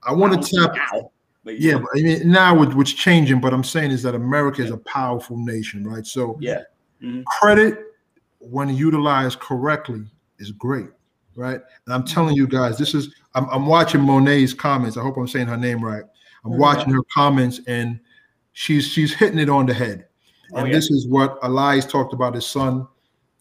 I 0.03 0.13
want 0.13 0.41
to 0.43 0.55
tap 0.61 0.75
Now, 0.75 1.11
but 1.43 1.59
yeah, 1.59 1.77
but 1.79 1.87
I 1.95 2.01
mean 2.03 2.29
now 2.31 2.55
with 2.55 2.73
what's 2.73 2.93
changing, 2.93 3.41
but 3.41 3.51
I'm 3.53 3.63
saying 3.63 3.89
is 3.91 4.03
that 4.03 4.13
America 4.13 4.61
is 4.61 4.69
a 4.71 4.77
powerful 4.77 5.37
nation, 5.37 5.87
right? 5.87 6.05
So 6.05 6.37
Yeah. 6.39 6.61
Mhm. 7.01 7.23
credit 7.25 7.79
when 8.39 8.69
utilized 8.75 9.39
correctly 9.39 10.03
is 10.39 10.51
great, 10.51 10.89
right? 11.35 11.59
And 11.85 11.93
I'm 11.93 12.03
telling 12.03 12.35
you 12.35 12.47
guys, 12.47 12.77
this 12.77 12.93
is 12.93 13.13
I'm, 13.35 13.47
I'm 13.49 13.65
watching 13.67 14.01
Monet's 14.01 14.53
comments. 14.53 14.97
I 14.97 15.01
hope 15.01 15.17
I'm 15.17 15.27
saying 15.27 15.47
her 15.47 15.57
name 15.57 15.83
right. 15.83 16.03
I'm 16.45 16.51
Mhm. 16.53 16.57
watching 16.57 16.93
her 16.93 17.03
comments 17.13 17.59
and 17.67 17.99
she's 18.53 18.87
she's 18.87 19.13
hitting 19.13 19.39
it 19.39 19.49
on 19.49 19.65
the 19.65 19.73
head. 19.73 20.07
Oh, 20.53 20.57
And 20.59 20.67
yeah. 20.67 20.73
this 20.73 20.89
is 20.89 21.07
what 21.07 21.37
Elias 21.43 21.85
talked 21.85 22.13
about 22.13 22.33
his 22.33 22.47
son. 22.47 22.87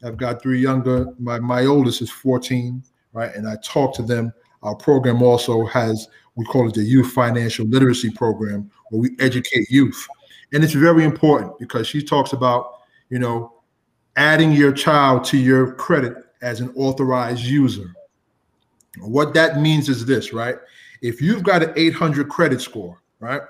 I've 0.04 0.16
got 0.16 0.42
three 0.42 0.60
younger. 0.60 1.06
My 1.18 1.38
my 1.40 1.64
oldest 1.64 2.02
is 2.02 2.10
14, 2.10 2.82
right? 3.12 3.34
And 3.34 3.48
I 3.48 3.56
talk 3.64 3.94
to 3.96 4.02
them. 4.02 4.32
Our 4.62 4.74
program 4.74 5.22
also 5.22 5.64
has 5.66 6.08
we 6.36 6.44
call 6.44 6.68
it 6.68 6.74
the 6.74 6.82
Youth 6.84 7.10
Financial 7.12 7.66
Literacy 7.66 8.10
Program, 8.10 8.70
where 8.90 9.00
we 9.00 9.10
educate 9.18 9.68
youth, 9.70 10.06
and 10.52 10.62
it's 10.62 10.72
very 10.72 11.02
important 11.04 11.58
because 11.58 11.86
she 11.86 12.00
talks 12.02 12.32
about 12.32 12.74
you 13.10 13.18
know 13.18 13.54
adding 14.18 14.50
your 14.52 14.72
child 14.72 15.22
to 15.24 15.38
your 15.38 15.72
credit 15.74 16.14
as 16.42 16.60
an 16.60 16.70
authorized 16.74 17.44
user. 17.44 17.94
What 18.98 19.32
that 19.34 19.60
means 19.60 19.88
is 19.88 20.04
this, 20.04 20.32
right? 20.32 20.56
If 21.02 21.22
you've 21.22 21.44
got 21.44 21.62
an 21.62 21.72
800 21.76 22.28
credit 22.28 22.60
score, 22.60 23.00
right, 23.20 23.40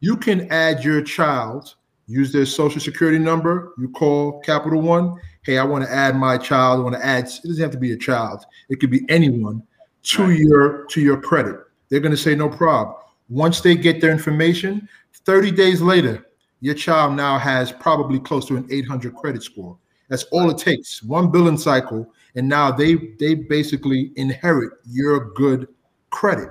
you 0.00 0.16
can 0.16 0.50
add 0.50 0.82
your 0.82 1.00
child, 1.02 1.76
use 2.08 2.32
their 2.32 2.46
social 2.46 2.80
security 2.80 3.18
number. 3.18 3.72
You 3.78 3.90
call 3.90 4.40
Capital 4.40 4.82
One. 4.82 5.20
Hey, 5.44 5.58
I 5.58 5.64
want 5.64 5.84
to 5.84 5.92
add 5.92 6.16
my 6.16 6.36
child. 6.36 6.80
I 6.80 6.82
want 6.82 6.96
to 6.96 7.06
add. 7.06 7.26
It 7.26 7.42
doesn't 7.44 7.62
have 7.62 7.70
to 7.70 7.78
be 7.78 7.92
a 7.92 7.96
child. 7.96 8.44
It 8.68 8.80
could 8.80 8.90
be 8.90 9.06
anyone 9.08 9.62
to 10.04 10.24
Right. 10.24 10.38
your 10.38 10.84
to 10.86 11.00
your 11.00 11.20
credit. 11.20 11.56
They're 11.88 12.00
going 12.00 12.10
to 12.10 12.16
say 12.20 12.34
no 12.34 12.48
problem. 12.48 12.96
Once 13.28 13.60
they 13.60 13.76
get 13.76 14.00
their 14.00 14.10
information, 14.10 14.88
30 15.24 15.52
days 15.52 15.80
later, 15.80 16.26
your 16.60 16.74
child 16.74 17.14
now 17.14 17.38
has 17.38 17.70
probably 17.70 18.18
close 18.18 18.46
to 18.46 18.56
an 18.56 18.66
800 18.68 19.14
credit 19.14 19.42
score. 19.44 19.78
That's 20.08 20.24
all 20.24 20.50
it 20.50 20.58
takes. 20.58 21.02
One 21.02 21.30
billing 21.30 21.58
cycle, 21.58 22.12
and 22.34 22.48
now 22.48 22.70
they 22.70 22.94
they 23.18 23.34
basically 23.34 24.12
inherit 24.16 24.72
your 24.86 25.32
good 25.32 25.68
credit. 26.10 26.50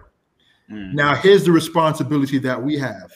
Mm. 0.70 0.94
Now, 0.94 1.16
here's 1.16 1.44
the 1.44 1.52
responsibility 1.52 2.38
that 2.40 2.62
we 2.62 2.78
have 2.78 3.12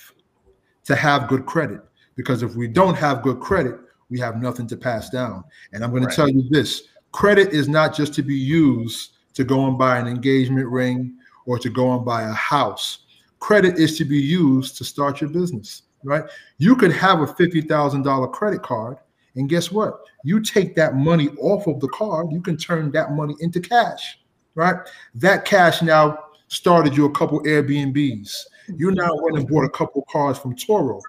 to 0.86 0.96
have 0.96 1.28
good 1.28 1.46
credit. 1.46 1.82
Because 2.16 2.44
if 2.44 2.56
we 2.56 2.68
don't 2.68 2.96
have 2.96 3.22
good 3.22 3.40
credit, 3.40 3.76
we 4.10 4.20
have 4.20 4.42
nothing 4.42 4.68
to 4.68 4.78
pass 4.78 5.10
down. 5.10 5.44
And 5.74 5.84
I'm 5.84 5.92
going 5.92 6.04
Right. 6.04 6.12
to 6.12 6.16
tell 6.16 6.30
you 6.30 6.48
this 6.50 6.84
credit 7.12 7.54
is 7.54 7.68
not 7.68 7.96
just 7.96 8.14
to 8.16 8.22
be 8.22 8.36
used 8.36 9.12
to 9.34 9.44
go 9.44 9.68
and 9.68 9.78
buy 9.78 9.98
an 9.98 10.08
engagement 10.08 10.68
ring 10.68 11.16
or 11.46 11.60
to 11.60 11.70
go 11.70 11.96
and 11.96 12.06
buy 12.06 12.24
a 12.24 12.34
house. 12.34 13.00
Credit 13.40 13.78
is 13.78 13.98
to 13.98 14.06
be 14.06 14.18
used 14.18 14.78
to 14.78 14.86
start 14.86 15.22
your 15.22 15.30
business, 15.30 15.84
right? 16.04 16.24
You 16.58 16.76
could 16.76 16.92
have 16.94 17.22
a 17.22 17.28
$50,000 17.28 18.28
credit 18.32 18.64
card. 18.64 18.98
And 19.36 19.50
guess 19.50 19.72
what? 19.72 20.00
You 20.24 20.42
take 20.42 20.76
that 20.76 20.96
money 20.96 21.30
off 21.40 21.68
of 21.68 21.80
the 21.80 21.90
card, 21.90 22.32
you 22.32 22.42
can 22.42 22.58
turn 22.58 22.92
that 22.92 23.12
money 23.12 23.36
into 23.40 23.60
cash, 23.60 24.20
right? 24.56 24.76
That 25.14 25.46
cash 25.46 25.82
now 25.82 26.20
started 26.48 26.96
you 26.96 27.06
a 27.06 27.12
couple 27.12 27.42
Airbnbs. 27.44 28.46
You 28.78 28.92
now 28.92 29.12
went 29.14 29.38
and 29.38 29.48
bought 29.48 29.66
a 29.66 29.70
couple 29.70 30.06
cars 30.10 30.38
from 30.38 30.56
Turo. 30.56 31.02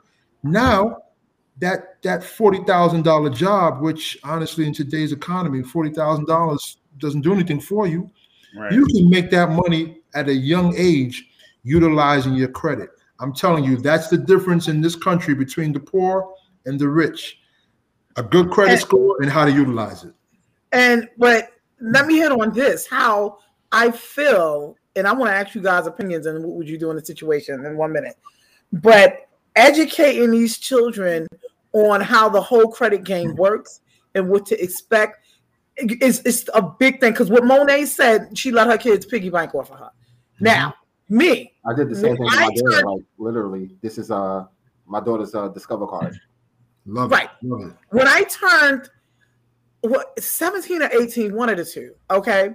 Now, 0.43 0.99
that 1.59 2.03
that 2.03 2.23
forty 2.23 2.63
thousand 2.65 3.03
dollar 3.03 3.31
job, 3.31 3.81
which 3.81 4.19
honestly 4.25 4.67
in 4.67 4.75
today's 4.75 5.13
economy, 5.13 5.63
forty 5.63 5.91
thousand 5.91 6.27
dollars 6.27 6.79
doesn't 6.99 7.23
do 7.23 7.33
anything 7.33 7.61
for 7.61 7.87
you. 7.87 8.11
Right. 8.57 8.73
You 8.73 8.85
can 8.87 9.09
make 9.09 9.31
that 9.31 9.51
money 9.51 9.99
at 10.15 10.29
a 10.29 10.35
young 10.35 10.75
age 10.77 11.29
utilizing 11.63 12.35
your 12.35 12.49
credit. 12.49 12.91
I'm 13.21 13.33
telling 13.33 13.65
you, 13.65 13.77
that's 13.77 14.09
the 14.09 14.19
difference 14.19 14.69
in 14.69 14.81
this 14.81 14.95
country 14.95 15.35
between 15.35 15.73
the 15.73 15.81
poor 15.81 16.35
and 16.67 16.79
the 16.79 16.89
rich. 16.89 17.39
A 18.17 18.23
good 18.23 18.51
credit 18.51 18.73
And- 18.73 18.81
score 18.81 19.17
and 19.21 19.31
how 19.31 19.45
to 19.45 19.53
utilize 19.53 20.05
it. 20.05 20.15
And 20.73 21.09
but 21.19 21.51
let 21.81 22.07
me 22.07 22.17
hit 22.17 22.33
on 22.33 22.53
this: 22.53 22.87
how 22.87 23.39
I 23.73 23.91
feel 23.91 24.77
and 24.97 25.07
I 25.07 25.13
want 25.13 25.31
to 25.31 25.35
ask 25.37 25.55
you 25.55 25.61
guys' 25.61 25.87
opinions 25.87 26.27
and 26.27 26.43
what 26.43 26.57
would 26.57 26.69
you 26.69 26.79
do 26.79 26.91
in 26.91 26.97
the 26.97 27.05
situation 27.05 27.65
in 27.65 27.77
one 27.77 27.93
minute. 27.93 28.17
But 28.73 29.29
educating 29.55 30.31
these 30.31 30.59
children 30.59 31.27
on 31.73 32.01
how 32.01 32.29
the 32.29 32.41
whole 32.41 32.69
credit 32.69 33.05
game 33.05 33.37
works 33.37 33.81
and 34.15 34.29
what 34.29 34.47
to 34.47 34.63
expect 34.63 35.19
is, 35.77 36.21
is 36.23 36.51
a 36.55 36.63
big 36.63 37.01
thing. 37.01 37.13
Because 37.13 37.31
what 37.31 37.45
Monet 37.45 37.85
said, 37.87 38.37
she 38.37 38.51
let 38.51 38.67
her 38.67 38.79
kids 38.79 39.05
piggy 39.05 39.29
bank 39.29 39.55
off 39.55 39.71
of 39.71 39.79
her. 39.79 39.91
Now, 40.41 40.75
me, 41.09 41.53
I 41.67 41.75
did 41.75 41.91
the 41.91 41.97
same 41.97 42.17
thing 42.17 42.27
I 42.31 42.47
my 42.49 42.55
daughter. 42.55 42.87
Like 42.87 43.05
literally, 43.19 43.77
this 43.83 43.99
is 43.99 44.11
uh 44.11 44.45
my 44.87 45.01
daughter's 45.01 45.35
uh 45.35 45.49
Discover 45.49 45.87
card. 45.87 46.19
Love 46.87 47.11
Right. 47.11 47.25
it. 47.43 47.47
Love 47.49 47.63
it. 47.71 47.73
when 47.91 48.07
I 48.09 48.23
turned 48.25 48.89
what 49.81 50.19
17 50.21 50.83
or 50.83 50.91
18, 50.93 51.35
one 51.35 51.49
of 51.49 51.57
the 51.59 51.65
two, 51.65 51.95
okay. 52.11 52.51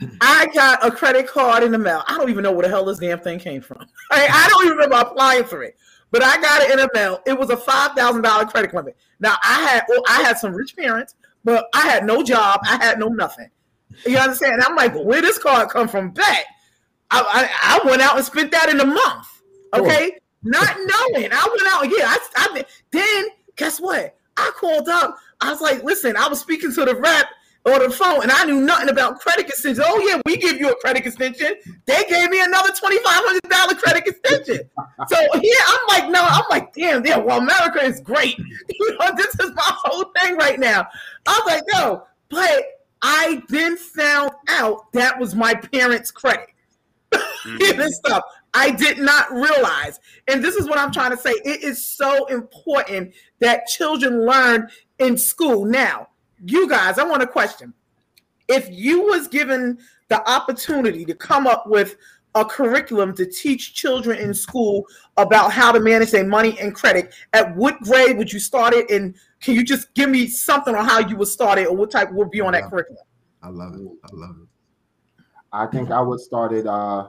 I 0.20 0.46
got 0.54 0.84
a 0.84 0.90
credit 0.90 1.26
card 1.28 1.62
in 1.62 1.70
the 1.72 1.78
mail. 1.78 2.02
I 2.08 2.16
don't 2.18 2.30
even 2.30 2.42
know 2.42 2.52
where 2.52 2.62
the 2.62 2.68
hell 2.68 2.84
this 2.84 2.98
damn 2.98 3.20
thing 3.20 3.38
came 3.38 3.60
from. 3.60 3.78
I, 4.10 4.26
I 4.30 4.48
don't 4.48 4.64
even 4.66 4.76
remember 4.76 4.96
applying 4.96 5.44
for 5.44 5.62
it, 5.62 5.76
but 6.10 6.22
I 6.22 6.40
got 6.40 6.62
it 6.62 6.70
in 6.72 6.78
the 6.78 6.90
mail. 6.94 7.20
It 7.26 7.38
was 7.38 7.50
a 7.50 7.56
five 7.56 7.92
thousand 7.92 8.22
dollar 8.22 8.44
credit 8.44 8.74
limit. 8.74 8.96
Now 9.20 9.36
I 9.44 9.60
had 9.62 9.84
well, 9.88 10.02
I 10.08 10.22
had 10.22 10.36
some 10.38 10.52
rich 10.52 10.76
parents, 10.76 11.14
but 11.44 11.66
I 11.74 11.82
had 11.82 12.04
no 12.04 12.22
job. 12.22 12.60
I 12.64 12.76
had 12.76 12.98
no 12.98 13.08
nothing. 13.08 13.50
You 14.04 14.16
understand? 14.18 14.60
I'm 14.66 14.74
like, 14.74 14.94
where 14.94 15.22
this 15.22 15.38
card 15.38 15.68
come 15.68 15.86
from? 15.86 16.10
Bet 16.10 16.44
I, 17.10 17.20
I, 17.20 17.80
I 17.84 17.88
went 17.88 18.02
out 18.02 18.16
and 18.16 18.24
spent 18.24 18.50
that 18.50 18.68
in 18.68 18.80
a 18.80 18.84
month. 18.86 19.26
Okay, 19.74 20.18
not 20.42 20.76
knowing. 20.76 21.28
I 21.32 21.48
went 21.48 21.68
out. 21.68 21.84
Yeah, 21.84 22.08
I, 22.08 22.18
I 22.36 22.64
then 22.90 23.24
guess 23.56 23.80
what? 23.80 24.16
I 24.36 24.50
called 24.56 24.88
up. 24.88 25.16
I 25.40 25.50
was 25.50 25.60
like, 25.60 25.82
listen, 25.84 26.16
I 26.16 26.28
was 26.28 26.40
speaking 26.40 26.72
to 26.74 26.84
the 26.84 26.94
rep 26.94 27.26
on 27.66 27.82
the 27.82 27.90
phone, 27.90 28.22
and 28.22 28.30
I 28.30 28.44
knew 28.44 28.60
nothing 28.60 28.90
about 28.90 29.20
credit 29.20 29.46
extension. 29.48 29.84
Oh 29.86 29.98
yeah, 30.06 30.20
we 30.26 30.36
give 30.36 30.58
you 30.58 30.70
a 30.70 30.76
credit 30.76 31.06
extension. 31.06 31.54
They 31.86 32.04
gave 32.08 32.30
me 32.30 32.40
another 32.42 32.72
twenty 32.72 32.98
five 32.98 33.22
hundred 33.24 33.48
dollar 33.48 33.74
credit 33.74 34.06
extension. 34.06 34.68
So 35.08 35.16
yeah, 35.40 35.64
I'm 35.66 35.86
like, 35.88 36.10
no, 36.10 36.22
I'm 36.22 36.44
like, 36.50 36.72
damn, 36.74 37.04
yeah. 37.06 37.16
Well, 37.16 37.38
America 37.38 37.82
is 37.82 38.00
great. 38.00 38.38
You 38.80 38.98
know, 38.98 39.12
this 39.16 39.34
is 39.40 39.50
my 39.54 39.62
whole 39.64 40.04
thing 40.20 40.36
right 40.36 40.58
now. 40.58 40.86
I 41.26 41.40
was 41.44 41.54
like, 41.54 41.62
no, 41.72 42.04
but 42.28 42.64
I 43.02 43.42
then 43.48 43.76
found 43.76 44.30
out 44.48 44.92
that 44.92 45.18
was 45.18 45.34
my 45.34 45.54
parents' 45.54 46.10
credit 46.10 46.48
and 47.12 47.60
mm-hmm. 47.60 47.88
stuff. 47.88 48.22
I 48.54 48.70
did 48.70 48.98
not 48.98 49.30
realize. 49.32 49.98
And 50.28 50.42
this 50.42 50.54
is 50.54 50.68
what 50.68 50.78
I'm 50.78 50.92
trying 50.92 51.10
to 51.10 51.16
say. 51.16 51.30
It 51.44 51.62
is 51.62 51.84
so 51.84 52.26
important 52.26 53.12
that 53.40 53.66
children 53.66 54.24
learn 54.24 54.68
in 54.98 55.18
school. 55.18 55.64
Now, 55.64 56.08
you 56.46 56.68
guys, 56.68 56.98
I 56.98 57.04
want 57.04 57.20
to 57.20 57.26
question. 57.26 57.74
If 58.48 58.68
you 58.70 59.02
was 59.02 59.26
given 59.28 59.78
the 60.08 60.26
opportunity 60.30 61.04
to 61.04 61.14
come 61.14 61.46
up 61.46 61.66
with 61.66 61.96
a 62.36 62.44
curriculum 62.44 63.14
to 63.14 63.26
teach 63.26 63.74
children 63.74 64.18
in 64.18 64.34
school 64.34 64.84
about 65.16 65.52
how 65.52 65.72
to 65.72 65.80
manage 65.80 66.10
their 66.10 66.26
money 66.26 66.58
and 66.60 66.74
credit, 66.74 67.14
at 67.32 67.54
what 67.56 67.80
grade 67.80 68.18
would 68.18 68.32
you 68.32 68.40
start 68.40 68.74
it? 68.74 68.90
And 68.90 69.14
can 69.40 69.54
you 69.54 69.64
just 69.64 69.92
give 69.94 70.10
me 70.10 70.26
something 70.26 70.74
on 70.74 70.84
how 70.84 70.98
you 71.00 71.16
would 71.16 71.28
start 71.28 71.58
it 71.58 71.68
or 71.68 71.76
what 71.76 71.90
type 71.90 72.12
would 72.12 72.30
be 72.30 72.40
on 72.40 72.52
that 72.52 72.64
Yeah. 72.64 72.70
curriculum? 72.70 73.04
I 73.42 73.48
love 73.48 73.74
it. 73.74 73.80
I 73.80 74.08
love 74.12 74.36
it. 74.42 75.24
I 75.52 75.66
think 75.66 75.90
I 75.90 76.00
would 76.00 76.20
start 76.20 76.52
it. 76.52 76.66
Uh, 76.66 77.08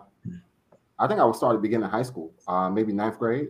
I 1.00 1.08
think 1.08 1.20
I 1.20 1.26
would 1.26 1.36
start 1.36 1.56
at 1.56 1.62
beginning 1.62 1.86
of 1.86 1.92
high 1.92 2.04
school, 2.04 2.34
uh, 2.48 2.70
maybe 2.70 2.94
ninth 2.94 3.20
grade, 3.20 3.50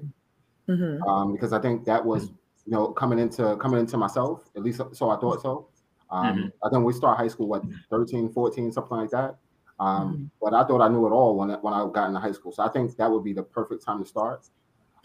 Mhm. 0.67 1.07
um, 1.07 1.31
because 1.33 1.53
I 1.53 1.59
think 1.59 1.85
that 1.85 2.03
was 2.05 2.29
you 2.65 2.71
know 2.71 2.89
coming 2.93 3.19
into 3.19 3.55
coming 3.57 3.79
into 3.79 3.97
myself 3.97 4.49
at 4.55 4.63
least 4.63 4.81
so 4.93 5.09
I 5.09 5.17
thought 5.17 5.41
so. 5.41 5.69
Um, 6.11 6.51
I 6.63 6.69
think 6.69 6.85
we 6.85 6.93
start 6.93 7.17
high 7.17 7.27
school 7.29 7.47
what 7.47 7.65
13, 7.89 8.29
14, 8.31 8.71
something 8.71 8.97
like 8.97 9.11
that. 9.11 9.37
Um, 9.79 10.31
But 10.41 10.53
I 10.53 10.63
thought 10.65 10.81
I 10.81 10.87
knew 10.89 11.05
it 11.07 11.11
all 11.11 11.35
when 11.37 11.51
I- 11.51 11.57
when 11.59 11.73
I 11.73 11.87
got 11.89 12.07
into 12.09 12.19
high 12.19 12.31
school, 12.33 12.51
so 12.53 12.63
I 12.63 12.69
think 12.69 12.95
that 12.97 13.11
would 13.11 13.23
be 13.23 13.33
the 13.33 13.43
perfect 13.43 13.83
time 13.83 13.99
to 13.99 14.05
start. 14.05 14.49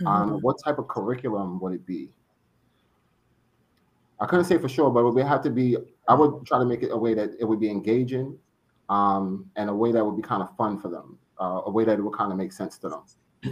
Um, 0.07 0.35
Mhm. 0.35 0.43
what 0.43 0.59
type 0.65 0.79
of 0.79 0.89
curriculum 0.89 1.61
would 1.61 1.75
it 1.75 1.87
be? 1.87 2.13
I 4.21 4.27
couldn't 4.27 4.47
say 4.47 4.59
for 4.59 4.69
sure, 4.69 4.91
but 4.91 5.01
it 5.01 5.13
would 5.15 5.27
have 5.27 5.43
to 5.43 5.51
be. 5.51 5.79
I 6.09 6.15
would 6.15 6.47
try 6.47 6.59
to 6.59 6.65
make 6.67 6.83
it 6.83 6.91
a 6.93 6.99
way 6.99 7.15
that 7.15 7.31
it 7.41 7.45
would 7.47 7.61
be 7.61 7.71
engaging, 7.71 8.39
um, 8.91 9.51
and 9.57 9.71
a 9.71 9.75
way 9.75 9.93
that 9.93 10.05
would 10.05 10.17
be 10.17 10.23
kind 10.23 10.43
of 10.43 10.55
fun 10.57 10.79
for 10.79 10.89
them, 10.89 11.19
uh, 11.41 11.63
a 11.67 11.71
way 11.71 11.85
that 11.85 11.99
it 11.99 12.03
would 12.03 12.15
kind 12.17 12.31
of 12.33 12.39
make 12.39 12.53
sense 12.53 12.79
to 12.79 12.89
them. 12.89 13.01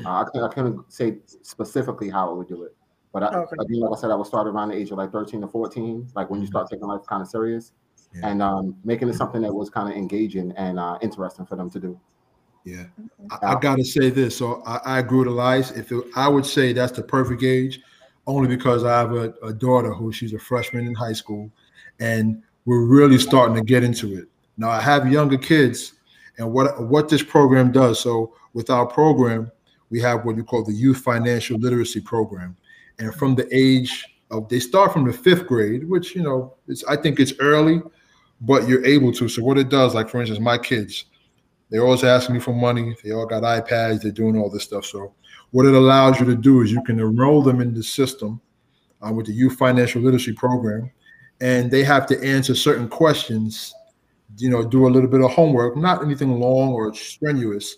Uh, 0.04 0.20
I, 0.20 0.24
couldn't- 0.24 0.44
I 0.50 0.54
couldn't 0.54 0.92
say 0.92 1.18
specifically 1.42 2.10
how 2.10 2.28
I 2.30 2.32
would 2.34 2.48
do 2.48 2.64
it, 2.64 2.76
but 3.12 3.22
I, 3.22 3.28
Okay. 3.28 3.56
again, 3.60 3.80
like 3.80 3.96
I 3.96 4.00
said, 4.00 4.10
I 4.10 4.14
would 4.14 4.26
start 4.26 4.46
around 4.46 4.68
the 4.68 4.74
age 4.76 4.90
of 4.90 4.98
like 4.98 5.10
13 5.12 5.40
to 5.40 5.48
14, 5.48 6.08
like 6.14 6.28
when 6.30 6.40
you 6.40 6.46
start 6.46 6.68
taking 6.70 6.86
life 6.86 7.00
kind 7.08 7.22
of 7.22 7.28
serious, 7.28 7.72
Yeah. 8.14 8.28
and 8.28 8.42
um, 8.42 8.76
making 8.84 9.08
it 9.08 9.14
something 9.14 9.40
that 9.42 9.52
was 9.54 9.70
kind 9.70 9.88
of 9.90 9.96
engaging 9.96 10.52
and 10.56 10.78
uh, 10.78 10.98
interesting 11.00 11.46
for 11.46 11.56
them 11.56 11.70
to 11.70 11.80
do. 11.80 11.98
Yeah, 12.64 12.84
I, 13.30 13.54
I 13.54 13.60
gotta 13.60 13.84
say 13.84 14.10
this. 14.10 14.36
So 14.36 14.62
I, 14.66 14.80
I 14.84 14.98
agree 14.98 15.20
with 15.20 15.28
Elias. 15.28 15.70
If 15.70 15.90
it, 15.90 16.04
I 16.14 16.28
would 16.28 16.44
say 16.44 16.74
that's 16.74 16.92
the 16.92 17.02
perfect 17.02 17.42
age, 17.42 17.80
only 18.26 18.46
because 18.48 18.84
I 18.84 18.98
have 18.98 19.12
a, 19.12 19.32
a 19.42 19.54
daughter 19.54 19.94
who 19.94 20.12
she's 20.12 20.34
a 20.34 20.38
freshman 20.38 20.86
in 20.86 20.94
high 20.94 21.14
school, 21.14 21.50
and 21.98 22.42
we're 22.66 22.84
really 22.84 23.16
starting 23.16 23.54
to 23.56 23.62
get 23.62 23.82
into 23.84 24.18
it. 24.18 24.26
Now 24.58 24.68
I 24.68 24.82
have 24.82 25.10
younger 25.10 25.38
kids, 25.38 25.94
and 26.38 26.52
what 26.52 26.80
what 26.88 27.08
this 27.08 27.22
program 27.22 27.72
does. 27.72 28.00
So 28.00 28.34
with 28.54 28.70
our 28.70 28.86
program, 28.86 29.50
we 29.90 30.00
have 30.00 30.24
what 30.24 30.36
you 30.36 30.44
call 30.44 30.64
the 30.64 30.72
Youth 30.72 30.98
Financial 30.98 31.58
Literacy 31.58 32.00
Program, 32.00 32.56
and 32.98 33.14
from 33.14 33.34
the 33.34 33.48
age 33.54 34.04
of 34.30 34.48
they 34.48 34.60
start 34.60 34.92
from 34.92 35.04
the 35.04 35.12
fifth 35.12 35.46
grade, 35.46 35.88
which 35.88 36.14
you 36.14 36.22
know 36.22 36.54
it's 36.66 36.84
I 36.84 36.96
think 36.96 37.20
it's 37.20 37.32
early, 37.40 37.82
but 38.40 38.68
you're 38.68 38.84
able 38.84 39.12
to. 39.12 39.28
So 39.28 39.42
what 39.42 39.58
it 39.58 39.68
does, 39.68 39.94
like 39.94 40.08
for 40.08 40.20
instance, 40.20 40.40
my 40.40 40.58
kids 40.58 41.04
they're 41.70 41.84
always 41.84 42.04
asking 42.04 42.34
me 42.34 42.40
for 42.40 42.54
money. 42.54 42.96
They 43.04 43.12
all 43.12 43.26
got 43.26 43.42
iPads. 43.42 44.02
They're 44.02 44.12
doing 44.12 44.36
all 44.38 44.50
this 44.50 44.64
stuff. 44.64 44.86
So, 44.86 45.14
what 45.50 45.66
it 45.66 45.74
allows 45.74 46.20
you 46.20 46.26
to 46.26 46.34
do 46.34 46.62
is 46.62 46.72
you 46.72 46.82
can 46.82 46.98
enroll 46.98 47.42
them 47.42 47.60
in 47.60 47.74
the 47.74 47.82
system 47.82 48.40
uh, 49.06 49.12
with 49.12 49.26
the 49.26 49.32
Youth 49.32 49.56
Financial 49.56 50.00
Literacy 50.00 50.32
Program, 50.32 50.90
and 51.40 51.70
they 51.70 51.84
have 51.84 52.06
to 52.06 52.22
answer 52.22 52.54
certain 52.54 52.88
questions. 52.88 53.74
You 54.38 54.50
know, 54.50 54.64
do 54.64 54.86
a 54.86 54.90
little 54.90 55.08
bit 55.08 55.20
of 55.20 55.30
homework, 55.30 55.76
not 55.76 56.02
anything 56.02 56.38
long 56.38 56.72
or 56.72 56.94
strenuous. 56.94 57.76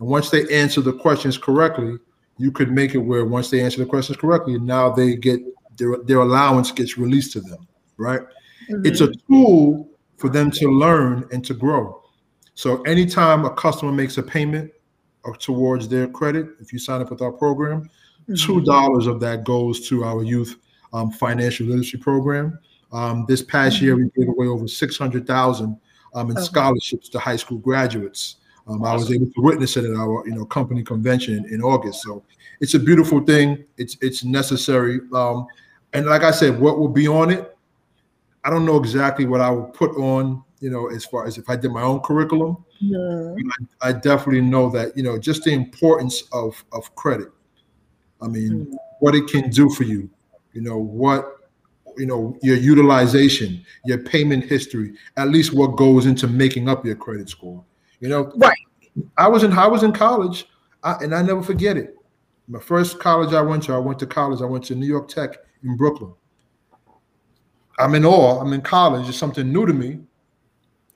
And 0.00 0.08
once 0.08 0.30
they 0.30 0.48
answer 0.54 0.80
the 0.80 0.92
questions 0.92 1.38
correctly, 1.38 1.96
you 2.38 2.50
could 2.50 2.70
make 2.70 2.94
it 2.94 2.98
where 2.98 3.24
once 3.24 3.50
they 3.50 3.60
answer 3.60 3.78
the 3.78 3.86
questions 3.86 4.16
correctly, 4.16 4.58
now 4.58 4.90
they 4.90 5.16
get 5.16 5.40
their 5.76 5.98
their 6.04 6.18
allowance 6.18 6.72
gets 6.72 6.98
released 6.98 7.32
to 7.34 7.40
them. 7.40 7.66
Right? 7.96 8.20
It's 8.84 9.00
a 9.00 9.12
tool 9.28 9.88
for 10.16 10.28
them 10.28 10.50
to 10.52 10.68
learn 10.68 11.26
and 11.32 11.44
to 11.44 11.54
grow. 11.54 12.02
So 12.54 12.82
anytime 12.82 13.44
a 13.44 13.50
customer 13.50 13.92
makes 13.92 14.18
a 14.18 14.22
payment 14.22 14.72
or 15.24 15.36
towards 15.36 15.88
their 15.88 16.08
credit, 16.08 16.48
if 16.60 16.72
you 16.72 16.78
sign 16.78 17.00
up 17.00 17.10
with 17.10 17.22
our 17.22 17.32
program, 17.32 17.88
two 18.36 18.60
dollars 18.62 19.06
of 19.06 19.20
that 19.20 19.44
goes 19.44 19.88
to 19.88 20.04
our 20.04 20.22
youth 20.22 20.56
um, 20.92 21.10
financial 21.10 21.66
literacy 21.66 21.98
program. 21.98 22.58
Um, 22.92 23.26
this 23.28 23.42
past 23.42 23.80
year, 23.80 23.96
we 23.96 24.10
gave 24.16 24.28
away 24.28 24.46
over 24.46 24.66
six 24.68 24.98
hundred 24.98 25.26
thousand 25.26 25.78
um, 26.14 26.30
in 26.30 26.36
Okay. 26.36 26.44
scholarships 26.44 27.08
to 27.10 27.18
high 27.18 27.36
school 27.36 27.58
graduates. 27.58 28.36
Um, 28.66 28.84
I 28.84 28.92
was 28.94 29.10
able 29.10 29.26
to 29.26 29.40
witness 29.40 29.76
it 29.76 29.84
at 29.84 29.94
our 29.96 30.26
you 30.26 30.34
know 30.34 30.44
company 30.44 30.82
convention 30.82 31.46
in 31.50 31.62
August. 31.62 32.02
So 32.02 32.22
it's 32.60 32.74
a 32.74 32.78
beautiful 32.78 33.20
thing. 33.20 33.64
It's 33.78 33.96
it's 34.02 34.24
necessary. 34.24 35.00
Um, 35.14 35.46
and 35.94 36.06
like 36.06 36.22
I 36.22 36.30
said, 36.30 36.60
what 36.60 36.78
will 36.78 36.88
be 36.88 37.08
on 37.08 37.30
it? 37.30 37.56
I 38.44 38.50
don't 38.50 38.66
know 38.66 38.76
exactly 38.78 39.24
what 39.24 39.40
I 39.40 39.50
will 39.50 39.64
put 39.64 39.96
on. 39.96 40.42
You 40.60 40.70
know, 40.70 40.88
as 40.88 41.04
far 41.04 41.26
as 41.26 41.38
if 41.38 41.48
I 41.48 41.56
did 41.56 41.70
my 41.70 41.82
own 41.82 42.00
curriculum, 42.00 42.56
Mhm. 42.82 43.36
I 43.80 43.92
definitely 43.92 44.42
know 44.42 44.68
that 44.70 44.96
you 44.96 45.02
know 45.02 45.18
just 45.18 45.44
the 45.44 45.52
importance 45.52 46.24
of 46.32 46.62
of 46.72 46.94
credit. 46.94 47.28
I 48.20 48.28
mean, 48.28 48.66
Mhm. 48.66 48.76
what 49.00 49.14
it 49.14 49.28
can 49.28 49.50
do 49.50 49.70
for 49.70 49.84
you. 49.84 50.10
You 50.52 50.60
know 50.62 50.78
what 50.78 51.37
you 51.98 52.06
know 52.06 52.36
your 52.42 52.56
utilization, 52.56 53.64
your 53.84 53.98
payment 53.98 54.44
history, 54.44 54.94
at 55.16 55.28
least 55.28 55.52
what 55.52 55.76
goes 55.76 56.06
into 56.06 56.26
making 56.28 56.68
up 56.68 56.84
your 56.84 56.96
credit 56.96 57.28
score. 57.28 57.62
You 58.00 58.08
know, 58.08 58.32
Right. 58.36 58.56
I 59.16 59.28
was 59.28 59.42
in 59.44 59.52
I 59.52 59.66
was 59.66 59.82
in 59.82 59.92
college, 59.92 60.48
I, 60.82 60.92
and 61.02 61.14
I 61.14 61.22
never 61.22 61.42
forget 61.42 61.76
it. 61.76 61.96
My 62.48 62.60
first 62.60 62.98
college 62.98 63.34
I 63.34 63.42
went 63.42 63.64
to, 63.64 63.74
I 63.74 63.78
went 63.78 63.98
to 63.98 64.06
college. 64.06 64.40
I 64.40 64.46
went 64.46 64.64
to 64.64 64.74
New 64.74 64.86
York 64.86 65.08
Tech 65.08 65.36
in 65.62 65.76
Brooklyn. 65.76 66.12
I'm 67.78 67.94
in 67.94 68.04
awe. 68.04 68.40
I'm 68.40 68.52
in 68.52 68.62
college. 68.62 69.08
It's 69.08 69.18
something 69.18 69.52
new 69.52 69.66
to 69.66 69.72
me. 69.72 70.00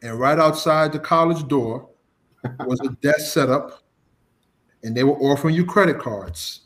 And 0.02 0.18
right 0.18 0.38
outside 0.38 0.92
the 0.92 0.98
college 0.98 1.46
door 1.46 1.88
was 2.66 2.80
a 2.80 2.88
desk 3.02 3.32
set 3.32 3.50
up, 3.50 3.82
and 4.82 4.96
they 4.96 5.04
were 5.04 5.16
offering 5.18 5.54
you 5.54 5.64
credit 5.64 5.98
cards. 6.00 6.62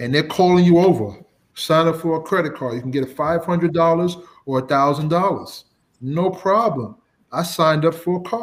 And 0.00 0.12
they're 0.12 0.26
calling 0.26 0.64
you 0.64 0.78
over. 0.78 1.22
Sign 1.54 1.86
up 1.86 1.96
for 1.96 2.16
a 2.16 2.22
credit 2.22 2.54
card. 2.54 2.74
You 2.74 2.80
can 2.80 2.90
get 2.90 3.04
a 3.04 3.06
$500 3.06 4.24
or 4.46 4.58
a 4.58 4.62
$1,000. 4.62 5.64
No 6.00 6.30
problem. 6.30 6.96
I 7.30 7.42
signed 7.42 7.84
up 7.84 7.94
for 7.94 8.18
a 8.18 8.22
card. 8.22 8.40